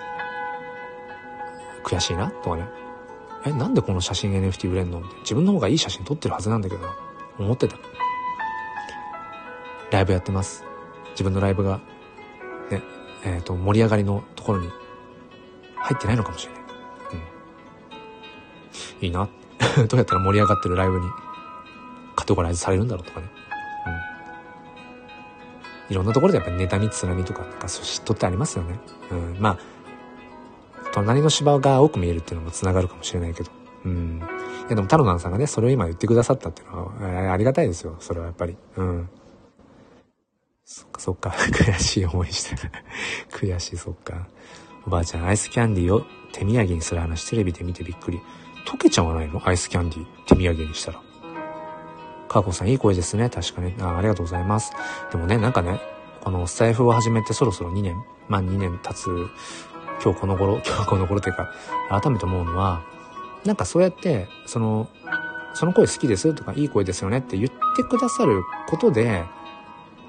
[1.84, 2.30] 悔しいな？
[2.30, 2.68] とかね。
[3.46, 5.02] え、なんでこの写真 NFT 売れんの？
[5.22, 6.96] 自分の方がいい写真撮ってるはずなんだけどな。
[7.40, 7.78] 思ってた。
[9.92, 10.64] ライブやってます。
[11.12, 11.82] 自分のライブが、
[12.70, 12.82] ね、
[13.24, 14.70] えっ、ー、と、盛り上がりのところに
[15.76, 16.62] 入ってないのかもしれない。
[19.02, 19.06] うん。
[19.06, 19.28] いいな。
[19.88, 21.08] どうやったら盛り上がってるライブに
[22.16, 23.28] カテゴライズされるんだろうとかね。
[25.90, 25.94] うん。
[25.94, 28.80] いろんなところでやっぱり妬み、つらみとか、なんかそう嫉妬ってありますよね。
[29.12, 29.38] うん。
[29.40, 29.58] まあ、
[30.92, 33.52] 隣の芝が多く見えるっていうのも繋がるかもしれないけど。
[33.86, 34.22] うん。
[34.68, 37.96] いやでも、タロナンさんがね、それを今言ってくださったっていうのはえ、ありがたいですよ。
[38.00, 38.58] それはやっぱり。
[38.78, 39.10] うん。
[40.66, 41.30] そっかそっか。
[41.52, 42.72] 悔しい思いしてる。
[43.32, 44.28] 悔しい、そっか。
[44.86, 48.22] おばあちゃん、アイスキャンディーを手土産にする話テレビで見てびっくり。
[48.66, 49.42] 溶けちゃわないの？
[49.44, 51.02] アイスキャンディー手土産にしたら。
[52.30, 53.30] かーこさんいい声ですね。
[53.30, 53.74] 確かに。
[53.82, 54.72] あありがとうございます。
[55.12, 55.82] でもね、なんかね、
[56.22, 57.96] このスタイフを始めてそろそろ2年、
[58.30, 59.10] まあ2年経つ、
[60.04, 61.52] 今日この頃、 今日この頃というか、
[61.90, 62.82] 改めて思うのは、
[63.46, 64.90] なんかそうやって、その、
[65.54, 69.24] その声好きですとか、いい声ですよねって言ってくださることで、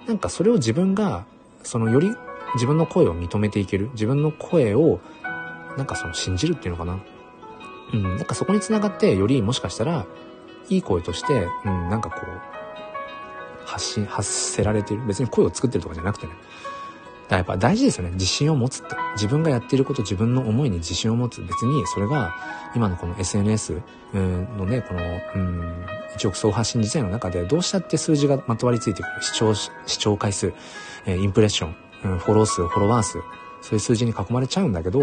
[0.07, 1.25] なんかそれを自分が、
[1.63, 2.15] そのより
[2.55, 3.91] 自分の声を認めていける。
[3.93, 5.01] 自分の声を、
[5.77, 6.99] なんかその信じるっていうのかな。
[7.95, 10.07] うん、なんかそこにつながって、よりもしかしたら、
[10.69, 15.05] いい声として、うん、なんかこう、発信、発せられてる。
[15.07, 16.33] 別に声を作ってるとかじゃなくてね。
[17.37, 18.11] やっぱ大事ですよね。
[18.13, 18.97] 自信を持つって。
[19.15, 21.41] 自分がやっていること、自分の思いに自信を持つ。
[21.43, 22.35] 別にそれが、
[22.75, 23.81] 今のこの SNS
[24.13, 25.01] のね、この、
[25.35, 29.23] うん、一億総発信時代の中で、どうしたって数字がまとわりついてくる。
[29.23, 30.53] 視聴、視聴回数、
[31.07, 33.19] えインプレッション、うん、フォロー数、フォロワー数、
[33.63, 35.01] そういう数字に囲まれちゃうんだけど、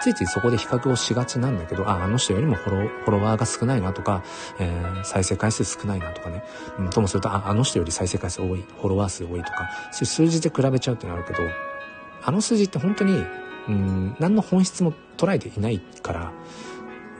[0.00, 4.22] ついついそこで比較をしがちなんだけど、あ、あの人よりもフォロフォロワーが少ないなとか、
[4.58, 6.44] えー、再生回数少ないなとかね。
[6.78, 11.38] うん、ともすると、あ、あの人より再生回数多い、フォロワー数多いとか、そういう数字で比べちゃうってのあるけど、
[12.26, 13.24] あの数字って本当に、
[13.68, 16.32] うん、何の本質も捉えていないから、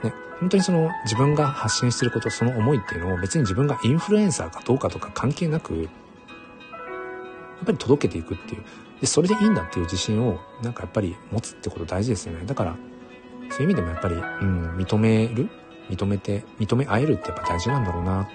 [0.03, 8.63] ね、本当にその自分が発信してること、その思いっていうのを別に自分がインフルエンサーかどうかとか関係なく、やっぱり届けていくっていう。
[9.01, 12.45] で、それでいいんだっていう自信を、なんかやっぱり持つってこと大事ですよね。
[12.45, 12.75] だから、
[13.49, 15.49] そういう意味でもやっぱり、うん、認める？
[15.89, 18.27] 認めて、認め合えるってやっぱ大事なんだろうな。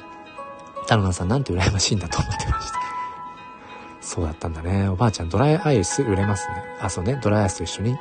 [0.87, 2.82] タロナさんなんて羨ましいんだと思ってました？
[4.03, 4.89] そうだったんだね。
[4.89, 6.57] おばあちゃん、ドライアイス売れますね。
[6.81, 7.19] あ、そうね。
[7.23, 7.97] ドライアイスと一緒に。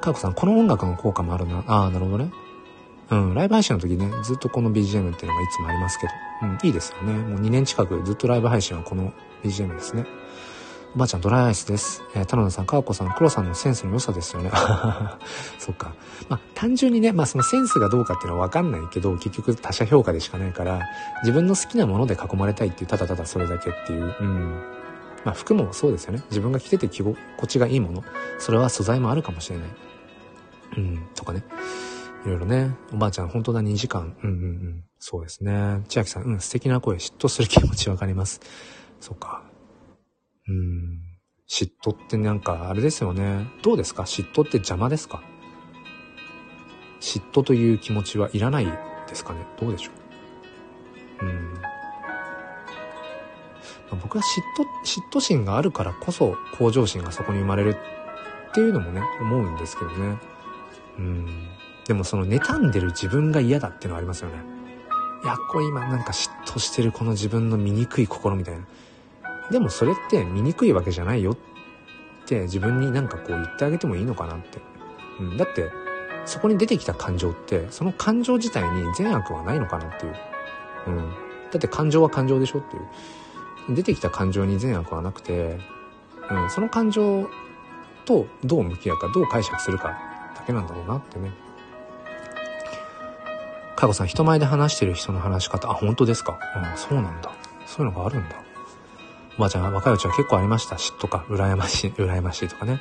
[0.00, 1.62] かこさん、この音楽の効果もあるな。
[1.66, 2.32] ああ、なるほどね。
[3.10, 6.12] うん、ライブ配信の時ね、ずっとこの BGM っていうのがいつもありますけど。
[6.42, 7.12] うん、いいですよね。
[7.12, 9.12] もう2年近くずっとライブ配信はこの
[9.44, 10.06] BGM ですね。
[10.94, 12.02] おばあちゃんドライアイスです。
[12.14, 14.50] えー、田野さん、かわこさん、黒さんのセンスの良さですよね。
[15.58, 15.92] そっか。
[16.28, 20.80] まあ、単純にね、まあそのセンスがどうかっていうのはわかんないけど、結局他者評価でしかないから、
[21.22, 24.62] 自分の好きなもので囲まれたいっていう、ただただそれだけっていう、うん。
[25.24, 26.22] まあ服もそうですよね。
[26.30, 27.16] 自分が着てて着心
[27.46, 28.04] 地がいいもの。
[28.38, 29.68] それは素材もあるかもしれない。
[30.76, 31.44] うん、とかね。
[32.24, 32.74] いろいろね。
[32.92, 34.16] おばあちゃん、本当だ、2時間。
[34.22, 34.84] うんうんうん。
[34.98, 35.82] そうですね。
[35.88, 38.40] 千秋さん、うん、素敵な声、嫉妬する気持ちわかります。
[39.00, 39.44] そうか。
[40.48, 41.00] うん。
[41.48, 43.46] 嫉妬ってなんかあれですよね。
[43.62, 44.02] どうですか？
[44.02, 45.22] 嫉妬って邪魔ですか？
[47.00, 49.46] 嫉妬という気持ちはいらないですかね？
[49.58, 49.90] どうでしょ
[51.22, 51.24] う？
[51.24, 51.57] うん。
[53.96, 57.76] 僕は嫉妬、嫉妬心があるからこそ向上心がそこに生まれる
[58.50, 60.18] っていうのもね、思うんですけどね。
[60.98, 61.48] うん。
[61.86, 64.36] でもその妬んでる自分が嫌だっていうのはありますよね。
[65.24, 68.66] いや、これ今なんか嫉妬してるこの自分の醜い心みたいな。
[69.50, 71.36] でもそれって醜いわけじゃないよっ
[72.26, 74.60] て自分になんかこう言ってあげてもいいのかなって。
[75.20, 75.70] うん、だって、
[76.26, 80.14] そこに出てきた感情って、その感情自体に善悪はないのかなっていう。
[80.88, 81.10] うん。
[81.50, 82.82] だって感情は感情でしょっていう。
[83.68, 85.58] 出てきた感情に善悪はなくて、
[86.30, 87.28] うん、その感情
[88.04, 89.98] とどう向き合うか、どう解釈するか
[90.34, 91.32] だけなんだろうなってね。
[93.76, 96.38] かごさん、人前で話してる人の話し方、あ、本当ですか？
[96.54, 97.30] あ、そうなんだ。
[97.66, 98.34] そういうのがあるんだ。
[99.36, 100.74] おばあちゃん、若いうちは結構ありました。
[100.76, 102.80] 嫉妬か、羨ましい、羨ましいとかね。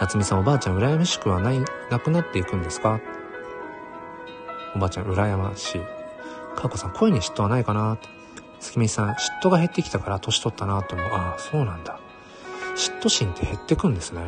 [0.00, 1.60] 夏美さん、おばあちゃん、羨ましくはない、
[1.90, 3.00] なくなっていくんですか？
[4.74, 5.80] おばあちゃん、羨ましい。
[6.56, 8.08] かーこさん、声に嫉妬はないかなって
[8.60, 11.08] 月見さん、嫉妬が減ってきたから年取ったなと思う。
[11.12, 11.98] ああ、そうなんだ。
[12.76, 14.22] 嫉妬心って減ってくんですね。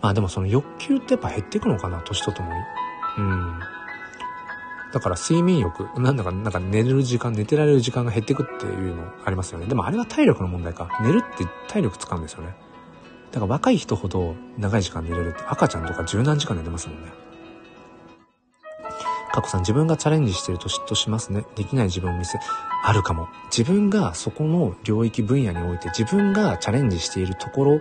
[0.00, 2.58] まあでもその欲求ってやっぱ減ってくのかな、年とともに。
[3.18, 3.60] うん。
[4.92, 9.66] だから睡眠欲、なんだか、なんか寝る時間、寝てられる時間が減ってくっていうのありますよね。
[9.66, 10.88] でもあれは体力の問題か。
[11.02, 12.54] 寝るって体力使うんですよね。
[13.32, 17.12] だから若い人ほど長い時間寝れるって赤ちゃんとか十何時間寝てますもんね。
[19.36, 21.44] かこさん、自分がチャレンジしてると嫉妬しますね。
[21.54, 22.38] できない自分を見せ、
[22.82, 23.28] あるかも。
[23.56, 27.80] 自分がそこの領域分野において自分がチャレンジしているところ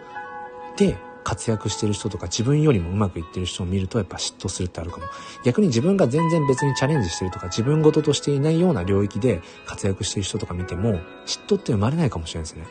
[0.78, 5.06] で活躍してる人とか自分よりもうまくいってる人を見るとやっぱ嫉妬するってあるかも。
[5.44, 12.66] 逆に自分が全然別にチャレンジしてるとか自分ごととしていないような領域で活躍してる人とか見ても嫉妬って生まれないかもしれないですね。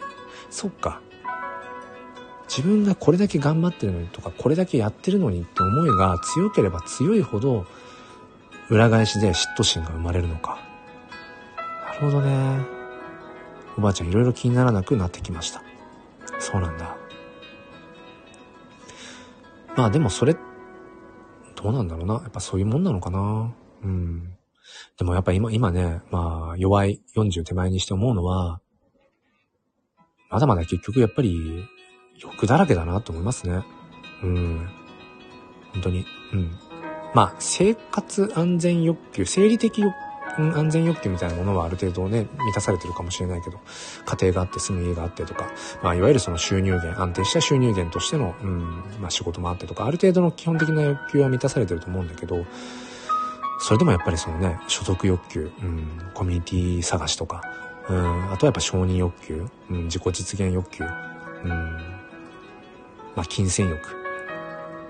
[0.50, 1.00] そっか。
[2.48, 7.66] 自分がこれだけ頑張ってるのにとかこれだけやってるのにって思いが強ければ強いほど
[8.70, 10.58] 裏返しで嫉妬心が生まれるのか。
[11.86, 12.64] なるほどね。
[13.76, 15.62] おばあちゃんいろいろ気にならなくなってきました。
[16.38, 16.96] そうなんだ。
[19.76, 20.36] まあでもそれ、
[21.56, 22.14] どうなんだろうな。
[22.14, 23.52] やっぱそういうもんなのかな。
[23.82, 24.36] うん。
[24.98, 28.60] でもやっぱ今、今ね、まあ、弱い40手前にして思うのは、
[30.30, 31.64] まだまだ結局やっぱり、
[32.20, 33.64] 欲だらけだなと思いますね。
[34.22, 34.68] うん。
[35.72, 36.06] 本当に。
[36.32, 36.58] うん。
[37.14, 39.82] まあ、生活安全欲求、生理的
[40.36, 43.60] 安全欲求みたいなものはある程度ね、満たされてるかもしれないけど、
[44.04, 45.46] 家庭があって住む家があってとか、
[45.82, 52.44] まあ、いわゆるその収入源、安定した収入源としての、うん、まあ仕事もあってとか、ある程度の基本的な欲求は満たされてると思うんだけど、
[53.60, 57.42] それでもやっぱりそのね、所得欲求、うん、コミュニティ探しとか、
[57.88, 61.50] うん、あとはやっぱ承認欲求、うん、自己実現欲求、うん、
[63.14, 63.80] まあ金銭欲、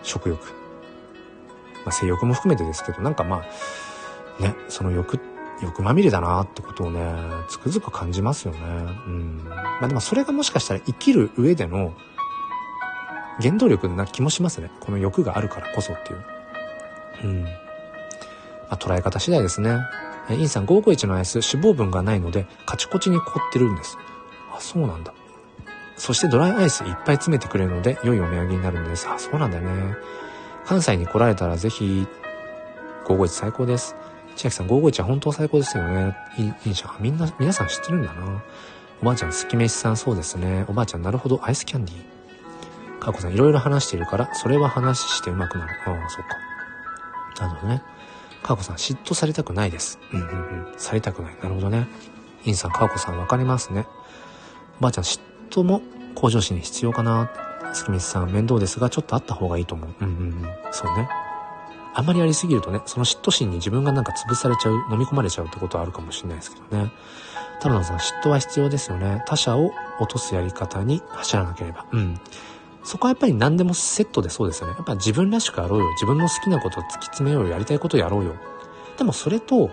[0.03, 0.64] 食欲、
[1.85, 3.45] まあ性欲も含めてですけど、なんかま
[4.39, 5.21] あ、ね、その欲、
[5.63, 7.01] 欲まみれだなってことをね、
[7.49, 8.59] つくづく感じますよね。
[9.07, 9.45] うん。
[9.45, 11.95] まあでもそれがもしかしたら生きる上での
[13.41, 14.71] 原動力な気もしますね。
[14.81, 16.25] この欲があるからこそっていう。
[17.25, 17.43] うん。
[17.45, 17.51] ま
[18.71, 19.79] あ捉え方次第ですね。
[20.31, 23.99] インさん551のアイス脂肪分がないのでカチコチに凍ってるんです。
[24.55, 25.13] あ、そうなんだ。
[25.97, 29.09] そしてドライアイスいっぱい詰めてくれるので良いお土産になるんです。
[29.09, 29.95] あ、そうなんだよね。
[30.67, 32.07] 関西に来られたらぜひ
[33.05, 33.97] 551最高です。
[34.37, 36.17] 千秋さん、551は本当最高ですよね。
[36.39, 36.97] いい、いいじゃん。
[37.01, 38.43] みんな、皆さん知ってるんだな。
[39.03, 40.65] おばあちゃん、好き飯さん、そうですね。
[40.69, 42.99] おばあちゃん、なるほど、アイスキャンディー。
[42.99, 45.73] かこさん、いろいろ話してるから、それは話してうまくなる。
[45.87, 47.47] ああ、そっか。
[47.47, 47.83] なるほどね。
[48.43, 49.99] かこさん、嫉妬されたくないです。
[50.13, 50.79] うんうんうん。
[50.79, 51.37] されたくない。
[51.43, 51.87] なるほどね。
[52.45, 53.87] インさん、かこさん、わかりますね。
[54.81, 55.21] おばあちゃん、嫉
[55.51, 55.83] 妬も
[56.15, 57.31] 向上心に必要かな。
[57.75, 59.89] 月光さん、面倒ですが、ちょっとあった方がいいと思う。
[60.01, 60.49] うんうんうん。
[60.71, 61.09] そうね。
[61.97, 66.91] あんまりやりすぎるとね、その嫉妬心に自分がなんか潰されちゃう、飲み込まれちゃうってことはあるかもしれないですけどね。
[67.61, 69.23] 田野さん、嫉妬は必要ですよね。
[69.27, 71.87] 他者を落とすやり方に走らなければ。
[71.93, 72.21] うん。
[72.85, 74.75] そこはやっぱり何でもセットでそうですよね。
[74.77, 75.89] やっぱ自分らしくあろうよ。
[75.93, 77.53] 自分の好きなことを突き詰めようよ。
[77.53, 78.35] やりたいことをやろうよ。
[78.99, 79.71] でもそれと、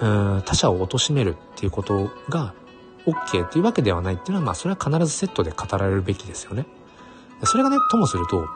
[0.00, 2.54] うん、他者を貶めるっていうことが
[3.06, 6.64] OK っていうわけではないっていうのは、まあそれは必ずセットで語られるべきですよね。
[7.44, 8.46] それがね、ともすると、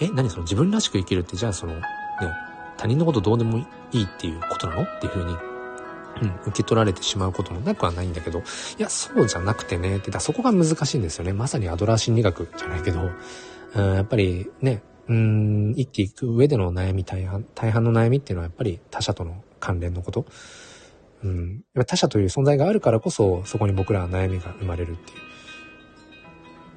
[0.00, 1.82] え、何その自分らしく生きるって、じゃあその、ね、
[2.76, 4.82] 他人のことどうでもいいっていうことなの？
[4.82, 5.36] っていうふうに、
[6.22, 8.42] うん、受け取られてしまうこともなくはないんだけど、い
[8.78, 11.32] や、そうじゃなくてね、って、だそこが難しいんですよね。
[11.32, 13.10] まさにアドラー心理学じゃないけど、
[13.74, 20.26] うん、やっぱりね、うん、生きていく上での悩み大半、大半の悩みっていうのはやっぱり他者との関連のこと。
[21.24, 25.25] うん、他者という存在があるからこそ、そこに僕らは悩みが生まれるっていう。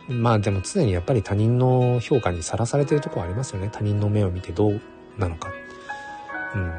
[0.10, 3.70] まあでも常にやっぱり他人の評価にさらされてるとこはありますよね。
[3.72, 4.82] 他人の目を見てどう
[5.18, 5.50] なのか。
[6.56, 6.74] うん。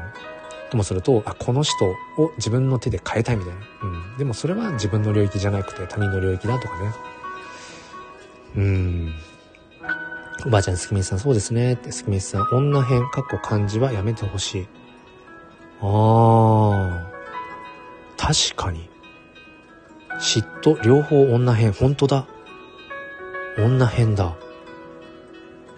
[0.69, 1.95] ともすると、あ、この人を
[2.37, 3.61] 自分の手で変えたいみたいな。
[3.83, 4.17] うん。
[4.17, 6.93] でもそれは自分の領域じゃなくて他人の領域だとかね。
[8.57, 9.13] うん。
[10.45, 11.73] おばあちゃん、すきみさん、そうですね。
[11.73, 14.67] って、すきみさん、女編、かっこ漢字はやめてほしい。
[15.81, 17.11] ああ。
[18.17, 18.89] 確かに。
[20.19, 22.27] 嫉妬、両方女編、本当だ。
[23.57, 24.35] 女編だ。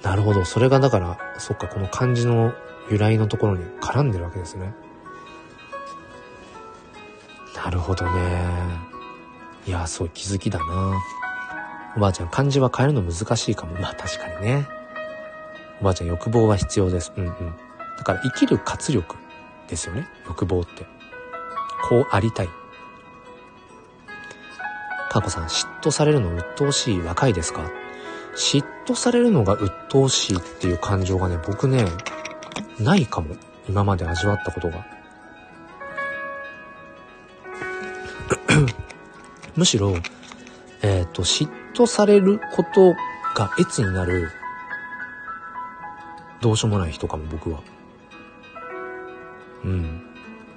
[0.03, 0.45] なるほど。
[0.45, 2.53] それがだから、そっか、この漢字の
[2.89, 4.73] 由来のところに絡んでるわけですね。
[7.55, 8.45] なるほどね。
[9.65, 10.93] いや、そう気づきだな。
[11.95, 13.79] おばあちゃん、漢字は変えるの難しいかも。
[13.79, 14.67] まあ確かにね。
[15.79, 17.13] おばあちゃん、欲望は必要です。
[17.15, 17.55] うんうん。
[17.97, 19.15] だから生きる活力
[19.67, 20.07] ですよね。
[20.27, 20.85] 欲望って。
[21.87, 22.49] こうありたい。
[25.13, 27.69] かこさん、嫉妬されるの鬱陶しい若いですか？
[28.35, 31.85] 嫉妬されるのが鬱陶しいっていう感情がね、僕ね、
[32.79, 33.35] ないかも。
[33.69, 34.85] 今まで味わったことが。
[39.55, 39.93] むしろ、
[40.81, 42.93] えっ、ー、と、嫉妬されること
[43.35, 44.31] が越になる、
[46.41, 47.61] どうしようもない人かも、僕は。
[49.63, 50.01] うん。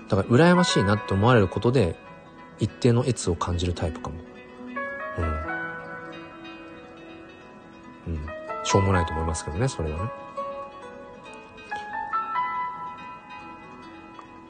[0.08, 1.94] だから、羨ましいなって思われることで、
[2.58, 4.25] 一定の越を感じるタイプかも。
[8.66, 10.10] しょうもないと思いますけどね、それはね。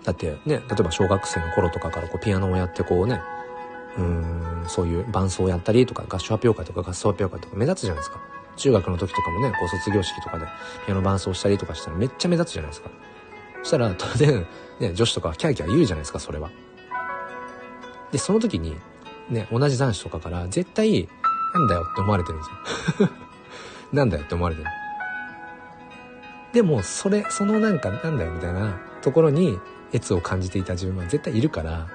[0.04, 3.20] だってね、例えば小学生の頃とかからこうピアノをやってこうね、
[3.98, 8.20] うん、そういう伴奏をやったりとか、合唱発表会とか合奏発表会とか目立つじゃないですか。
[8.56, 10.46] 中学の時とかもね、こう卒業式とかで
[10.86, 12.88] ピアノ伴奏したりとかしたらめっちゃ目立つじゃないですか。
[13.58, 14.46] そしたら当然、
[14.80, 16.50] ね、女子とかキャーキャー言うじゃないですか、それは。
[18.12, 18.76] で、その時に、
[19.28, 21.08] ね、同じ男子とかから絶対、
[21.52, 22.44] なんだよって思われてるんで
[22.96, 23.25] すよ。
[23.92, 24.68] なんだよって思われてる。
[26.52, 29.58] でも、それ、そのなんか、なんだよみたいなところに、
[29.92, 31.86] 越を感じていた自分は絶対いるから、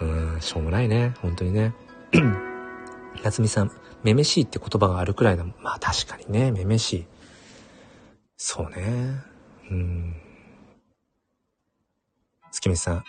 [0.00, 1.14] うん、しょうもないね。
[1.20, 1.74] 本当にね。
[3.22, 3.70] 夏美さん、
[4.02, 5.54] めめしいって言葉があるくらいだもん。
[5.62, 7.06] まあ確かにね、めめしい。
[8.36, 9.14] そうね。
[9.70, 10.16] うん。
[12.50, 13.04] 月見さん。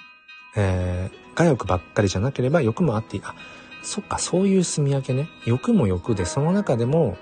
[0.56, 3.24] えー、我欲ばっかりじゃなければ欲もあっていい。
[3.26, 3.36] あ、
[3.84, 5.28] そっか、そういう住み分けね。
[5.46, 7.18] 欲も欲で、その中でも、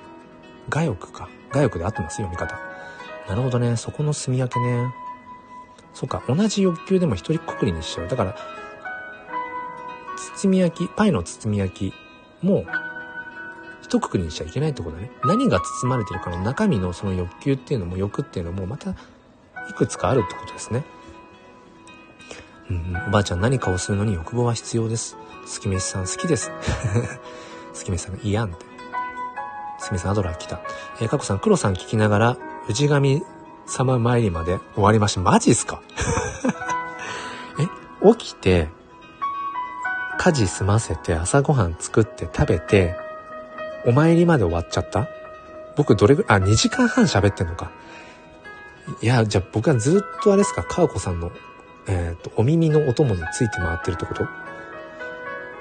[0.70, 1.30] 我欲か。
[1.54, 2.60] 我欲で合ってます読み方。
[3.28, 3.78] なるほどね。
[3.78, 4.94] そこの住み分けね。
[5.94, 8.08] そっか、同じ欲求でも一人くくりにしちゃう。
[8.08, 8.36] だから、
[10.36, 11.94] 包み焼き、パイの包み焼き
[12.46, 12.66] も、
[13.82, 15.12] 一括りにしちゃいけないってことだね。
[15.24, 18.92] 何が包まれてるかの中身のその欲求っていうのも欲っていうのもまた
[19.70, 20.84] いくつかあるってことですね。
[22.70, 25.18] うん、おばあちゃん何かをするのに欲望は必要です。
[25.46, 26.52] スキメスさん好きです。
[27.74, 28.73] スキメスさんがいやんって。
[29.84, 30.62] スキメスさんアドラー来た。
[31.02, 32.38] えー、カコさん、黒さん聞きながら、
[32.70, 33.22] 氏神
[33.66, 35.22] 様参りまで終わりました。
[35.22, 35.82] マジっすか？
[37.60, 38.70] え、起きて、
[40.18, 42.96] 家事済ませて朝ごはん作って食べて、
[43.86, 45.08] お参りまで終わっちゃった？
[45.76, 47.72] 僕どれぐらい、あ、2時間半喋ってんのか。
[49.02, 51.32] いや、じゃあ僕はずっとあれですか、かわこさんの、
[51.88, 54.24] えっ、ー、と、お耳のお供について回ってるってこと？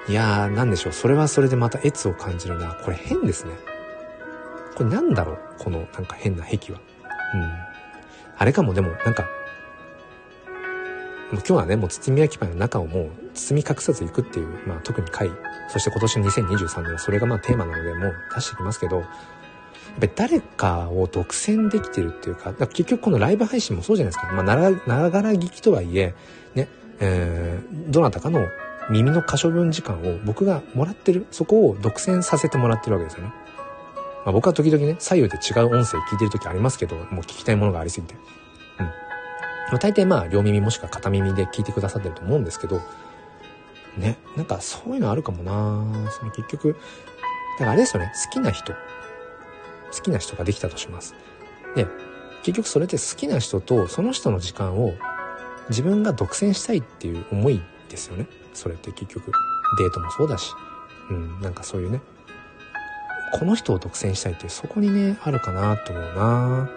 [0.07, 0.93] いやー、なんでしょう。
[0.93, 2.73] それはそれでまた越を感じるな。
[2.73, 3.51] これ変ですね。
[4.75, 5.37] これなんだろう？
[5.59, 6.79] このなんか変な壁は。
[7.35, 7.51] うん。
[8.37, 9.29] あれかもでも、なんか、もう
[11.35, 15.31] 今日はね、もう包み焼きパイの中をもう包み隠さず行くっていう、まあ特に回、
[15.69, 19.07] そして今年の2023年はそれがまあテーマなので、もう出してきますけど、やっ
[19.99, 24.31] ぱり誰かを独占できてるっていうか、か結局このライブ配信もそうじゃないですか。
[24.33, 26.15] まあなら、ながら聞きとはいえ、
[26.55, 26.67] ね、
[26.99, 28.47] えー、どなたかの
[28.89, 33.33] 耳の可処分時間を僕がもらってる、そこを独占させてもらってるわけですよね。
[34.25, 38.15] まあ僕は時々ね、左右で違う音声聞いてる時ありますけど、もう聞きたいものがありすぎて。
[38.77, 42.79] まあ、大抵まあ、両耳もしくは片耳で聞いてくださってると思うんですけど、
[43.97, 48.77] ね、なんかそういうのあるかもなその結局、だからあれですよね、好きな人、好
[50.03, 51.15] きな人ができたとします。
[51.75, 51.87] で、
[52.43, 54.93] 結局それって好きな人とその人の時間を
[55.69, 58.27] 自分が独占したいっていう思いですよね。
[58.53, 59.31] それって結局。
[59.79, 60.53] デートもそうだし。
[61.09, 62.01] うん、なんかそういうね。
[63.33, 66.69] この人を独占したいってそこにね、あるかなと思うな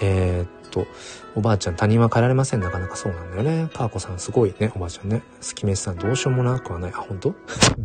[0.00, 0.86] えー、と、
[1.34, 2.60] おばあちゃん他人は変えられません。
[2.60, 3.70] なかなかそうなんだよね。
[3.72, 5.22] パーコさんすごいね、おばあちゃんね。
[5.40, 6.92] スキメスさんどうしようもなくはない。
[6.92, 7.34] あ、本当？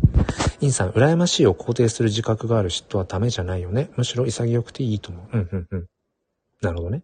[0.60, 3.90] インさん、羨ましいを肯定する自覚がある嫉妬はダメじゃないよね。
[3.96, 5.38] むしろ潔くていいと思う。
[5.38, 5.86] うんうんうん。
[6.60, 7.02] なるほどね。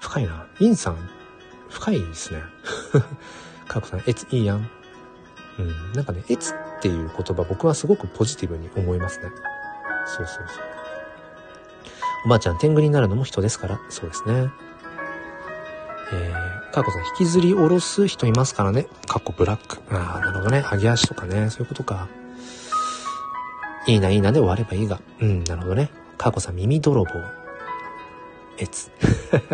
[0.00, 0.46] 深いな。
[0.58, 1.10] インさん、
[1.68, 2.40] 深いですね。
[3.68, 4.68] カーコさん、えついいやん。
[5.60, 5.92] うん。
[5.92, 9.30] なんかね、えつっていう言葉僕はすごくポジティブに思いますね。
[10.06, 10.64] そうそうそう。
[12.26, 13.80] おばあちゃん、天狗になるのも人ですから。
[13.88, 14.50] そうですね。
[16.12, 18.86] えー、かこさん、引きずり下ろす人いますからね。
[19.06, 19.78] かっこブラック。
[19.94, 20.64] ああ、なるほどね。
[20.70, 21.50] 揚げ足とかね。
[21.50, 22.08] そういうことか。
[23.86, 25.00] いいな、いいなで終わればいいが。
[25.20, 25.90] うん、なるほどね。
[26.18, 27.10] かこさん、耳泥棒。
[28.58, 28.90] えつ。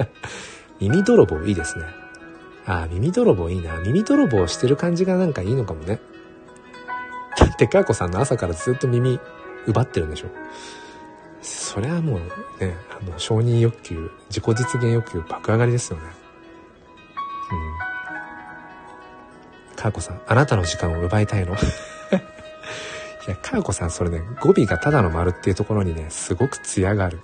[0.81, 1.85] 耳泥棒いいですね。
[2.67, 3.79] ああ、耳泥棒いいな。
[3.81, 6.01] 耳泥棒してる感じがなんかいいのかもね。
[7.39, 9.21] だってかこさんの朝からずっと耳
[9.67, 10.29] 奪ってるんでしょ。
[11.43, 12.19] それはもう
[12.61, 16.05] ね、あの、承認欲求、自己実現欲求爆上がりですよね。
[19.71, 19.77] うん。
[19.77, 21.57] かーこさん、あなたの時間を奪いたいの い
[23.29, 27.21] や、かーこさん、それね、語尾がただの丸っていうところにね、すごく艶がある。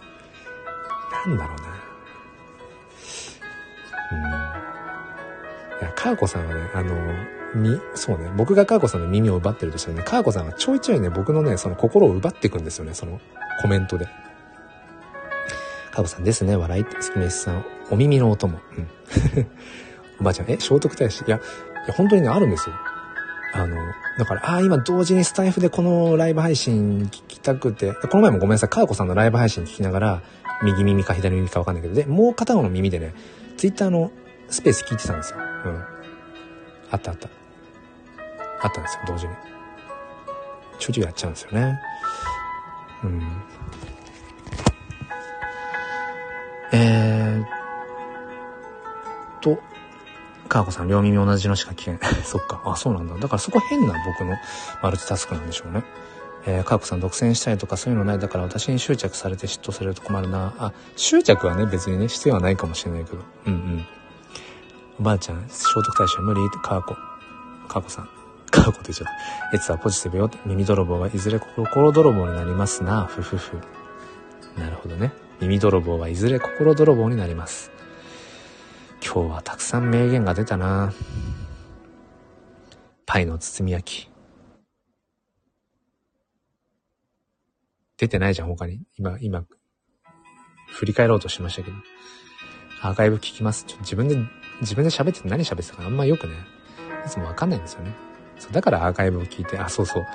[1.26, 1.81] なんだろうな。
[6.02, 6.94] いや、かーこさんはね、あの、
[7.54, 13.20] み、そうね、僕がかーこさんの耳を奪ってるとしたらね、かーこさんはちょいちょいね、僕のね、その心を奪っていくんですよね、その
[13.60, 14.06] コメントで。
[15.92, 18.58] かこさんですね、笑いって、スキメスさん、お耳のお供。
[18.76, 18.88] うん。
[20.20, 21.24] おばあちゃん、え、聖徳太子？
[21.26, 21.40] いや、い
[21.88, 22.74] や、本当にね、あるんですよ。
[23.54, 23.76] あの、
[24.18, 30.22] だから、ああ、今同時にスタイフでこのライブ配信聞きたくて、この前もごめんなさい、かーこさんのライブ配信聞きながら、
[30.62, 33.14] 右耳か左耳かわかんないけど、で、もう片方の耳でね、
[33.58, 34.10] ツイッターの
[34.48, 35.38] スペース聞いてたんですよ。
[35.38, 35.91] うん。
[36.92, 37.28] あったあった。
[38.60, 39.34] あったんですよ、同時に。
[40.78, 41.80] ちょいちょいやっちゃうんですよね。
[43.02, 43.42] うん。
[46.72, 47.44] えー、
[49.40, 49.58] と、
[50.48, 52.00] かーこさん、両耳同じのしか聞けない。
[52.24, 52.62] そっか。
[52.64, 53.14] あ、そうなんだ。
[53.14, 54.36] だからそこ変な僕の
[54.82, 55.84] マルチタスクなんでしょうね。
[56.44, 58.18] えー、かーこさん独占したいとかそういうのない。
[58.18, 60.52] だから私に執着されて嫉妬されると困るな。
[60.58, 63.18] あ、執着はね、別にね、必要はないかもしれないけど。
[63.46, 63.86] うんうん。
[65.02, 66.46] ばあちゃん、聖徳太子は無理？
[66.46, 66.96] ってかーこ。
[67.68, 68.08] かーこさん。
[68.50, 69.08] かーこって言っちゃっ
[69.50, 69.56] た。
[69.56, 70.38] エツはポジティブよって。
[70.46, 73.04] 耳泥棒はいずれ心泥棒になりますな。
[73.04, 73.58] ふふふ。
[74.58, 75.12] なるほどね。
[75.40, 77.70] 耳泥棒はいずれ心泥棒になります。
[79.04, 80.92] 今日はたくさん名言が出たな
[83.04, 84.10] パイの包み焼き。
[87.96, 88.80] 出てないじゃん、他に。
[88.96, 89.44] 今、今、
[90.70, 91.76] 振り返ろうとしましたけど。
[92.80, 93.64] アーカイブ聞きます。
[93.64, 94.16] ちょ自分で
[94.62, 96.34] 自分で喋ってて何喋ってたかあんまよくね、
[97.04, 97.92] いつもわかんないんですよね。
[98.38, 100.06] そうだからアーカイブを聞いて、あ、そうそう、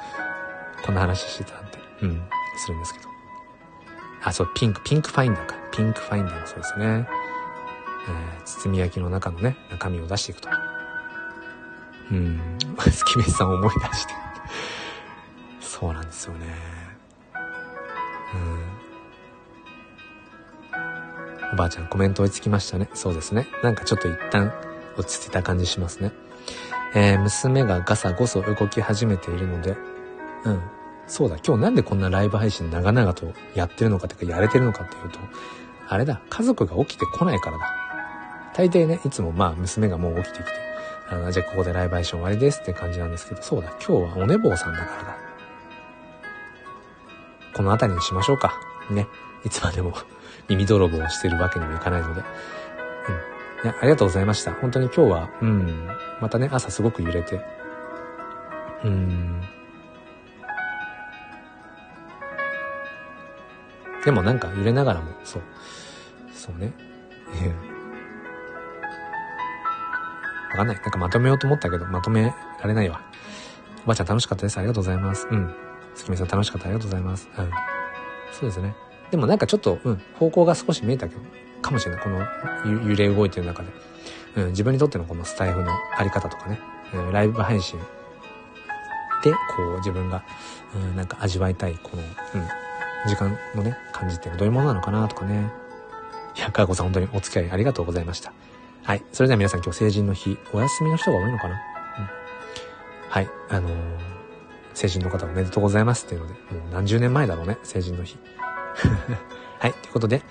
[0.85, 2.21] こんな話してたって、うん、
[2.57, 3.09] するんですけど。
[4.23, 5.55] あ、そう、ピンク、ピンクファインダーか。
[5.71, 7.07] ピンクファインダーもそうですね。
[8.09, 10.49] えー、包み焼きの中のね、中身を出していくと。
[12.11, 12.39] うん、
[12.89, 14.13] スキメさんを思い出して。
[15.59, 16.45] そうなんですよね。
[18.33, 18.66] うん。
[21.53, 22.89] おばあちゃんコメント追いつきましたね。
[22.93, 23.47] そうですね。
[23.63, 24.53] なんかちょっと一旦
[24.97, 26.11] 落ち着いた感じしますね。
[26.95, 29.75] えー、娘がガサゴソ動き始めているので、
[30.45, 30.61] うん。
[31.07, 35.19] そうだ、今日なんでこんなライブ配信長々とやってるのかってか、やれてるのかっていうと、
[35.87, 37.73] あれだ、家族が起きてこないからだ。
[38.53, 40.51] 大抵ね、いつもまあ娘がもう起きてきて、
[41.09, 45.17] あの、じゃあここでライブ配信終わりですって感じなんですけど、そうだ、今日はお寝坊さんだからだ。
[47.53, 48.59] この辺りにしましょうか。
[48.89, 49.07] ね。
[49.45, 49.93] いつまでも
[50.49, 52.21] 耳泥棒をしてるわけにもいかないので。
[52.21, 52.25] うん。
[52.25, 54.53] いや、ありがとうございました。
[54.53, 55.89] 本当に今日は、うん、
[56.21, 57.41] またね、朝すごく揺れて、
[58.83, 59.41] うん。
[64.05, 65.41] でもなんか揺れながらも、そう。
[66.33, 66.73] そうね。
[70.51, 70.75] わかんない。
[70.77, 73.01] なんかまとめようと思ったけど、まとめられないわ。
[73.83, 74.57] おばあちゃん楽しかったです。
[74.57, 75.27] ありがとうございます。
[75.29, 75.53] うん。
[75.93, 76.67] 月見さん楽しかった。
[76.67, 77.29] ありがとうございます。
[77.37, 77.51] うん。
[78.31, 78.86] そうですね。
[79.11, 81.21] でもなんかちょっと、うん、方向が少し見えたけど、
[81.61, 82.03] かもしれない。
[82.03, 82.19] この
[82.89, 83.69] 揺れ動いてる中で。
[84.35, 86.59] うん、自分にとってのこのスタイフのあり方とかね、
[86.93, 87.79] うん、ライブ配信
[89.23, 89.37] で、こ
[89.75, 90.23] う自分が、
[90.75, 92.47] うん、なんか味わいたい、この、うん、
[93.09, 95.51] 時間のね、感じっていうのはどういうものなのかなとかね。
[96.35, 98.31] いや、かーこさん本当にお付き合いありがとうございました。
[98.83, 99.03] はい。
[99.11, 101.59] それでは皆さん今日成人の日、お休みの人が多いのかなうん。
[103.09, 103.29] はい。
[103.49, 103.73] あのー、
[104.75, 108.19] 成人の方おめでとうございますっていうので、もう何十年前だろうね、成人の日。
[109.59, 109.73] はい。
[109.73, 110.21] ということで、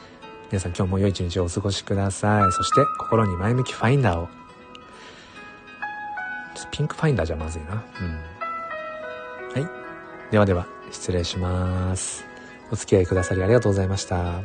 [0.51, 2.53] 皆さん今日も良い一日をお過ごしください。
[2.53, 4.29] そして、心に前向きファインダーを。
[6.71, 7.83] ピンクファインダーじゃまずいな。
[8.01, 9.63] うん。
[9.63, 10.31] はい。
[10.31, 12.25] ではでは、失礼します。
[12.71, 14.41] お付き合いくださりありがとうございました。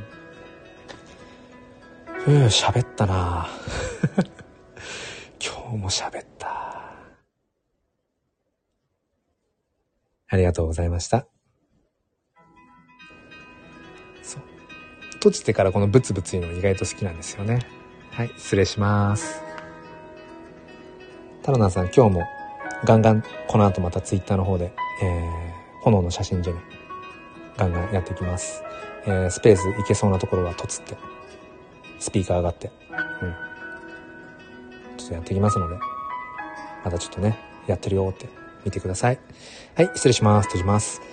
[2.06, 3.48] ふぅ、喋ったな
[5.44, 6.52] 今日も喋った。
[10.28, 11.28] ありがとうございました。
[15.22, 17.60] 閉じてからこのブツブツ言うの意外と好きなんですよね。
[18.10, 19.44] はい、失礼します。
[21.44, 22.24] タロナさん、今日も
[22.86, 26.60] ガンガンこの後またツイッターの方で、えー、炎の写真ジェネ、
[27.56, 28.64] ガンガンやっていきます。
[29.06, 30.98] えー、スペース行けそうなところはとつって。
[32.00, 32.72] スピーカー上がって、
[33.22, 33.36] うん。
[34.98, 35.78] ちょっとやっていきますので、
[36.84, 38.28] またちょっとね、やってるよって
[38.66, 39.20] 見てください。
[39.76, 40.48] はい、失礼します。
[40.48, 41.11] 閉じます。